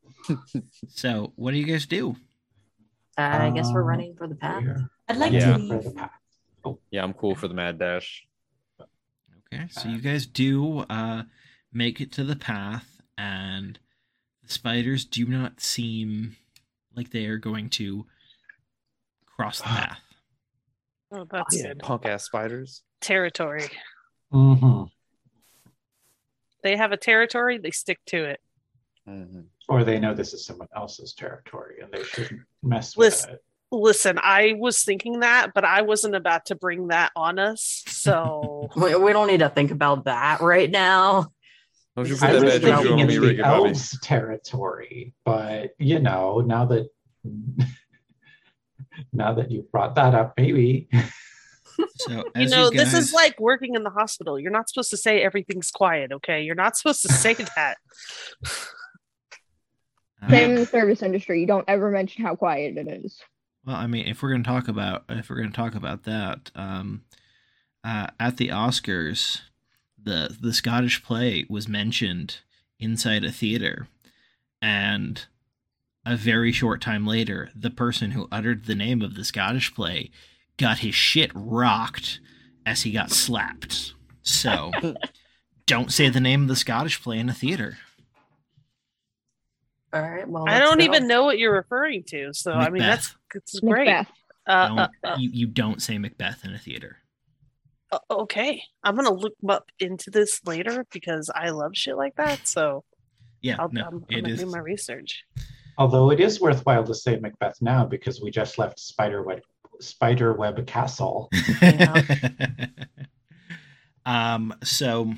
So, 0.89 1.33
what 1.37 1.53
do 1.53 1.59
you 1.59 1.65
guys 1.65 1.87
do? 1.87 2.17
I 3.19 3.51
guess 3.51 3.71
we're 3.73 3.83
Uh, 3.83 3.87
running 3.87 4.15
for 4.17 4.27
the 4.27 4.35
path. 4.35 4.63
We're 4.65 4.91
I'd 5.09 5.17
like 5.17 5.33
Yeah. 5.33 5.53
to 5.53 5.59
leave. 5.59 5.83
the. 5.85 6.11
Yeah, 6.91 7.03
I'm 7.03 7.13
cool 7.15 7.35
for 7.35 7.49
the 7.49 7.55
mad 7.55 7.79
dash. 7.79 8.27
Okay, 9.53 9.67
so 9.69 9.89
you 9.89 10.01
guys 10.01 10.25
do 10.27 10.81
uh, 10.81 11.25
make 11.73 12.01
it 12.01 12.11
to 12.13 12.25
the 12.25 12.37
path, 12.37 13.03
and 13.19 13.79
the 14.43 14.49
spiders 14.53 15.05
do 15.05 15.27
not 15.27 15.61
seem 15.61 16.37
like 16.95 17.11
they 17.11 17.27
are 17.27 17.37
going 17.39 17.69
to 17.71 18.07
cross 19.27 19.59
the 19.59 19.65
path. 19.69 20.01
Oh, 21.11 21.25
that's 21.31 21.57
Yeah. 21.57 21.69
good. 21.69 21.81
Punk 21.81 22.07
ass 22.07 22.25
spiders. 22.25 22.83
Territory. 23.01 23.69
Mhm. 24.33 24.91
They 26.63 26.77
have 26.77 26.93
a 26.93 26.97
territory, 26.97 27.59
they 27.59 27.73
stick 27.73 28.01
to 28.07 28.25
it. 28.25 28.41
Mhm. 29.07 29.49
Or 29.69 29.85
they 29.85 29.99
know 29.99 30.15
this 30.15 30.35
is 30.35 30.45
someone 30.45 30.69
else's 30.75 31.15
territory 31.15 31.77
and 31.83 31.93
they 31.93 32.03
shouldn't 32.05 32.43
mess 32.63 32.97
with 32.97 33.13
Listen. 33.13 33.31
it. 33.31 33.45
Listen, 33.71 34.19
I 34.23 34.55
was 34.59 34.85
thinking 34.85 35.21
that, 35.21 35.55
but 35.55 35.65
I 35.65 35.81
wasn't 35.83 36.15
about 36.15 36.47
to 36.47 36.55
bring 36.55 36.89
that 36.89 37.11
on 37.17 37.39
us. 37.39 37.83
So 37.87 38.69
We, 38.77 38.95
we 38.97 39.13
don't 39.13 39.29
need 39.29 39.41
to 39.41 39.49
think 39.49 39.71
about 39.71 40.05
that 40.05 40.41
right 40.41 40.71
now. 40.71 41.33
Don't 41.97 42.09
you 42.09 42.17
I 42.17 42.19
put 42.19 42.29
I 42.29 42.33
that 42.33 42.43
was 42.45 42.53
bad 42.55 42.63
thinking 42.63 42.83
juju 42.83 43.07
thinking 43.07 43.09
on 43.09 43.09
it's 43.09 43.21
the 43.21 43.29
and 43.29 43.67
elves' 43.67 44.01
territory, 44.01 45.15
but 45.25 45.71
you 45.79 46.01
know, 46.01 46.41
now 46.41 46.67
that 46.67 46.89
now 49.13 49.35
that 49.35 49.51
you 49.51 49.63
brought 49.71 49.95
that 49.95 50.15
up, 50.15 50.35
maybe 50.37 50.89
So, 51.97 52.25
you 52.37 52.49
know, 52.49 52.71
you 52.71 52.79
this 52.79 52.95
is 52.95 53.13
like 53.13 53.39
working 53.41 53.75
in 53.75 53.83
the 53.83 53.91
hospital. 53.91 54.39
You're 54.39 54.53
not 54.53 54.69
supposed 54.69 54.91
to 54.91 54.97
say 54.97 55.23
everything's 55.23 55.71
quiet, 55.71 56.13
okay? 56.13 56.43
You're 56.43 56.55
not 56.55 56.77
supposed 56.77 57.03
to 57.03 57.13
say 57.13 57.35
that. 57.35 57.77
Same 60.29 60.51
in 60.51 60.57
the 60.57 60.67
service 60.67 61.03
industry. 61.03 61.41
You 61.41 61.47
don't 61.47 61.65
ever 61.69 61.91
mention 61.91 62.25
how 62.25 62.37
quiet 62.37 62.77
it 62.77 62.89
is. 62.89 63.21
Well, 63.65 63.77
I 63.77 63.87
mean, 63.87 64.07
if 64.07 64.23
we're 64.23 64.31
going 64.31 64.43
to 64.43 64.49
talk 64.49 64.69
about 64.69 65.05
if 65.09 65.31
we're 65.31 65.37
going 65.37 65.51
to 65.51 65.57
talk 65.57 65.75
about 65.75 66.05
that, 66.05 66.51
um, 66.55 67.03
uh, 67.85 68.09
at 68.19 68.37
the 68.37 68.49
Oscars, 68.49 69.41
the 70.03 70.37
the 70.41 70.53
Scottish 70.53 71.03
play 71.03 71.47
was 71.49 71.69
mentioned 71.69 72.41
inside 72.79 73.25
a 73.25 73.33
theater, 73.33 73.89
and 74.61 75.27
a 76.05 76.17
very 76.17 76.53
short 76.53 76.81
time 76.81 77.07
later, 77.07 77.51
the 77.55 77.71
person 77.71 78.13
who 78.13 78.29
uttered 78.33 78.67
the 78.67 78.75
name 78.75 79.03
of 79.03 79.15
the 79.15 79.25
Scottish 79.25 79.75
play 79.75 80.11
got 80.57 80.79
his 80.79 80.95
shit 80.95 81.31
rocked 81.35 82.21
as 82.67 82.83
he 82.83 82.91
got 82.91 83.11
slapped. 83.11 83.95
So, 84.23 84.73
don't 85.67 85.93
say 85.93 86.09
the 86.09 86.21
name 86.21 86.43
of 86.43 86.49
the 86.49 86.57
Scottish 86.57 87.03
play 87.03 87.19
in 87.19 87.29
a 87.29 87.35
theater. 87.35 87.79
All 89.93 90.03
right. 90.03 90.29
Well, 90.29 90.49
I 90.49 90.59
don't 90.59 90.79
go. 90.79 90.85
even 90.85 91.07
know 91.07 91.25
what 91.25 91.39
you're 91.39 91.55
referring 91.55 92.05
to. 92.05 92.33
So 92.33 92.53
I 92.53 92.71
mean, 92.71 92.83
that's 92.83 93.15
that's 93.33 93.61
great. 93.61 93.89
Uh, 94.47 94.69
Don't, 94.69 94.79
uh, 94.79 94.89
uh, 95.05 95.17
you, 95.19 95.31
you 95.33 95.47
don't 95.47 95.81
say 95.81 95.99
Macbeth 95.99 96.45
in 96.45 96.53
a 96.53 96.59
theater. 96.59 96.97
uh, 97.93 97.99
okay, 98.11 98.63
I'm 98.83 98.97
gonna 98.97 99.13
look 99.13 99.35
up 99.49 99.71
into 99.79 100.11
this 100.11 100.41
later 100.47 100.85
because 100.91 101.31
I 101.35 101.51
love 101.51 101.77
shit 101.77 101.97
like 101.97 102.17
that. 102.17 102.49
So 102.49 102.85
Yeah, 103.41 103.57
I'll, 103.61 103.69
no, 103.71 103.83
I'm, 103.83 103.95
I'm 103.95 104.05
it 104.09 104.23
gonna 104.23 104.35
is. 104.35 104.41
do 104.41 104.47
my 104.47 104.59
research. 104.59 105.23
Although 105.79 106.11
it 106.11 106.21
is 106.21 106.41
worthwhile 106.41 106.85
to 106.85 106.95
say 106.95 107.19
Macbeth 107.19 107.63
now 107.63 107.85
because 107.85 108.21
we 108.21 108.31
just 108.31 108.59
left 108.59 108.81
Spiderweb 108.81 109.41
Spiderweb 109.81 110.67
Castle. 110.67 111.31
um, 114.07 114.55
so 114.65 115.15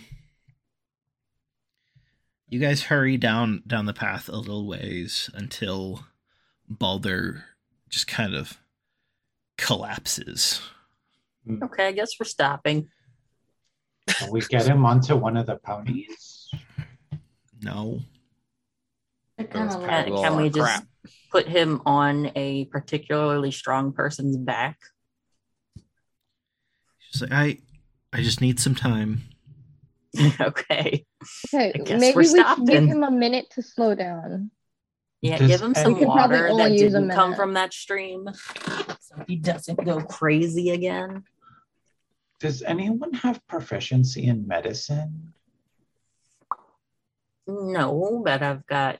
you 2.55 2.61
guys 2.61 2.85
hurry 2.85 3.17
down 3.17 3.65
down 3.67 3.85
the 3.85 3.93
path 3.93 4.29
a 4.29 4.37
little 4.37 4.65
ways 4.65 5.29
until 5.35 6.07
Balder 6.69 7.47
just 7.91 8.07
kind 8.07 8.33
of 8.33 8.59
collapses. 9.59 10.63
Okay, 11.65 11.89
I 11.89 11.91
guess 11.91 12.13
we're 12.19 12.27
stopping. 12.27 12.91
Can 14.07 14.31
we 14.31 14.41
get 14.43 14.69
him 14.69 14.87
onto 14.87 15.17
one 15.17 15.37
of 15.37 15.47
the 15.47 15.57
ponies? 15.57 16.49
No. 17.61 17.99
Kind 19.51 19.73
of 19.73 19.85
Can, 19.85 20.15
can 20.15 20.37
we 20.37 20.49
just 20.49 20.85
put 21.33 21.49
him 21.49 21.83
on 21.85 22.31
a 22.37 22.67
particularly 22.67 23.51
strong 23.51 23.93
person's 23.93 24.37
back? 24.37 24.79
She's 27.01 27.21
like, 27.23 27.33
I 27.33 27.59
I 28.13 28.23
just 28.23 28.41
need 28.41 28.61
some 28.61 28.77
time. 28.77 29.23
okay. 30.41 31.05
Okay, 31.53 31.73
maybe 31.97 32.15
we're 32.17 32.25
should 32.25 32.67
give 32.67 32.85
him 32.85 33.03
a 33.03 33.11
minute 33.11 33.51
to 33.51 33.63
slow 33.63 33.95
down. 33.95 34.51
Yeah, 35.21 35.39
Does 35.39 35.49
give 35.49 35.63
him 35.63 35.75
some 35.75 35.95
We 35.95 36.05
probably 36.05 36.37
water 36.37 36.49
only 36.49 36.63
that 36.65 36.73
use 36.73 36.95
a 36.95 37.01
didn't 37.01 37.15
come 37.15 37.35
from 37.35 37.55
that 37.55 37.73
stream, 37.73 38.29
so 39.01 39.25
he 39.27 39.37
doesn't 39.37 39.83
go 39.85 40.01
crazy 40.03 40.71
again. 40.71 41.25
Does 42.41 42.63
anyone 42.63 43.13
have 43.15 43.41
proficiency 43.47 44.27
in 44.27 44.47
medicine? 44.47 45.33
No, 47.47 48.23
but 48.25 48.43
I've 48.43 48.67
got 48.67 48.99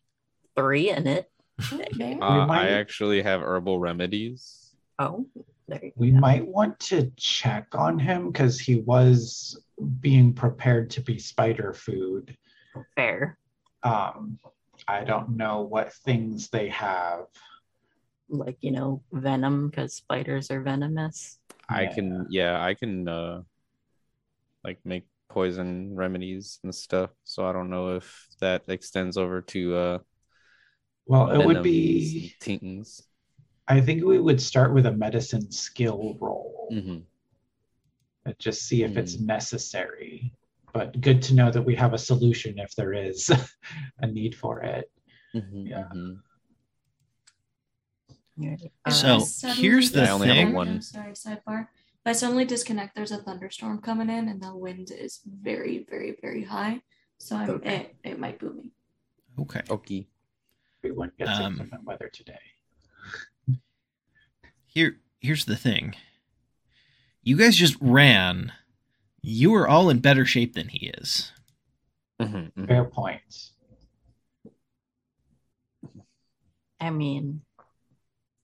three 0.57 0.91
in 0.91 1.07
it. 1.07 1.31
there. 1.93 2.19
Uh, 2.23 2.47
might- 2.47 2.67
I 2.67 2.69
actually 2.71 3.23
have 3.23 3.41
herbal 3.43 3.79
remedies. 3.79 4.75
Oh, 4.99 5.27
there 5.67 5.81
you 5.85 5.93
We 5.97 6.11
go. 6.11 6.19
might 6.19 6.47
want 6.47 6.79
to 6.81 7.11
check 7.17 7.69
on 7.75 7.99
him 7.99 8.31
because 8.31 8.61
he 8.61 8.77
was 8.81 9.59
being 10.01 10.33
prepared 10.33 10.91
to 10.91 11.01
be 11.01 11.19
spider 11.19 11.73
food. 11.73 12.37
Fair. 12.97 13.39
Um, 13.83 14.39
I 14.89 15.05
don't 15.05 15.37
know 15.37 15.63
what 15.63 15.93
things 15.93 16.49
they 16.49 16.69
have. 16.69 17.27
Like, 18.29 18.57
you 18.61 18.73
know, 18.73 19.03
venom 19.13 19.69
because 19.69 19.95
spiders 19.95 20.51
are 20.51 20.61
venomous. 20.63 21.39
I 21.69 21.83
Yeah. 21.83 21.95
can, 21.95 22.27
yeah, 22.31 22.63
I 22.63 22.75
can, 22.75 23.09
uh, 23.09 23.43
like 24.65 24.79
make 24.85 25.05
poison 25.29 25.95
remedies 25.95 26.59
and 26.63 26.75
stuff. 26.75 27.11
So 27.25 27.47
I 27.47 27.53
don't 27.53 27.71
know 27.71 27.97
if 27.97 28.27
that 28.41 28.63
extends 28.69 29.17
over 29.17 29.43
to 29.43 29.77
uh, 29.77 29.99
Well, 31.07 31.31
it 31.31 31.47
would 31.47 31.63
be. 31.63 32.35
and 32.47 32.61
tings. 32.61 33.03
I 33.69 33.81
think 33.81 34.05
we 34.05 34.19
would 34.19 34.41
start 34.41 34.75
with 34.75 34.87
a 34.87 34.93
medicine 34.93 35.51
skill 35.51 36.17
roll. 36.21 36.69
hmm 36.71 36.79
and 36.81 37.05
just 38.39 38.63
see 38.67 38.83
if 38.83 38.97
it's 38.97 39.19
necessary. 39.21 40.33
But 40.73 41.01
good 41.01 41.23
to 41.23 41.35
know 41.35 41.51
that 41.51 41.63
we 41.63 41.75
have 41.77 41.93
a 41.93 41.99
solution 41.99 42.59
if 42.59 42.75
there 42.75 42.93
is 42.93 43.31
a 44.01 44.07
need 44.07 44.35
for 44.35 44.61
it. 44.63 44.91
hmm 45.33 45.67
Yeah. 48.37 48.57
Uh, 48.85 48.91
So, 48.91 49.19
Suddenly 49.21 49.63
here's 49.63 49.93
the 49.93 50.03
I 50.03 50.11
only 50.11 50.29
have 50.29 50.37
thing. 50.37 50.53
one. 50.55 50.69
I'm 50.69 50.81
sorry, 50.83 51.13
sidebar. 51.13 51.69
If 51.71 52.07
I 52.07 52.13
suddenly 52.13 52.45
disconnect, 52.45 52.95
there's 52.97 53.13
a 53.13 53.19
thunderstorm 53.19 53.81
coming 53.81 54.11
in, 54.11 54.29
and 54.29 54.43
the 54.43 54.55
wind 54.57 54.91
is 54.91 55.21
very, 55.25 55.87
very, 55.89 56.17
very 56.21 56.43
high. 56.45 56.81
So 57.19 57.37
I'm, 57.37 57.51
Okay. 57.51 57.77
it, 58.03 58.11
it 58.11 58.19
might 58.19 58.39
boom 58.41 58.57
me. 58.59 58.73
Okay. 59.39 59.63
Okay. 59.71 60.09
Everyone 60.83 61.13
gets 61.19 61.39
Um, 61.39 61.47
inclement 61.53 61.85
weather 61.85 62.11
today. 62.13 62.39
Here 64.67 64.97
here's 65.21 65.45
the 65.45 65.57
thing. 65.57 65.95
You 67.25 67.37
guys 67.39 67.57
just 67.57 67.77
ran. 67.81 68.53
You 69.23 69.55
are 69.55 69.67
all 69.67 69.89
in 69.89 70.01
better 70.01 70.27
shape 70.27 70.53
than 70.55 70.69
he 70.69 70.89
is. 70.89 71.33
Mhm, 72.21 72.53
mhm. 72.53 72.69
Fair 72.69 72.85
point. 72.85 73.23
I 76.79 76.91
mean, 76.91 77.41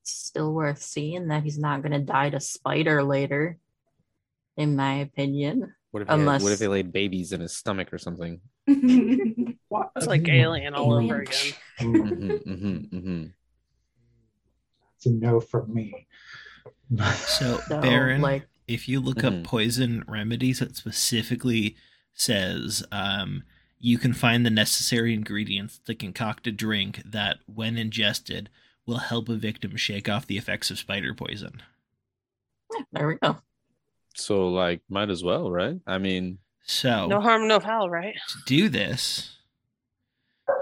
still 0.02 0.54
worth 0.54 0.80
seeing 0.80 1.28
that 1.28 1.42
he's 1.42 1.58
not 1.58 1.82
going 1.82 1.92
to 1.92 1.98
die 1.98 2.30
to 2.30 2.40
spider 2.40 3.02
later, 3.02 3.58
in 4.56 4.76
my 4.76 4.94
opinion. 4.94 5.74
What 5.90 6.02
if, 6.02 6.08
he 6.08 6.12
had- 6.12 6.20
Unless- 6.20 6.42
what 6.42 6.52
if 6.52 6.58
they 6.58 6.68
laid 6.68 6.92
babies 6.92 7.32
in 7.32 7.40
his 7.40 7.54
stomach 7.54 7.92
or 7.92 7.98
something? 7.98 8.40
What? 9.68 9.92
It's 9.94 10.06
like 10.08 10.26
Alien 10.28 10.74
all 10.74 10.94
Alien. 11.00 11.10
over 11.12 11.20
again. 11.22 11.54
Mm, 11.78 12.42
hmm 12.44 12.54
hmm 12.88 12.98
hmm 12.98 13.24
It's 14.96 15.06
a 15.06 15.10
no 15.10 15.38
from 15.38 15.72
me. 15.72 16.08
So, 16.98 17.58
So, 17.68 17.80
Baron, 17.80 18.20
like, 18.20 18.48
if 18.70 18.88
you 18.88 19.00
look 19.00 19.18
Mhm. 19.18 19.38
up 19.40 19.44
poison 19.44 20.04
remedies, 20.06 20.62
it 20.62 20.76
specifically 20.76 21.76
says 22.12 22.84
um, 22.92 23.42
you 23.78 23.98
can 23.98 24.12
find 24.12 24.46
the 24.46 24.50
necessary 24.50 25.12
ingredients 25.12 25.78
to 25.86 25.94
concoct 25.94 26.46
a 26.46 26.52
drink 26.52 27.02
that, 27.04 27.38
when 27.46 27.76
ingested, 27.76 28.48
will 28.86 28.98
help 28.98 29.28
a 29.28 29.34
victim 29.36 29.76
shake 29.76 30.08
off 30.08 30.26
the 30.26 30.38
effects 30.38 30.70
of 30.70 30.78
spider 30.78 31.14
poison. 31.14 31.62
there 32.92 33.08
we 33.08 33.16
go. 33.16 33.40
So 34.14 34.48
like, 34.48 34.80
might 34.88 35.10
as 35.10 35.24
well, 35.24 35.50
right? 35.50 35.80
I 35.86 35.98
mean, 35.98 36.38
So, 36.62 37.08
No 37.08 37.20
harm, 37.20 37.48
no 37.48 37.58
foul, 37.58 37.90
right? 37.90 38.14
to 38.28 38.38
do 38.46 38.68
this, 38.68 39.38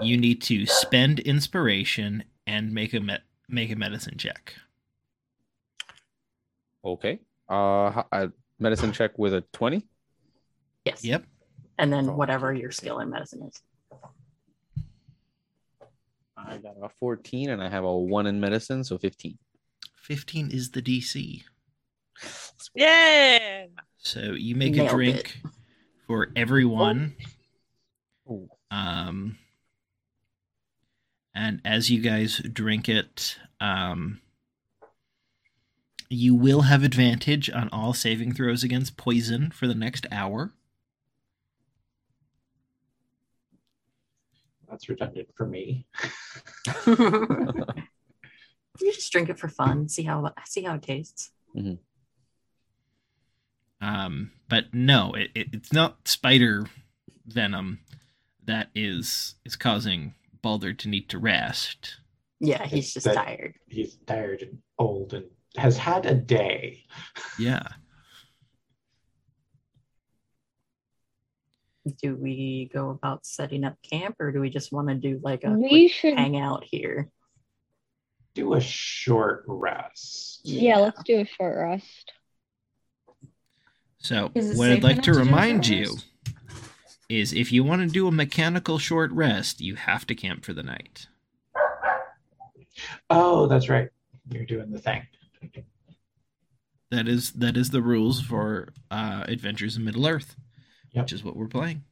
you 0.01 0.17
need 0.17 0.41
to 0.43 0.65
spend 0.65 1.19
inspiration 1.19 2.23
and 2.47 2.73
make 2.73 2.93
a 2.95 2.99
me- 2.99 3.17
make 3.47 3.69
a 3.69 3.75
medicine 3.75 4.17
check. 4.17 4.55
okay. 6.83 7.19
Uh, 7.49 8.03
a 8.11 8.31
medicine 8.59 8.91
check 8.91 9.17
with 9.17 9.33
a 9.33 9.41
twenty. 9.53 9.85
Yes. 10.85 11.03
Yep. 11.03 11.25
And 11.77 11.91
then 11.91 12.15
whatever 12.15 12.53
your 12.53 12.71
skill 12.71 12.99
in 12.99 13.09
medicine 13.09 13.43
is. 13.43 13.61
I 16.37 16.57
got 16.57 16.75
a 16.81 16.89
fourteen, 16.89 17.49
and 17.49 17.61
I 17.61 17.69
have 17.69 17.83
a 17.83 17.97
one 17.97 18.27
in 18.27 18.39
medicine, 18.39 18.83
so 18.83 18.97
fifteen. 18.97 19.37
15 20.09 20.49
is 20.49 20.71
the 20.71 20.81
DC. 20.81 21.43
Yeah. 22.73 23.65
So 23.97 24.19
you 24.35 24.55
make 24.55 24.73
a 24.73 24.77
Nailed 24.77 24.89
drink 24.89 25.39
for 26.07 26.29
everyone. 26.35 27.15
Oh. 28.27 28.49
Um, 28.71 29.37
and 31.35 31.61
as 31.63 31.91
you 31.91 32.01
guys 32.01 32.41
drink 32.51 32.89
it, 32.89 33.37
um, 33.61 34.19
you 36.09 36.33
will 36.33 36.61
have 36.61 36.83
advantage 36.83 37.49
on 37.49 37.69
all 37.69 37.93
saving 37.93 38.33
throws 38.33 38.63
against 38.63 38.97
poison 38.97 39.51
for 39.51 39.67
the 39.67 39.75
next 39.75 40.05
hour. 40.11 40.53
That's 44.69 44.89
redundant 44.89 45.29
for 45.35 45.47
me. 45.47 45.85
you 46.87 47.65
just 48.81 49.11
drink 49.11 49.29
it 49.29 49.39
for 49.39 49.47
fun. 49.47 49.89
See 49.89 50.03
how 50.03 50.31
see 50.45 50.63
how 50.63 50.75
it 50.75 50.83
tastes. 50.83 51.31
Um, 53.81 54.31
but 54.47 54.65
no, 54.73 55.13
it, 55.13 55.31
it, 55.33 55.47
it's 55.53 55.73
not 55.73 56.07
spider 56.07 56.67
venom 57.25 57.79
that 58.45 58.69
is 58.75 59.35
is 59.45 59.55
causing 59.55 60.13
Balder 60.41 60.73
to 60.73 60.87
need 60.87 61.09
to 61.09 61.19
rest. 61.19 61.97
Yeah, 62.39 62.65
he's 62.65 62.93
just 62.93 63.05
that- 63.05 63.15
tired. 63.15 63.55
He's 63.67 63.97
tired 64.05 64.41
and 64.43 64.59
old 64.77 65.13
and 65.13 65.25
has 65.57 65.77
had 65.77 66.05
a 66.05 66.13
day. 66.15 66.85
Yeah. 67.37 67.67
Do 72.03 72.15
we 72.15 72.69
go 72.73 72.89
about 72.91 73.25
setting 73.25 73.63
up 73.63 73.75
camp 73.89 74.17
or 74.19 74.31
do 74.31 74.39
we 74.39 74.49
just 74.49 74.71
want 74.71 74.89
to 74.89 74.95
do 74.95 75.19
like 75.23 75.43
a 75.43 75.51
We 75.51 75.69
quick 75.69 75.91
should- 75.91 76.17
hangout 76.17 76.63
here? 76.63 77.09
Do 78.35 78.53
a 78.53 78.61
short 78.61 79.43
rest. 79.47 80.41
Yeah, 80.43 80.77
let's 80.77 81.01
do 81.03 81.19
a 81.21 81.25
short 81.25 81.57
rest. 81.57 82.13
So, 83.97 84.29
what 84.33 84.69
I'd 84.69 84.83
like 84.83 85.01
to 85.03 85.11
to 85.13 85.19
remind 85.19 85.67
you 85.67 85.97
is 87.09 87.33
if 87.33 87.51
you 87.51 87.63
want 87.63 87.81
to 87.81 87.87
do 87.87 88.07
a 88.07 88.11
mechanical 88.11 88.77
short 88.77 89.11
rest, 89.11 89.59
you 89.59 89.75
have 89.75 90.05
to 90.07 90.15
camp 90.15 90.45
for 90.45 90.53
the 90.53 90.63
night. 90.63 91.07
Oh, 93.09 93.47
that's 93.47 93.67
right. 93.67 93.89
You're 94.31 94.45
doing 94.45 94.69
the 94.71 94.79
thing. 94.79 95.01
That 96.91 97.07
is 97.07 97.33
that 97.33 97.55
is 97.55 97.69
the 97.69 97.81
rules 97.83 98.21
for 98.21 98.69
uh, 98.89 99.23
Adventures 99.27 99.77
in 99.77 99.85
Middle 99.85 100.07
Earth, 100.07 100.35
Yep. 100.91 101.03
which 101.03 101.13
is 101.13 101.23
what 101.23 101.35
we're 101.35 101.47
playing. 101.47 101.83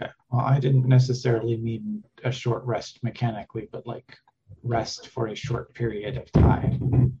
Okay. 0.00 0.10
Well, 0.30 0.44
I 0.44 0.60
didn't 0.60 0.86
necessarily 0.86 1.56
mean 1.56 2.04
a 2.22 2.30
short 2.30 2.64
rest 2.64 3.02
mechanically, 3.02 3.68
but 3.72 3.86
like 3.86 4.16
rest 4.62 5.08
for 5.08 5.28
a 5.28 5.34
short 5.34 5.72
period 5.74 6.18
of 6.18 6.30
time. 6.32 7.18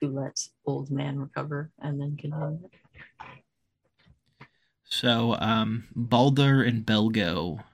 Who 0.00 0.08
lets 0.08 0.50
old 0.66 0.90
man 0.92 1.18
recover 1.18 1.72
and 1.80 2.00
then 2.00 2.16
continue? 2.16 2.68
So 4.84 5.36
um, 5.40 5.88
Balder 5.96 6.62
and 6.62 6.86
Belgo 6.86 7.64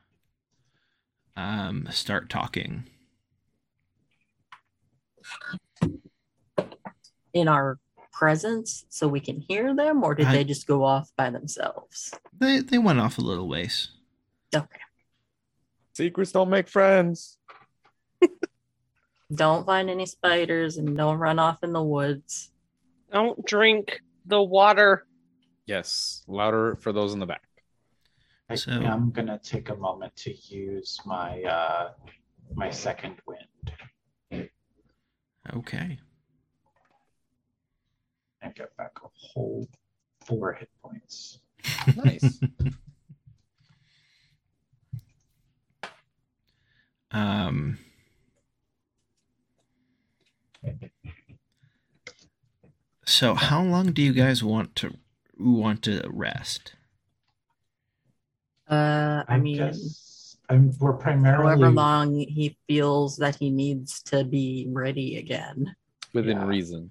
um, 1.36 1.86
start 1.90 2.30
talking. 2.30 2.84
In 7.34 7.48
our 7.48 7.78
presence, 8.12 8.86
so 8.88 9.06
we 9.08 9.20
can 9.20 9.40
hear 9.48 9.74
them, 9.74 10.02
or 10.04 10.14
did 10.14 10.26
I- 10.26 10.32
they 10.32 10.44
just 10.44 10.66
go 10.66 10.84
off 10.84 11.10
by 11.16 11.30
themselves? 11.30 12.12
They 12.38 12.60
they 12.60 12.78
went 12.78 13.00
off 13.00 13.18
a 13.18 13.22
little 13.22 13.48
ways. 13.48 13.88
Okay. 14.54 14.80
Secrets 15.94 16.32
don't 16.32 16.48
make 16.50 16.68
friends. 16.68 17.38
Don't 19.34 19.64
find 19.66 19.88
any 19.90 20.06
spiders 20.06 20.76
and 20.76 20.96
don't 20.96 21.18
run 21.18 21.38
off 21.38 21.62
in 21.64 21.72
the 21.72 21.82
woods. 21.82 22.52
Don't 23.10 23.44
drink 23.44 24.00
the 24.26 24.40
water. 24.42 25.06
Yes, 25.66 26.22
louder 26.28 26.76
for 26.76 26.92
those 26.92 27.14
in 27.14 27.20
the 27.20 27.26
back. 27.26 27.42
I 28.48 28.54
So- 28.56 28.70
am 28.72 29.10
gonna 29.10 29.38
take 29.42 29.70
a 29.70 29.76
moment 29.76 30.14
to 30.16 30.32
use 30.32 31.00
my 31.06 31.42
uh 31.42 31.92
my 32.54 32.70
second 32.70 33.16
wind 33.26 34.48
Okay. 35.54 35.98
And 38.44 38.54
get 38.54 38.76
back 38.76 38.92
a 39.02 39.08
whole 39.14 39.66
four 40.24 40.52
hit 40.52 40.68
points. 40.82 41.40
Nice. 41.96 42.40
Um, 47.10 47.78
so 53.06 53.34
how 53.34 53.62
long 53.62 53.92
do 53.92 54.02
you 54.02 54.12
guys 54.12 54.42
want 54.42 54.74
to 54.76 54.96
want 55.38 55.82
to 55.84 56.02
rest? 56.08 56.72
Uh, 58.68 59.22
I 59.28 59.38
mean, 59.38 59.72
I'm, 60.48 60.72
we're 60.80 60.94
primarily 60.94 61.44
however 61.44 61.70
long 61.70 62.14
he 62.16 62.56
feels 62.66 63.16
that 63.18 63.36
he 63.36 63.48
needs 63.50 64.02
to 64.04 64.24
be 64.24 64.66
ready 64.70 65.18
again. 65.18 65.76
Within 66.12 66.38
Yeah. 66.38 66.46
reason. 66.46 66.90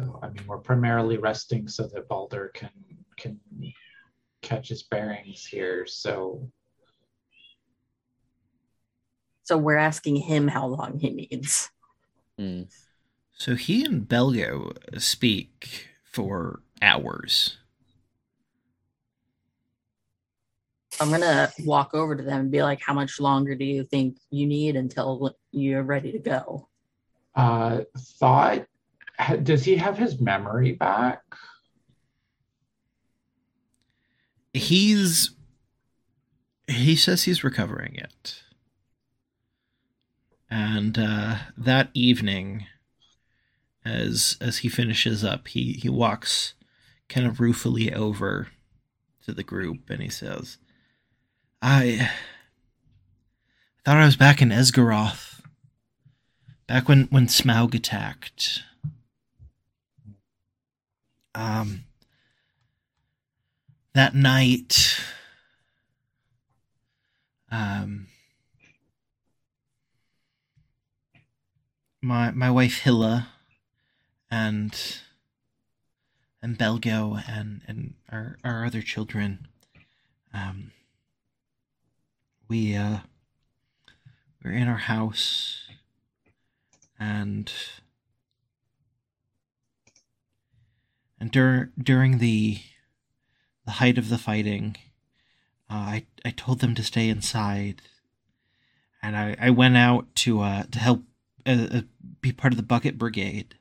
So 0.00 0.18
I 0.22 0.28
mean, 0.28 0.46
we're 0.46 0.58
primarily 0.58 1.18
resting 1.18 1.68
so 1.68 1.86
that 1.88 2.08
Balder 2.08 2.50
can 2.54 2.70
can 3.16 3.38
catch 4.40 4.68
his 4.68 4.82
bearings 4.84 5.44
here. 5.44 5.86
So 5.86 6.48
So 9.44 9.58
we're 9.58 9.76
asking 9.76 10.16
him 10.16 10.48
how 10.48 10.66
long 10.66 10.98
he 10.98 11.10
needs. 11.10 11.70
Hmm. 12.38 12.62
So 13.32 13.56
he 13.56 13.84
and 13.84 14.08
Belgo 14.08 14.72
speak 15.00 15.88
for 16.04 16.60
hours. 16.80 17.58
I'm 21.00 21.10
gonna 21.10 21.50
walk 21.64 21.94
over 21.94 22.16
to 22.16 22.22
them 22.22 22.40
and 22.40 22.50
be 22.50 22.62
like, 22.62 22.80
"How 22.80 22.94
much 22.94 23.20
longer 23.20 23.54
do 23.54 23.64
you 23.64 23.84
think 23.84 24.18
you 24.30 24.46
need 24.46 24.76
until 24.76 25.36
you're 25.50 25.82
ready 25.82 26.12
to 26.12 26.18
go?" 26.18 26.68
uh 27.36 27.82
thought 27.96 28.58
ha- 28.58 28.69
does 29.42 29.64
he 29.64 29.76
have 29.76 29.98
his 29.98 30.20
memory 30.20 30.72
back? 30.72 31.22
He's 34.52 35.30
he 36.66 36.96
says 36.96 37.24
he's 37.24 37.44
recovering 37.44 37.94
it. 37.96 38.42
And 40.50 40.98
uh, 40.98 41.36
that 41.56 41.90
evening, 41.94 42.66
as 43.84 44.36
as 44.40 44.58
he 44.58 44.68
finishes 44.68 45.24
up, 45.24 45.48
he 45.48 45.74
he 45.74 45.88
walks 45.88 46.54
kind 47.08 47.26
of 47.26 47.40
ruefully 47.40 47.92
over 47.92 48.48
to 49.24 49.32
the 49.32 49.44
group 49.44 49.90
and 49.90 50.02
he 50.02 50.08
says, 50.08 50.58
"I 51.62 52.10
thought 53.84 53.98
I 53.98 54.04
was 54.04 54.16
back 54.16 54.42
in 54.42 54.50
Esgaroth, 54.50 55.40
back 56.66 56.88
when 56.88 57.04
when 57.10 57.26
Smaug 57.28 57.74
attacked. 57.74 58.64
Um, 61.34 61.84
that 63.94 64.14
night, 64.14 65.00
um." 67.50 68.06
my 72.02 72.30
my 72.30 72.50
wife 72.50 72.78
Hilla 72.78 73.28
and 74.30 74.98
and 76.42 76.58
Belgo 76.58 77.22
and 77.28 77.60
and 77.66 77.94
our 78.10 78.38
our 78.42 78.64
other 78.64 78.80
children 78.80 79.48
um 80.32 80.72
we 82.48 82.74
uh 82.74 83.00
we're 84.42 84.52
in 84.52 84.68
our 84.68 84.78
house 84.78 85.68
and 86.98 87.52
and 91.20 91.30
dur- 91.30 91.70
during 91.78 92.18
the 92.18 92.60
the 93.64 93.72
height 93.72 93.98
of 93.98 94.08
the 94.08 94.18
fighting 94.18 94.76
uh, 95.70 95.74
I 95.74 96.06
I 96.24 96.30
told 96.30 96.60
them 96.60 96.74
to 96.74 96.82
stay 96.82 97.08
inside 97.08 97.82
and 99.02 99.16
I 99.16 99.36
I 99.40 99.50
went 99.50 99.76
out 99.76 100.14
to 100.16 100.40
uh 100.40 100.64
to 100.64 100.78
help 100.78 101.02
uh, 101.46 101.66
uh, 101.72 101.80
be 102.20 102.32
part 102.32 102.52
of 102.52 102.56
the 102.56 102.62
bucket 102.62 102.98
brigade. 102.98 103.54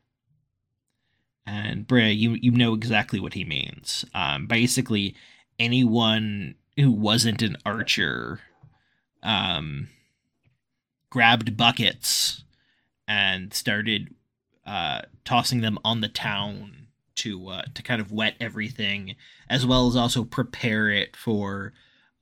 And 1.46 1.88
Brea, 1.88 2.12
you 2.12 2.38
you 2.40 2.52
know 2.52 2.74
exactly 2.74 3.20
what 3.20 3.34
he 3.34 3.44
means. 3.44 4.06
Um, 4.14 4.46
basically, 4.46 5.16
anyone 5.58 6.56
who 6.78 6.92
wasn't 6.92 7.42
an 7.42 7.58
archer, 7.66 8.42
um, 9.24 9.90
grabbed 11.10 11.58
buckets 11.58 12.44
and 13.08 13.54
started 13.54 14.14
uh, 14.66 15.02
tossing 15.26 15.62
them 15.62 15.80
on 15.84 16.02
the 16.02 16.08
town 16.08 16.79
to 17.20 17.50
uh, 17.50 17.62
to 17.74 17.84
kind 17.84 18.02
of 18.02 18.12
wet 18.12 18.36
everything, 18.40 19.16
as 19.50 19.66
well 19.66 19.88
as 19.88 19.96
also 19.96 20.24
prepare 20.24 20.90
it 20.90 21.16
for 21.16 21.74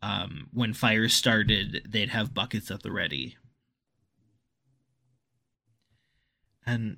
um, 0.02 0.48
when 0.54 0.74
fires 0.74 1.14
started. 1.14 1.88
They'd 1.88 2.10
have 2.10 2.34
buckets 2.34 2.72
at 2.72 2.84
the 2.84 2.92
ready. 2.92 3.38
and 6.68 6.98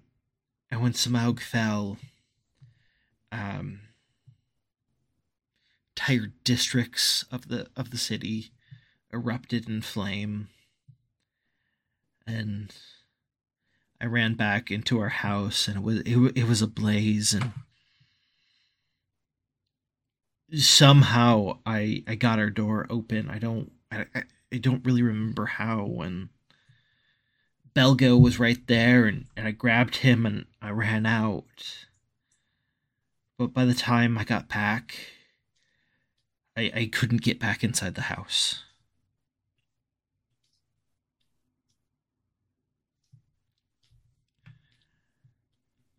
and 0.72 0.82
when 0.82 0.94
Smaug 0.94 1.40
fell, 1.40 1.98
um, 3.32 3.82
entire 5.96 6.32
districts 6.44 7.24
of 7.32 7.48
the 7.48 7.68
of 7.78 7.92
the 7.92 7.98
city 7.98 8.52
erupted 9.14 9.70
in 9.70 9.82
flame, 9.82 10.50
and 12.28 12.74
I 14.02 14.06
ran 14.06 14.34
back 14.34 14.72
into 14.72 15.00
our 15.00 15.10
house, 15.10 15.68
and 15.68 15.78
it 15.78 15.84
was 15.84 16.00
it, 16.00 16.18
it 16.36 16.48
was 16.48 16.62
ablaze, 16.62 17.34
and 17.34 17.54
somehow 20.54 21.60
I 21.66 22.04
I 22.08 22.16
got 22.16 22.40
our 22.40 22.50
door 22.50 22.88
open. 22.90 23.30
I 23.30 23.40
don't 23.40 23.72
I, 23.92 24.06
I, 24.52 24.58
don't 24.58 24.86
really 24.86 25.02
remember 25.02 25.46
how 25.46 25.86
when. 25.86 26.30
Belgo 27.76 28.20
was 28.20 28.40
right 28.40 28.66
there, 28.68 29.06
and, 29.06 29.28
and 29.38 29.48
I 29.48 29.52
grabbed 29.52 29.98
him 29.98 30.26
and 30.26 30.46
I 30.62 30.72
ran 30.72 31.06
out. 31.06 31.86
But 33.38 33.54
by 33.54 33.64
the 33.66 33.76
time 33.76 34.18
I 34.18 34.24
got 34.24 34.50
back, 34.50 34.96
I, 36.58 36.72
I 36.76 36.90
couldn't 36.92 37.22
get 37.22 37.40
back 37.40 37.64
inside 37.64 37.96
the 37.96 38.02
house. 38.02 38.64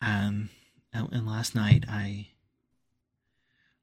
Um, 0.02 0.51
and 0.93 1.09
and 1.12 1.27
last 1.27 1.55
night 1.55 1.85
I 1.89 2.30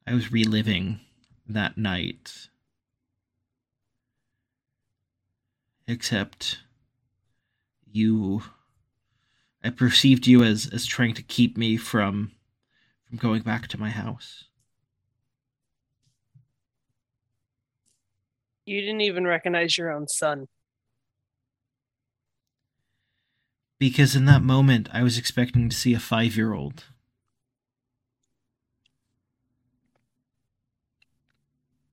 I 0.08 0.14
was 0.14 0.32
reliving 0.32 1.02
that 1.48 1.78
night. 1.78 2.48
Except 5.86 6.60
you 7.86 8.44
I 9.64 9.70
perceived 9.70 10.26
you 10.28 10.44
as 10.44 10.70
as 10.72 10.86
trying 10.86 11.14
to 11.16 11.22
keep 11.22 11.58
me 11.58 11.76
from 11.76 12.32
from 13.04 13.18
going 13.18 13.42
back 13.42 13.68
to 13.68 13.80
my 13.80 13.90
house. 13.90 14.46
You 18.66 18.80
didn't 18.82 19.02
even 19.02 19.26
recognize 19.26 19.78
your 19.78 19.92
own 19.92 20.08
son. 20.08 20.48
Because 23.80 24.16
in 24.16 24.26
that 24.26 24.42
moment 24.42 24.90
I 24.94 25.04
was 25.04 25.18
expecting 25.18 25.70
to 25.70 25.76
see 25.76 25.94
a 25.94 26.00
5-year-old. 26.00 26.86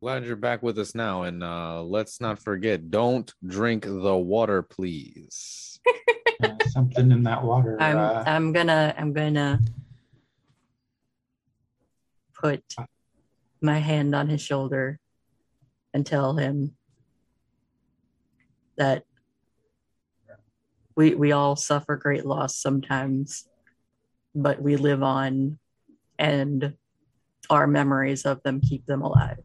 Glad 0.05 0.27
you're 0.27 0.37
back 0.37 0.63
with 0.63 0.79
us 0.79 0.95
now, 0.95 1.23
and 1.23 1.43
uh, 1.43 1.83
let's 1.83 2.21
not 2.21 2.39
forget: 2.39 2.91
don't 2.91 3.33
drink 3.47 3.87
the 3.87 4.15
water, 4.15 4.61
please. 4.61 5.81
Uh, 6.43 6.53
something 6.67 7.11
in 7.11 7.23
that 7.23 7.43
water. 7.43 7.79
I'm 7.81 7.97
uh, 7.97 8.23
I'm 8.27 8.53
gonna 8.53 8.95
I'm 8.99 9.15
gonna 9.15 9.61
put 12.39 12.63
my 13.63 13.79
hand 13.79 14.15
on 14.15 14.29
his 14.29 14.43
shoulder 14.43 15.01
and 15.95 16.05
tell 16.05 16.37
him 16.37 16.77
that 18.77 19.05
we 20.95 21.15
we 21.15 21.33
all 21.33 21.57
suffer 21.57 21.97
great 21.97 22.27
loss 22.27 22.59
sometimes, 22.59 23.49
but 24.35 24.61
we 24.61 24.77
live 24.77 25.03
on 25.03 25.59
and 26.19 26.75
our 27.49 27.67
memories 27.67 28.27
of 28.27 28.43
them 28.43 28.61
keep 28.61 28.85
them 28.85 29.01
alive. 29.01 29.39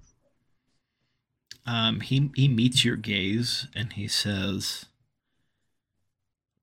Um, 1.70 2.00
he 2.00 2.32
he 2.34 2.48
meets 2.48 2.84
your 2.84 2.96
gaze 2.96 3.68
and 3.76 3.94
he 3.94 4.08
says, 4.08 4.88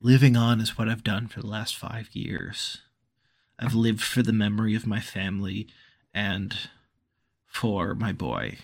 "Living 0.00 0.36
on 0.36 0.60
is 0.60 0.76
what 0.76 0.88
I've 0.88 1.04
done 1.04 1.28
for 1.28 1.40
the 1.40 1.46
last 1.46 1.76
five 1.76 2.08
years. 2.12 2.82
I've 3.56 3.76
lived 3.76 4.02
for 4.02 4.24
the 4.24 4.32
memory 4.32 4.74
of 4.74 4.84
my 4.84 4.98
family 4.98 5.68
and 6.12 6.56
for 7.46 7.94
my 7.94 8.10
boy. 8.10 8.58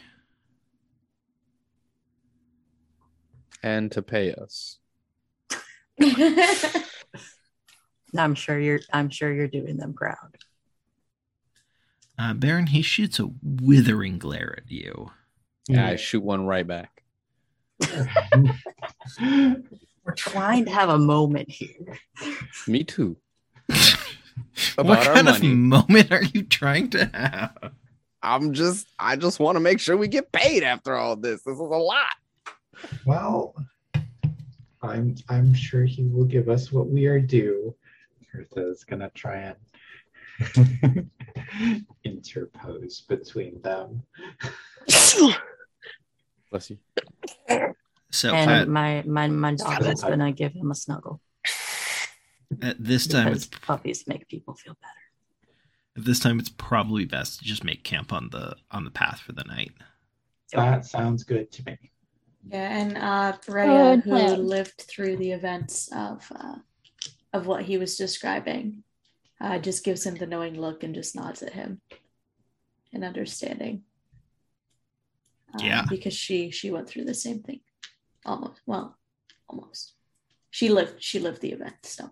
And 3.62 3.92
to 3.92 4.02
pay 4.02 4.34
us. 4.34 4.78
I'm 8.18 8.34
sure 8.34 8.58
you're 8.58 8.80
I'm 8.92 9.10
sure 9.10 9.32
you're 9.32 9.46
doing 9.46 9.76
them 9.76 9.94
proud. 9.94 10.38
Uh, 12.18 12.34
Baron, 12.34 12.66
he 12.66 12.82
shoots 12.82 13.20
a 13.20 13.28
withering 13.44 14.18
glare 14.18 14.56
at 14.58 14.68
you. 14.72 15.12
Yeah, 15.68 15.86
I 15.86 15.96
shoot 15.96 16.22
one 16.22 16.46
right 16.46 16.66
back. 16.66 17.02
We're 19.20 20.14
trying 20.16 20.64
to 20.64 20.70
have 20.70 20.88
a 20.88 20.98
moment 20.98 21.48
here. 21.48 21.98
Me 22.66 22.82
too. 22.84 23.16
what 23.66 23.96
About 24.76 25.06
our 25.06 25.14
kind 25.14 25.28
of 25.28 25.42
moment 25.42 26.10
are 26.12 26.24
you 26.24 26.42
trying 26.42 26.90
to 26.90 27.04
have? 27.06 27.72
I'm 28.22 28.52
just 28.52 28.88
I 28.98 29.16
just 29.16 29.40
want 29.40 29.56
to 29.56 29.60
make 29.60 29.80
sure 29.80 29.96
we 29.96 30.08
get 30.08 30.32
paid 30.32 30.62
after 30.62 30.96
all 30.96 31.16
this. 31.16 31.42
This 31.42 31.54
is 31.54 31.60
a 31.60 31.64
lot. 31.64 32.14
Well, 33.04 33.54
I'm 34.82 35.16
I'm 35.28 35.54
sure 35.54 35.84
he 35.84 36.04
will 36.04 36.24
give 36.24 36.48
us 36.48 36.72
what 36.72 36.88
we 36.88 37.06
are 37.06 37.20
due. 37.20 37.74
Hertha's 38.32 38.84
gonna 38.84 39.10
try 39.14 39.36
and 39.36 39.56
interpose 42.04 43.00
between 43.02 43.60
them. 43.62 44.02
Bless 46.50 46.70
you. 46.70 46.78
So 48.10 48.34
and 48.34 48.50
at, 48.50 48.68
my 48.68 49.02
my 49.06 49.26
my 49.28 49.54
dog 49.54 49.68
Snuggle 49.68 49.90
is 49.90 50.02
gonna 50.02 50.32
give 50.32 50.52
him 50.52 50.70
a 50.70 50.74
snuggle. 50.74 51.20
at 52.60 52.76
this 52.78 53.06
time, 53.06 53.28
it's 53.32 53.46
puppies 53.46 54.04
make 54.06 54.28
people 54.28 54.54
feel 54.54 54.74
better. 54.74 54.92
at 55.96 56.04
this 56.04 56.20
time 56.20 56.38
it's 56.38 56.50
probably 56.50 57.06
best 57.06 57.38
to 57.38 57.44
just 57.44 57.64
make 57.64 57.84
camp 57.84 58.12
on 58.12 58.28
the 58.30 58.54
on 58.70 58.84
the 58.84 58.90
path 58.90 59.20
for 59.20 59.32
the 59.32 59.44
night. 59.44 59.72
That 60.52 60.84
sounds 60.84 61.24
good 61.24 61.50
to 61.52 61.64
me. 61.64 61.78
Yeah, 62.50 62.78
and 62.78 62.98
uh, 62.98 63.36
Brea, 63.46 63.96
Good 63.96 64.02
who 64.02 64.36
lived 64.36 64.82
through 64.82 65.16
the 65.16 65.32
events 65.32 65.88
of 65.94 66.30
uh, 66.34 66.56
of 67.32 67.46
what 67.46 67.62
he 67.62 67.78
was 67.78 67.96
describing, 67.96 68.82
uh, 69.42 69.58
just 69.58 69.84
gives 69.84 70.06
him 70.06 70.14
the 70.14 70.26
knowing 70.26 70.54
look 70.58 70.84
and 70.84 70.94
just 70.94 71.16
nods 71.16 71.42
at 71.42 71.52
him 71.52 71.80
in 72.92 73.02
understanding. 73.02 73.82
Um, 75.54 75.66
Yeah. 75.66 75.84
because 75.90 76.14
she 76.14 76.50
she 76.50 76.70
went 76.70 76.88
through 76.88 77.04
the 77.04 77.14
same 77.14 77.42
thing, 77.42 77.60
almost. 78.24 78.60
Well, 78.64 78.96
almost. 79.48 79.94
She 80.50 80.68
lived 80.68 81.02
she 81.02 81.18
lived 81.18 81.40
the 81.42 81.52
event. 81.52 81.84
So 81.84 82.10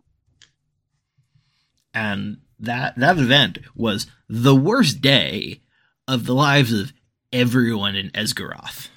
and 1.94 2.39
that 2.59 2.97
that 2.97 3.19
event 3.19 3.59
was 3.74 4.07
the 4.28 4.55
worst 4.55 5.01
day 5.01 5.62
of 6.07 6.27
the 6.27 6.35
lives 6.35 6.73
of 6.73 6.93
everyone 7.32 7.94
in 7.97 8.11
Esgaroth. 8.11 8.89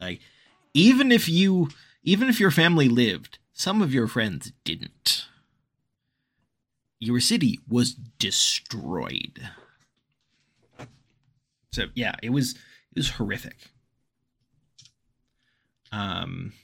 Like 0.00 0.20
even 0.72 1.12
if 1.12 1.28
you 1.28 1.68
even 2.02 2.28
if 2.28 2.38
your 2.38 2.50
family 2.50 2.88
lived, 2.88 3.38
some 3.52 3.82
of 3.82 3.92
your 3.92 4.06
friends 4.06 4.52
didn't. 4.64 5.26
Your 7.04 7.20
city 7.20 7.60
was 7.68 7.92
destroyed. 7.92 9.50
So 11.70 11.84
yeah, 11.94 12.14
it 12.22 12.30
was 12.30 12.52
it 12.54 12.96
was 12.96 13.10
horrific. 13.10 13.56
Um 15.92 16.54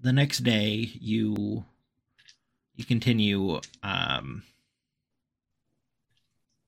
the 0.00 0.12
next 0.12 0.38
day 0.38 0.90
you 1.00 1.64
you 2.74 2.84
continue 2.84 3.60
um 3.82 4.42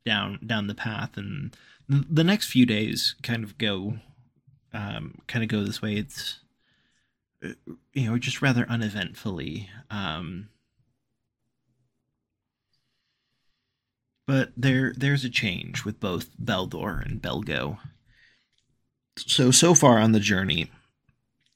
down 0.05 0.39
down 0.47 0.69
the 0.69 0.75
path 0.75 1.17
and 1.17 1.57
th- 1.91 2.05
the 2.09 2.25
next 2.25 2.47
few 2.47 2.65
days 2.65 3.17
kind 3.23 3.43
of 3.43 3.59
go 3.59 3.99
um 4.73 5.19
kind 5.27 5.43
of 5.43 5.49
go 5.51 5.65
this 5.65 5.83
way 5.83 5.95
it's 5.97 6.39
uh, 7.45 7.49
you 7.93 8.09
know 8.09 8.17
just 8.17 8.41
rather 8.41 8.65
uneventfully 8.69 9.69
um 9.91 10.49
but 14.27 14.53
there 14.57 14.93
there's 14.97 15.25
a 15.25 15.31
change 15.31 15.85
with 15.85 16.01
both 16.01 16.31
Balder 16.39 16.99
and 16.99 17.21
Belgo 17.23 17.79
so 19.19 19.51
so 19.51 19.75
far 19.75 19.99
on 19.99 20.13
the 20.13 20.21
journey 20.21 20.71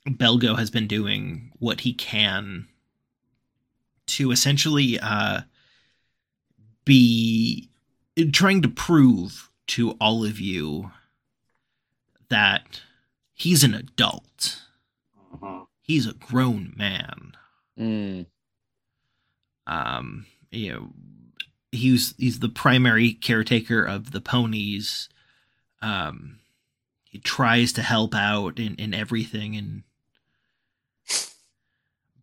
Belgo 0.07 0.59
has 0.59 0.71
been 0.71 0.87
doing 0.87 1.53
what 1.59 1.81
he 1.81 1.93
can 1.93 2.69
to 4.07 4.31
essentially 4.31 4.99
uh, 5.01 5.43
be 6.85 7.71
trying 8.33 8.63
to 8.63 8.69
prove 8.69 9.51
to 9.69 9.93
all 10.01 10.25
of 10.25 10.41
you 10.41 10.91
that 12.29 12.83
he's 13.33 13.63
an 13.63 13.75
adult. 13.75 14.63
He's 15.81 16.07
a 16.07 16.15
grown 16.15 16.73
man. 16.77 17.33
Mm. 17.79 18.27
Um, 19.67 20.27
you 20.51 20.73
know, 20.73 20.89
he's 21.73 22.15
he's 22.19 22.39
the 22.41 22.49
primary 22.49 23.13
caretaker 23.13 23.83
of 23.85 24.13
the 24.13 24.21
ponies. 24.21 25.09
Um, 25.83 26.41
he 27.05 27.19
tries 27.19 27.73
to 27.75 27.83
help 27.83 28.15
out 28.15 28.59
in 28.59 28.75
in 28.77 28.95
everything 28.95 29.57
and 29.57 29.83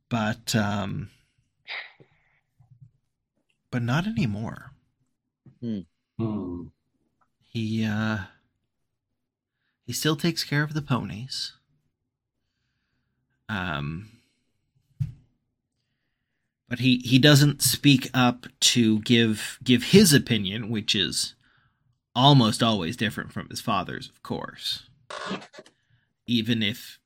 but 0.09 0.55
um 0.55 1.09
but 3.71 3.81
not 3.81 4.07
anymore 4.07 4.71
Hmm. 5.59 6.67
he 7.41 7.83
uh 7.83 8.19
he 9.85 9.91
still 9.93 10.15
takes 10.15 10.43
care 10.43 10.63
of 10.63 10.73
the 10.73 10.81
ponies 10.81 11.53
um 13.49 14.16
but 16.69 16.79
he 16.79 16.97
he 16.97 17.19
doesn't 17.19 17.61
speak 17.61 18.09
up 18.13 18.45
to 18.59 18.99
give 18.99 19.57
give 19.63 19.83
his 19.85 20.13
opinion 20.13 20.69
which 20.69 20.95
is 20.95 21.35
almost 22.15 22.63
always 22.63 22.97
different 22.97 23.31
from 23.31 23.47
his 23.49 23.61
father's 23.61 24.09
of 24.09 24.21
course. 24.23 24.83
Even 26.25 26.61
if 26.61 26.99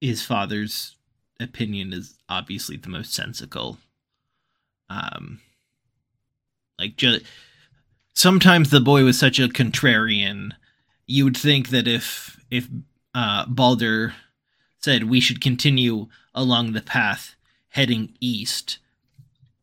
his 0.00 0.22
father's 0.22 0.96
opinion 1.38 1.92
is 1.92 2.16
obviously 2.28 2.76
the 2.76 2.88
most 2.88 3.12
sensical. 3.12 3.78
Um 4.88 5.40
like 6.78 6.96
just 6.96 7.24
sometimes 8.14 8.70
the 8.70 8.80
boy 8.80 9.04
was 9.04 9.18
such 9.18 9.38
a 9.38 9.48
contrarian 9.48 10.52
you 11.06 11.24
would 11.24 11.36
think 11.36 11.68
that 11.68 11.86
if 11.88 12.40
if 12.50 12.68
uh 13.14 13.44
balder 13.46 14.14
said 14.78 15.04
we 15.04 15.20
should 15.20 15.40
continue 15.40 16.08
along 16.34 16.72
the 16.72 16.80
path 16.80 17.34
heading 17.72 18.14
east 18.20 18.78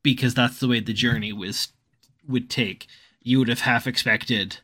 because 0.03 0.33
that's 0.33 0.59
the 0.59 0.67
way 0.67 0.79
the 0.79 0.93
journey 0.93 1.31
was 1.33 1.69
would 2.27 2.49
take 2.49 2.87
you 3.21 3.37
would 3.39 3.47
have 3.47 3.61
half 3.61 3.85
expected 3.87 4.59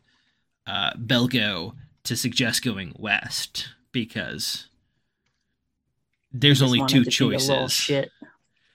uh 0.66 0.92
belgo 0.94 1.74
to 2.04 2.16
suggest 2.16 2.62
going 2.64 2.94
west 2.98 3.68
because 3.92 4.68
there's 6.32 6.62
only 6.62 6.80
two 6.86 7.04
to 7.04 7.28
be 7.28 7.34
a 7.34 7.38
little 7.38 7.56
choices 7.66 7.72
Shit. 7.72 8.10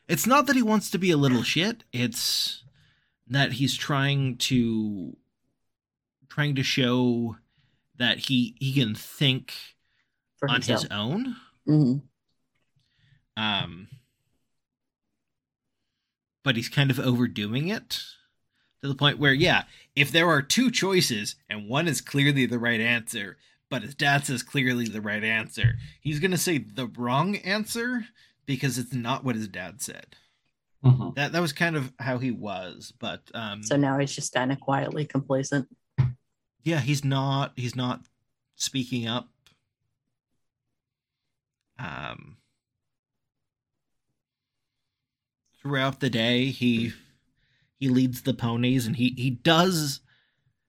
it's 0.08 0.26
not 0.28 0.46
that 0.48 0.56
he 0.56 0.62
wants 0.64 0.90
to 0.92 0.98
be 0.98 1.12
a 1.12 1.18
little 1.18 1.44
shit 1.44 1.84
it's 1.94 2.64
that 3.28 3.54
he's 3.54 3.76
trying 3.78 4.38
to 4.38 5.16
trying 6.30 6.56
to 6.56 6.64
show 6.64 7.36
that 7.98 8.18
he 8.20 8.56
he 8.60 8.74
can 8.74 8.96
think 8.96 9.54
For 10.38 10.50
on 10.50 10.56
himself. 10.56 10.82
his 10.84 10.92
own 10.92 11.36
Mhm. 11.68 12.02
Um, 13.38 13.88
but 16.44 16.56
he's 16.56 16.70
kind 16.70 16.90
of 16.92 17.00
overdoing 17.00 17.68
it 17.70 18.02
to 18.82 18.88
the 18.88 18.96
point 18.96 19.20
where, 19.20 19.34
yeah, 19.34 19.64
if 19.96 20.12
there 20.12 20.28
are 20.30 20.42
two 20.42 20.72
choices 20.72 21.36
and 21.50 21.68
one 21.70 21.88
is 21.88 22.02
clearly 22.02 22.46
the 22.46 22.60
right 22.60 22.80
answer, 22.82 23.38
but 23.70 23.84
his 23.84 23.94
dad 23.96 24.26
says 24.26 24.42
clearly 24.44 24.86
the 24.88 25.02
right 25.02 25.24
answer, 25.24 25.76
he's 26.02 26.20
going 26.20 26.32
to 26.32 26.38
say 26.38 26.58
the 26.58 26.88
wrong 26.88 27.36
answer 27.38 28.06
because 28.46 28.78
it's 28.78 28.94
not 28.94 29.24
what 29.24 29.36
his 29.36 29.48
dad 29.48 29.82
said. 29.82 30.16
Mhm. 30.84 31.14
That 31.16 31.32
that 31.34 31.42
was 31.42 31.54
kind 31.54 31.76
of 31.76 31.94
how 32.00 32.18
he 32.18 32.32
was, 32.32 32.92
but 33.00 33.22
um, 33.36 33.62
So 33.62 33.78
now 33.78 34.00
he's 34.00 34.16
just 34.16 34.34
kind 34.34 34.52
of 34.52 34.60
quietly 34.60 35.06
complacent. 35.06 35.68
yeah, 36.64 36.80
he's 36.80 37.06
not 37.06 37.54
he's 37.56 37.76
not 37.76 38.02
speaking 38.56 39.08
up. 39.08 39.30
Um, 41.78 42.38
throughout 45.62 46.00
the 46.00 46.10
day, 46.10 46.46
he 46.48 46.94
he 47.80 47.90
leads 47.90 48.22
the 48.24 48.34
ponies, 48.34 48.86
and 48.88 48.96
he 48.96 49.14
he 49.18 49.30
does 49.30 50.02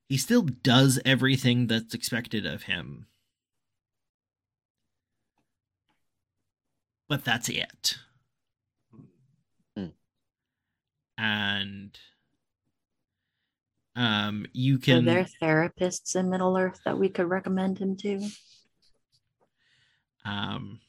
he 0.08 0.16
still 0.16 0.42
does 0.42 1.00
everything 1.04 1.66
that's 1.66 1.94
expected 1.94 2.46
of 2.46 2.64
him. 2.64 3.06
But 7.08 7.24
that's 7.24 7.48
it. 7.48 7.98
Hmm. 9.76 9.88
And 11.18 11.98
um 13.94 14.46
you 14.52 14.78
can 14.78 14.94
Are 14.94 15.02
can 15.02 15.04
there 15.04 15.26
therapists 15.42 16.16
in 16.16 16.30
Middle 16.30 16.56
Earth 16.56 16.80
that 16.84 16.98
we 16.98 17.08
could 17.08 17.28
recommend 17.28 17.78
him 17.78 17.96
to? 17.98 18.20
um 20.24 20.80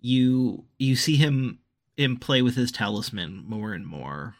you 0.00 0.64
you 0.78 0.96
see 0.96 1.16
him 1.16 1.58
him 2.00 2.16
play 2.16 2.42
with 2.42 2.56
his 2.56 2.72
talisman 2.72 3.44
more 3.46 3.72
and 3.72 3.86
more. 3.86 4.36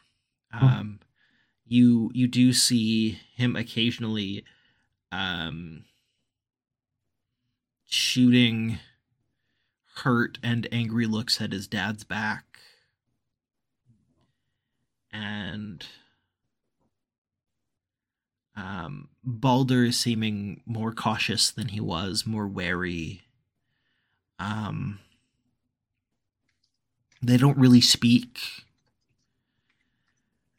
Um 0.52 1.00
you 1.66 2.10
you 2.14 2.26
do 2.26 2.52
see 2.52 3.20
him 3.36 3.54
occasionally 3.56 4.44
um 5.12 5.84
shooting 7.86 8.78
hurt 9.96 10.38
and 10.42 10.66
angry 10.72 11.06
looks 11.06 11.40
at 11.40 11.52
his 11.52 11.66
dad's 11.66 12.04
back. 12.04 12.44
And 15.12 15.84
um, 18.56 19.08
Balder 19.24 19.84
is 19.84 19.98
seeming 19.98 20.62
more 20.64 20.92
cautious 20.92 21.50
than 21.50 21.68
he 21.68 21.80
was, 21.80 22.26
more 22.26 22.46
wary. 22.46 23.22
Um, 24.38 25.00
they 27.22 27.36
don't 27.36 27.58
really 27.58 27.80
speak, 27.80 28.64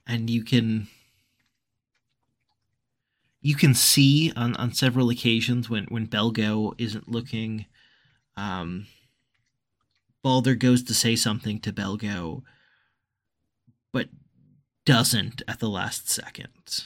and 0.06 0.30
you 0.30 0.44
can 0.44 0.88
you 3.42 3.56
can 3.56 3.74
see 3.74 4.32
on, 4.36 4.56
on 4.58 4.74
several 4.74 5.10
occasions 5.10 5.70
when 5.70 5.86
when 5.86 6.08
Belgo 6.08 6.74
isn't 6.78 7.10
looking, 7.10 7.66
um, 8.38 8.88
Balder 10.24 10.56
goes 10.56 10.84
to 10.84 10.94
say 10.94 11.16
something 11.16 11.60
to 11.62 11.74
Belgo, 11.74 12.44
but 13.92 14.10
doesn't 14.86 15.42
at 15.48 15.60
the 15.60 15.70
last 15.70 16.10
second. 16.10 16.86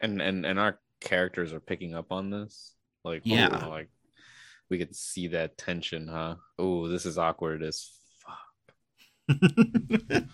and 0.00 0.20
and 0.20 0.44
and 0.44 0.58
our 0.58 0.78
characters 1.00 1.52
are 1.52 1.60
picking 1.60 1.94
up 1.94 2.12
on 2.12 2.30
this 2.30 2.73
like 3.04 3.22
Yeah. 3.24 3.44
you 3.54 3.62
know, 3.62 3.70
like 3.70 3.88
we 4.70 4.78
could 4.78 4.94
see 4.96 5.28
that 5.28 5.56
tension 5.58 6.08
huh 6.08 6.36
oh 6.58 6.88
this 6.88 7.04
is 7.06 7.18
awkward 7.18 7.62
as 7.62 7.90
fuck 8.18 8.74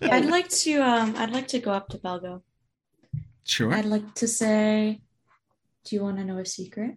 I'd 0.03 0.27
like 0.27 0.49
to 0.49 0.81
um 0.81 1.15
I'd 1.17 1.31
like 1.33 1.49
to 1.49 1.59
go 1.59 1.73
up 1.73 1.89
to 1.91 1.99
Belgo. 1.99 2.43
Sure. 3.45 3.73
I'd 3.73 3.85
like 3.85 4.15
to 4.17 4.29
say, 4.29 5.01
do 5.85 5.97
you 5.97 6.03
want 6.03 6.19
to 6.19 6.25
know 6.25 6.39
a 6.39 6.47
secret? 6.47 6.97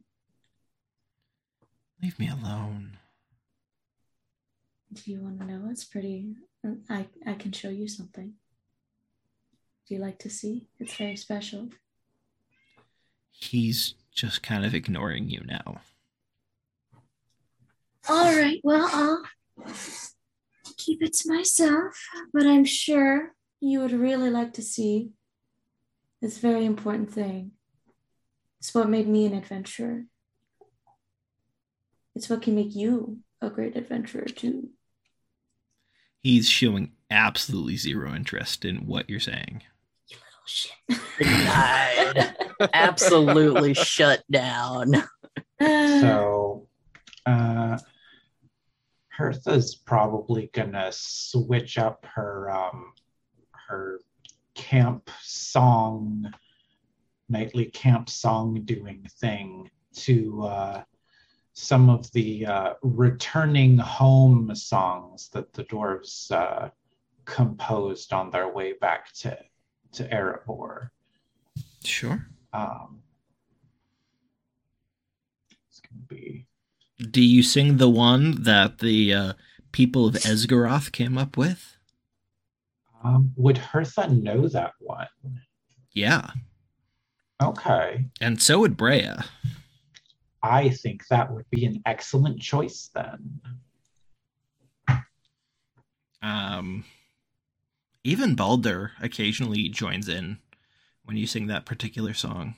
Leave 2.02 2.18
me 2.20 2.30
alone. 2.30 2.98
Do 4.91 5.12
you 5.12 5.22
want 5.22 5.40
to 5.40 5.45
know? 5.45 5.70
It's 5.72 5.86
pretty 5.86 6.36
I 6.90 7.08
I 7.26 7.34
can 7.34 7.52
show 7.52 7.70
you 7.70 7.88
something. 7.88 8.34
Do 9.88 9.95
you 9.95 10.00
like 10.02 10.20
to 10.20 10.30
see? 10.30 10.68
It's 10.80 10.95
very 10.95 11.16
special. 11.16 11.70
He's 13.32 13.95
just 14.14 14.44
kind 14.44 14.65
of 14.65 14.73
ignoring 14.73 15.30
you 15.30 15.41
now. 15.45 15.81
All 18.10 18.35
right, 18.35 18.60
well, 18.64 18.90
I'll 18.91 19.23
keep 20.77 21.02
it 21.02 21.14
to 21.14 21.34
myself, 21.34 21.95
but 22.34 22.45
I'm 22.45 22.65
sure 22.65 23.34
you 23.61 23.80
would 23.80 23.94
really 23.94 24.30
like 24.30 24.53
to 24.53 24.61
see 24.61 25.11
this 26.22 26.38
very 26.38 26.65
important 26.65 27.14
thing. 27.14 27.52
It's 28.60 28.73
what 28.73 28.90
made 28.90 29.07
me 29.07 29.26
an 29.26 29.34
adventurer. 29.34 30.03
It's 32.15 32.30
what 32.30 32.41
can 32.41 32.56
make 32.56 32.76
you 32.76 33.19
a 33.41 33.49
great 33.49 33.76
adventurer, 33.76 34.26
too. 34.26 34.69
He's 36.22 36.48
showing 36.48 36.91
absolutely 37.10 37.77
zero 37.77 38.14
interest 38.14 38.64
in 38.64 38.85
what 38.85 39.10
you're 39.10 39.19
saying. 39.19 39.64
You 40.07 40.18
little 40.18 40.45
shit. 40.45 42.38
Denied. 42.68 42.69
Absolutely 42.73 43.73
shut 43.73 44.23
down. 44.31 45.03
So, 45.60 46.68
uh, 47.26 47.77
Hertha's 49.10 49.76
probably 49.76 50.49
gonna 50.53 50.90
switch 50.91 51.77
up 51.77 52.06
her 52.15 52.49
um, 52.49 52.94
her 53.52 53.99
camp 54.56 55.10
song, 55.22 56.34
nightly 57.30 57.65
camp 57.65 58.10
song 58.10 58.61
doing 58.65 59.07
thing 59.19 59.69
to 59.94 60.44
uh, 60.44 60.84
some 61.53 61.90
of 61.90 62.11
the 62.14 62.45
uh, 62.45 62.73
returning 62.81 63.77
home 63.77 64.53
songs 64.56 65.30
that 65.30 65.53
the 65.53 65.64
dwarves 65.65 66.31
uh, 66.31 66.69
composed 67.26 68.14
on 68.14 68.31
their 68.31 68.49
way 68.49 68.73
back 68.73 69.14
to 69.14 69.38
to 69.94 70.03
Erebor. 70.10 70.90
Sure. 71.84 72.26
Um, 72.54 73.02
it's 75.68 75.82
gonna 75.82 76.06
be. 76.08 76.46
Do 77.00 77.22
you 77.22 77.44
sing 77.44 77.78
the 77.78 77.90
one 77.90 78.44
that 78.44 78.78
the 78.78 79.14
uh, 79.14 79.34
people 79.72 80.06
of 80.06 80.16
Esgaroth 80.16 80.92
came 80.92 81.18
up 81.18 81.36
with? 81.36 81.78
Um, 83.04 83.34
would 83.36 83.58
Hertha 83.58 84.08
know 84.08 84.48
that 84.48 84.74
one? 84.80 85.08
Yeah. 85.92 86.30
Okay. 87.42 88.06
And 88.22 88.42
so 88.42 88.60
would 88.60 88.78
Brea. 88.78 89.16
I 90.42 90.70
think 90.70 91.08
that 91.08 91.32
would 91.32 91.50
be 91.50 91.66
an 91.66 91.82
excellent 91.86 92.40
choice 92.40 92.90
then. 92.94 93.42
Um, 96.22 96.86
even 98.04 98.36
Balder 98.36 98.92
occasionally 99.02 99.68
joins 99.68 100.08
in 100.08 100.40
when 101.06 101.18
you 101.18 101.28
sing 101.28 101.48
that 101.48 101.66
particular 101.66 102.14
song. 102.14 102.56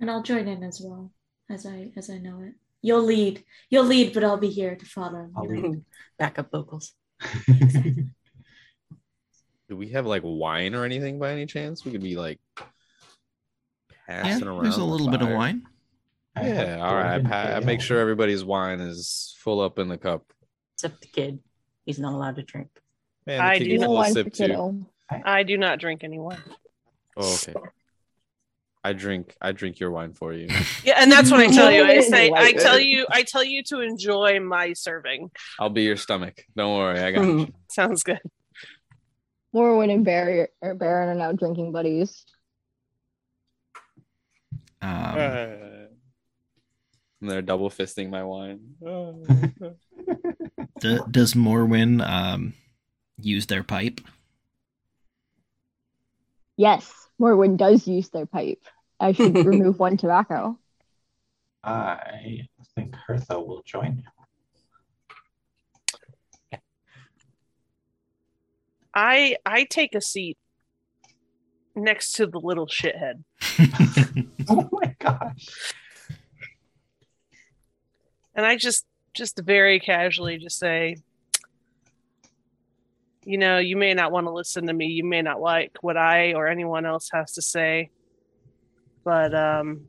And 0.00 0.10
I'll 0.10 0.22
join 0.22 0.48
in 0.48 0.62
as 0.62 0.80
well 0.82 1.10
as 1.50 1.66
I 1.66 1.90
as 1.96 2.10
I 2.10 2.18
know 2.18 2.40
it. 2.42 2.54
You'll 2.82 3.02
lead. 3.02 3.44
You'll 3.70 3.84
lead, 3.84 4.12
but 4.12 4.24
I'll 4.24 4.36
be 4.36 4.50
here 4.50 4.76
to 4.76 4.84
follow. 4.84 5.30
I'll 5.36 5.44
you 5.44 5.56
know. 5.56 5.68
lead. 5.68 5.84
Backup 6.18 6.50
vocals. 6.50 6.92
do 9.68 9.76
we 9.76 9.88
have 9.88 10.06
like 10.06 10.22
wine 10.24 10.74
or 10.74 10.84
anything 10.84 11.18
by 11.18 11.32
any 11.32 11.46
chance 11.46 11.84
we 11.84 11.90
could 11.90 12.02
be 12.02 12.14
like 12.14 12.38
Yeah, 12.58 14.22
passing 14.22 14.46
around 14.48 14.64
there's 14.64 14.76
a 14.76 14.80
the 14.80 14.84
little 14.84 15.08
bit 15.10 15.22
of 15.22 15.30
wine. 15.30 15.62
Yeah 16.36 16.78
all 16.86 16.94
right 16.94 17.24
I, 17.26 17.54
I 17.54 17.60
make 17.60 17.80
sure 17.80 17.98
everybody's 17.98 18.44
wine 18.44 18.80
is 18.80 19.34
full 19.38 19.60
up 19.60 19.78
in 19.78 19.88
the 19.88 19.96
cup 19.96 20.30
Except 20.74 21.00
the 21.00 21.08
kid. 21.08 21.38
He's 21.86 21.98
not 21.98 22.12
allowed 22.12 22.36
to 22.36 22.42
drink. 22.42 22.68
Man, 23.26 23.40
I 23.40 23.58
do 23.58 23.64
kid 23.64 23.70
gets 23.70 23.82
a 23.82 23.86
not 23.86 23.90
little 23.90 23.94
One 23.94 24.06
for 24.08 24.12
sip 24.12 24.32
too. 24.34 24.86
I 25.24 25.42
do 25.42 25.56
not 25.56 25.78
drink 25.80 26.04
any 26.04 26.18
wine. 26.18 26.36
Oh, 27.16 27.34
okay. 27.34 27.54
I 28.84 28.92
drink. 28.92 29.34
I 29.40 29.50
drink 29.52 29.80
your 29.80 29.90
wine 29.90 30.12
for 30.14 30.32
you. 30.32 30.48
Yeah, 30.84 30.98
and 31.02 31.10
that's 31.10 31.32
what 31.32 31.40
I 31.40 31.48
tell 31.48 31.72
you. 31.72 31.82
I 31.82 32.00
say, 32.14 32.30
I 32.32 32.52
tell 32.52 32.78
you, 32.78 33.06
I 33.10 33.24
tell 33.24 33.42
you 33.42 33.64
to 33.64 33.80
enjoy 33.80 34.38
my 34.38 34.72
serving. 34.74 35.32
I'll 35.58 35.70
be 35.70 35.82
your 35.82 35.96
stomach. 35.96 36.44
Don't 36.56 36.76
worry. 36.76 37.00
I 37.00 37.10
got 37.10 37.24
you. 37.24 37.48
Sounds 37.68 38.04
good. 38.04 38.20
Morwen 39.52 39.92
and 39.92 40.04
Barry 40.04 40.46
or 40.60 40.74
Baron 40.74 41.08
are 41.08 41.14
now 41.14 41.32
drinking 41.32 41.72
buddies. 41.72 42.24
Um, 44.82 45.16
and 45.18 45.88
they're 47.22 47.42
double 47.42 47.70
fisting 47.70 48.10
my 48.10 48.22
wine. 48.22 48.60
d- 50.78 51.00
does 51.10 51.34
Morwen 51.34 52.06
um, 52.06 52.54
use 53.20 53.46
their 53.46 53.64
pipe? 53.64 54.00
Yes, 56.56 56.92
Morwen 57.20 57.56
does 57.56 57.86
use 57.86 58.08
their 58.10 58.26
pipe. 58.26 58.62
I 58.98 59.12
should 59.12 59.34
remove 59.46 59.78
one 59.78 59.96
tobacco. 59.96 60.58
I 61.62 62.48
think 62.74 62.94
Hertha 62.94 63.40
will 63.40 63.62
join 63.64 64.02
you. 66.52 66.58
I 68.94 69.36
I 69.44 69.64
take 69.64 69.94
a 69.94 70.00
seat 70.00 70.38
next 71.74 72.12
to 72.12 72.26
the 72.26 72.40
little 72.40 72.66
shithead. 72.66 73.22
Oh 74.48 74.68
my 74.70 74.94
gosh. 75.00 75.74
and 78.36 78.46
I 78.46 78.56
just 78.56 78.86
just 79.12 79.40
very 79.40 79.80
casually 79.80 80.38
just 80.38 80.58
say, 80.58 80.96
you 83.26 83.38
know, 83.38 83.58
you 83.58 83.76
may 83.76 83.92
not 83.92 84.12
want 84.12 84.28
to 84.28 84.30
listen 84.30 84.68
to 84.68 84.72
me. 84.72 84.86
You 84.86 85.02
may 85.02 85.20
not 85.20 85.40
like 85.40 85.76
what 85.80 85.96
I 85.96 86.34
or 86.34 86.46
anyone 86.46 86.86
else 86.86 87.10
has 87.12 87.32
to 87.32 87.42
say, 87.42 87.90
but 89.04 89.34
um, 89.34 89.86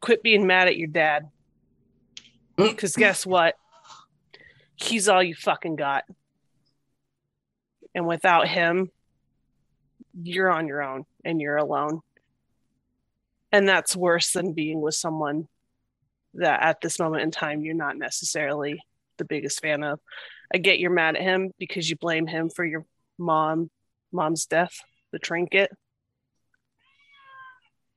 quit 0.00 0.22
being 0.22 0.46
mad 0.46 0.68
at 0.68 0.76
your 0.76 0.86
dad. 0.86 1.28
Because 2.56 2.94
guess 2.94 3.26
what? 3.26 3.56
He's 4.76 5.08
all 5.08 5.24
you 5.24 5.34
fucking 5.34 5.74
got. 5.74 6.04
And 7.92 8.06
without 8.06 8.46
him, 8.46 8.92
you're 10.22 10.52
on 10.52 10.68
your 10.68 10.84
own 10.84 11.04
and 11.24 11.40
you're 11.40 11.56
alone. 11.56 12.00
And 13.50 13.68
that's 13.68 13.96
worse 13.96 14.30
than 14.30 14.52
being 14.52 14.80
with 14.80 14.94
someone 14.94 15.48
that 16.34 16.62
at 16.62 16.80
this 16.80 17.00
moment 17.00 17.24
in 17.24 17.32
time 17.32 17.62
you're 17.62 17.74
not 17.74 17.98
necessarily 17.98 18.80
the 19.18 19.24
biggest 19.24 19.60
fan 19.60 19.82
of. 19.82 20.00
I 20.52 20.58
get 20.58 20.78
you're 20.78 20.90
mad 20.90 21.16
at 21.16 21.22
him 21.22 21.52
because 21.58 21.88
you 21.88 21.96
blame 21.96 22.26
him 22.26 22.50
for 22.50 22.64
your 22.64 22.84
mom 23.18 23.70
mom's 24.12 24.46
death, 24.46 24.80
the 25.12 25.18
trinket. 25.18 25.70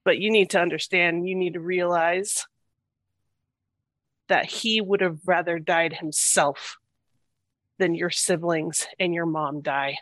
But 0.03 0.17
you 0.19 0.31
need 0.31 0.51
to 0.51 0.59
understand, 0.59 1.27
you 1.27 1.35
need 1.35 1.53
to 1.53 1.59
realize 1.59 2.45
that 4.27 4.45
he 4.45 4.81
would 4.81 5.01
have 5.01 5.19
rather 5.25 5.59
died 5.59 5.93
himself 5.93 6.77
than 7.79 7.95
your 7.95 8.09
siblings 8.09 8.87
and 8.99 9.13
your 9.13 9.25
mom 9.25 9.61
die. 9.61 9.97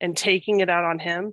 And 0.00 0.16
taking 0.16 0.60
it 0.60 0.70
out 0.70 0.84
on 0.84 1.00
him 1.00 1.32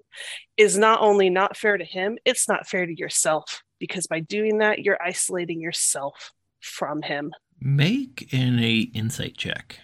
is 0.58 0.78
not 0.78 1.02
only 1.02 1.30
not 1.30 1.56
fair 1.56 1.78
to 1.78 1.86
him, 1.86 2.18
it's 2.26 2.50
not 2.50 2.68
fair 2.68 2.86
to 2.86 2.98
yourself 2.98 3.62
because 3.80 4.08
by 4.08 4.22
doing 4.22 4.60
that, 4.60 4.80
you're 4.80 5.02
isolating 5.02 5.62
yourself 5.62 6.32
from 6.62 7.02
him. 7.02 7.32
Make 7.60 8.30
an 8.34 8.60
a 8.60 8.80
insight 8.94 9.38
check. 9.38 9.80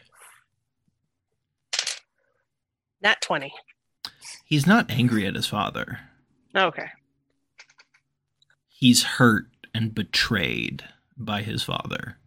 Not 3.01 3.21
20. 3.21 3.51
He's 4.45 4.67
not 4.67 4.91
angry 4.91 5.25
at 5.25 5.35
his 5.35 5.47
father. 5.47 5.99
Okay. 6.55 6.87
He's 8.67 9.03
hurt 9.03 9.45
and 9.73 9.95
betrayed 9.95 10.83
by 11.17 11.41
his 11.41 11.63
father. 11.63 12.17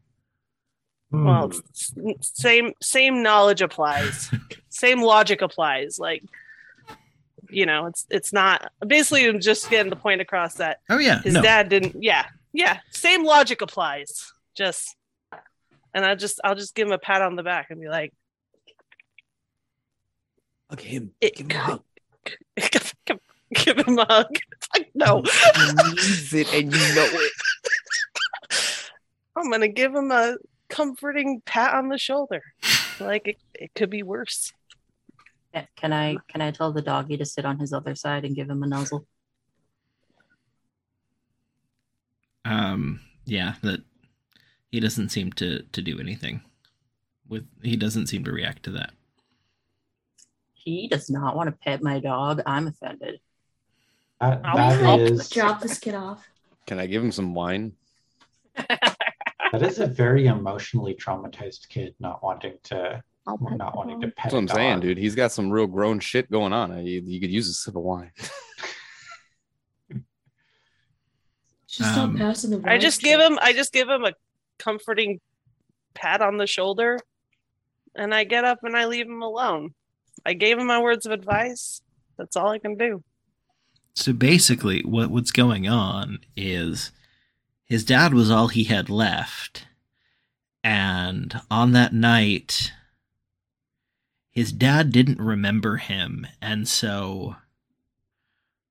Well, 1.11 1.49
Hmm. 1.49 1.53
it's- 1.53 1.93
it's 1.97 2.33
same 2.43 2.73
same 2.83 3.23
knowledge 3.23 3.63
applies. 3.63 4.31
same 4.71 5.01
logic 5.03 5.43
applies. 5.43 5.99
Like, 5.99 6.25
you 7.51 7.67
know, 7.67 7.87
it's 7.87 8.07
it's 8.11 8.33
not 8.33 8.73
basically 8.85 9.27
I'm 9.29 9.39
just 9.41 9.71
getting 9.71 9.91
the 9.91 9.97
point 9.97 10.21
across 10.21 10.55
that 10.55 10.81
Oh 10.91 10.99
yeah, 10.99 11.21
his 11.23 11.35
no. 11.35 11.43
dad 11.43 11.69
didn't. 11.69 12.03
Yeah, 12.03 12.27
yeah. 12.53 12.81
Same 12.91 13.25
logic 13.25 13.61
applies. 13.61 14.33
Just, 14.57 14.97
and 15.95 16.05
I 16.05 16.15
just 16.17 16.41
I'll 16.45 16.55
just 16.57 16.75
give 16.75 16.89
him 16.89 16.93
a 16.93 16.99
pat 16.99 17.23
on 17.23 17.37
the 17.37 17.43
back 17.43 17.69
and 17.71 17.81
be 17.81 17.89
like, 17.89 18.13
Hug 20.69 20.81
him. 20.81 21.13
it, 21.21 21.37
Give 21.37 21.47
him 21.51 21.57
a 21.57 21.61
hug. 21.65 21.83
give, 22.57 22.95
give- 23.07 23.21
give 23.55 23.79
him 23.87 23.99
a 23.99 24.05
hug. 24.07 24.27
Like, 24.77 24.91
no, 24.95 25.23
He 25.23 25.73
needs 25.95 26.35
it, 26.35 26.53
and 26.53 26.73
you 26.73 26.95
know 26.95 27.09
it. 27.11 27.33
I'm 29.37 29.51
gonna 29.51 29.69
give 29.69 29.95
him 29.95 30.11
a 30.11 30.37
comforting 30.69 31.43
pat 31.45 31.75
on 31.75 31.89
the 31.89 31.99
shoulder. 31.99 32.43
Like 32.99 33.29
it, 33.29 33.37
it 33.55 33.71
could 33.75 33.91
be 33.91 34.03
worse. 34.03 34.53
Yeah, 35.53 35.67
Can 35.77 35.93
I 35.93 36.17
can 36.29 36.41
I 36.41 36.51
tell 36.51 36.73
the 36.73 36.83
doggy 36.83 37.17
to 37.19 37.25
sit 37.25 37.45
on 37.45 37.59
his 37.61 37.73
other 37.73 37.95
side 37.95 38.25
and 38.25 38.35
give 38.35 38.49
him 38.51 38.63
a 38.63 38.67
nuzzle? 38.67 39.07
Um, 42.45 43.01
yeah, 43.25 43.55
that 43.63 43.81
he 44.75 44.81
doesn't 44.81 45.11
seem 45.11 45.33
to 45.35 45.63
to 45.71 45.81
do 45.81 46.01
anything. 46.01 46.41
With 47.29 47.47
he 47.63 47.77
doesn't 47.77 48.09
seem 48.09 48.25
to 48.25 48.33
react 48.33 48.65
to 48.65 48.73
that. 48.73 48.91
He 50.53 50.89
does 50.89 51.09
not 51.09 51.37
want 51.37 51.49
to 51.49 51.53
pet 51.53 51.81
my 51.81 52.01
dog. 52.01 52.43
I'm 52.45 52.67
offended. 52.67 53.21
That, 54.21 54.41
I'll 54.45 54.57
that 54.57 54.81
help 54.81 55.01
is 55.01 55.29
Drop 55.29 55.61
this 55.61 55.79
kid 55.79 55.95
off. 55.95 56.27
Can 56.67 56.81
I 56.81 56.87
give 56.87 57.05
him 57.05 57.13
some 57.13 57.35
wine? 57.35 57.75
that 58.57 59.63
is 59.63 59.79
a 59.79 59.87
very 59.87 60.27
emotionally 60.27 60.95
traumatized 60.95 61.69
kid 61.69 61.95
not 62.01 62.21
wanting 62.25 62.55
to 62.65 63.01
I'll 63.29 63.39
not 63.57 63.77
wanting 63.77 64.01
to 64.01 64.09
pet 64.09 64.25
That's 64.25 64.35
what 64.35 64.39
a 64.39 64.43
I'm 64.43 64.49
saying, 64.49 64.81
dude. 64.81 64.99
He's 64.99 65.15
got 65.15 65.31
some 65.31 65.51
real 65.51 65.69
grown 65.69 66.01
shit 66.01 66.29
going 66.33 66.53
on. 66.53 66.73
Uh, 66.73 66.81
You, 66.81 67.01
you 67.07 67.21
could 67.21 67.31
use 67.31 67.49
a 67.49 67.53
sip 67.53 67.77
of 67.77 67.83
wine. 67.83 68.11
Just 71.69 71.97
Um, 71.97 72.15
not 72.15 72.27
passing 72.27 72.51
the. 72.51 72.63
I 72.71 72.79
just 72.79 73.01
give 73.01 73.21
him 73.21 73.39
I 73.43 73.53
just 73.53 73.73
give 73.73 73.89
him 73.89 74.05
a 74.05 74.13
comforting 74.59 75.21
pat 75.95 76.21
on 76.23 76.37
the 76.37 76.47
shoulder 76.47 76.99
and 77.95 78.15
I 78.15 78.25
get 78.25 78.45
up 78.45 78.61
and 78.63 78.77
I 78.77 78.87
leave 78.87 79.07
him 79.07 79.23
alone. 79.23 79.75
I 80.27 80.35
gave 80.35 80.59
him 80.59 80.67
my 80.67 80.81
words 80.81 81.07
of 81.07 81.13
advice. 81.13 81.81
That's 82.17 82.37
all 82.37 82.49
I 82.49 82.59
can 82.59 82.77
do. 82.77 83.03
So 83.95 84.13
basically, 84.13 84.83
what 84.83 85.11
what's 85.11 85.31
going 85.31 85.69
on 85.69 86.21
is 86.37 86.91
his 87.65 87.85
dad 87.85 88.13
was 88.13 88.31
all 88.31 88.49
he 88.49 88.65
had 88.65 88.91
left, 88.91 89.67
and 90.65 91.41
on 91.51 91.73
that 91.73 91.93
night, 91.93 92.73
his 94.31 94.53
dad 94.53 94.91
didn't 94.91 95.21
remember 95.21 95.77
him, 95.77 96.27
and 96.43 96.67
so 96.67 97.37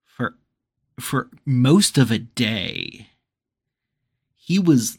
for 0.03 0.35
for 0.99 1.29
most 1.45 1.97
of 1.97 2.11
a 2.11 2.19
day, 2.19 3.07
he 4.35 4.59
was 4.59 4.97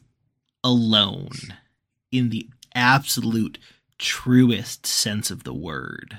alone 0.65 1.31
in 2.11 2.31
the 2.31 2.49
absolute 2.75 3.59
truest 3.99 4.87
sense 4.87 5.31
of 5.31 5.45
the 5.45 5.55
word. 5.55 6.19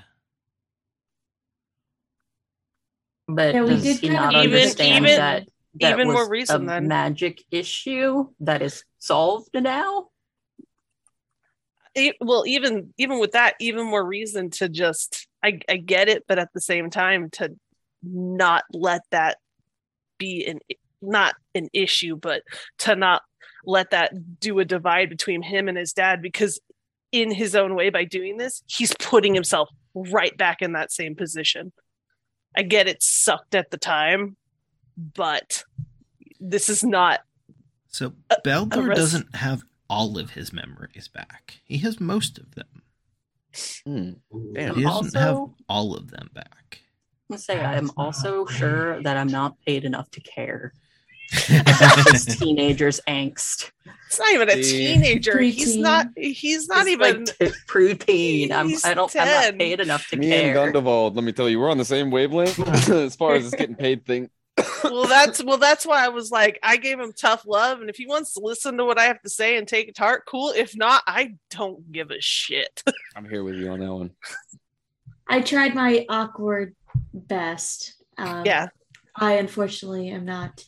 But 3.27 3.55
Yeah, 3.55 3.63
we 3.63 3.69
does 3.71 3.83
did 3.83 3.97
he 3.99 4.07
kind 4.09 4.13
not 4.33 4.33
Even- 4.45 4.53
understand 4.59 5.05
even- 5.05 5.17
that 5.17 5.47
that 5.81 5.93
even 5.93 6.07
was 6.07 6.13
more 6.13 6.29
reason 6.29 6.63
a 6.63 6.65
then. 6.75 6.87
magic 6.87 7.43
issue 7.51 8.29
that 8.39 8.61
is 8.61 8.83
solved 8.99 9.49
now? 9.53 10.09
E- 11.97 12.13
well 12.21 12.45
even 12.45 12.93
even 12.97 13.19
with 13.19 13.31
that 13.31 13.55
even 13.59 13.85
more 13.85 14.05
reason 14.05 14.49
to 14.51 14.69
just 14.69 15.27
I, 15.43 15.59
I 15.69 15.77
get 15.77 16.07
it 16.09 16.25
but 16.27 16.37
at 16.39 16.51
the 16.53 16.59
same 16.61 16.89
time 16.89 17.29
to 17.31 17.55
not 18.03 18.63
let 18.73 19.01
that 19.11 19.37
be 20.17 20.45
an 20.45 20.59
not 21.01 21.35
an 21.55 21.69
issue 21.73 22.17
but 22.17 22.43
to 22.79 22.95
not 22.95 23.21
let 23.65 23.91
that 23.91 24.39
do 24.39 24.59
a 24.59 24.65
divide 24.65 25.09
between 25.09 25.41
him 25.41 25.67
and 25.67 25.77
his 25.77 25.93
dad 25.93 26.21
because 26.21 26.59
in 27.11 27.31
his 27.31 27.55
own 27.55 27.75
way 27.75 27.89
by 27.89 28.03
doing 28.03 28.37
this 28.37 28.63
he's 28.67 28.93
putting 28.99 29.33
himself 29.33 29.69
right 29.93 30.37
back 30.37 30.61
in 30.61 30.73
that 30.73 30.91
same 30.91 31.15
position 31.15 31.71
i 32.55 32.61
get 32.61 32.87
it 32.87 33.01
sucked 33.01 33.55
at 33.55 33.71
the 33.71 33.77
time 33.77 34.35
but 34.97 35.63
this 36.39 36.69
is 36.69 36.83
not 36.83 37.21
So 37.87 38.13
A- 38.29 38.37
Balder 38.43 38.81
res- 38.81 38.97
doesn't 38.97 39.35
have 39.35 39.63
all 39.89 40.17
of 40.17 40.31
his 40.31 40.51
memories 40.51 41.07
back. 41.07 41.59
He 41.63 41.77
has 41.79 41.99
most 41.99 42.39
of 42.39 42.55
them. 42.55 42.81
Hmm. 43.85 44.11
Damn. 44.53 44.75
He 44.75 44.81
doesn't 44.83 45.15
have 45.15 45.37
all 45.69 45.95
of 45.95 46.09
them 46.09 46.29
back. 46.33 46.81
Let's 47.29 47.45
say 47.45 47.59
I 47.61 47.75
am 47.75 47.91
also 47.95 48.45
sure 48.47 49.01
that 49.03 49.15
I'm 49.15 49.27
not 49.27 49.55
paid 49.65 49.85
enough 49.85 50.09
to 50.11 50.21
care 50.21 50.73
about 51.49 52.05
this 52.11 52.25
teenager's 52.25 53.01
angst. 53.07 53.71
it's 54.07 54.19
not 54.19 54.31
even 54.33 54.49
a 54.49 54.63
See? 54.63 54.87
teenager 54.87 55.39
he's 55.41 55.75
not 55.77 56.07
he's 56.15 56.67
not 56.67 56.85
He's 56.85 56.93
even 56.93 57.25
like 57.25 57.37
t- 57.37 57.45
preteen. 57.67 58.51
I'm, 58.51 58.69
I 58.83 58.93
don't. 58.93 59.13
I'm 59.15 59.27
not 59.27 59.57
paid 59.59 59.79
enough 59.79 60.07
to 60.09 60.17
Me 60.17 60.29
care. 60.29 60.57
and 60.65 60.73
Gundevald, 60.75 61.15
let 61.15 61.23
me 61.23 61.31
tell 61.31 61.49
you, 61.49 61.59
we're 61.59 61.69
on 61.71 61.77
the 61.77 61.85
same 61.85 62.11
wavelength 62.11 62.59
as 62.89 63.15
far 63.15 63.33
as 63.35 63.43
this 63.49 63.59
getting 63.59 63.75
paid 63.75 64.05
thing. 64.05 64.29
well 64.85 65.05
that's 65.05 65.43
well 65.43 65.57
that's 65.57 65.85
why 65.85 66.05
i 66.05 66.07
was 66.07 66.31
like 66.31 66.57
i 66.63 66.77
gave 66.77 66.97
him 66.97 67.11
tough 67.11 67.43
love 67.45 67.81
and 67.81 67.89
if 67.89 67.97
he 67.97 68.07
wants 68.07 68.33
to 68.33 68.39
listen 68.39 68.77
to 68.77 68.85
what 68.85 68.97
i 68.97 69.03
have 69.03 69.21
to 69.21 69.29
say 69.29 69.57
and 69.57 69.67
take 69.67 69.89
it 69.89 69.95
to 69.95 70.01
heart 70.01 70.23
cool 70.25 70.53
if 70.55 70.77
not 70.77 71.03
i 71.07 71.35
don't 71.49 71.91
give 71.91 72.09
a 72.09 72.21
shit 72.21 72.81
I'm 73.17 73.27
here 73.27 73.43
with 73.43 73.55
you 73.55 73.69
on 73.71 73.79
that 73.81 73.93
one. 73.93 74.11
I 75.27 75.41
tried 75.41 75.75
my 75.75 76.05
awkward 76.07 76.73
best. 77.13 77.95
Um, 78.17 78.45
yeah 78.45 78.67
I 79.17 79.33
unfortunately 79.33 80.09
am 80.09 80.23
not. 80.23 80.63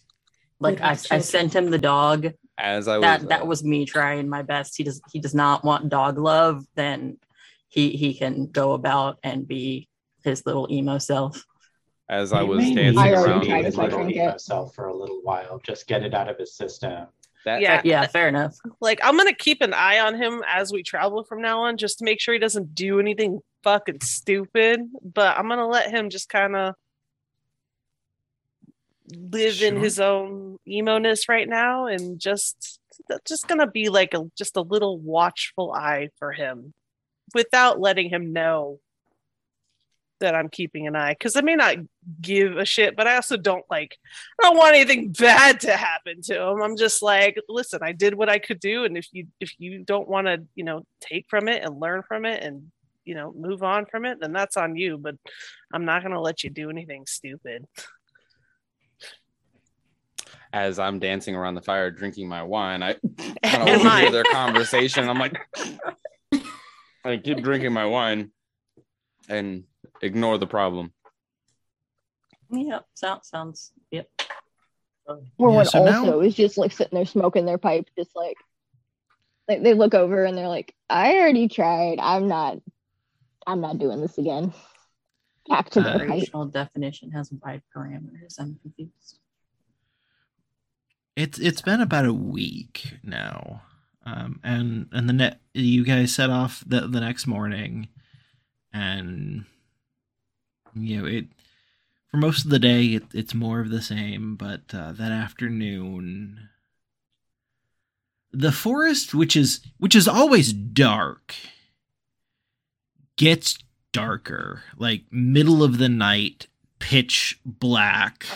Like 0.60 0.82
I, 0.82 0.92
I 1.12 1.20
sent 1.20 1.56
him 1.56 1.70
the 1.70 1.78
dog. 1.78 2.32
As 2.58 2.88
I 2.88 2.98
was, 2.98 3.02
That 3.04 3.22
uh, 3.24 3.28
that 3.28 3.48
was 3.48 3.64
me 3.64 3.86
trying 3.86 4.28
my 4.30 4.42
best. 4.42 4.76
He 4.78 4.84
does. 4.84 5.02
He 5.12 5.20
does 5.20 5.36
not 5.36 5.64
want 5.64 5.90
dog 5.90 6.18
love. 6.18 6.66
Then 6.76 7.18
he 7.70 7.92
he 7.92 8.14
can 8.14 8.48
go 8.48 8.74
about 8.74 9.20
and 9.24 9.48
be 9.48 9.88
his 10.24 10.46
little 10.46 10.68
emo 10.72 10.98
self. 10.98 11.44
as 12.10 12.34
I 12.34 12.42
was 12.44 12.60
may 12.60 12.74
dancing 12.74 13.00
I 13.00 13.12
around. 13.12 13.42
to 13.42 13.48
tried 13.48 13.60
be 13.62 13.66
with 13.66 13.78
little 13.78 14.00
him. 14.06 14.10
emo 14.12 14.38
self 14.38 14.74
for 14.74 14.88
a 14.88 14.96
little 14.96 15.20
while. 15.24 15.60
Just 15.64 15.88
get 15.88 16.04
it 16.04 16.14
out 16.14 16.30
of 16.30 16.38
his 16.38 16.56
system. 16.56 17.08
That, 17.46 17.62
Yeah. 17.62 17.82
Yeah, 17.86 18.08
fair 18.08 18.28
enough. 18.28 18.56
Like 18.82 19.00
I'm 19.04 19.16
gonna 19.18 19.36
keep 19.36 19.62
an 19.62 19.74
eye 19.74 20.00
on 20.00 20.16
him 20.16 20.44
as 20.48 20.72
we 20.72 20.82
travel 20.84 21.24
from 21.24 21.42
now 21.42 21.62
on, 21.64 21.78
just 21.78 22.00
to 22.00 22.06
make 22.06 22.20
sure 22.20 22.34
he 22.34 22.40
doesn't 22.40 22.74
do 22.74 23.00
anything 23.00 23.40
fucking 23.64 24.02
stupid. 24.02 24.82
But 25.04 25.38
I'm 25.38 25.48
gonna 25.48 25.68
let 25.68 25.92
him 25.92 26.10
just 26.10 26.28
kind 26.30 26.56
of 26.56 26.74
live 29.10 29.62
in 29.62 29.78
his 29.78 30.00
own 30.00 30.58
emo-ness 30.68 31.30
right 31.30 31.48
now, 31.48 31.88
and 31.88 32.20
just 32.20 32.80
just 33.26 33.48
gonna 33.48 33.68
be 33.68 33.90
like 33.90 34.14
a 34.14 34.30
just 34.38 34.58
a 34.58 34.62
little 34.62 34.98
watchful 34.98 35.72
eye 35.72 36.10
for 36.20 36.32
him, 36.32 36.74
without 37.34 37.80
letting 37.80 38.10
him 38.10 38.34
know 38.34 38.80
that 40.20 40.36
I'm 40.36 40.50
keeping 40.50 40.88
an 40.88 40.96
eye. 40.96 41.12
Because 41.12 41.36
I 41.36 41.42
may 41.42 41.56
not 41.56 41.78
give 42.22 42.58
a 42.58 42.66
shit, 42.66 42.96
but 42.96 43.08
I 43.08 43.16
also 43.16 43.38
don't 43.38 43.66
like 43.70 43.98
I 44.42 44.44
don't 44.44 44.58
want 44.58 44.76
anything 44.76 45.12
bad 45.20 45.60
to 45.62 45.76
happen 45.76 46.22
to 46.24 46.42
him. 46.50 46.62
I'm 46.62 46.78
just 46.78 47.02
like, 47.02 47.38
listen, 47.48 47.80
I 47.82 47.92
did 47.92 48.14
what 48.16 48.30
I 48.30 48.40
could 48.40 48.60
do, 48.60 48.84
and 48.84 48.98
if 48.98 49.08
you 49.12 49.28
if 49.40 49.54
you 49.60 49.84
don't 49.84 50.08
want 50.08 50.28
to, 50.28 50.44
you 50.56 50.64
know, 50.64 50.86
take 51.02 51.28
from 51.30 51.48
it 51.48 51.64
and 51.64 51.80
learn 51.80 52.04
from 52.04 52.26
it 52.26 52.44
and 52.44 52.72
you 53.06 53.16
know 53.16 53.32
move 53.34 53.64
on 53.64 53.86
from 53.86 54.06
it, 54.06 54.20
then 54.20 54.34
that's 54.34 54.58
on 54.58 54.76
you. 54.76 54.98
But 54.98 55.16
I'm 55.74 55.86
not 55.86 56.04
gonna 56.04 56.22
let 56.22 56.44
you 56.44 56.50
do 56.50 56.70
anything 56.70 57.06
stupid. 57.06 57.66
As 60.54 60.80
I'm 60.80 61.00
dancing 61.00 61.36
around 61.36 61.56
the 61.56 61.62
fire 61.62 61.92
drinking 61.92 62.28
my 62.28 62.44
wine, 62.44 62.82
I 62.84 62.94
kind 63.44 63.70
of 63.70 63.76
overhear 63.80 64.12
their 64.12 64.24
conversation. 64.24 65.10
I'm 65.10 65.20
like, 65.20 65.38
I 67.04 67.18
keep 67.18 67.42
drinking 67.42 67.74
my 67.74 67.86
wine 67.86 68.32
and 69.30 69.64
ignore 70.02 70.38
the 70.38 70.48
problem. 70.48 70.92
Yep, 72.50 72.86
sounds 72.96 73.28
sounds 73.28 73.72
yep. 73.92 74.10
Or 75.06 75.20
Yeah, 75.40 75.48
when 75.48 75.66
so 75.66 75.84
now- 75.84 76.00
also 76.00 76.22
is 76.22 76.36
just 76.36 76.58
like 76.58 76.72
sitting 76.72 76.96
there 76.96 77.06
smoking 77.06 77.46
their 77.46 77.58
pipe, 77.58 77.88
just 77.98 78.16
like 78.16 78.38
like 79.48 79.64
they 79.64 79.74
look 79.74 79.94
over 79.94 80.26
and 80.26 80.38
they're 80.38 80.48
like, 80.50 80.74
I 80.90 81.16
already 81.18 81.48
tried. 81.48 82.00
I'm 82.00 82.28
not 82.28 82.58
I'm 83.46 83.62
not 83.62 83.78
doing 83.80 84.02
this 84.02 84.18
again. 84.18 84.54
Back 85.48 85.70
to 85.72 85.80
Uh, 85.80 85.98
their 85.98 86.08
pipe. 86.08 86.52
Definition 86.52 87.12
has 87.12 87.32
wide 87.32 87.62
parameters. 87.76 88.40
I'm 88.40 88.60
confused. 88.62 89.20
It's 91.18 91.40
it's 91.40 91.64
been 91.64 91.82
about 91.82 92.06
a 92.06 92.14
week 92.14 92.94
now, 93.02 93.64
um, 94.06 94.40
and 94.44 94.88
and 94.92 95.10
the 95.10 95.14
net 95.14 95.42
you 95.52 95.84
guys 95.84 96.14
set 96.14 96.30
off 96.30 96.64
the 96.64 96.82
the 96.82 97.00
next 97.00 97.26
morning, 97.26 97.88
and 98.72 99.46
you 100.76 101.02
know 101.02 101.08
it 101.08 101.26
for 102.12 102.18
most 102.18 102.46
of 102.46 102.52
the 102.52 102.60
day 102.60 102.86
it, 102.90 103.06
it's 103.16 103.34
more 103.34 103.60
of 103.62 103.72
the 103.72 103.82
same, 103.82 104.36
but 104.36 104.62
uh, 104.72 104.92
that 104.92 105.12
afternoon, 105.12 106.50
the 108.32 108.52
forest, 108.52 109.16
which 109.16 109.36
is 109.36 109.62
which 109.80 109.96
is 109.96 110.08
always 110.08 110.54
dark, 110.54 111.34
gets 113.16 113.58
darker, 113.92 114.62
like 114.78 115.06
middle 115.10 115.64
of 115.64 115.80
the 115.80 115.90
night, 115.90 116.46
pitch 116.78 117.40
black. 117.44 118.28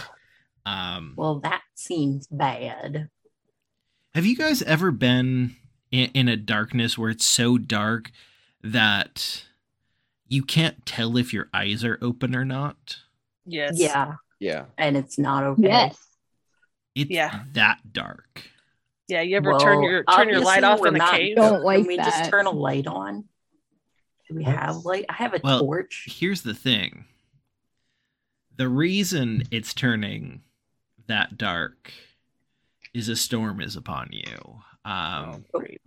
Um, 0.65 1.13
Well, 1.17 1.39
that 1.41 1.61
seems 1.75 2.27
bad. 2.27 3.09
Have 4.13 4.25
you 4.25 4.35
guys 4.35 4.61
ever 4.63 4.91
been 4.91 5.55
in, 5.91 6.09
in 6.13 6.27
a 6.27 6.37
darkness 6.37 6.97
where 6.97 7.09
it's 7.09 7.25
so 7.25 7.57
dark 7.57 8.11
that 8.63 9.45
you 10.27 10.43
can't 10.43 10.85
tell 10.85 11.17
if 11.17 11.33
your 11.33 11.49
eyes 11.53 11.83
are 11.83 11.97
open 12.01 12.35
or 12.35 12.45
not? 12.45 12.97
Yes. 13.45 13.73
Yeah, 13.79 14.15
Yeah. 14.39 14.65
and 14.77 14.95
it's 14.97 15.17
not 15.17 15.43
okay. 15.43 15.63
Yes. 15.63 15.97
It's 16.93 17.09
Yeah. 17.09 17.43
that 17.53 17.93
dark. 17.93 18.43
Yeah. 19.07 19.21
You 19.21 19.37
ever 19.37 19.57
turn 19.57 19.81
your 19.83 20.03
turn 20.03 20.29
your 20.29 20.41
light 20.41 20.63
off 20.63 20.79
we're 20.79 20.87
in 20.89 20.95
a 20.95 20.99
not- 20.99 21.11
cave? 21.11 21.35
Don't 21.35 21.63
like 21.63 21.79
Can 21.79 21.87
we 21.87 21.97
just 21.97 22.29
turn 22.29 22.45
a 22.45 22.51
light 22.51 22.87
on? 22.87 23.25
Do 24.29 24.35
we 24.35 24.43
have 24.43 24.77
light? 24.85 25.05
I 25.09 25.13
have 25.13 25.33
a 25.33 25.39
Well, 25.43 25.59
torch. 25.61 26.07
Here's 26.19 26.43
the 26.43 26.53
thing. 26.53 27.05
The 28.55 28.69
reason 28.69 29.43
it's 29.51 29.73
turning 29.73 30.43
that 31.07 31.37
dark 31.37 31.91
is 32.93 33.09
a 33.09 33.15
storm 33.15 33.61
is 33.61 33.75
upon 33.75 34.09
you. 34.11 34.61
Um, 34.83 35.45
Great. 35.53 35.81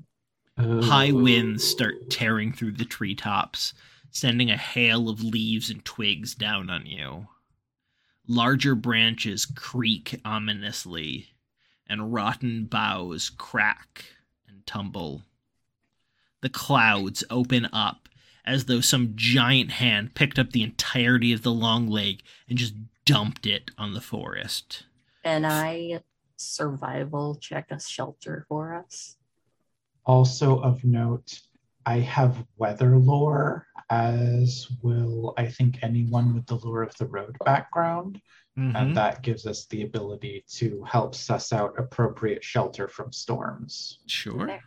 high 0.58 1.12
winds 1.12 1.64
start 1.64 2.10
tearing 2.10 2.52
through 2.52 2.72
the 2.72 2.84
treetops, 2.84 3.74
sending 4.10 4.50
a 4.50 4.56
hail 4.56 5.08
of 5.08 5.22
leaves 5.22 5.70
and 5.70 5.84
twigs 5.84 6.34
down 6.34 6.70
on 6.70 6.86
you. 6.86 7.28
Larger 8.26 8.74
branches 8.74 9.44
creak 9.44 10.20
ominously, 10.24 11.28
and 11.86 12.14
rotten 12.14 12.64
boughs 12.64 13.30
crack 13.30 14.04
and 14.48 14.66
tumble. 14.66 15.22
The 16.40 16.48
clouds 16.48 17.24
open 17.28 17.68
up 17.72 18.08
as 18.46 18.66
though 18.66 18.80
some 18.80 19.12
giant 19.14 19.72
hand 19.72 20.14
picked 20.14 20.38
up 20.38 20.52
the 20.52 20.62
entirety 20.62 21.32
of 21.32 21.42
the 21.42 21.52
long 21.52 21.88
lake 21.88 22.22
and 22.48 22.58
just 22.58 22.74
dumped 23.04 23.46
it 23.46 23.70
on 23.78 23.94
the 23.94 24.00
forest. 24.00 24.84
And 25.24 25.46
I 25.46 26.00
survival 26.36 27.36
check 27.36 27.70
a 27.70 27.80
shelter 27.80 28.44
for 28.48 28.74
us. 28.74 29.16
Also 30.04 30.60
of 30.60 30.84
note, 30.84 31.40
I 31.86 32.00
have 32.00 32.44
weather 32.56 32.98
lore, 32.98 33.66
as 33.90 34.68
will 34.82 35.34
I 35.36 35.46
think 35.46 35.78
anyone 35.82 36.34
with 36.34 36.46
the 36.46 36.56
lore 36.56 36.82
of 36.82 36.96
the 36.96 37.06
road 37.06 37.36
background, 37.44 38.20
Mhm. 38.58 38.74
and 38.74 38.96
that 38.96 39.22
gives 39.22 39.46
us 39.46 39.66
the 39.66 39.82
ability 39.82 40.44
to 40.48 40.82
help 40.84 41.14
suss 41.14 41.52
out 41.52 41.78
appropriate 41.78 42.44
shelter 42.44 42.88
from 42.88 43.12
storms. 43.12 44.00
Sure. 44.06 44.60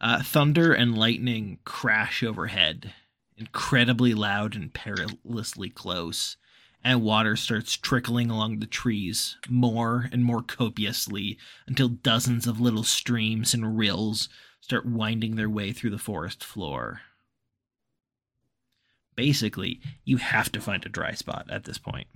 Uh, 0.00 0.22
thunder 0.22 0.72
and 0.72 0.96
lightning 0.96 1.58
crash 1.64 2.22
overhead, 2.22 2.94
incredibly 3.36 4.14
loud 4.14 4.56
and 4.56 4.72
perilously 4.72 5.68
close, 5.68 6.38
and 6.82 7.02
water 7.02 7.36
starts 7.36 7.76
trickling 7.76 8.30
along 8.30 8.58
the 8.60 8.66
trees 8.66 9.36
more 9.48 10.08
and 10.12 10.24
more 10.24 10.42
copiously 10.42 11.38
until 11.66 11.88
dozens 11.88 12.46
of 12.46 12.60
little 12.60 12.82
streams 12.84 13.52
and 13.52 13.76
rills 13.76 14.28
start 14.60 14.86
winding 14.86 15.36
their 15.36 15.50
way 15.50 15.72
through 15.72 15.90
the 15.90 15.98
forest 15.98 16.42
floor. 16.44 17.00
Basically, 19.16 19.80
you 20.04 20.16
have 20.16 20.50
to 20.52 20.60
find 20.60 20.84
a 20.86 20.88
dry 20.88 21.12
spot 21.12 21.46
at 21.50 21.64
this 21.64 21.78
point. 21.78 22.06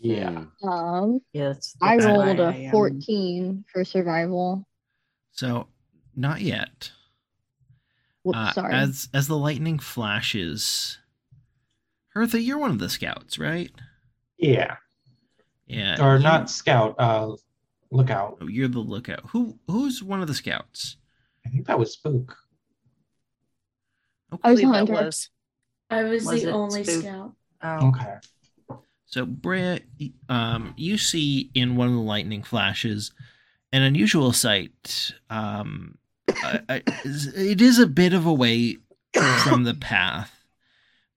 Yeah. 0.00 0.44
Um 0.62 1.20
Yes. 1.32 1.74
I 1.82 1.96
rolled 1.96 2.38
why 2.38 2.44
I 2.44 2.52
a 2.52 2.58
am- 2.66 2.70
14 2.70 3.64
for 3.72 3.84
survival. 3.84 4.64
So, 5.32 5.66
not 6.14 6.40
yet. 6.40 6.92
Whoops, 8.22 8.38
Uh, 8.38 8.52
sorry. 8.52 8.74
As 8.74 9.08
as 9.12 9.26
the 9.26 9.36
lightning 9.36 9.78
flashes, 9.80 10.98
Hertha, 12.14 12.40
you're 12.40 12.58
one 12.58 12.70
of 12.70 12.78
the 12.78 12.88
scouts, 12.88 13.38
right? 13.38 13.70
Yeah. 14.38 14.76
Yeah. 15.66 16.02
Or 16.04 16.16
you- 16.16 16.22
not 16.22 16.50
scout, 16.50 16.94
uh 16.98 17.34
lookout. 17.90 18.38
oh, 18.40 18.46
You're 18.48 18.68
the 18.68 18.78
lookout. 18.80 19.20
Who 19.30 19.58
who's 19.66 20.02
one 20.02 20.20
of 20.20 20.26
the 20.28 20.34
scouts? 20.34 20.96
I 21.46 21.50
think 21.50 21.66
that 21.66 21.78
was 21.78 21.92
spook. 21.92 22.36
I 24.42 24.50
was 24.52 24.60
that 24.60 24.66
hunter. 24.66 24.92
was. 24.92 25.30
I 25.90 26.02
was, 26.04 26.24
Was 26.24 26.42
the 26.42 26.50
only 26.52 26.84
spook? 26.84 27.00
scout. 27.02 27.32
Oh, 27.62 27.88
Okay. 27.88 28.14
So, 29.10 29.24
Brea, 29.24 29.80
um, 30.28 30.74
you 30.76 30.98
see 30.98 31.50
in 31.54 31.76
one 31.76 31.88
of 31.88 31.94
the 31.94 32.00
lightning 32.00 32.42
flashes 32.42 33.10
an 33.72 33.80
unusual 33.80 34.32
sight. 34.34 35.12
Um, 35.30 35.96
I- 36.28 36.60
I- 36.68 36.82
it 37.06 37.62
is 37.62 37.78
a 37.78 37.86
bit 37.86 38.12
of 38.12 38.26
a 38.26 38.32
way 38.34 38.76
from 39.44 39.64
the 39.64 39.72
path, 39.72 40.37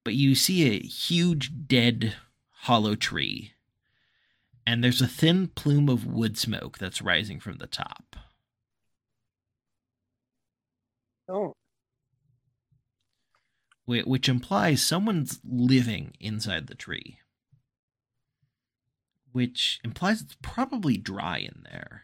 but 0.03 0.15
you 0.15 0.35
see 0.35 0.67
a 0.67 0.79
huge 0.79 1.51
dead 1.67 2.15
hollow 2.61 2.95
tree, 2.95 3.53
and 4.65 4.83
there's 4.83 5.01
a 5.01 5.07
thin 5.07 5.47
plume 5.47 5.89
of 5.89 6.05
wood 6.05 6.37
smoke 6.37 6.77
that's 6.77 7.01
rising 7.01 7.39
from 7.39 7.57
the 7.57 7.67
top. 7.67 8.15
Oh. 11.29 11.53
which 13.85 14.29
implies 14.29 14.81
someone's 14.81 15.39
living 15.43 16.13
inside 16.19 16.67
the 16.67 16.75
tree. 16.75 17.19
Which 19.31 19.79
implies 19.83 20.21
it's 20.21 20.37
probably 20.41 20.97
dry 20.97 21.37
in 21.37 21.63
there. 21.69 22.03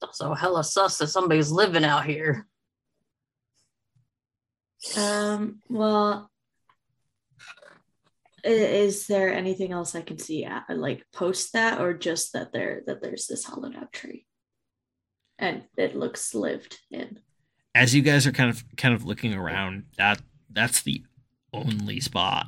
it's 0.00 0.20
also 0.20 0.34
hella 0.34 0.64
sus 0.64 0.98
that 0.98 1.08
somebody's 1.08 1.50
living 1.50 1.84
out 1.84 2.04
here. 2.04 2.46
Um, 4.96 5.60
well, 5.68 6.30
is 8.44 9.06
there 9.06 9.32
anything 9.32 9.72
else 9.72 9.94
I 9.94 10.02
can 10.02 10.18
see 10.18 10.44
at, 10.44 10.64
like 10.70 11.04
post 11.12 11.52
that, 11.52 11.80
or 11.80 11.94
just 11.94 12.32
that 12.32 12.52
there 12.52 12.82
that 12.86 13.02
there's 13.02 13.26
this 13.26 13.44
hollowed 13.44 13.76
out 13.76 13.92
tree, 13.92 14.26
and 15.38 15.64
it 15.76 15.96
looks 15.96 16.34
lived 16.34 16.78
in? 16.90 17.18
As 17.74 17.94
you 17.94 18.02
guys 18.02 18.26
are 18.26 18.32
kind 18.32 18.50
of 18.50 18.64
kind 18.76 18.94
of 18.94 19.04
looking 19.04 19.34
around, 19.34 19.84
that 19.96 20.20
that's 20.50 20.82
the 20.82 21.04
only 21.52 22.00
spot 22.00 22.46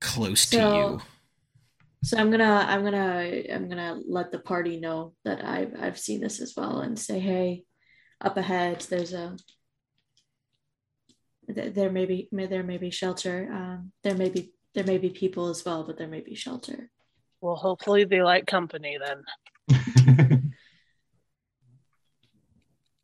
close 0.00 0.46
to 0.50 0.56
you. 0.56 1.00
So 2.04 2.18
I'm 2.18 2.30
gonna 2.30 2.64
I'm 2.68 2.84
gonna 2.84 3.42
I'm 3.52 3.68
gonna 3.68 4.00
let 4.06 4.30
the 4.30 4.38
party 4.38 4.78
know 4.78 5.14
that 5.24 5.44
I've 5.44 5.74
I've 5.80 5.98
seen 5.98 6.20
this 6.20 6.40
as 6.40 6.54
well 6.56 6.80
and 6.80 6.98
say, 6.98 7.18
hey, 7.18 7.64
up 8.20 8.36
ahead 8.36 8.80
there's 8.82 9.12
a 9.12 9.36
th- 11.54 11.74
there 11.74 11.90
may 11.90 12.04
be 12.06 12.28
may 12.32 12.46
there 12.46 12.62
may 12.62 12.78
be 12.78 12.90
shelter. 12.90 13.48
Um, 13.52 13.92
there 14.02 14.14
may 14.16 14.28
be 14.28 14.52
there 14.74 14.84
may 14.84 14.98
be 14.98 15.10
people 15.10 15.48
as 15.48 15.64
well, 15.64 15.84
but 15.84 15.96
there 15.98 16.08
may 16.08 16.20
be 16.20 16.34
shelter. 16.34 16.90
Well, 17.40 17.56
hopefully 17.56 18.04
they 18.04 18.22
like 18.22 18.46
company 18.46 18.98
then. 18.98 19.22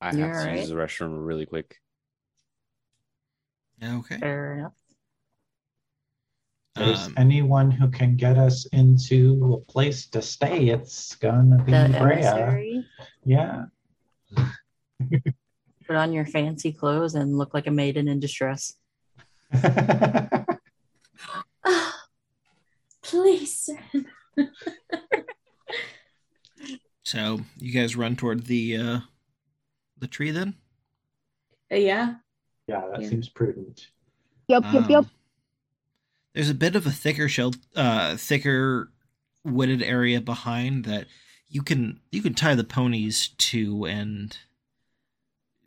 I 0.01 0.07
have 0.07 0.19
You're 0.19 0.33
to 0.33 0.47
right. 0.47 0.59
use 0.61 0.69
the 0.69 0.75
restroom 0.75 1.25
really 1.27 1.47
quick. 1.47 1.77
Okay. 3.83 4.19
Fair 4.19 4.55
enough. 4.59 4.73
If 6.77 6.85
there's 6.87 7.07
Um, 7.07 7.15
anyone 7.19 7.71
who 7.71 7.89
can 7.91 8.17
get 8.17 8.39
us 8.39 8.65
into 8.67 9.55
a 9.55 9.71
place 9.71 10.07
to 10.09 10.23
stay, 10.23 10.69
it's 10.71 11.15
gonna 11.17 11.63
be 11.63 11.73
The 11.73 11.89
Brea. 12.01 12.15
emissary, 12.15 12.87
Yeah. 13.25 13.67
put 15.87 15.97
on 15.97 16.13
your 16.13 16.25
fancy 16.27 16.73
clothes 16.73 17.15
and 17.15 17.37
look 17.39 17.55
like 17.55 17.67
a 17.67 17.71
maiden 17.71 18.09
in 18.09 18.21
distress. 18.21 18.75
Ah, 19.53 20.45
please. 23.03 23.71
So 27.05 27.41
you 27.59 27.73
guys 27.73 27.97
run 27.97 28.17
toward 28.17 28.47
the 28.47 28.77
uh 28.77 29.01
the 29.99 30.07
tree 30.07 30.31
then? 30.31 30.55
Uh, 31.71 31.75
yeah. 31.77 32.15
yeah, 32.67 32.81
that 32.91 33.03
Yeah. 33.03 33.09
seems 33.09 33.29
prudent. 33.29 33.89
Yep, 34.49 34.65
yep, 34.73 34.89
yep. 34.89 34.99
Um, 35.05 35.11
There's 36.33 36.49
a 36.49 36.55
bit 36.55 36.75
of 36.77 36.87
a 36.87 36.91
thicker 36.91 37.29
shell, 37.29 37.53
uh, 37.77 38.17
thicker 38.17 38.93
wooded 39.45 39.83
area 39.83 40.21
behind 40.21 40.85
that 40.85 41.07
you 41.49 41.63
can 41.63 42.01
you 42.11 42.23
can 42.23 42.35
tie 42.35 42.55
the 42.55 42.65
ponies 42.65 43.29
to, 43.37 43.85
and 43.85 44.39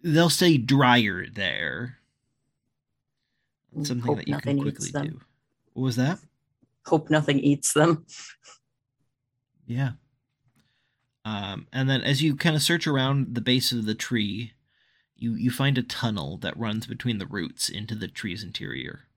they'll 0.06 0.30
say 0.30 0.57
drier 0.57 1.26
there. 1.27 1.98
Something 3.84 3.99
Hope 3.99 4.18
that 4.18 4.27
you 4.27 4.38
can 4.38 4.57
nothing 4.57 4.61
quickly 4.61 4.91
do. 4.91 5.19
What 5.73 5.84
was 5.84 5.95
that? 5.98 6.19
Hope 6.86 7.10
nothing 7.10 7.40
eats 7.40 7.73
them. 7.73 8.06
Yeah. 9.65 9.94
Um, 11.26 11.68
and 11.73 11.90
then 11.90 12.02
as 12.02 12.22
you 12.22 12.36
kind 12.36 12.56
of 12.56 12.61
search 12.61 12.86
around 12.86 13.34
the 13.34 13.41
base 13.41 13.72
of 13.72 13.86
the 13.86 13.95
tree, 13.95 14.53
you 15.18 15.34
you 15.34 15.49
find 15.49 15.77
a 15.77 15.84
tunnel 15.84 16.38
that 16.38 16.57
runs 16.57 16.86
between 16.86 17.18
the 17.18 17.26
roots 17.26 17.68
into 17.68 17.95
the 17.95 18.07
tree's 18.07 18.44
interior. 18.44 19.07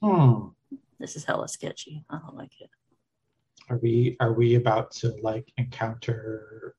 Hmm. 0.00 0.48
This 1.00 1.16
is 1.16 1.24
hella 1.24 1.48
sketchy. 1.48 2.04
I 2.08 2.18
don't 2.18 2.36
like 2.36 2.52
it. 2.60 2.70
Are 3.68 3.78
we 3.78 4.16
are 4.20 4.32
we 4.32 4.54
about 4.54 4.92
to 4.92 5.16
like 5.20 5.52
encounter 5.58 6.76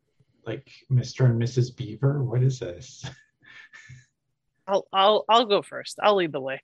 like 0.48 0.72
Mr. 0.92 1.26
and 1.26 1.40
Mrs. 1.42 1.76
Beaver? 1.76 2.24
What 2.24 2.42
is 2.42 2.60
this? 2.60 3.06
I'll 4.66 4.88
I'll 4.92 5.26
I'll 5.30 5.46
go 5.46 5.62
first. 5.62 5.98
I'll 6.02 6.16
lead 6.16 6.32
the 6.32 6.42
way. 6.42 6.62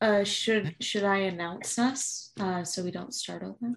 Uh, 0.00 0.24
should 0.24 0.74
should 0.80 1.04
I 1.04 1.18
announce 1.18 1.78
us 1.78 2.32
uh, 2.40 2.64
so 2.64 2.82
we 2.82 2.90
don't 2.90 3.14
startle 3.14 3.56
them? 3.60 3.76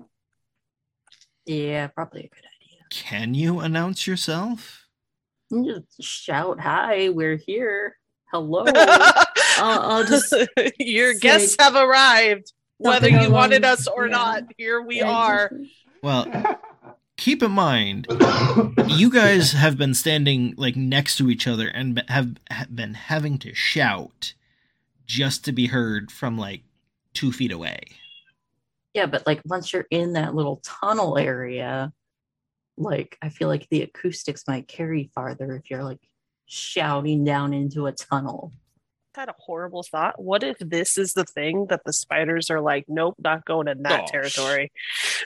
Yeah, 1.46 1.88
probably 1.88 2.22
a 2.22 2.30
good 2.36 2.46
idea. 2.62 2.80
Can 2.90 3.34
you 3.36 3.60
announce 3.60 4.08
yourself? 4.08 4.86
Just 5.54 6.02
shout, 6.02 6.60
"Hi, 6.60 7.10
we're 7.10 7.38
here. 7.38 7.98
Hello." 8.32 8.66
I'll, 9.58 9.80
I'll 9.92 10.04
just 10.04 10.34
Your 10.80 11.14
say 11.14 11.20
guests 11.20 11.56
have 11.60 11.76
arrived. 11.76 12.52
Whether 12.78 13.08
you 13.10 13.30
wanted 13.32 13.64
us 13.64 13.88
or 13.88 14.08
yeah. 14.08 14.12
not, 14.12 14.44
here 14.58 14.82
we 14.82 14.98
Yeah, 14.98 15.10
are. 15.10 15.46
exactly. 15.46 15.72
Well, 16.04 16.60
keep 17.18 17.42
in 17.42 17.52
mind, 17.52 18.08
you 18.88 19.10
guys 19.10 19.54
have 19.54 19.78
been 19.78 19.94
standing 19.94 20.54
like 20.58 20.76
next 20.76 21.18
to 21.18 21.30
each 21.30 21.48
other 21.48 21.68
and 21.68 22.04
have 22.08 22.36
have 22.50 22.76
been 22.76 22.94
having 22.94 23.38
to 23.40 23.54
shout 23.54 24.34
just 25.06 25.46
to 25.46 25.52
be 25.52 25.68
heard 25.68 26.12
from 26.12 26.38
like 26.38 26.64
two 27.14 27.32
feet 27.32 27.52
away. 27.52 27.80
Yeah, 28.94 29.06
but 29.06 29.26
like 29.28 29.42
once 29.46 29.74
you're 29.74 29.88
in 29.92 30.14
that 30.14 30.36
little 30.36 30.62
tunnel 30.64 31.18
area, 31.18 31.92
like 32.78 33.18
I 33.22 33.30
feel 33.30 33.48
like 33.48 33.68
the 33.70 33.84
acoustics 33.84 34.48
might 34.48 34.68
carry 34.68 35.10
farther 35.14 35.56
if 35.56 35.70
you're 35.70 35.84
like 35.84 36.00
shouting 36.46 37.24
down 37.24 37.54
into 37.54 37.88
a 37.88 37.92
tunnel. 37.92 38.54
Had 39.16 39.30
a 39.30 39.36
horrible 39.40 39.82
thought. 39.84 40.22
What 40.22 40.44
if 40.44 40.58
this 40.60 40.98
is 40.98 41.14
the 41.14 41.24
thing 41.24 41.68
that 41.70 41.84
the 41.86 41.94
spiders 41.94 42.50
are 42.50 42.60
like, 42.60 42.84
nope, 42.90 43.16
not 43.18 43.46
going 43.46 43.70
in 43.70 43.82
that 43.84 44.02
Gosh. 44.02 44.12
territory. 44.12 44.74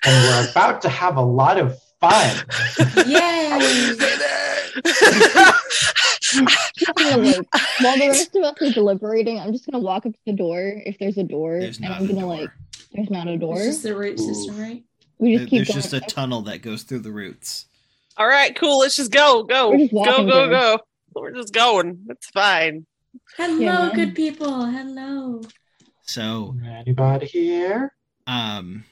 and 0.06 0.24
we're 0.46 0.52
about 0.52 0.84
to 0.84 0.90
have 0.90 1.18
a 1.18 1.22
lot 1.22 1.58
of 1.58 1.76
fun. 2.00 2.36
Yay! 3.08 3.50
I'm 3.52 3.60
gonna, 6.96 7.18
like, 7.18 7.38
while 7.82 7.98
the 7.98 8.08
rest 8.10 8.36
of 8.36 8.44
us 8.44 8.62
are 8.62 8.72
deliberating, 8.74 9.40
I'm 9.40 9.52
just 9.52 9.70
gonna 9.70 9.84
walk 9.84 10.06
up 10.06 10.14
to 10.14 10.20
the 10.26 10.34
door 10.34 10.82
if 10.86 10.98
there's 11.00 11.18
a 11.18 11.24
door, 11.24 11.60
There's 11.60 11.78
and 11.78 11.88
not 11.90 11.98
I'm 11.98 12.06
a 12.06 12.08
gonna 12.08 12.20
door. 12.22 12.30
like, 12.30 12.50
there's 12.94 13.10
not 13.10 13.28
a 13.28 13.38
door. 13.38 13.58
It's 13.58 13.66
just 13.66 13.84
the 13.84 13.96
root 13.96 14.20
system, 14.20 14.60
right? 14.60 14.84
we 15.18 15.32
There- 15.32 15.40
just 15.40 15.50
keep 15.50 15.58
There's 15.60 15.68
going. 15.70 15.82
just 15.82 15.94
a 15.94 16.00
tunnel 16.02 16.42
that 16.44 16.62
goes 16.62 16.84
through 16.84 17.00
the 17.00 17.12
roots. 17.12 17.66
All 18.18 18.28
right, 18.28 18.56
cool. 18.56 18.80
Let's 18.80 18.96
just 18.96 19.12
go, 19.12 19.44
go, 19.44 19.76
just 19.78 19.92
go, 19.92 19.98
walking 19.98 20.28
go, 20.28 20.48
there. 20.48 20.50
go. 20.50 20.80
We're 21.16 21.32
just 21.32 21.54
going. 21.54 22.06
It's 22.10 22.28
fine. 22.30 22.86
Hello, 23.38 23.58
Yeah. 23.60 23.92
good 23.96 24.16
people. 24.16 24.66
Hello. 24.66 25.42
So, 26.02 26.56
Anybody 26.66 27.26
here? 27.28 27.94
um, 28.28 28.84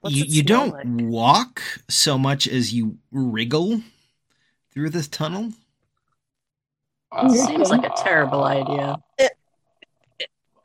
What's 0.00 0.16
you 0.16 0.24
you 0.26 0.42
don't 0.42 0.72
like? 0.72 0.84
walk 0.86 1.62
so 1.88 2.18
much 2.18 2.46
as 2.46 2.72
you 2.74 2.98
wriggle 3.10 3.82
through 4.72 4.90
this 4.90 5.08
tunnel. 5.08 5.52
Seems 7.28 7.70
like 7.70 7.84
a 7.84 7.92
terrible 8.02 8.42
idea. 8.44 8.96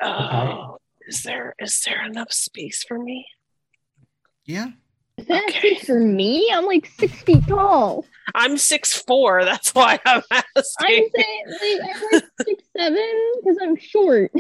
Oh, 0.02 0.78
is 1.08 1.24
there 1.24 1.54
is 1.60 1.82
there 1.86 2.06
enough 2.06 2.32
space 2.34 2.84
for 2.88 2.98
me? 2.98 3.26
Yeah. 4.46 4.72
Is 5.20 5.26
that 5.28 5.44
Okay. 5.50 5.76
for 5.80 6.00
me? 6.00 6.50
I'm 6.54 6.66
like 6.66 6.86
six 6.98 7.22
feet 7.24 7.46
tall. 7.48 8.06
I'm 8.36 8.58
six 8.58 8.94
four. 9.02 9.44
That's 9.44 9.74
why 9.76 10.00
I'm 10.06 10.22
I'm 10.32 10.44
asking. 10.56 11.10
saying 11.16 11.82
like 11.82 11.96
I'm 11.96 12.04
like 12.14 12.24
six 12.46 12.64
seven 12.78 13.32
because 13.42 13.58
I'm 13.62 13.76
short. 13.76 14.32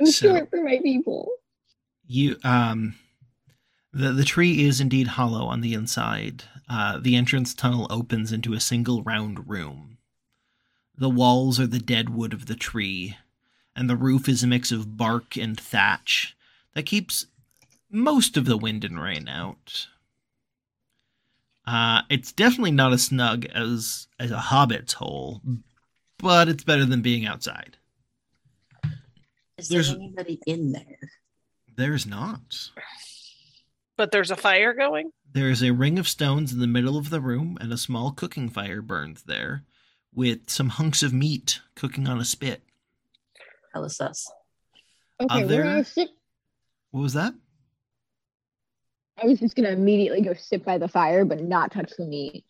I'm 0.00 0.06
So- 0.06 0.28
short 0.36 0.50
for 0.50 0.62
my 0.62 0.78
people. 0.82 1.28
You 2.06 2.36
um 2.44 2.94
the 3.92 4.12
the 4.12 4.24
tree 4.24 4.64
is 4.64 4.80
indeed 4.80 5.08
hollow 5.08 5.46
on 5.46 5.60
the 5.60 5.74
inside. 5.74 6.44
Uh 6.68 6.98
the 6.98 7.16
entrance 7.16 7.52
tunnel 7.54 7.86
opens 7.90 8.32
into 8.32 8.54
a 8.54 8.60
single 8.60 9.02
round 9.02 9.48
room. 9.48 9.98
The 10.96 11.10
walls 11.10 11.60
are 11.60 11.66
the 11.66 11.78
dead 11.80 12.10
wood 12.10 12.32
of 12.32 12.46
the 12.46 12.54
tree, 12.54 13.16
and 13.74 13.90
the 13.90 13.96
roof 13.96 14.28
is 14.30 14.42
a 14.42 14.46
mix 14.46 14.72
of 14.72 14.96
bark 14.96 15.36
and 15.36 15.58
thatch 15.60 16.34
that 16.74 16.86
keeps 16.86 17.26
most 17.96 18.36
of 18.36 18.44
the 18.44 18.56
wind 18.58 18.84
and 18.84 19.00
rain 19.00 19.26
out. 19.28 19.88
Uh 21.66 22.02
it's 22.10 22.32
definitely 22.32 22.70
not 22.70 22.92
as 22.92 23.04
snug 23.06 23.46
as 23.46 24.06
as 24.20 24.30
a 24.30 24.38
hobbit's 24.38 24.92
hole, 24.92 25.40
but 26.18 26.48
it's 26.48 26.62
better 26.64 26.84
than 26.84 27.02
being 27.02 27.26
outside. 27.26 27.76
Is 29.58 29.68
There's- 29.68 29.88
there 29.88 29.96
anybody 29.96 30.38
in 30.46 30.72
there? 30.72 30.98
There's 31.76 32.06
not. 32.06 32.70
But 33.96 34.10
there's 34.12 34.30
a 34.30 34.36
fire 34.36 34.74
going. 34.74 35.10
There 35.32 35.48
is 35.50 35.62
a 35.62 35.70
ring 35.72 35.98
of 35.98 36.06
stones 36.06 36.52
in 36.52 36.58
the 36.58 36.66
middle 36.66 36.98
of 36.98 37.08
the 37.10 37.20
room, 37.20 37.56
and 37.60 37.72
a 37.72 37.78
small 37.78 38.12
cooking 38.12 38.48
fire 38.50 38.82
burns 38.82 39.22
there, 39.22 39.64
with 40.14 40.50
some 40.50 40.68
hunks 40.70 41.02
of 41.02 41.12
meat 41.14 41.60
cooking 41.74 42.06
on 42.06 42.18
a 42.20 42.24
spit. 42.24 42.62
Hella 43.72 43.88
sus. 43.90 44.30
Okay, 45.20 45.42
Other- 45.44 45.56
we're 45.56 45.62
gonna 45.62 45.84
sit. 45.84 46.10
What 46.90 47.00
was 47.00 47.14
that? 47.14 47.34
I 49.22 49.26
was 49.26 49.40
just 49.40 49.56
gonna 49.56 49.70
immediately 49.70 50.20
go 50.20 50.34
sit 50.34 50.64
by 50.64 50.78
the 50.78 50.88
fire, 50.88 51.24
but 51.24 51.42
not 51.42 51.72
touch 51.72 51.92
the 51.96 52.06
meat. 52.06 52.44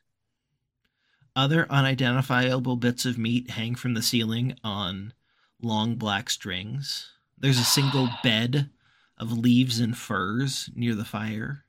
Other 1.34 1.66
unidentifiable 1.70 2.76
bits 2.76 3.04
of 3.04 3.18
meat 3.18 3.50
hang 3.50 3.74
from 3.74 3.94
the 3.94 4.02
ceiling 4.02 4.56
on 4.64 5.12
long 5.60 5.96
black 5.96 6.30
strings. 6.30 7.12
There's 7.38 7.58
a 7.58 7.64
single 7.64 8.08
bed 8.22 8.70
of 9.18 9.32
leaves 9.32 9.78
and 9.78 9.96
furs 9.96 10.70
near 10.74 10.94
the 10.94 11.04
fire. 11.04 11.64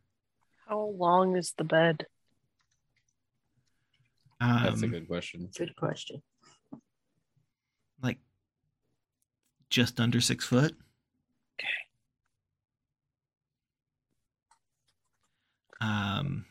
How 0.68 0.80
long 0.98 1.36
is 1.38 1.53
the 1.57 1.64
bed? 1.64 2.07
Um, 4.40 4.64
That's 4.64 4.82
a 4.82 4.88
good 4.88 5.07
question. 5.07 5.49
Good 5.57 5.76
question. 5.76 6.22
Like 8.02 8.18
just 9.69 9.99
under 9.99 10.22
six 10.22 10.45
foot. 10.45 10.76
Um, 15.79 16.45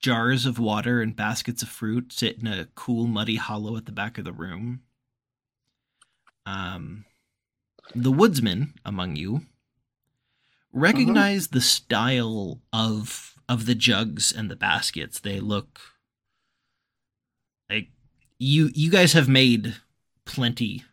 jars 0.00 0.46
of 0.46 0.58
water 0.58 1.00
and 1.02 1.16
baskets 1.16 1.62
of 1.62 1.68
fruit 1.68 2.12
sit 2.12 2.38
in 2.40 2.46
a 2.46 2.68
cool, 2.74 3.06
muddy 3.06 3.36
hollow 3.36 3.76
at 3.76 3.86
the 3.86 3.92
back 3.92 4.18
of 4.18 4.24
the 4.24 4.32
room. 4.32 4.82
Um, 6.46 7.04
the 7.94 8.12
woodsmen 8.12 8.74
among 8.84 9.16
you 9.16 9.42
recognize 10.72 11.48
the 11.48 11.60
style 11.60 12.60
of 12.72 13.34
of 13.48 13.66
the 13.66 13.74
jugs 13.74 14.32
and 14.32 14.50
the 14.50 14.56
baskets. 14.56 15.20
They 15.20 15.40
look 15.40 15.80
like 17.70 17.88
you 18.38 18.70
you 18.74 18.90
guys 18.90 19.12
have 19.12 19.28
made 19.28 19.76
plenty 20.24 20.84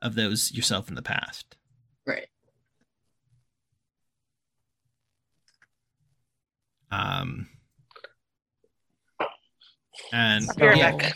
of 0.00 0.14
those 0.14 0.52
yourself 0.52 0.88
in 0.88 0.94
the 0.94 1.02
past. 1.02 1.56
Right. 2.06 2.28
Um 6.90 7.48
and 10.12 10.44
yeah, 10.58 10.96
back. 10.96 11.14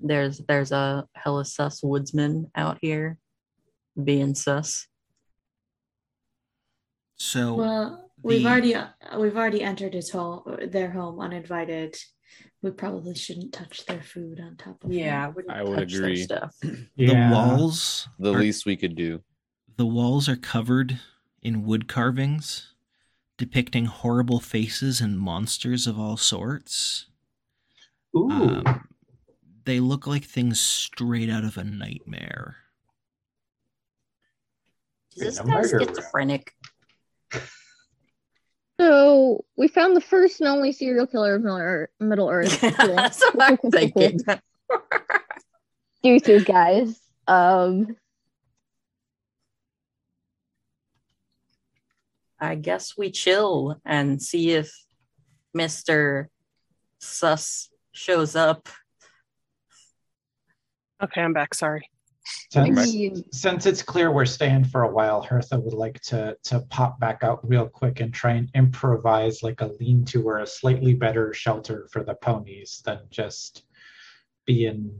There's 0.00 0.38
there's 0.46 0.72
a 0.72 1.06
hella 1.14 1.44
sus 1.44 1.82
woodsman 1.82 2.50
out 2.54 2.78
here 2.80 3.18
being 4.02 4.34
sus. 4.34 4.86
so 7.16 7.54
Well, 7.54 8.10
we've 8.22 8.42
the- 8.42 8.48
already 8.48 8.74
uh, 8.74 8.86
we've 9.18 9.36
already 9.36 9.62
entered 9.62 9.94
his 9.94 10.10
home, 10.10 10.42
their 10.70 10.90
home 10.90 11.20
uninvited. 11.20 11.96
We 12.62 12.70
probably 12.72 13.14
shouldn't 13.14 13.52
touch 13.52 13.86
their 13.86 14.02
food 14.02 14.40
on 14.40 14.56
top 14.56 14.82
of 14.84 14.92
Yeah, 14.92 15.24
I 15.26 15.28
wouldn't 15.28 15.54
I 15.54 15.62
would 15.62 15.76
touch 15.78 15.92
their 15.92 16.02
agree. 16.04 16.22
stuff. 16.22 16.54
the 16.62 17.28
walls 17.32 18.08
The 18.18 18.32
are- 18.34 18.38
least 18.38 18.66
we 18.66 18.76
could 18.76 18.94
do. 18.96 19.22
The 19.76 19.86
walls 19.86 20.28
are 20.28 20.36
covered 20.36 20.98
in 21.42 21.64
wood 21.64 21.86
carvings 21.88 22.74
depicting 23.36 23.86
horrible 23.86 24.40
faces 24.40 25.00
and 25.00 25.18
monsters 25.18 25.86
of 25.86 25.98
all 25.98 26.16
sorts. 26.16 27.06
Ooh. 28.16 28.30
Um, 28.30 28.88
they 29.64 29.80
look 29.80 30.06
like 30.06 30.24
things 30.24 30.60
straight 30.60 31.28
out 31.28 31.44
of 31.44 31.56
a 31.56 31.64
nightmare. 31.64 32.56
Is 35.16 35.38
this 35.38 35.40
guy 35.40 35.62
schizophrenic? 35.62 36.54
So 38.78 39.44
we 39.56 39.68
found 39.68 39.96
the 39.96 40.02
first 40.02 40.40
and 40.40 40.48
only 40.48 40.70
serial 40.72 41.06
killer 41.06 41.36
of 41.36 41.42
Middle 41.42 41.58
Earth. 41.58 41.90
Middle 41.98 42.28
Earth. 42.28 42.60
Cool. 42.60 42.70
That's 42.96 43.22
what 43.32 43.42
I'm 43.42 43.70
thinking. 43.70 44.20
Deuces, 46.02 46.44
guys. 46.44 47.00
Um, 47.26 47.96
I 52.38 52.54
guess 52.54 52.96
we 52.96 53.10
chill 53.10 53.80
and 53.84 54.20
see 54.22 54.50
if 54.52 54.70
Mr. 55.56 56.26
Sus 56.98 57.70
shows 57.92 58.36
up. 58.36 58.68
Okay, 61.02 61.20
I'm 61.20 61.32
back. 61.32 61.54
Sorry. 61.54 61.88
Since, 62.50 62.92
mean, 62.92 63.24
since 63.32 63.66
it's 63.66 63.82
clear 63.82 64.10
we're 64.10 64.24
staying 64.24 64.64
for 64.64 64.82
a 64.82 64.90
while, 64.90 65.22
Hertha 65.22 65.60
would 65.60 65.74
like 65.74 66.00
to 66.02 66.36
to 66.44 66.60
pop 66.70 66.98
back 66.98 67.22
out 67.22 67.48
real 67.48 67.68
quick 67.68 68.00
and 68.00 68.12
try 68.12 68.32
and 68.32 68.50
improvise 68.54 69.42
like 69.44 69.60
a 69.60 69.70
lean-to 69.78 70.26
or 70.26 70.38
a 70.38 70.46
slightly 70.46 70.94
better 70.94 71.32
shelter 71.32 71.88
for 71.92 72.02
the 72.02 72.14
ponies 72.14 72.82
than 72.84 73.00
just 73.10 73.64
being 74.44 74.90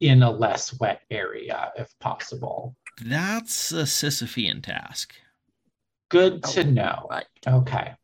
in 0.00 0.22
a 0.22 0.30
less 0.30 0.78
wet 0.78 1.02
area 1.10 1.72
if 1.76 1.88
possible. 1.98 2.76
That's 3.02 3.72
a 3.72 3.82
Sisyphean 3.82 4.62
task. 4.62 5.14
Good 6.10 6.40
Oh, 6.44 6.52
to 6.52 6.64
know. 6.64 7.06
Right. 7.10 7.24
Okay. 7.46 7.94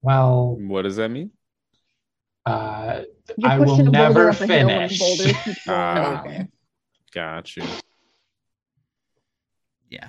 Well, 0.00 0.56
What 0.58 0.82
does 0.82 0.96
that 0.96 1.10
mean? 1.10 1.30
uh, 2.46 3.02
I 3.44 3.58
will 3.58 3.66
pushing 3.66 3.86
a 3.86 3.90
boulder 3.90 3.90
never 3.92 4.30
up 4.30 4.40
a 4.40 4.46
hill 4.46 4.68
and 4.70 4.90
finish. 4.90 4.98
the 4.98 5.04
boulder 5.04 5.40
keeps 5.44 5.66
rolling 5.66 5.94
down. 5.94 6.26
Okay. 6.26 6.48
Got 7.12 7.56
you. 7.56 7.64
Yeah. 9.90 10.08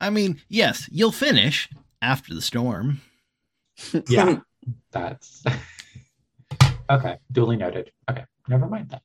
I 0.00 0.10
mean, 0.10 0.40
yes, 0.48 0.88
you'll 0.92 1.12
finish 1.12 1.68
after 2.00 2.32
the 2.34 2.40
storm. 2.40 3.00
yeah, 4.08 4.38
that's 4.92 5.44
okay. 6.90 7.18
Duly 7.32 7.56
noted. 7.56 7.90
Okay, 8.08 8.24
never 8.48 8.66
mind 8.66 8.90
that. 8.90 9.02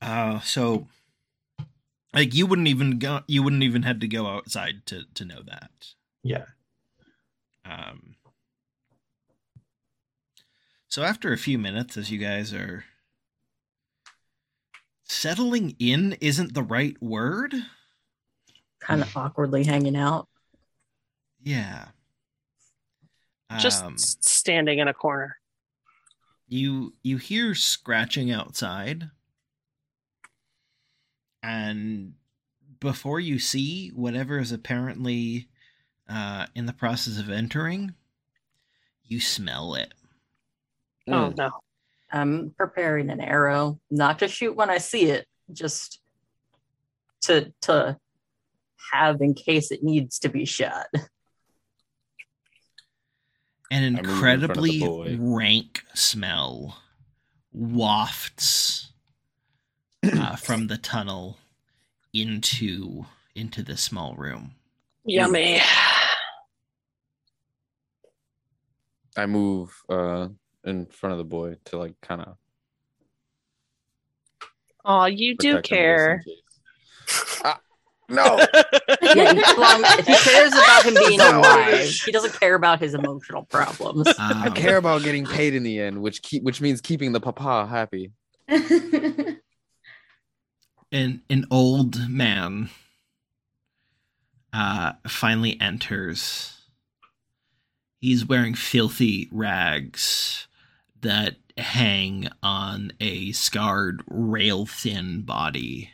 Uh, 0.00 0.40
so 0.40 0.88
like 2.14 2.34
you 2.34 2.46
wouldn't 2.46 2.68
even 2.68 2.98
go 2.98 3.20
you 3.26 3.42
wouldn't 3.42 3.62
even 3.62 3.82
have 3.82 4.00
to 4.00 4.08
go 4.08 4.26
outside 4.26 4.86
to 4.86 5.04
to 5.14 5.24
know 5.24 5.42
that. 5.46 5.70
Yeah. 6.22 6.44
Um, 7.64 8.16
so 10.88 11.02
after 11.02 11.32
a 11.32 11.38
few 11.38 11.58
minutes, 11.58 11.96
as 11.96 12.10
you 12.10 12.18
guys 12.18 12.52
are 12.52 12.84
settling 15.04 15.76
in, 15.78 16.14
isn't 16.20 16.54
the 16.54 16.62
right 16.62 17.00
word. 17.02 17.54
Kind 18.80 19.02
of 19.02 19.16
awkwardly 19.16 19.64
hanging 19.64 19.96
out. 19.96 20.28
Yeah. 21.42 21.88
Just 23.58 23.84
Um, 23.84 23.98
standing 23.98 24.78
in 24.78 24.88
a 24.88 24.94
corner. 24.94 25.38
you 26.48 26.94
you 27.02 27.16
hear 27.18 27.54
scratching 27.54 28.30
outside, 28.30 29.10
and 31.42 32.14
before 32.80 33.20
you 33.20 33.38
see 33.38 33.88
whatever 33.90 34.38
is 34.38 34.52
apparently 34.52 35.48
uh, 36.08 36.46
in 36.54 36.66
the 36.66 36.72
process 36.72 37.18
of 37.18 37.30
entering, 37.30 37.94
you 39.04 39.20
smell 39.20 39.74
it. 39.74 39.92
Oh 41.08 41.30
Mm. 41.30 41.36
no. 41.36 41.50
I'm 42.14 42.54
preparing 42.58 43.08
an 43.08 43.20
arrow, 43.20 43.80
not 43.90 44.18
to 44.18 44.28
shoot 44.28 44.54
when 44.54 44.68
I 44.68 44.78
see 44.78 45.04
it, 45.04 45.26
just 45.52 46.00
to 47.22 47.52
to 47.62 47.96
have 48.92 49.22
in 49.22 49.32
case 49.34 49.70
it 49.70 49.82
needs 49.82 50.18
to 50.18 50.28
be 50.28 50.44
shot. 50.44 50.86
An 53.70 53.94
move 53.94 54.00
in 54.00 54.04
front 54.04 54.42
of 54.44 54.54
the 54.54 54.62
incredibly 54.82 55.16
rank 55.18 55.82
smell 55.94 56.76
wafts 57.52 58.91
uh, 60.04 60.36
from 60.36 60.66
the 60.66 60.76
tunnel 60.78 61.38
into 62.12 63.06
into 63.34 63.62
the 63.62 63.76
small 63.76 64.14
room. 64.14 64.52
Yummy. 65.04 65.60
I 69.16 69.26
move 69.26 69.74
uh 69.88 70.28
in 70.64 70.86
front 70.86 71.12
of 71.12 71.18
the 71.18 71.24
boy 71.24 71.56
to 71.66 71.78
like 71.78 71.94
kind 72.00 72.22
of 72.22 72.36
Oh, 74.84 75.04
you 75.06 75.36
do 75.36 75.60
care. 75.62 76.22
Ah, 77.44 77.60
no. 78.08 78.38
Yeah, 79.02 79.32
he, 79.34 79.42
well, 79.58 79.82
if 79.98 80.06
he 80.06 80.14
cares 80.14 80.52
about 80.52 80.84
him 80.84 80.94
being 80.94 81.18
No. 81.18 81.40
alive, 81.40 81.88
he 81.90 82.12
doesn't 82.12 82.38
care 82.38 82.54
about 82.54 82.80
his 82.80 82.94
emotional 82.94 83.42
problems. 83.44 84.08
I 84.18 84.46
Um, 84.46 84.54
care 84.54 84.76
about 84.76 85.02
getting 85.02 85.26
paid 85.26 85.54
in 85.54 85.62
the 85.62 85.80
end, 85.80 86.00
which 86.00 86.22
keep 86.22 86.42
which 86.42 86.60
means 86.60 86.80
keeping 86.80 87.12
the 87.12 87.20
papa 87.20 87.66
happy. 87.66 88.12
An 90.92 91.22
an 91.28 91.46
old 91.50 92.08
man 92.08 92.70
uh 94.52 94.92
finally 95.06 95.60
enters. 95.60 96.58
He's 97.98 98.26
wearing 98.26 98.54
filthy 98.54 99.28
rags 99.30 100.46
that 101.00 101.36
hang 101.56 102.28
on 102.42 102.92
a 103.00 103.32
scarred 103.32 104.02
rail 104.08 104.66
thin 104.66 105.22
body. 105.22 105.90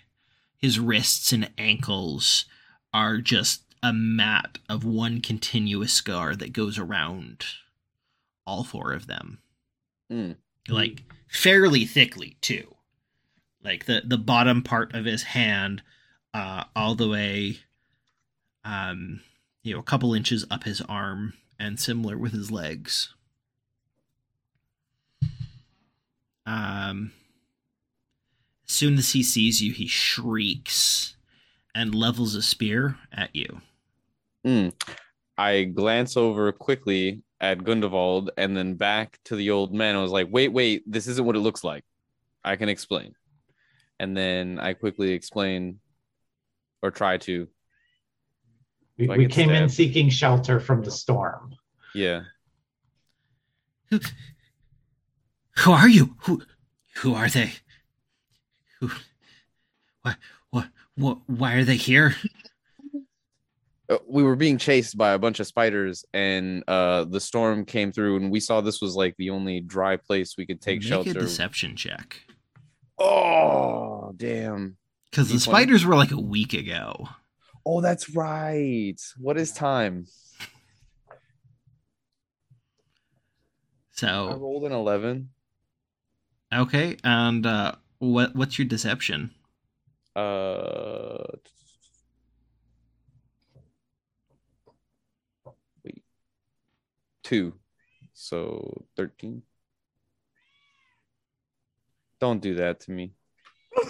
His 0.56 0.78
wrists 0.78 1.32
and 1.32 1.50
ankles 1.58 2.46
are 2.92 3.18
just 3.18 3.62
a 3.82 3.92
mat 3.92 4.58
of 4.68 4.84
one 4.84 5.20
continuous 5.20 5.92
scar 5.92 6.34
that 6.34 6.52
goes 6.52 6.78
around 6.78 7.44
all 8.46 8.64
four 8.64 8.92
of 8.92 9.06
them. 9.06 9.38
Mm. 10.10 10.36
like 10.70 11.02
fairly 11.28 11.84
thickly 11.84 12.38
too 12.40 12.77
like 13.68 13.84
the 13.84 14.02
the 14.04 14.18
bottom 14.18 14.62
part 14.62 14.94
of 14.94 15.04
his 15.04 15.22
hand 15.22 15.82
uh 16.34 16.64
all 16.74 16.94
the 16.94 17.08
way 17.08 17.58
um 18.64 19.20
you 19.62 19.74
know 19.74 19.80
a 19.80 19.84
couple 19.84 20.14
inches 20.14 20.44
up 20.50 20.64
his 20.64 20.80
arm 20.82 21.34
and 21.58 21.78
similar 21.78 22.16
with 22.16 22.32
his 22.32 22.50
legs 22.50 23.14
um 26.46 27.12
as 28.66 28.74
soon 28.74 28.96
as 28.96 29.12
he 29.12 29.22
sees 29.22 29.62
you 29.62 29.72
he 29.72 29.86
shrieks 29.86 31.16
and 31.74 31.94
levels 31.94 32.34
a 32.34 32.42
spear 32.42 32.96
at 33.12 33.34
you 33.34 33.60
Mm. 34.46 34.72
I 35.36 35.64
glance 35.64 36.16
over 36.16 36.50
quickly 36.52 37.22
at 37.40 37.58
Gundevald 37.58 38.30
and 38.36 38.56
then 38.56 38.74
back 38.74 39.18
to 39.24 39.36
the 39.36 39.50
old 39.50 39.74
man. 39.74 39.94
I 39.94 40.02
was 40.02 40.10
like, 40.10 40.28
wait, 40.30 40.48
wait, 40.48 40.82
this 40.86 41.06
isn't 41.06 41.24
what 41.24 41.36
it 41.36 41.40
looks 41.40 41.62
like. 41.62 41.84
I 42.44 42.56
can 42.56 42.68
explain. 42.68 43.14
And 44.00 44.16
then 44.16 44.58
I 44.58 44.74
quickly 44.74 45.12
explain 45.12 45.80
or 46.82 46.90
try 46.90 47.18
to. 47.18 47.48
We, 48.98 49.08
we 49.08 49.26
get 49.26 49.30
came 49.30 49.50
in 49.50 49.68
seeking 49.68 50.08
shelter 50.08 50.60
from 50.60 50.82
the 50.82 50.90
storm. 50.90 51.54
Yeah. 51.94 52.22
who 53.90 54.00
who 55.56 55.72
are 55.72 55.88
you 55.88 56.16
who 56.22 56.42
Who 56.98 57.14
are 57.14 57.28
they? 57.28 57.52
Who? 58.80 58.90
What? 60.02 60.16
What? 60.50 60.68
What? 60.96 61.18
Why 61.26 61.54
are 61.54 61.64
they 61.64 61.76
here? 61.76 62.16
Uh, 63.90 63.98
we 64.06 64.22
were 64.22 64.36
being 64.36 64.58
chased 64.58 64.98
by 64.98 65.12
a 65.12 65.18
bunch 65.18 65.40
of 65.40 65.46
spiders 65.46 66.04
and 66.12 66.62
uh 66.68 67.04
the 67.04 67.20
storm 67.20 67.64
came 67.64 67.90
through 67.90 68.16
and 68.16 68.30
we 68.30 68.38
saw 68.38 68.60
this 68.60 68.82
was 68.82 68.94
like 68.94 69.16
the 69.16 69.30
only 69.30 69.60
dry 69.60 69.96
place 69.96 70.36
we 70.36 70.44
could 70.44 70.60
take 70.60 70.80
Make 70.80 70.88
shelter 70.88 71.10
a 71.10 71.14
deception 71.14 71.74
check. 71.74 72.20
Oh 72.98 74.12
damn. 74.16 74.76
Because 75.10 75.30
the 75.30 75.40
spiders 75.40 75.84
were 75.84 75.96
like 75.96 76.10
a 76.10 76.20
week 76.20 76.52
ago. 76.52 77.08
oh 77.64 77.80
that's 77.80 78.10
right. 78.10 78.96
What 79.16 79.38
is 79.38 79.52
time? 79.52 80.06
So 83.92 84.28
i 84.28 84.34
rolled 84.34 84.64
an 84.64 84.70
11 84.70 85.28
okay, 86.52 86.96
and 87.02 87.44
uh, 87.44 87.72
what 87.98 88.34
what's 88.36 88.58
your 88.58 88.68
deception? 88.68 89.32
uh 90.14 91.24
wait. 95.84 96.02
Two. 97.22 97.54
So 98.14 98.86
13 98.96 99.42
don't 102.20 102.40
do 102.40 102.54
that 102.56 102.80
to 102.80 102.90
me 102.90 103.12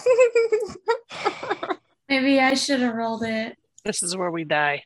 Maybe 2.08 2.40
I 2.40 2.54
should 2.54 2.80
have 2.80 2.94
rolled 2.94 3.22
it. 3.22 3.56
This 3.84 4.02
is 4.02 4.16
where 4.16 4.30
we 4.30 4.44
die. 4.44 4.84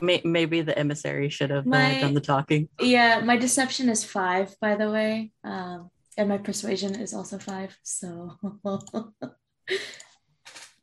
May- 0.00 0.22
maybe 0.24 0.62
the 0.62 0.76
emissary 0.76 1.28
should 1.28 1.50
have 1.50 1.66
uh, 1.66 2.00
done 2.00 2.14
the 2.14 2.20
talking. 2.20 2.68
Yeah, 2.80 3.20
my 3.20 3.36
deception 3.36 3.90
is 3.90 4.04
five, 4.04 4.56
by 4.60 4.76
the 4.76 4.90
way. 4.90 5.32
Um, 5.44 5.90
and 6.16 6.30
my 6.30 6.38
persuasion 6.38 6.98
is 6.98 7.12
also 7.12 7.38
five. 7.38 7.76
So 7.82 8.38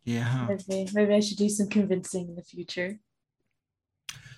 Yeah. 0.03 0.47
maybe, 0.47 0.89
maybe 0.93 1.13
I 1.13 1.19
should 1.21 1.38
do 1.38 1.49
some 1.49 1.69
convincing 1.69 2.29
in 2.29 2.35
the 2.35 2.43
future. 2.43 2.99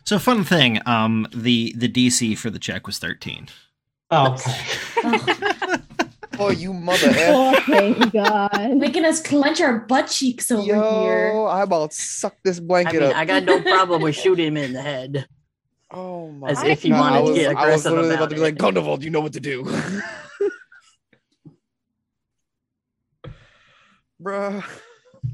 So 0.05 0.19
fun 0.19 0.43
thing, 0.43 0.81
um, 0.85 1.27
the 1.33 1.73
the 1.77 1.87
DC 1.87 2.37
for 2.37 2.49
the 2.49 2.59
check 2.59 2.87
was 2.87 2.97
thirteen. 2.97 3.47
Okay. 4.11 4.51
oh 5.03 5.50
you 6.49 6.73
mother 6.73 7.07
Oh, 7.15 7.59
thank 7.67 8.11
God. 8.13 8.77
Making 8.77 9.05
us 9.05 9.21
clench 9.21 9.61
our 9.61 9.79
butt 9.79 10.07
cheeks 10.07 10.51
over 10.51 10.61
here. 10.63 11.31
Yo, 11.33 11.45
I 11.45 11.61
about 11.63 11.93
suck 11.93 12.35
this 12.43 12.57
I 12.59 12.61
blanket 12.61 13.01
mean, 13.01 13.11
up. 13.11 13.15
I 13.15 13.25
got 13.25 13.43
no 13.43 13.61
problem 13.61 14.01
with 14.01 14.15
shooting 14.15 14.47
him 14.47 14.57
in 14.57 14.73
the 14.73 14.81
head. 14.81 15.27
oh 15.91 16.31
my 16.31 16.49
As 16.51 16.63
if 16.63 16.81
he 16.81 16.91
wanted 16.91 17.17
I 17.17 17.19
to 17.19 17.23
was, 17.23 17.37
get 17.37 17.47
I 17.47 17.53
was 17.53 17.61
aggressive 17.85 17.91
literally 17.91 18.09
about 18.15 18.19
about 18.19 18.29
to 18.29 18.35
be 18.35 18.41
it. 18.41 18.43
like, 18.43 18.55
Gundevald, 18.55 19.01
you 19.03 19.09
know 19.11 19.21
what 19.21 19.33
to 19.33 19.39
do. 19.39 19.63
Bruh. 24.21 24.63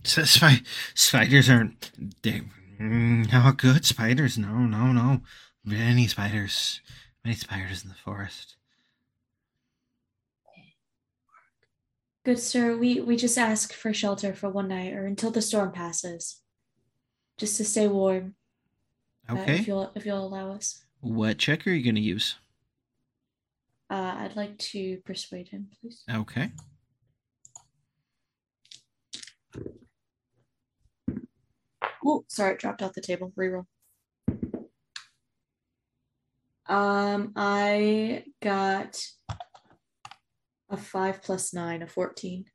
So 0.03 0.23
spi- 0.23 0.63
spiders 0.93 1.49
aren't 1.49 1.91
they, 2.23 2.41
mm, 2.79 3.31
not 3.31 3.57
good 3.57 3.85
spiders. 3.85 4.37
No, 4.37 4.59
no, 4.59 4.91
no. 4.91 5.21
Many 5.63 6.07
spiders. 6.07 6.81
Many 7.23 7.35
spiders 7.35 7.83
in 7.83 7.89
the 7.89 7.95
forest. 7.95 8.55
Good 12.27 12.39
sir, 12.39 12.75
we, 12.75 12.99
we 12.99 13.15
just 13.15 13.37
ask 13.37 13.71
for 13.71 13.93
shelter 13.93 14.33
for 14.33 14.49
one 14.49 14.67
night 14.67 14.91
or 14.91 15.05
until 15.05 15.31
the 15.31 15.41
storm 15.41 15.71
passes. 15.71 16.41
Just 17.37 17.55
to 17.55 17.63
stay 17.63 17.87
warm. 17.87 18.35
uh, 19.29 19.35
Okay. 19.35 19.59
if 19.59 19.65
you'll 19.65 19.93
if 19.95 20.05
you'll 20.05 20.27
allow 20.27 20.51
us. 20.51 20.83
what 20.99 21.37
check 21.37 21.65
are 21.65 21.71
you 21.71 21.85
gonna 21.85 22.01
use? 22.01 22.35
Uh, 23.89 24.13
I'd 24.17 24.35
like 24.35 24.57
to 24.57 24.97
persuade 25.05 25.47
him, 25.47 25.69
please. 25.79 26.03
Okay. 26.13 26.51
Oh, 32.05 32.25
sorry, 32.27 32.55
it 32.55 32.59
dropped 32.59 32.83
off 32.83 32.91
the 32.91 32.99
table. 32.99 33.31
Reroll. 33.37 33.67
Um, 36.67 37.31
I 37.37 38.25
got 38.41 39.01
a 40.69 40.77
five 40.77 41.21
plus 41.21 41.53
nine, 41.53 41.81
a 41.81 41.87
fourteen. 41.87 42.45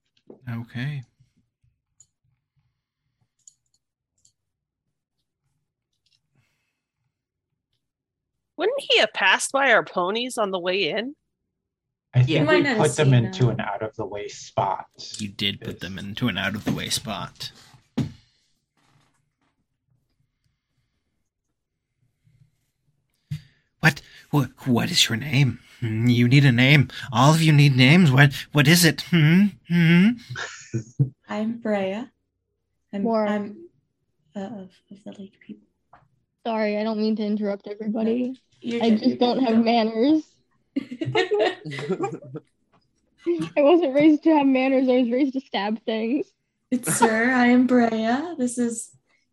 Okay. 0.51 1.03
Wouldn't 8.57 8.81
he 8.81 8.99
have 8.99 9.13
passed 9.13 9.53
by 9.53 9.73
our 9.73 9.85
ponies 9.85 10.39
on 10.39 10.51
the 10.51 10.59
way 10.59 10.91
in? 10.91 11.15
I 12.15 12.19
think 12.19 12.29
Yeah. 12.31 12.41
You 12.41 12.47
might 12.47 12.57
we 12.57 12.63
not 12.63 12.69
have 12.77 12.79
put 12.79 12.97
them 12.97 13.07
seen 13.11 13.25
into 13.25 13.45
that. 13.47 13.53
an 13.53 13.61
out 13.61 13.83
of 13.83 13.97
the 13.97 14.07
way 14.07 14.29
spot. 14.29 14.87
You 15.19 15.29
did 15.29 15.61
put 15.61 15.81
them 15.81 15.99
into 15.99 16.29
an 16.29 16.37
out 16.39 16.55
of 16.55 16.65
the 16.65 16.73
way 16.73 16.89
spot. 16.91 17.51
What 23.81 24.01
what 24.31 24.51
what 24.67 24.91
is 24.91 25.09
your 25.09 25.17
name? 25.17 25.61
Hmm, 25.83 26.07
You 26.07 26.29
need 26.29 26.45
a 26.45 26.53
name. 26.53 26.89
All 27.13 27.35
of 27.35 27.43
you 27.43 27.53
need 27.53 27.77
names. 27.77 28.11
What 28.13 28.33
what 28.53 28.69
is 28.69 28.85
it? 28.85 29.03
Hmm? 29.11 29.47
Hmm? 29.69 30.09
I'm 31.29 31.59
Brea. 31.59 32.05
I'm, 32.93 33.03
More. 33.03 33.27
I'm 33.27 33.57
uh, 34.37 34.41
of, 34.41 34.71
of 34.91 35.05
the 35.05 35.13
lake 35.19 35.39
people. 35.45 35.67
Sorry, 36.47 36.79
I 36.79 36.85
don't 36.85 36.99
mean 36.99 37.17
to 37.17 37.25
interrupt 37.25 37.67
everybody. 37.67 38.41
You're 38.61 38.85
I 38.85 38.91
good, 38.91 38.99
just 38.99 39.09
you're 39.11 39.19
don't 39.19 39.39
good. 39.41 39.49
have 39.49 39.65
manners. 39.65 40.23
I 43.57 43.63
wasn't 43.63 43.95
raised 43.95 44.23
to 44.25 44.37
have 44.37 44.47
manners. 44.47 44.89
I 44.89 45.01
was 45.03 45.11
raised 45.11 45.35
to 45.35 45.41
stab 45.41 45.83
things. 45.85 46.27
It's 46.71 46.95
sir, 46.95 47.31
I 47.31 47.47
am 47.49 47.67
Brea. 47.67 48.35
This 48.39 48.59
is 48.59 48.91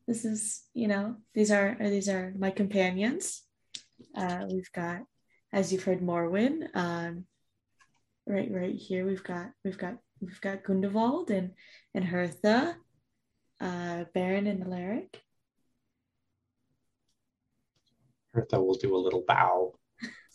this 0.08 0.26
is 0.26 0.64
you 0.74 0.88
know 0.88 1.16
these 1.34 1.52
are 1.52 1.78
these 1.80 2.10
are 2.10 2.34
my 2.38 2.52
companions. 2.52 3.44
Uh, 4.16 4.46
we've 4.50 4.72
got, 4.74 5.02
as 5.52 5.72
you've 5.74 5.84
heard, 5.84 6.02
Morwen. 6.02 6.68
Um, 6.74 7.26
right, 8.28 8.50
right 8.52 8.76
here 8.76 9.06
we've 9.06 9.24
got 9.24 9.52
we've 9.64 9.78
got 9.78 9.98
we've 10.22 10.42
got 10.42 10.64
Gundevald 10.64 11.30
and 11.30 11.52
and 11.94 12.06
Hertha, 12.06 12.76
uh, 13.60 14.06
Baron 14.14 14.48
and 14.48 14.64
Alaric. 14.64 15.22
Hertha 18.34 18.62
will 18.62 18.76
do 18.76 18.96
a 18.96 18.98
little 18.98 19.24
bow. 19.28 19.74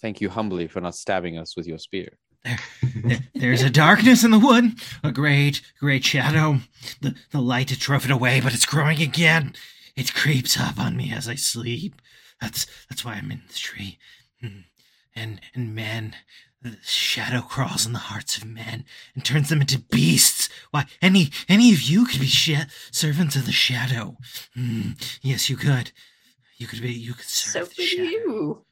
Thank 0.02 0.20
you 0.20 0.28
humbly 0.28 0.66
for 0.66 0.80
not 0.80 0.94
stabbing 0.94 1.38
us 1.38 1.56
with 1.56 1.66
your 1.66 1.78
spear. 1.78 2.18
There- 2.44 3.18
There's 3.34 3.62
a 3.62 3.70
darkness 3.70 4.24
in 4.24 4.30
the 4.32 4.38
wood, 4.38 4.74
a 5.02 5.12
great, 5.12 5.62
great 5.80 6.04
shadow. 6.04 6.58
The, 7.00 7.14
the 7.30 7.40
light 7.40 7.70
had 7.70 7.78
drove 7.78 8.04
it 8.04 8.10
away, 8.10 8.40
but 8.40 8.52
it's 8.52 8.66
growing 8.66 9.00
again. 9.00 9.54
It 9.96 10.12
creeps 10.12 10.58
up 10.58 10.78
on 10.78 10.96
me 10.96 11.12
as 11.12 11.28
I 11.28 11.36
sleep. 11.36 12.02
That's 12.40 12.66
that's 12.90 13.04
why 13.04 13.14
I'm 13.14 13.30
in 13.30 13.42
the 13.46 13.54
tree. 13.54 13.98
And 15.16 15.40
and 15.54 15.74
men, 15.74 16.16
the 16.60 16.76
shadow 16.82 17.40
crawls 17.40 17.86
in 17.86 17.92
the 17.92 17.98
hearts 18.00 18.36
of 18.36 18.44
men 18.44 18.84
and 19.14 19.24
turns 19.24 19.48
them 19.48 19.60
into 19.60 19.78
beasts. 19.78 20.48
Why, 20.70 20.86
any 21.00 21.30
any 21.48 21.72
of 21.72 21.82
you 21.82 22.04
could 22.04 22.20
be 22.20 22.26
sha- 22.26 22.64
servants 22.90 23.36
of 23.36 23.46
the 23.46 23.52
shadow. 23.52 24.16
Hmm. 24.54 24.92
Yes, 25.22 25.48
you 25.48 25.56
could. 25.56 25.92
You 26.56 26.66
could 26.66 26.80
be. 26.82 26.92
You 26.92 27.14
could 27.14 27.26
serve 27.26 27.68
for 27.68 27.74
the 27.76 27.82
shadow. 27.86 28.02
you. 28.02 28.64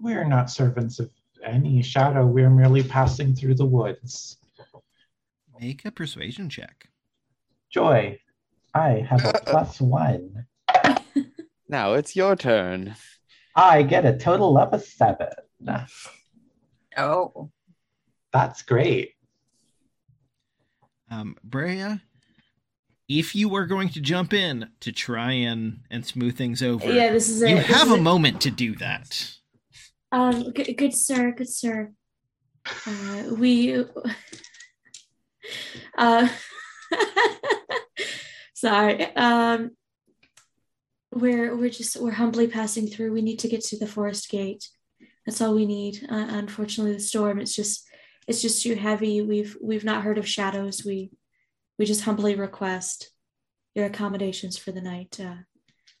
We're 0.00 0.24
not 0.24 0.50
servants 0.50 0.98
of 0.98 1.10
any 1.44 1.82
shadow. 1.82 2.26
We're 2.26 2.50
merely 2.50 2.82
passing 2.82 3.34
through 3.34 3.54
the 3.54 3.66
woods. 3.66 4.36
Make 5.60 5.84
a 5.84 5.90
persuasion 5.90 6.48
check. 6.48 6.88
Joy, 7.70 8.18
I 8.74 9.06
have 9.08 9.24
a 9.26 9.32
plus 9.46 9.80
one. 9.80 10.46
Now 11.68 11.92
it's 11.92 12.16
your 12.16 12.34
turn. 12.34 12.96
I 13.54 13.82
get 13.82 14.04
a 14.06 14.16
total 14.16 14.56
of 14.58 14.72
a 14.72 14.78
seven. 14.80 15.28
Oh. 16.96 17.50
That's 18.32 18.62
great. 18.62 19.14
Um, 21.10 21.36
Brea, 21.42 22.00
if 23.08 23.34
you 23.34 23.48
were 23.48 23.66
going 23.66 23.88
to 23.90 24.00
jump 24.00 24.32
in 24.32 24.68
to 24.80 24.92
try 24.92 25.32
and 25.32 25.80
and 25.90 26.06
smooth 26.06 26.36
things 26.36 26.62
over, 26.62 26.92
Yeah, 26.92 27.12
this 27.12 27.28
is 27.28 27.42
it. 27.42 27.50
you 27.50 27.56
This 27.56 27.66
have 27.66 27.90
a 27.90 27.94
it. 27.94 28.02
moment 28.02 28.40
to 28.42 28.50
do 28.50 28.76
that. 28.76 29.34
Um, 30.12 30.52
good, 30.52 30.72
good 30.76 30.94
sir, 30.94 31.32
good 31.32 31.48
sir. 31.48 31.90
Uh, 32.86 33.24
we, 33.36 33.84
uh, 35.98 36.28
sorry. 38.54 39.16
Um, 39.16 39.72
we're 41.12 41.56
we're 41.56 41.70
just 41.70 42.00
we're 42.00 42.12
humbly 42.12 42.46
passing 42.46 42.86
through. 42.86 43.12
We 43.12 43.22
need 43.22 43.38
to 43.40 43.48
get 43.48 43.62
to 43.64 43.78
the 43.78 43.86
forest 43.86 44.30
gate. 44.30 44.68
That's 45.26 45.40
all 45.40 45.54
we 45.54 45.66
need. 45.66 46.06
Uh, 46.08 46.26
unfortunately, 46.30 46.94
the 46.94 47.00
storm 47.00 47.40
it's 47.40 47.54
just 47.54 47.88
it's 48.26 48.42
just 48.42 48.62
too 48.62 48.74
heavy. 48.74 49.22
We've 49.22 49.56
we've 49.60 49.84
not 49.84 50.02
heard 50.02 50.18
of 50.18 50.28
shadows. 50.28 50.84
We 50.84 51.10
we 51.78 51.84
just 51.84 52.02
humbly 52.02 52.34
request 52.34 53.10
your 53.74 53.86
accommodations 53.86 54.56
for 54.56 54.72
the 54.72 54.80
night. 54.80 55.18
Uh, 55.20 55.36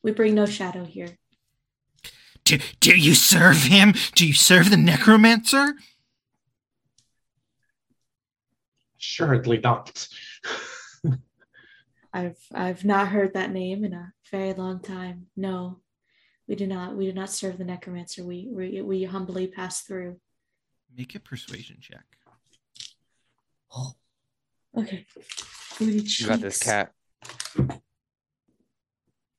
we 0.02 0.12
bring 0.12 0.34
no 0.34 0.46
shadow 0.46 0.84
here. 0.84 1.18
Do, 2.44 2.58
do 2.80 2.96
you 2.96 3.14
serve 3.14 3.64
him? 3.64 3.94
Do 4.14 4.26
you 4.26 4.32
serve 4.32 4.70
the 4.70 4.76
necromancer? 4.76 5.74
Assuredly 8.98 9.58
not. 9.58 10.08
I've 12.12 12.38
I've 12.52 12.84
not 12.84 13.08
heard 13.08 13.34
that 13.34 13.52
name 13.52 13.84
in 13.84 13.92
a 13.92 14.12
very 14.30 14.52
long 14.52 14.80
time. 14.80 15.26
No, 15.36 15.80
we 16.48 16.54
do 16.54 16.66
not. 16.66 16.96
We 16.96 17.06
do 17.06 17.12
not 17.12 17.30
serve 17.30 17.58
the 17.58 17.64
necromancer. 17.64 18.24
We 18.24 18.48
we, 18.50 18.80
we 18.82 19.04
humbly 19.04 19.46
pass 19.46 19.82
through. 19.82 20.16
Make 20.96 21.14
a 21.14 21.20
persuasion 21.20 21.78
check. 21.80 22.04
Okay. 24.76 25.06
Booty 25.78 26.06
You 26.06 26.26
got 26.26 26.40
this 26.40 26.58
cat. 26.58 26.92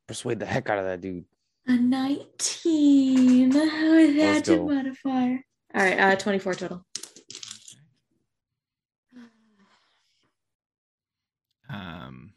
Persuade 0.08 0.40
the 0.40 0.46
heck 0.46 0.70
out 0.70 0.80
of 0.80 0.86
that 0.86 1.02
dude. 1.02 1.26
A 1.68 1.74
19 1.78 3.50
with 3.50 4.16
Let's 4.18 4.48
that 4.50 4.58
go. 4.58 4.68
modifier. 4.68 5.44
All 5.74 5.82
right, 5.82 6.00
uh, 6.00 6.16
24 6.16 6.54
total. 6.56 6.86
Um, 11.70 12.34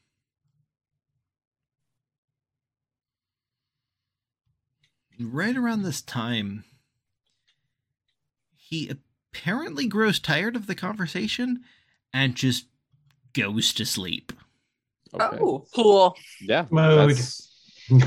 right 5.21 5.57
around 5.57 5.83
this 5.83 6.01
time, 6.01 6.65
he 8.57 8.91
apparently 9.33 9.87
grows 9.87 10.19
tired 10.19 10.57
of 10.57 10.67
the 10.67 10.75
conversation 10.75 11.65
and 12.13 12.35
just 12.35 12.67
goes 13.33 13.73
to 13.75 13.85
sleep. 13.85 14.33
Okay. 15.13 15.39
Oh, 15.41 15.67
Cool. 15.75 16.17
Yeah. 16.41 16.67
Mode. 16.71 17.19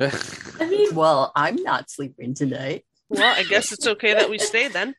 I 0.00 0.66
mean, 0.66 0.94
well, 0.94 1.32
I'm 1.36 1.56
not 1.56 1.90
sleeping 1.90 2.34
tonight. 2.34 2.84
Well, 3.08 3.34
I 3.36 3.42
guess 3.44 3.72
it's 3.72 3.86
okay 3.86 4.14
that 4.14 4.30
we 4.30 4.38
stay 4.38 4.68
then. 4.68 4.94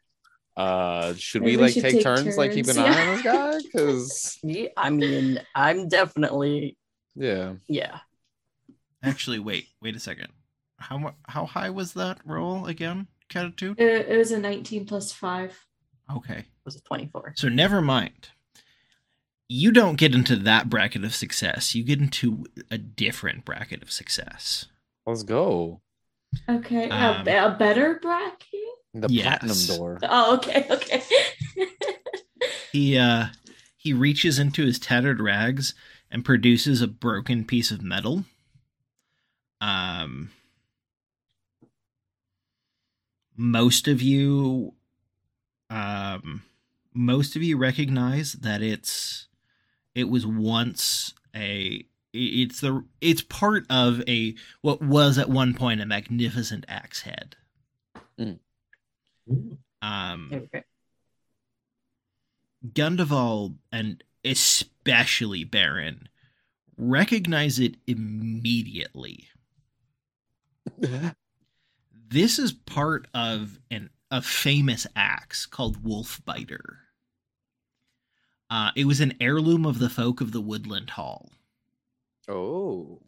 uh, 0.58 1.14
should 1.16 1.42
Maybe 1.42 1.52
we 1.54 1.58
we 1.58 1.64
like 1.64 1.74
should 1.74 1.82
take, 1.84 1.94
take 1.96 2.04
turns, 2.04 2.38
like 2.38 2.54
keep 2.54 2.68
an 2.68 2.76
turns, 2.76 2.88
eye 2.88 3.08
on 3.08 3.16
this 3.16 3.24
guy? 3.24 3.58
Because 3.64 4.40
I 4.78 4.90
mean, 4.90 5.42
I'm 5.56 5.88
definitely 5.88 6.78
yeah, 7.16 7.54
yeah. 7.68 8.00
Actually, 9.04 9.40
wait, 9.40 9.68
wait 9.82 9.96
a 9.96 10.00
second. 10.00 10.28
How 10.82 11.16
how 11.28 11.46
high 11.46 11.70
was 11.70 11.94
that 11.94 12.20
roll 12.26 12.66
again? 12.66 13.08
Catitude. 13.30 13.80
it, 13.80 14.08
it 14.10 14.18
was 14.18 14.32
a 14.32 14.40
19 14.40 14.86
plus 14.86 15.14
5. 15.14 15.66
Okay, 16.18 16.40
It 16.40 16.46
was 16.66 16.76
a 16.76 16.82
24. 16.82 17.34
so 17.38 17.48
never 17.48 17.82
mind. 17.82 18.30
You 19.48 19.72
don't 19.72 19.96
get 19.96 20.14
into 20.14 20.36
that 20.38 20.70
bracket 20.70 21.04
of 21.06 21.14
success. 21.16 21.74
You 21.76 21.84
get 21.86 22.00
into 22.02 22.46
a 22.70 22.78
different 22.78 23.46
bracket 23.46 23.82
of 23.82 23.92
success. 23.92 24.66
let's 25.06 25.24
go. 25.24 25.82
Okay, 26.50 26.90
Um, 26.90 27.28
a, 27.28 27.46
a 27.48 27.56
better 27.58 28.00
bracket? 28.02 28.48
The 28.94 29.08
platinum 29.08 29.50
Yes. 29.56 29.68
door. 29.68 30.00
Oh, 30.04 30.36
okay, 30.38 30.68
okay. 30.70 31.04
He 32.74 32.98
uh 32.98 33.28
he 33.78 33.92
reaches 33.94 34.40
into 34.40 34.66
his 34.66 34.80
tattered 34.80 35.20
rags 35.20 35.74
and 36.10 36.24
produces 36.26 36.82
a 36.82 36.88
broken 36.88 37.44
piece 37.46 37.70
of 37.72 37.82
metal. 37.82 38.24
Um 39.60 40.32
most 43.42 43.88
of 43.88 44.04
you 44.04 44.74
um 45.72 46.44
most 46.94 47.36
of 47.36 47.42
you 47.42 47.58
recognize 47.58 48.34
that 48.34 48.62
it's 48.62 49.28
it 49.96 50.10
was 50.10 50.28
once 50.28 51.16
a 51.36 51.84
it's 52.14 52.62
the 52.62 52.84
it's 53.00 53.24
part 53.24 53.66
of 53.70 54.04
a 54.08 54.36
what 54.62 54.82
was 54.82 55.18
at 55.18 55.30
one 55.30 55.56
point 55.56 55.82
a 55.82 55.86
magnificent 55.88 56.66
axe 56.68 57.02
head. 57.02 57.36
Um 59.82 60.30
Okay. 60.32 60.64
Gundevald 62.74 63.56
and 63.72 64.04
especially 64.24 65.44
Baron 65.46 66.10
recognize 66.78 67.58
it 67.58 67.76
immediately. 67.88 69.30
This 72.12 72.38
is 72.38 72.52
part 72.52 73.08
of 73.14 73.58
an 73.72 73.90
a 74.12 74.22
famous 74.22 74.86
axe 74.98 75.46
called 75.46 75.82
Wolfbiter. 75.82 76.80
Uh, 78.50 78.72
it 78.76 78.84
was 78.84 79.00
an 79.00 79.14
heirloom 79.22 79.66
of 79.66 79.80
the 79.80 79.90
folk 79.90 80.20
of 80.20 80.34
the 80.34 80.42
Woodland 80.42 80.90
Hall, 80.92 81.32
oh, 82.28 83.00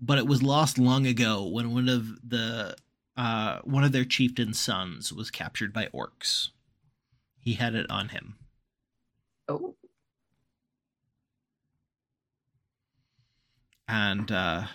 but 0.00 0.16
it 0.16 0.26
was 0.26 0.42
lost 0.42 0.78
long 0.78 1.06
ago 1.06 1.46
when 1.46 1.74
one 1.74 1.90
of 1.90 2.06
the 2.26 2.74
uh, 3.18 3.58
one 3.64 3.84
of 3.84 3.92
their 3.92 4.06
chieftain's 4.06 4.58
sons 4.58 5.12
was 5.12 5.30
captured 5.30 5.74
by 5.74 5.86
orcs. 5.88 6.48
He 7.38 7.54
had 7.54 7.74
it 7.74 7.90
on 7.90 8.08
him. 8.08 8.38
Oh, 9.46 9.74
and 13.86 14.32
uh 14.32 14.66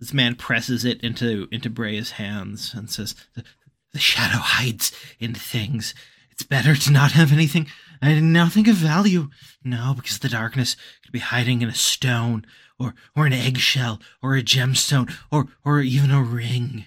this 0.00 0.12
man 0.12 0.34
presses 0.34 0.84
it 0.84 1.02
into 1.02 1.46
into 1.52 1.70
Brea's 1.70 2.12
hands 2.12 2.72
and 2.74 2.90
says 2.90 3.14
the, 3.34 3.44
the 3.92 3.98
shadow 3.98 4.38
hides 4.38 4.92
in 5.18 5.34
things 5.34 5.94
it's 6.30 6.42
better 6.42 6.74
to 6.74 6.90
not 6.90 7.12
have 7.12 7.32
anything 7.32 7.66
And 8.02 8.32
nothing 8.32 8.68
of 8.68 8.76
value 8.76 9.28
no 9.62 9.92
because 9.94 10.18
the 10.18 10.28
darkness 10.28 10.76
could 11.04 11.12
be 11.12 11.18
hiding 11.20 11.62
in 11.62 11.68
a 11.68 11.74
stone 11.74 12.46
or 12.78 12.94
or 13.14 13.26
an 13.26 13.32
eggshell 13.32 14.00
or 14.22 14.36
a 14.36 14.42
gemstone 14.42 15.12
or 15.30 15.48
or 15.64 15.80
even 15.80 16.10
a 16.10 16.22
ring 16.22 16.86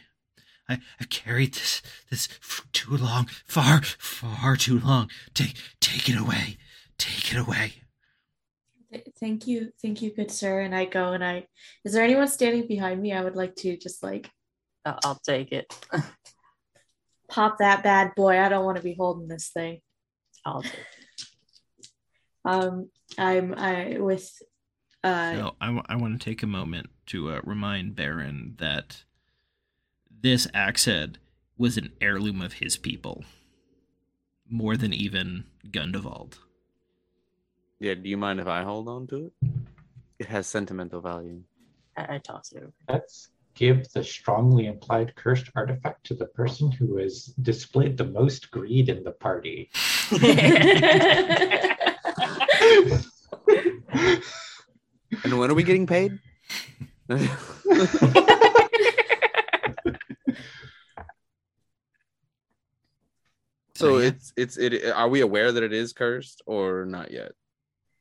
I, 0.68 0.80
I've 1.00 1.10
carried 1.10 1.54
this 1.54 1.82
this 2.10 2.30
too 2.72 2.96
long, 2.96 3.28
far, 3.46 3.82
far 3.82 4.56
too 4.56 4.80
long. 4.80 5.10
Take 5.34 5.56
take 5.80 6.10
it 6.10 6.20
away. 6.20 6.58
Take 6.98 7.34
it 7.34 7.38
away. 7.38 7.83
Th- 8.94 9.08
Thank 9.20 9.48
you, 9.48 9.72
thank 9.82 10.02
you, 10.02 10.14
good 10.14 10.30
sir. 10.32 10.62
And 10.62 10.76
I 10.76 10.86
go 10.86 11.14
and 11.14 11.24
I. 11.24 11.48
Is 11.84 11.94
there 11.94 12.04
anyone 12.04 12.28
standing 12.28 12.68
behind 12.68 13.02
me? 13.02 13.12
I 13.14 13.24
would 13.24 13.36
like 13.36 13.56
to 13.58 13.76
just 13.78 14.04
like 14.04 14.30
I- 14.86 15.00
I'll 15.04 15.20
take 15.26 15.52
it. 15.52 15.66
pop 17.30 17.58
that 17.60 17.84
bad 17.84 18.14
boy. 18.16 18.40
I 18.40 18.50
don't 18.50 18.66
want 18.66 18.78
to 18.78 18.84
be 18.84 18.96
holding 18.98 19.28
this 19.28 19.50
thing. 19.50 19.80
I'll 20.46 20.62
take 20.62 20.74
it. 20.74 21.88
Um, 22.46 22.90
I'm 23.18 23.54
I 23.58 23.98
with. 24.00 24.32
Uh, 25.04 25.34
No, 25.34 25.52
I, 25.60 25.82
I 25.90 25.96
want 25.96 26.20
to 26.20 26.24
take 26.24 26.44
a 26.44 26.48
moment 26.48 26.90
to 27.08 27.32
uh, 27.32 27.42
remind 27.44 27.96
Baron 27.96 28.56
that 28.60 29.04
this 30.22 30.48
axe 30.54 30.86
head 30.86 31.18
was 31.58 31.78
an 31.78 31.92
heirloom 32.00 32.42
of 32.42 32.54
his 32.54 32.78
people, 32.78 33.24
more 34.50 34.78
than 34.78 34.94
even 34.94 35.46
Gundevald. 35.70 36.36
Yeah. 37.84 37.96
Do 37.96 38.10
you 38.10 38.18
mind 38.18 38.40
if 38.40 38.48
I 38.48 38.64
hold 38.64 38.88
on 38.88 39.08
to 39.08 39.26
it? 39.26 39.34
It 40.20 40.28
has 40.28 40.48
sentimental 40.48 41.02
value. 41.02 41.42
I, 41.98 42.16
I 42.16 42.18
toss 42.20 42.54
it 42.54 42.64
over. 42.64 42.72
Let's 42.88 43.30
give 43.56 43.92
the 43.92 44.04
strongly 44.04 44.68
implied 44.68 45.16
cursed 45.16 45.50
artifact 45.56 46.06
to 46.06 46.14
the 46.14 46.28
person 46.28 46.72
who 46.72 46.98
has 46.98 47.26
displayed 47.42 47.98
the 47.98 48.06
most 48.06 48.52
greed 48.52 48.88
in 48.88 49.04
the 49.04 49.12
party. 49.12 49.70
And 55.24 55.38
when 55.38 55.52
are 55.52 55.54
we 55.54 55.64
getting 55.64 55.88
paid? 55.88 56.20
so 63.76 63.98
it's 63.98 64.34
it's 64.36 64.58
it. 64.58 64.92
Are 64.92 65.08
we 65.08 65.22
aware 65.22 65.52
that 65.52 65.64
it 65.64 65.72
is 65.72 65.94
cursed 65.94 66.42
or 66.46 66.86
not 66.86 67.12
yet? 67.12 67.34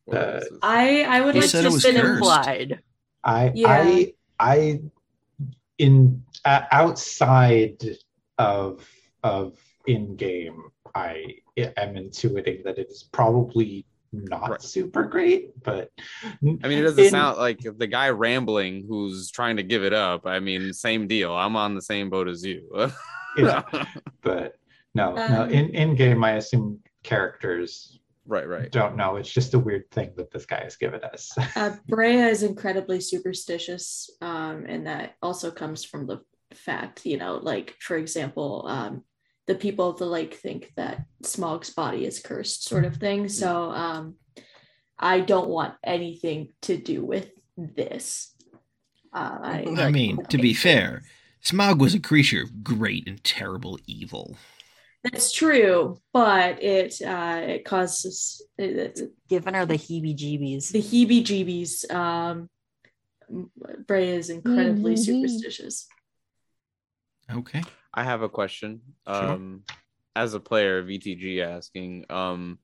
Or 0.06 0.16
Uh, 0.18 0.40
I 0.62 1.04
I 1.04 1.20
would 1.20 1.34
He 1.34 1.40
like 1.42 1.50
said 1.50 1.62
to 1.62 1.68
it 1.68 1.72
was 1.72 1.82
Been 1.82 1.96
cursed. 1.96 2.14
implied. 2.14 2.80
I 3.24 3.52
Yeah. 3.54 3.68
I 3.70 4.14
I 4.40 4.80
in 5.78 6.22
uh, 6.44 6.62
outside 6.72 7.82
of 8.38 8.88
of 9.22 9.56
in 9.86 10.16
game 10.16 10.64
I 10.94 11.36
am 11.56 11.94
intuiting 11.94 12.64
that 12.64 12.78
it 12.78 12.88
is 12.90 13.04
probably 13.12 13.86
not 14.12 14.50
Right. 14.50 14.62
super 14.62 15.04
great, 15.04 15.52
but 15.62 15.90
I 16.22 16.36
mean, 16.42 16.58
it 16.78 16.82
doesn't 16.82 17.04
in- 17.04 17.10
sound 17.10 17.38
like 17.38 17.60
the 17.78 17.86
guy 17.86 18.10
rambling 18.10 18.84
who's 18.86 19.30
trying 19.30 19.56
to 19.56 19.62
give 19.62 19.84
it 19.84 19.94
up. 19.94 20.26
I 20.26 20.38
mean, 20.38 20.72
same 20.74 21.06
deal. 21.06 21.32
I'm 21.32 21.56
on 21.56 21.74
the 21.74 21.80
same 21.80 22.10
boat 22.10 22.28
as 22.28 22.44
you. 22.44 22.68
yeah, 23.38 23.62
but 24.22 24.56
no, 24.94 25.14
no. 25.14 25.42
Um, 25.44 25.50
In 25.50 25.70
in 25.70 25.94
game, 25.94 26.22
I 26.24 26.32
assume 26.32 26.80
characters 27.02 28.00
right, 28.26 28.48
right. 28.48 28.70
don't 28.70 28.96
know. 28.96 29.16
It's 29.16 29.32
just 29.32 29.54
a 29.54 29.58
weird 29.58 29.90
thing 29.90 30.12
that 30.16 30.30
this 30.30 30.46
guy 30.46 30.62
has 30.64 30.76
given 30.76 31.02
us. 31.04 31.30
uh, 31.56 31.76
Brea 31.88 32.22
is 32.22 32.42
incredibly 32.42 33.00
superstitious, 33.00 34.10
um, 34.20 34.64
and 34.68 34.86
that 34.86 35.14
also 35.22 35.50
comes 35.50 35.84
from 35.84 36.06
the 36.06 36.20
fact, 36.54 37.06
you 37.06 37.16
know, 37.16 37.38
like 37.42 37.74
for 37.80 37.96
example, 37.96 38.66
um, 38.68 39.04
the 39.46 39.54
people 39.54 39.88
of 39.88 39.98
the 39.98 40.06
lake 40.06 40.34
think 40.34 40.72
that 40.76 41.04
Smaug's 41.22 41.70
body 41.70 42.04
is 42.04 42.20
cursed, 42.20 42.64
sort 42.64 42.84
of 42.84 42.96
thing. 42.96 43.28
So 43.28 43.70
um, 43.70 44.14
I 44.98 45.20
don't 45.20 45.48
want 45.48 45.74
anything 45.82 46.52
to 46.62 46.76
do 46.76 47.04
with 47.04 47.30
this. 47.56 48.34
Uh, 49.12 49.38
I, 49.42 49.64
I 49.76 49.90
mean, 49.90 50.24
to 50.26 50.38
be 50.38 50.54
fair, 50.54 51.02
Smog 51.42 51.80
was 51.80 51.94
a 51.94 52.00
creature 52.00 52.42
of 52.42 52.62
great 52.62 53.08
and 53.08 53.22
terrible 53.24 53.78
evil. 53.86 54.36
That's 55.04 55.32
true, 55.32 55.98
but 56.12 56.62
it 56.62 57.00
uh, 57.02 57.40
it 57.42 57.64
causes 57.64 58.40
it, 58.56 58.98
it- 58.98 59.12
Giving 59.28 59.54
her 59.54 59.66
the 59.66 59.74
heebie-jeebies. 59.74 60.70
the 60.70 60.80
heebie-jeebies. 60.82 61.90
Um, 61.90 62.48
Brea 63.86 64.10
is 64.10 64.30
incredibly 64.30 64.94
Mhm. 64.94 64.98
superstitious. 64.98 65.88
Okay. 67.30 67.62
I 67.94 68.04
have 68.04 68.22
a 68.22 68.28
question. 68.28 68.82
Sure. 69.06 69.32
Um, 69.32 69.64
as 70.14 70.34
a 70.34 70.40
player, 70.40 70.78
of 70.78 70.86
VTG 70.86 71.40
asking, 71.40 72.04
um, 72.10 72.58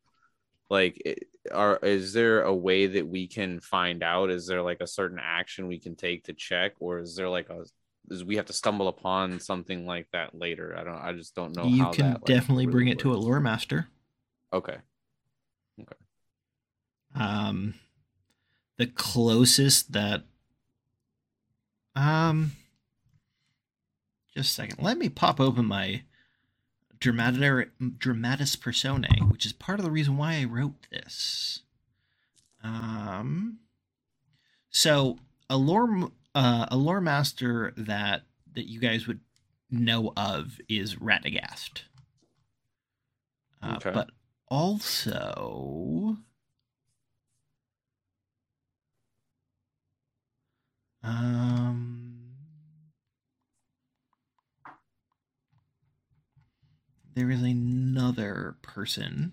like, 0.68 1.02
are 1.50 1.78
is 1.83 2.12
there 2.12 2.42
a 2.42 2.55
way 2.55 2.86
that 2.86 3.07
we 3.08 3.26
can 3.26 3.60
find 3.60 4.02
out? 4.02 4.31
Is 4.31 4.47
there 4.47 4.62
like 4.62 4.81
a 4.83 4.86
certain 4.86 5.18
action 5.20 5.67
we 5.67 5.78
can 5.78 5.97
take 5.97 6.25
to 6.25 6.34
check, 6.34 6.75
or 6.81 6.99
is 6.99 7.17
there 7.17 7.28
like 7.31 7.49
a 7.49 7.65
is 8.10 8.24
we 8.24 8.36
have 8.36 8.46
to 8.46 8.52
stumble 8.52 8.88
upon 8.88 9.40
something 9.40 9.86
like 9.86 10.08
that 10.12 10.34
later? 10.34 10.76
I 10.78 10.84
don't. 10.84 10.96
I 10.96 11.12
just 11.12 11.34
don't 11.34 11.54
know. 11.56 11.64
you 11.64 11.90
can 11.90 12.10
that, 12.10 12.14
like, 12.14 12.24
definitely 12.24 12.66
really 12.66 12.72
bring 12.72 12.88
it 12.88 12.98
to 13.00 13.12
a 13.12 13.16
lore 13.16 13.40
master. 13.40 13.88
Okay. 14.52 14.76
Okay. 15.80 15.96
Um, 17.14 17.74
the 18.76 18.86
closest 18.86 19.92
that, 19.92 20.24
um, 21.94 22.52
just 24.34 24.50
a 24.50 24.54
second. 24.54 24.82
Let 24.82 24.98
me 24.98 25.08
pop 25.08 25.40
open 25.40 25.66
my 25.66 26.02
dramatic 27.00 27.70
dramatis 27.98 28.56
personae, 28.56 29.20
which 29.30 29.46
is 29.46 29.52
part 29.52 29.78
of 29.78 29.84
the 29.84 29.90
reason 29.90 30.16
why 30.16 30.36
I 30.36 30.44
wrote 30.44 30.86
this. 30.90 31.62
Um, 32.62 33.58
so 34.70 35.18
a 35.48 35.56
lore 35.56 36.10
uh, 36.34 36.66
a 36.70 36.76
lore 36.76 37.00
master 37.00 37.73
that 37.76 38.23
that 38.55 38.68
you 38.68 38.81
guys 38.81 39.07
would 39.07 39.20
know 39.70 40.12
of 40.16 40.60
is 40.68 40.97
Radagast. 40.97 41.82
Uh, 43.62 43.74
Okay. 43.76 43.90
But 43.92 44.10
also, 44.48 46.16
um, 51.02 52.15
there 57.15 57.31
is 57.31 57.42
another 57.42 58.57
person, 58.62 59.32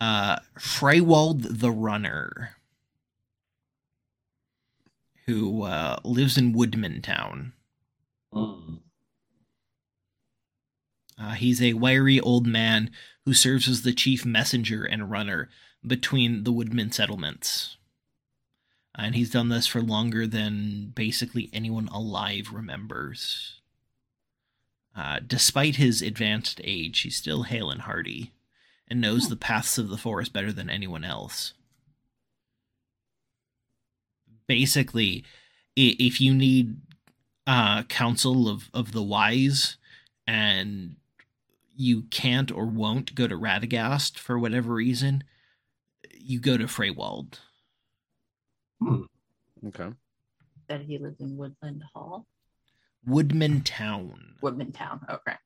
uh, 0.00 0.38
Freywald 0.58 1.60
the 1.60 1.70
Runner, 1.70 2.56
who 5.30 5.62
uh, 5.62 6.00
lives 6.04 6.36
in 6.36 6.52
Woodman 6.52 7.00
Town. 7.02 7.52
Uh, 11.22 11.34
he's 11.36 11.62
a 11.62 11.74
wiry 11.74 12.18
old 12.18 12.46
man 12.46 12.90
who 13.24 13.32
serves 13.32 13.68
as 13.68 13.82
the 13.82 13.92
chief 13.92 14.24
messenger 14.24 14.84
and 14.84 15.10
runner 15.10 15.48
between 15.86 16.44
the 16.44 16.52
Woodman 16.52 16.90
settlements. 16.90 17.76
And 18.96 19.14
he's 19.14 19.30
done 19.30 19.50
this 19.50 19.66
for 19.66 19.80
longer 19.80 20.26
than 20.26 20.92
basically 20.94 21.48
anyone 21.52 21.88
alive 21.88 22.48
remembers. 22.52 23.60
Uh, 24.96 25.20
despite 25.24 25.76
his 25.76 26.02
advanced 26.02 26.60
age, 26.64 27.00
he's 27.00 27.16
still 27.16 27.44
hale 27.44 27.70
and 27.70 27.82
hearty 27.82 28.32
and 28.88 29.00
knows 29.00 29.28
the 29.28 29.36
paths 29.36 29.78
of 29.78 29.88
the 29.88 29.96
forest 29.96 30.32
better 30.32 30.52
than 30.52 30.68
anyone 30.68 31.04
else. 31.04 31.54
Basically, 34.50 35.24
if 35.76 36.20
you 36.20 36.34
need 36.34 36.74
uh, 37.46 37.84
counsel 37.84 38.48
of, 38.48 38.68
of 38.74 38.90
the 38.90 39.00
wise 39.00 39.76
and 40.26 40.96
you 41.76 42.02
can't 42.10 42.50
or 42.50 42.66
won't 42.66 43.14
go 43.14 43.28
to 43.28 43.36
Radagast 43.36 44.18
for 44.18 44.40
whatever 44.40 44.74
reason, 44.74 45.22
you 46.18 46.40
go 46.40 46.56
to 46.56 46.64
Freywald. 46.64 47.38
Okay. 49.68 49.90
That 50.66 50.80
he 50.80 50.98
lives 50.98 51.20
in 51.20 51.36
Woodland 51.36 51.84
Hall, 51.94 52.26
Woodman 53.06 53.60
Town. 53.60 54.34
Woodman 54.40 54.72
Town. 54.72 55.00
Okay, 55.08 55.36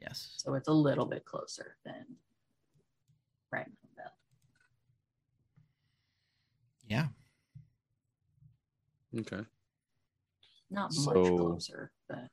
Yes. 0.00 0.34
so 0.38 0.54
it's 0.54 0.66
a 0.66 0.72
little 0.72 1.06
bit 1.06 1.24
closer 1.24 1.76
than 1.84 2.04
Ragnarville. 3.54 4.10
Yeah. 6.88 7.06
Okay. 9.20 9.44
Not 10.70 10.92
much 10.92 10.94
So- 10.94 11.36
closer, 11.36 11.92
but 12.08 12.28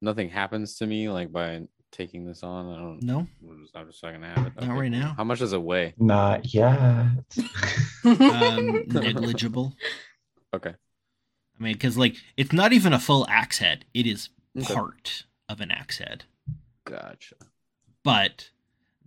Nothing 0.00 0.28
happens 0.28 0.76
to 0.76 0.86
me 0.86 1.08
like 1.08 1.32
by 1.32 1.62
taking 1.90 2.26
this 2.26 2.42
on. 2.42 2.68
I 2.68 2.76
don't. 2.78 3.02
No, 3.02 3.26
I'm 3.48 3.62
just, 3.62 3.74
I'm 3.76 3.86
just 3.86 4.02
not 4.02 4.12
gonna 4.12 4.28
have 4.34 4.46
it. 4.48 4.60
not 4.60 4.76
right 4.78 4.90
now. 4.90 5.14
How 5.16 5.24
much 5.24 5.38
does 5.38 5.54
it 5.54 5.62
weigh? 5.62 5.94
Not 5.96 6.52
yet. 6.52 6.66
Um, 8.04 8.84
negligible. 8.86 9.74
Okay. 10.52 10.74
I 11.58 11.62
mean, 11.62 11.72
because 11.72 11.96
like 11.96 12.16
it's 12.36 12.52
not 12.52 12.72
even 12.74 12.92
a 12.92 12.98
full 12.98 13.26
axe 13.30 13.58
head; 13.58 13.86
it 13.94 14.06
is 14.06 14.28
Okay. 14.58 14.74
part 14.74 15.24
of 15.48 15.60
an 15.62 15.70
axe 15.70 15.98
head. 15.98 16.24
Gotcha. 16.84 17.36
But 18.02 18.50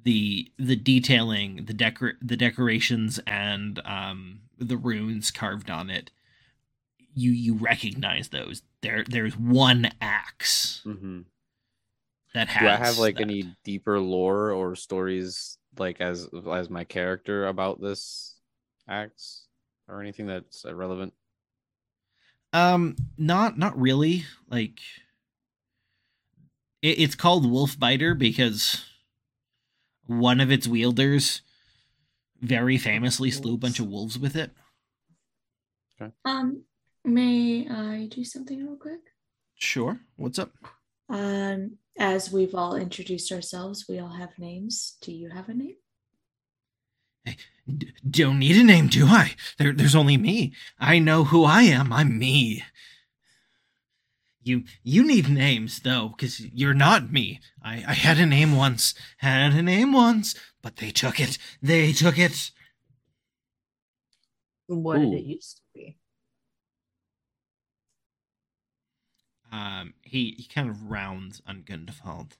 the 0.02 0.52
the 0.58 0.76
detailing, 0.76 1.66
the 1.66 1.74
decor, 1.74 2.14
the 2.22 2.38
decorations, 2.38 3.20
and 3.28 3.80
um, 3.86 4.40
the 4.58 4.78
runes 4.78 5.30
carved 5.30 5.70
on 5.70 5.90
it, 5.92 6.10
you 7.18 7.32
you 7.32 7.56
recognize 7.56 8.30
those. 8.30 8.62
There, 8.82 9.04
there's 9.08 9.38
one 9.38 9.90
axe 10.00 10.82
Mm-hmm. 10.86 11.22
that 12.34 12.48
has. 12.48 12.62
Do 12.62 12.68
I 12.68 12.76
have 12.88 12.98
like 13.00 13.16
that. 13.16 13.24
any 13.24 13.56
deeper 13.64 14.00
lore 14.00 14.52
or 14.52 14.76
stories 14.76 15.58
like 15.78 16.00
as 16.00 16.30
as 16.52 16.70
my 16.70 16.84
character 16.84 17.48
about 17.48 17.82
this 17.82 18.36
axe 18.88 19.48
or 19.88 20.02
anything 20.02 20.28
that's 20.28 20.64
relevant? 20.72 21.14
Um, 22.54 22.96
not 23.18 23.58
not 23.58 23.80
really. 23.80 24.26
Like, 24.50 24.80
it, 26.82 27.00
it's 27.00 27.16
called 27.16 27.50
Wolf 27.50 27.78
Biter 27.80 28.14
because 28.14 28.86
one 30.06 30.40
of 30.40 30.52
its 30.52 30.68
wielders 30.68 31.42
very 32.42 32.78
famously 32.78 33.32
slew 33.32 33.56
a 33.56 33.58
bunch 33.58 33.80
of 33.80 33.88
wolves 33.88 34.18
with 34.18 34.36
it. 34.36 34.52
Okay. 36.00 36.12
Um, 36.24 36.64
may 37.08 37.68
I 37.70 38.08
do 38.12 38.24
something 38.24 38.64
real 38.64 38.76
quick? 38.76 39.00
Sure. 39.56 40.00
What's 40.18 40.38
up? 40.38 40.52
Um, 41.10 41.78
as 41.98 42.32
we've 42.32 42.54
all 42.54 42.76
introduced 42.76 43.32
ourselves, 43.32 43.86
we 43.88 44.00
all 44.00 44.10
have 44.10 44.38
names. 44.38 44.98
Do 45.02 45.12
you 45.12 45.30
have 45.30 45.50
a 45.50 45.54
name? 45.54 45.76
D- 47.68 47.94
don't 48.10 48.40
need 48.40 48.56
a 48.58 48.64
name, 48.64 48.88
do 48.88 49.08
I? 49.08 49.36
There, 49.58 49.74
there's 49.74 49.96
only 49.96 50.18
me. 50.18 50.54
I 50.80 51.00
know 51.00 51.24
who 51.26 51.44
I 51.44 51.64
am. 51.64 51.92
I'm 51.92 52.18
me. 52.18 52.64
You, 54.44 54.64
you 54.84 55.06
need 55.06 55.28
names 55.28 55.82
though, 55.82 56.10
because 56.10 56.40
you're 56.40 56.74
not 56.74 57.12
me. 57.12 57.42
I, 57.62 57.84
I 57.86 57.94
had 57.94 58.18
a 58.18 58.26
name 58.26 58.56
once. 58.56 58.94
Had 59.18 59.54
a 59.54 59.62
name 59.62 59.92
once, 59.92 60.36
but 60.62 60.78
they 60.78 60.92
took 60.92 61.20
it. 61.20 61.38
They 61.62 61.92
took 61.92 62.18
it. 62.18 62.52
what 64.68 65.00
did 65.00 65.10
Ooh. 65.10 65.18
it 65.18 65.24
used 65.24 65.58
to 65.58 65.64
be? 65.74 65.98
Um, 69.52 69.94
he, 70.02 70.36
he 70.38 70.44
kind 70.44 70.70
of 70.70 70.90
rounds 70.90 71.42
on 71.48 71.64
Gundevald. 71.64 72.34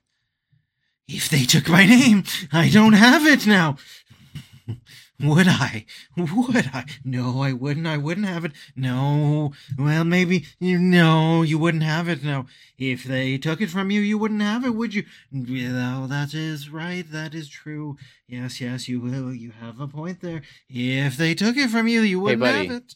If 1.06 1.28
they 1.30 1.44
took 1.44 1.68
my 1.68 1.86
name, 1.86 2.24
I 2.52 2.68
don't 2.68 2.92
have 2.92 3.26
it 3.26 3.46
now. 3.46 3.76
Would 5.20 5.48
I? 5.48 5.84
Would 6.16 6.70
I? 6.72 6.84
No, 7.04 7.42
I 7.42 7.52
wouldn't. 7.52 7.86
I 7.88 7.96
wouldn't 7.96 8.26
have 8.26 8.44
it. 8.44 8.52
No. 8.76 9.52
Well, 9.76 10.04
maybe. 10.04 10.46
No, 10.60 11.42
you 11.42 11.58
wouldn't 11.58 11.82
have 11.82 12.08
it. 12.08 12.22
No. 12.22 12.46
If 12.78 13.02
they 13.02 13.36
took 13.36 13.60
it 13.60 13.70
from 13.70 13.90
you, 13.90 14.00
you 14.00 14.16
wouldn't 14.16 14.42
have 14.42 14.64
it, 14.64 14.76
would 14.76 14.94
you? 14.94 15.04
Well, 15.32 16.06
that 16.06 16.34
is 16.34 16.70
right. 16.70 17.10
That 17.10 17.34
is 17.34 17.48
true. 17.48 17.96
Yes, 18.28 18.60
yes, 18.60 18.88
you 18.88 19.00
will. 19.00 19.34
You 19.34 19.50
have 19.60 19.80
a 19.80 19.88
point 19.88 20.20
there. 20.20 20.42
If 20.68 21.16
they 21.16 21.34
took 21.34 21.56
it 21.56 21.70
from 21.70 21.88
you, 21.88 22.02
you 22.02 22.20
wouldn't 22.20 22.40
buddy. 22.40 22.66
have 22.68 22.76
it. 22.76 22.94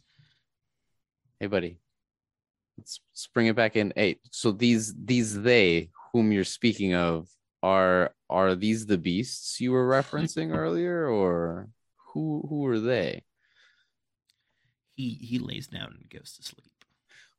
Hey, 1.41 1.47
buddy. 1.49 1.79
Let's, 2.79 3.01
let's 3.11 3.27
bring 3.29 3.47
it 3.47 3.57
back 3.57 3.77
in. 3.77 3.93
Hey, 3.95 4.19
so 4.31 4.51
these 4.53 4.95
these 4.95 5.41
they 5.41 5.91
whom 6.13 6.33
you're 6.33 6.45
speaking 6.45 6.95
of 6.95 7.29
are 7.63 8.15
are 8.29 8.55
these 8.55 8.87
the 8.87 8.99
beasts 8.99 9.61
you 9.61 9.73
were 9.73 9.89
referencing 9.89 10.57
earlier, 10.57 11.07
or 11.07 11.69
who 12.13 12.45
who 12.49 12.67
are 12.67 12.81
they? 12.81 13.25
He 14.95 15.11
he 15.11 15.39
lays 15.39 15.69
down 15.69 15.97
and 15.99 16.11
goes 16.11 16.37
to 16.37 16.43
sleep. 16.43 16.71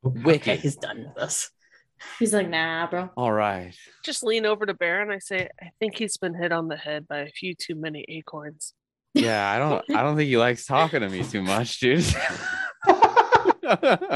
Okay, 0.06 0.20
Wicked. 0.22 0.60
he's 0.60 0.76
done 0.76 1.06
with 1.08 1.22
us. 1.22 1.50
He's 2.18 2.34
like, 2.34 2.50
nah, 2.50 2.86
bro. 2.88 3.10
All 3.16 3.32
right. 3.32 3.74
Just 4.04 4.22
lean 4.22 4.44
over 4.44 4.66
to 4.66 4.74
Baron. 4.74 5.10
I 5.10 5.18
say, 5.18 5.48
I 5.62 5.70
think 5.78 5.96
he's 5.96 6.16
been 6.16 6.34
hit 6.34 6.52
on 6.52 6.68
the 6.68 6.76
head 6.76 7.08
by 7.08 7.20
a 7.20 7.28
few 7.28 7.54
too 7.54 7.74
many 7.74 8.04
acorns. 8.08 8.74
Yeah, 9.14 9.48
I 9.48 9.58
don't 9.58 9.84
I 9.96 10.02
don't 10.02 10.16
think 10.16 10.28
he 10.28 10.36
likes 10.36 10.66
talking 10.66 11.00
to 11.00 11.08
me 11.08 11.22
too 11.22 11.42
much, 11.42 11.78
dude. 11.78 12.04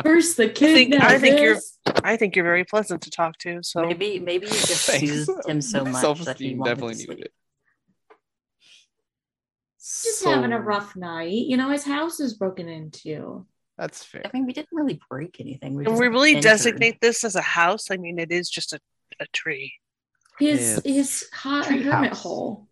First 0.03 0.37
the 0.37 0.45
I 0.45 0.49
kid. 0.49 0.91
think 0.91 0.95
I 1.03 1.19
think 1.19 1.41
you're. 1.41 1.59
I 2.05 2.17
think 2.17 2.37
you're 2.37 2.45
very 2.45 2.65
pleasant 2.65 3.03
to 3.03 3.11
talk 3.11 3.39
to. 3.39 3.61
So 3.63 3.83
Maybe 3.87 4.19
maybe 4.21 4.47
you 4.47 4.53
just 4.53 4.89
Thanks. 4.91 5.27
soothed 5.27 5.49
him 5.49 5.61
so 5.63 5.85
much 5.85 5.93
that 5.93 5.97
he 5.97 6.01
Self-esteem 6.01 6.59
wanted 6.59 6.71
definitely 6.75 6.95
to 6.95 6.99
needed 7.01 7.15
sleep. 7.15 7.25
it. 7.25 7.33
just 9.79 10.21
So- 10.21 10.31
having 10.31 10.53
a 10.53 10.61
rough 10.61 10.95
night. 10.97 11.33
You 11.33 11.57
know, 11.57 11.71
his 11.71 11.85
house 11.85 12.21
is 12.21 12.35
broken 12.35 12.69
into. 12.69 13.47
That's 13.77 14.05
fair. 14.05 14.23
I 14.25 14.31
mean, 14.35 14.45
we 14.45 14.53
didn't 14.53 14.73
really 14.73 15.01
break 15.09 15.41
anything. 15.41 15.75
We 15.75 15.85
Can 15.85 15.93
just 15.93 16.01
we 16.01 16.09
really 16.09 16.31
entered. 16.37 16.43
designate 16.49 17.01
this 17.01 17.23
as 17.25 17.37
a 17.37 17.41
house? 17.41 17.91
I 17.91 17.97
mean, 17.97 18.19
it 18.19 18.33
is 18.33 18.51
just 18.51 18.73
a, 18.73 18.81
a 19.21 19.27
tree. 19.33 19.73
His 20.39 20.81
Yeah. 20.85 20.93
his 20.95 21.25
hot 21.33 21.67
Tree 21.67 21.83
hermit 21.83 22.11
house. 22.11 22.23
hole. 22.23 22.69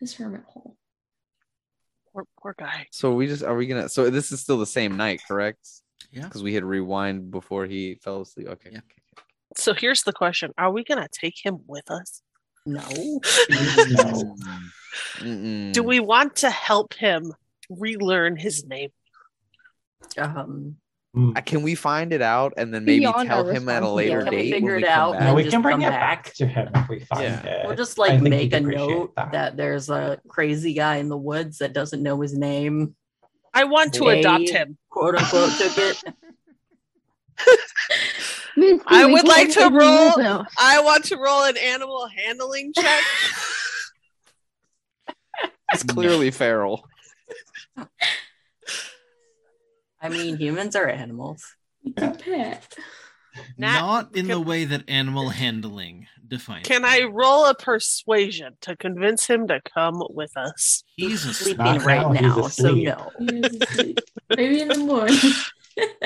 His 0.00 0.14
hermit 0.14 0.42
hole. 0.46 0.76
Poor, 2.12 2.24
poor 2.40 2.54
guy. 2.58 2.86
So 2.90 3.14
we 3.14 3.26
just 3.26 3.42
are 3.42 3.54
we 3.54 3.66
gonna? 3.66 3.88
So 3.90 4.08
this 4.10 4.32
is 4.32 4.40
still 4.40 4.58
the 4.58 4.66
same 4.66 4.96
night, 4.96 5.20
correct? 5.28 5.66
Yeah. 6.12 6.24
Because 6.24 6.42
we 6.42 6.54
had 6.54 6.64
rewind 6.64 7.30
before 7.30 7.66
he 7.66 7.96
fell 8.02 8.22
asleep. 8.22 8.48
Okay. 8.48 8.70
Yeah. 8.72 8.80
So 9.56 9.74
here's 9.74 10.02
the 10.02 10.12
question: 10.12 10.52
Are 10.58 10.70
we 10.70 10.84
gonna 10.84 11.08
take 11.12 11.34
him 11.44 11.60
with 11.66 11.90
us? 11.90 12.22
No. 12.64 12.82
No. 13.50 14.34
Do 15.72 15.82
we 15.82 16.00
want 16.00 16.36
to 16.36 16.50
help 16.50 16.94
him 16.94 17.32
relearn 17.70 18.36
his 18.36 18.64
name? 18.66 18.90
Um, 20.18 20.76
Uh, 21.16 21.40
Can 21.40 21.62
we 21.62 21.74
find 21.74 22.12
it 22.12 22.20
out 22.20 22.52
and 22.58 22.74
then 22.74 22.84
maybe 22.84 23.00
Beyond 23.00 23.28
tell 23.28 23.46
him 23.48 23.68
at 23.70 23.82
a 23.82 23.88
later 23.88 24.16
responsibility. 24.18 24.50
date? 24.50 24.56
Can 24.58 24.64
we 24.64 24.72
when 24.72 24.80
figure 24.80 24.88
it 24.88 24.92
out 24.92 25.12
back? 25.12 25.20
and 25.22 25.28
No, 25.30 25.34
we 25.34 25.44
can 25.50 25.62
bring 25.62 25.76
come 25.78 25.84
it 25.84 25.90
back. 25.90 26.24
back 26.24 26.34
to 26.34 26.46
him 26.46 26.68
if 26.74 26.88
we 26.90 26.98
find 27.00 27.22
Yeah. 27.22 27.46
it. 27.46 27.66
We'll 27.66 27.76
just 27.76 27.96
like 27.98 28.10
think 28.20 28.22
make 28.24 28.52
a 28.52 28.58
appreciate 28.58 28.88
note 28.88 29.14
that. 29.16 29.56
there's 29.56 29.88
a 29.88 30.20
crazy 30.28 30.74
guy 30.74 30.96
in 30.96 31.08
the 31.08 31.16
woods 31.16 31.58
that 31.58 31.72
doesn't 31.72 32.02
know 32.02 32.20
his 32.20 32.36
name, 32.36 32.94
I 33.56 33.64
want 33.64 33.94
to 33.94 34.04
They- 34.04 34.20
adopt 34.20 34.50
him. 34.50 34.76
quote 34.90 35.14
unquote, 35.16 35.50
took 35.58 35.78
it. 35.78 36.02
I 38.86 39.04
would 39.06 39.26
like 39.26 39.50
to 39.52 39.68
roll- 39.70 40.44
I 40.58 40.80
want 40.80 41.04
to 41.06 41.16
roll 41.16 41.44
an 41.44 41.56
animal 41.56 42.06
handling 42.06 42.72
check. 42.74 43.02
It's 45.72 45.82
clearly 45.82 46.30
feral. 46.30 46.86
I 50.00 50.08
mean, 50.08 50.36
humans 50.38 50.76
are 50.76 50.88
animals. 50.88 51.44
It's 51.84 52.00
a 52.00 52.10
pet. 52.12 52.72
Nat, 53.58 53.80
Not 53.80 54.16
in 54.16 54.28
the 54.28 54.40
way 54.40 54.64
that 54.64 54.84
animal 54.88 55.30
handling 55.30 56.06
defines. 56.26 56.66
Can 56.66 56.84
I 56.84 57.02
roll 57.04 57.46
a 57.46 57.54
persuasion 57.54 58.56
to 58.62 58.76
convince 58.76 59.26
him 59.26 59.46
to 59.48 59.60
come 59.74 60.02
with 60.10 60.36
us? 60.36 60.82
He's 60.96 61.20
Sleeping 61.22 61.78
right 61.78 62.10
now, 62.12 62.36
now, 62.36 62.48
so 62.48 62.74
no. 62.74 63.10
He 63.18 63.26
is 63.38 63.56
asleep. 63.62 64.00
Maybe 64.36 64.60
in 64.60 64.68
the 64.68 64.78
morning. 64.78 65.16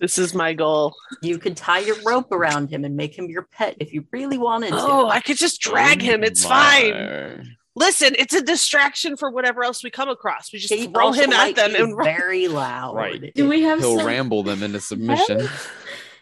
This 0.00 0.16
is 0.16 0.32
my 0.32 0.52
goal. 0.52 0.94
You 1.22 1.38
could 1.38 1.56
tie 1.56 1.80
your 1.80 1.96
rope 2.06 2.30
around 2.30 2.70
him 2.70 2.84
and 2.84 2.96
make 2.96 3.18
him 3.18 3.28
your 3.28 3.42
pet 3.50 3.74
if 3.80 3.92
you 3.92 4.06
really 4.12 4.38
wanted 4.38 4.70
to. 4.70 4.76
Oh, 4.78 5.08
I 5.08 5.20
could 5.20 5.36
just 5.36 5.60
drag 5.60 6.00
him. 6.00 6.22
It's 6.22 6.44
fine. 6.44 7.56
Listen, 7.74 8.14
it's 8.16 8.32
a 8.34 8.40
distraction 8.42 9.16
for 9.16 9.30
whatever 9.30 9.64
else 9.64 9.82
we 9.82 9.90
come 9.90 10.08
across. 10.08 10.52
We 10.52 10.60
just 10.60 10.72
He 10.72 10.86
throw 10.86 11.10
him 11.12 11.32
at 11.32 11.56
them 11.56 11.74
and 11.74 11.96
very 11.96 12.46
loud. 12.48 12.94
Right. 12.94 13.32
Do 13.34 13.48
we 13.48 13.62
have 13.62 13.80
He'll 13.80 13.98
some? 13.98 14.06
ramble 14.06 14.44
them 14.44 14.62
into 14.62 14.80
submission. 14.80 15.48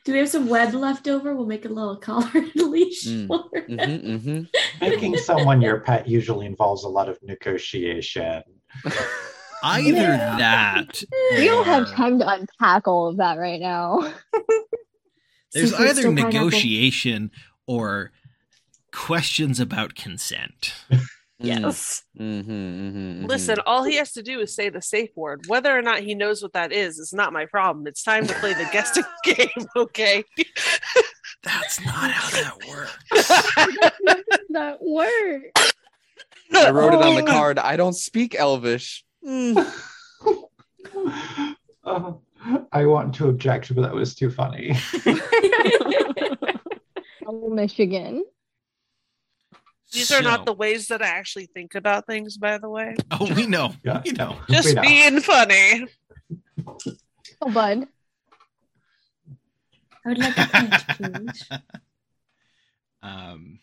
Do 0.07 0.13
we 0.13 0.19
have 0.19 0.29
some 0.29 0.49
web 0.49 0.73
left 0.73 1.09
over? 1.09 1.35
We'll 1.35 1.47
make 1.47 1.65
a 1.65 1.69
little 1.69 1.97
collar 1.97 2.31
and 2.33 2.55
leash. 2.55 3.05
Mm. 3.07 3.27
for 3.27 3.61
hmm 3.67 3.75
him. 3.79 4.21
hmm 4.21 4.43
Making 4.81 5.17
someone 5.19 5.61
your 5.61 5.81
pet 5.81 6.07
usually 6.09 6.47
involves 6.47 6.85
a 6.85 6.89
lot 6.89 7.09
of 7.09 7.19
negotiation. 7.25 8.43
Either 9.65 9.91
Yeah. 9.91 10.37
that. 10.39 11.03
We 11.33 11.47
don't 11.47 11.67
have 11.67 11.91
time 11.91 12.21
to 12.21 12.29
unpack 12.29 12.87
all 12.87 13.09
of 13.09 13.17
that 13.17 13.37
right 13.37 13.61
now. 13.61 13.99
There's 15.53 15.71
Secret 15.71 15.89
either 15.91 16.01
still 16.03 16.15
pineapple. 16.15 16.33
negotiation 16.45 17.31
or 17.67 18.13
questions 18.93 19.59
about 19.59 19.95
consent. 19.97 20.73
Yes. 21.39 22.03
Mm-hmm, 22.19 23.27
Listen, 23.27 23.59
all 23.67 23.85
he 23.85 23.97
has 23.97 24.13
to 24.13 24.23
do 24.23 24.41
is 24.41 24.55
say 24.55 24.71
the 24.71 24.81
safe 24.81 25.11
word. 25.17 25.43
Whether 25.49 25.77
or 25.77 25.83
not 25.83 26.01
he 26.01 26.15
knows 26.15 26.43
what 26.43 26.55
that 26.55 26.73
is 26.73 26.99
is 26.99 27.13
not 27.13 27.33
my 27.33 27.45
problem. 27.45 27.87
It's 27.87 28.03
time 28.03 28.27
to 28.27 28.35
play 28.35 28.55
the 28.55 28.67
guessing 28.73 29.05
game, 29.25 29.67
okay? 29.77 30.25
That's 31.43 31.79
not 31.85 32.11
how 32.11 32.31
that 32.31 32.57
works. 32.69 33.29
that 34.51 34.79
works. 34.81 35.73
I 36.55 36.71
wrote 36.71 36.95
it 36.95 37.03
on 37.03 37.17
the 37.17 37.23
Oh. 37.23 37.27
card. 37.27 37.59
I 37.59 37.77
don't 37.77 37.93
speak 37.95 38.35
Elvish. 38.35 39.05
Mm. 39.25 39.57
Uh, 41.85 42.13
I 42.73 42.87
want 42.87 43.15
to 43.17 43.29
object, 43.29 43.75
but 43.75 43.83
that 43.83 43.93
was 43.95 44.15
too 44.15 44.31
funny. 44.31 44.75
Oh, 47.27 47.51
Michigan. 47.51 48.25
These 49.93 50.11
are 50.11 50.23
not 50.23 50.45
the 50.45 50.53
ways 50.53 50.89
that 50.89 51.03
I 51.03 51.07
actually 51.07 51.47
think 51.47 51.75
about 51.75 52.07
things, 52.07 52.37
by 52.37 52.59
the 52.59 52.69
way. 52.69 52.97
Oh, 53.11 53.33
we 53.35 53.47
know. 53.47 53.73
Yeah. 53.85 54.03
We 54.05 54.13
know. 54.13 54.37
Just 54.51 54.69
We 54.69 54.75
know. 54.75 54.83
being 54.83 55.21
funny. 55.21 55.87
Oh, 57.41 57.51
bud. 57.53 57.87
I 60.05 60.09
would 60.09 60.19
like 60.19 60.37
a 60.37 60.49
pinch, 60.53 61.39
please. 61.49 61.49
um, 63.03 63.59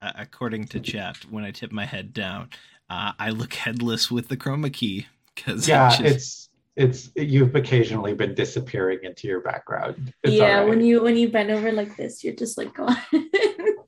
uh, 0.00 0.12
according 0.16 0.66
to 0.68 0.80
chat, 0.80 1.18
when 1.30 1.44
I 1.44 1.50
tip 1.50 1.72
my 1.72 1.84
head 1.84 2.12
down, 2.12 2.50
uh, 2.90 3.12
I 3.18 3.30
look 3.30 3.54
headless 3.54 4.10
with 4.10 4.28
the 4.28 4.36
chroma 4.36 4.72
key 4.72 5.06
because 5.34 5.68
yeah, 5.68 5.94
it's 6.00 6.48
it's 6.76 7.10
you've 7.16 7.54
occasionally 7.54 8.14
been 8.14 8.34
disappearing 8.34 9.00
into 9.02 9.26
your 9.26 9.40
background. 9.40 10.14
It's 10.22 10.34
yeah, 10.34 10.60
all 10.60 10.68
when 10.68 10.80
you 10.80 11.02
when 11.02 11.16
you 11.16 11.28
bend 11.28 11.50
over 11.50 11.72
like 11.72 11.96
this, 11.96 12.22
you're 12.24 12.34
just 12.34 12.56
like 12.56 12.74
gone. 12.74 12.96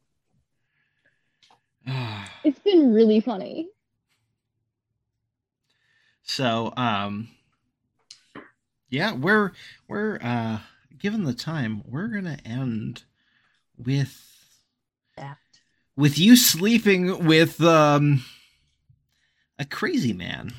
It's 2.45 2.59
been 2.61 2.93
really 2.95 3.21
funny. 3.21 3.69
so 6.23 6.73
um, 6.77 7.29
yeah, 8.89 9.13
we're 9.13 9.53
we're 9.89 10.19
uh, 10.23 10.59
given 10.99 11.25
the 11.25 11.35
time, 11.35 11.83
we're 11.87 12.09
gonna 12.09 12.39
end 12.45 13.05
with 13.77 14.21
That. 15.17 15.39
with 15.97 16.19
you 16.19 16.37
sleeping 16.37 17.27
with 17.27 17.61
um 17.63 18.25
a 19.59 19.65
crazy 19.65 20.13
man. 20.13 20.53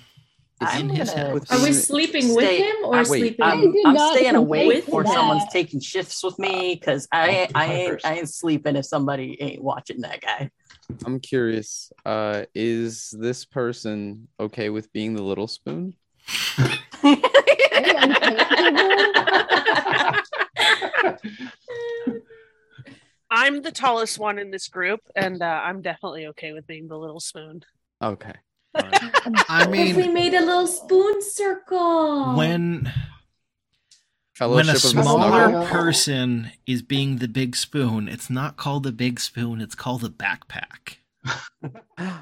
I'm 0.64 0.92
in 0.92 0.96
his 0.96 1.10
gonna- 1.10 1.30
Are 1.30 1.34
we 1.34 1.40
Stay- 1.40 1.72
sleeping 1.74 2.36
with 2.36 2.48
him 2.60 2.76
or 2.84 2.92
wait, 2.92 3.06
sleeping? 3.08 3.42
I 3.44 3.52
I'm, 3.54 3.74
I'm 3.88 3.98
staying 3.98 4.36
consent 4.36 4.38
awake 4.38 4.84
or 4.90 5.04
that. 5.04 5.12
someone's 5.14 5.52
taking 5.52 5.80
shifts 5.80 6.24
with 6.24 6.38
me 6.38 6.76
because 6.80 7.08
I 7.12 7.50
I 7.56 7.66
ain't, 7.74 8.06
I 8.06 8.14
ain't 8.20 8.30
sleeping 8.30 8.76
if 8.76 8.86
somebody 8.86 9.42
ain't 9.42 9.64
watching 9.64 10.02
that 10.02 10.22
guy. 10.22 10.52
I'm 11.06 11.20
curious. 11.20 11.92
Uh, 12.06 12.46
is 12.54 13.14
this 13.18 13.46
person 13.46 14.28
okay 14.40 14.70
with 14.70 14.92
being 14.94 15.14
the 15.14 15.24
little 15.24 15.48
spoon? 15.48 15.96
I'm 23.34 23.62
the 23.62 23.72
tallest 23.72 24.20
one 24.20 24.38
in 24.40 24.52
this 24.52 24.68
group, 24.68 25.00
and 25.16 25.42
uh, 25.42 25.62
I'm 25.64 25.82
definitely 25.82 26.28
okay 26.28 26.52
with 26.52 26.68
being 26.68 26.88
the 26.88 26.98
little 26.98 27.20
spoon. 27.20 27.64
Okay. 28.02 28.34
I 28.76 29.66
What 29.68 29.78
if 29.78 29.96
we 29.96 30.08
made 30.08 30.34
a 30.34 30.42
little 30.42 30.68
spoon 30.68 31.22
circle? 31.22 32.36
when 32.36 32.92
when 34.50 34.70
a 34.70 34.76
smaller 34.76 35.66
person 35.68 36.52
is 36.66 36.82
being 36.82 37.18
the 37.18 37.28
big 37.28 37.56
spoon, 37.56 38.08
it's 38.08 38.30
not 38.30 38.58
called 38.58 38.84
the 38.84 38.92
big 38.92 39.20
spoon, 39.20 39.62
it's 39.62 39.76
called 39.76 40.02
the 40.02 40.10
backpack. 40.10 40.98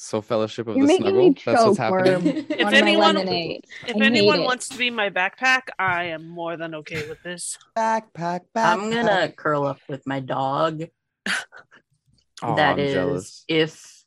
So 0.00 0.22
Fellowship 0.22 0.68
of 0.68 0.76
You're 0.76 0.86
the 0.86 0.92
making 1.00 1.36
Snuggle. 1.42 1.42
That's 1.44 1.64
what's 1.66 1.78
happening. 1.78 2.46
If 2.50 2.72
anyone- 2.72 3.16
lemonade. 3.16 3.64
If 3.84 3.96
I 3.96 4.04
anyone 4.04 4.44
wants 4.44 4.68
to 4.68 4.78
be 4.78 4.90
my 4.90 5.10
backpack, 5.10 5.62
I 5.76 6.04
am 6.04 6.28
more 6.28 6.56
than 6.56 6.76
okay 6.76 7.08
with 7.08 7.20
this. 7.24 7.58
Backpack, 7.76 8.42
I'm 8.54 8.90
gonna 8.92 9.32
curl 9.32 9.66
up 9.66 9.80
with 9.88 10.06
my 10.06 10.20
dog. 10.20 10.84
Oh, 12.40 12.54
That 12.54 12.74
I'm 12.74 12.78
is, 12.78 12.94
jealous. 12.94 13.44
if 13.48 13.97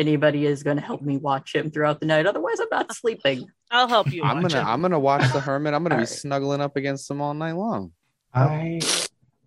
anybody 0.00 0.46
is 0.46 0.62
gonna 0.62 0.80
help 0.80 1.02
me 1.02 1.16
watch 1.18 1.54
him 1.54 1.70
throughout 1.70 2.00
the 2.00 2.06
night. 2.06 2.26
Otherwise, 2.26 2.58
I'm 2.60 2.68
not 2.70 2.92
sleeping. 2.96 3.46
I'll 3.70 3.86
help 3.88 4.12
you. 4.12 4.22
I'm 4.24 4.42
watch 4.42 4.52
gonna 4.52 4.62
it. 4.62 4.66
I'm 4.66 4.82
gonna 4.82 4.98
watch 4.98 5.30
the 5.32 5.40
hermit. 5.40 5.74
I'm 5.74 5.82
gonna 5.84 5.94
be 5.94 6.00
Alright. 6.02 6.08
snuggling 6.08 6.60
up 6.60 6.76
against 6.76 7.08
him 7.10 7.20
all 7.20 7.34
night 7.34 7.52
long. 7.56 7.92
I 8.34 8.80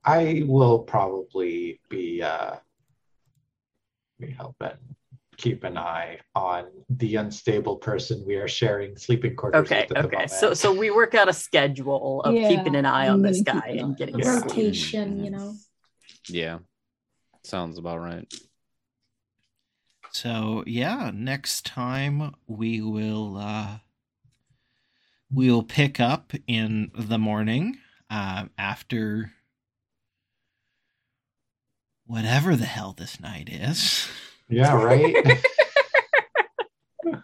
I 0.05 0.43
will 0.45 0.79
probably 0.79 1.79
be 1.89 2.21
uh 2.21 2.55
be 4.19 4.31
helping 4.31 4.77
keep 5.35 5.63
an 5.63 5.77
eye 5.77 6.19
on 6.35 6.65
the 6.89 7.15
unstable 7.15 7.77
person 7.77 8.23
we 8.25 8.35
are 8.35 8.47
sharing 8.47 8.95
sleeping 8.95 9.35
quarters 9.35 9.65
Okay, 9.65 9.87
with 9.89 9.97
at 9.97 10.09
the 10.11 10.15
okay. 10.17 10.27
So 10.27 10.53
so 10.53 10.71
we 10.71 10.91
work 10.91 11.15
out 11.15 11.27
a 11.27 11.33
schedule 11.33 12.21
of 12.21 12.35
Yeah, 12.35 12.47
keeping 12.47 12.75
an 12.75 12.85
eye 12.85 13.09
on 13.09 13.21
this 13.23 13.41
guy 13.41 13.75
and 13.79 13.97
getting 13.97 14.15
on 14.15 14.21
Yeah. 14.21 14.39
sleep. 14.39 14.45
rotation, 14.45 15.23
you 15.23 15.31
know. 15.31 15.55
Yeah, 16.29 16.59
sounds 17.43 17.77
about 17.79 17.99
right. 17.99 18.31
So 20.13 20.63
yeah, 20.67 21.11
next 21.13 21.65
time 21.65 22.35
we 22.47 22.81
will 22.81 23.37
uh 23.37 23.79
we'll 25.31 25.63
pick 25.63 25.99
up 25.99 26.33
in 26.47 26.91
the 26.95 27.17
morning 27.17 27.77
uh, 28.09 28.45
after 28.57 29.31
whatever 32.05 32.55
the 32.55 32.65
hell 32.65 32.93
this 32.95 33.19
night 33.19 33.49
is. 33.51 34.07
Yeah, 34.47 34.81
right. 34.81 35.41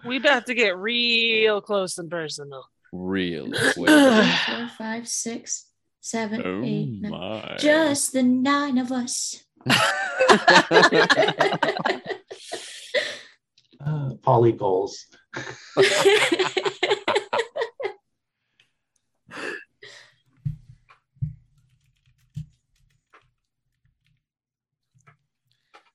We 0.05 0.17
about 0.17 0.45
to 0.47 0.53
get 0.53 0.77
real 0.77 1.61
close 1.61 1.97
and 1.97 2.09
personal. 2.09 2.65
Real 2.91 3.51
quick. 3.73 3.75
four, 3.75 4.69
five, 4.77 5.07
six, 5.07 5.67
seven, 6.01 6.41
oh 6.43 6.61
eight, 6.63 7.01
nine. 7.01 7.11
my. 7.11 7.55
Just 7.57 8.13
the 8.13 8.23
nine 8.23 8.77
of 8.77 8.91
us. 8.91 9.43
uh, 13.89 14.13
poly 14.21 14.51
goals. 14.51 15.05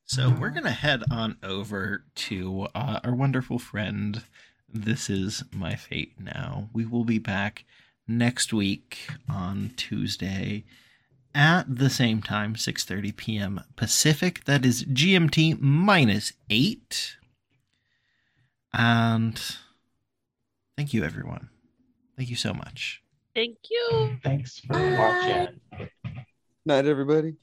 So 0.07 0.31
we're 0.31 0.51
gonna 0.51 0.71
head 0.71 1.03
on 1.11 1.39
over 1.43 2.05
to 2.15 2.69
uh, 2.73 3.01
our 3.03 3.17
wonderful 3.17 3.59
friend. 3.59 4.23
This 4.73 5.11
is 5.11 5.43
my 5.51 5.75
fate 5.75 6.13
now. 6.21 6.69
We 6.73 6.87
will 6.87 7.03
be 7.03 7.19
back 7.19 7.65
next 8.07 8.53
week 8.53 9.09
on 9.29 9.73
Tuesday 9.77 10.63
at 11.35 11.65
the 11.69 11.91
same 11.91 12.23
time, 12.23 12.55
6:30 12.55 13.17
p.m. 13.17 13.61
Pacific. 13.75 14.45
That 14.45 14.65
is 14.65 14.85
GMT 14.85 15.61
minus 15.61 16.33
eight. 16.49 17.17
And 18.77 19.41
thank 20.77 20.93
you, 20.93 21.05
everyone. 21.05 21.49
Thank 22.17 22.29
you 22.29 22.37
so 22.37 22.53
much. 22.53 23.03
Thank 23.35 23.57
you. 23.71 24.19
Thanks 24.23 24.59
for 24.59 24.73
Bye. 24.73 24.97
watching. 24.99 25.61
Night, 26.67 26.87
everybody. 26.87 27.35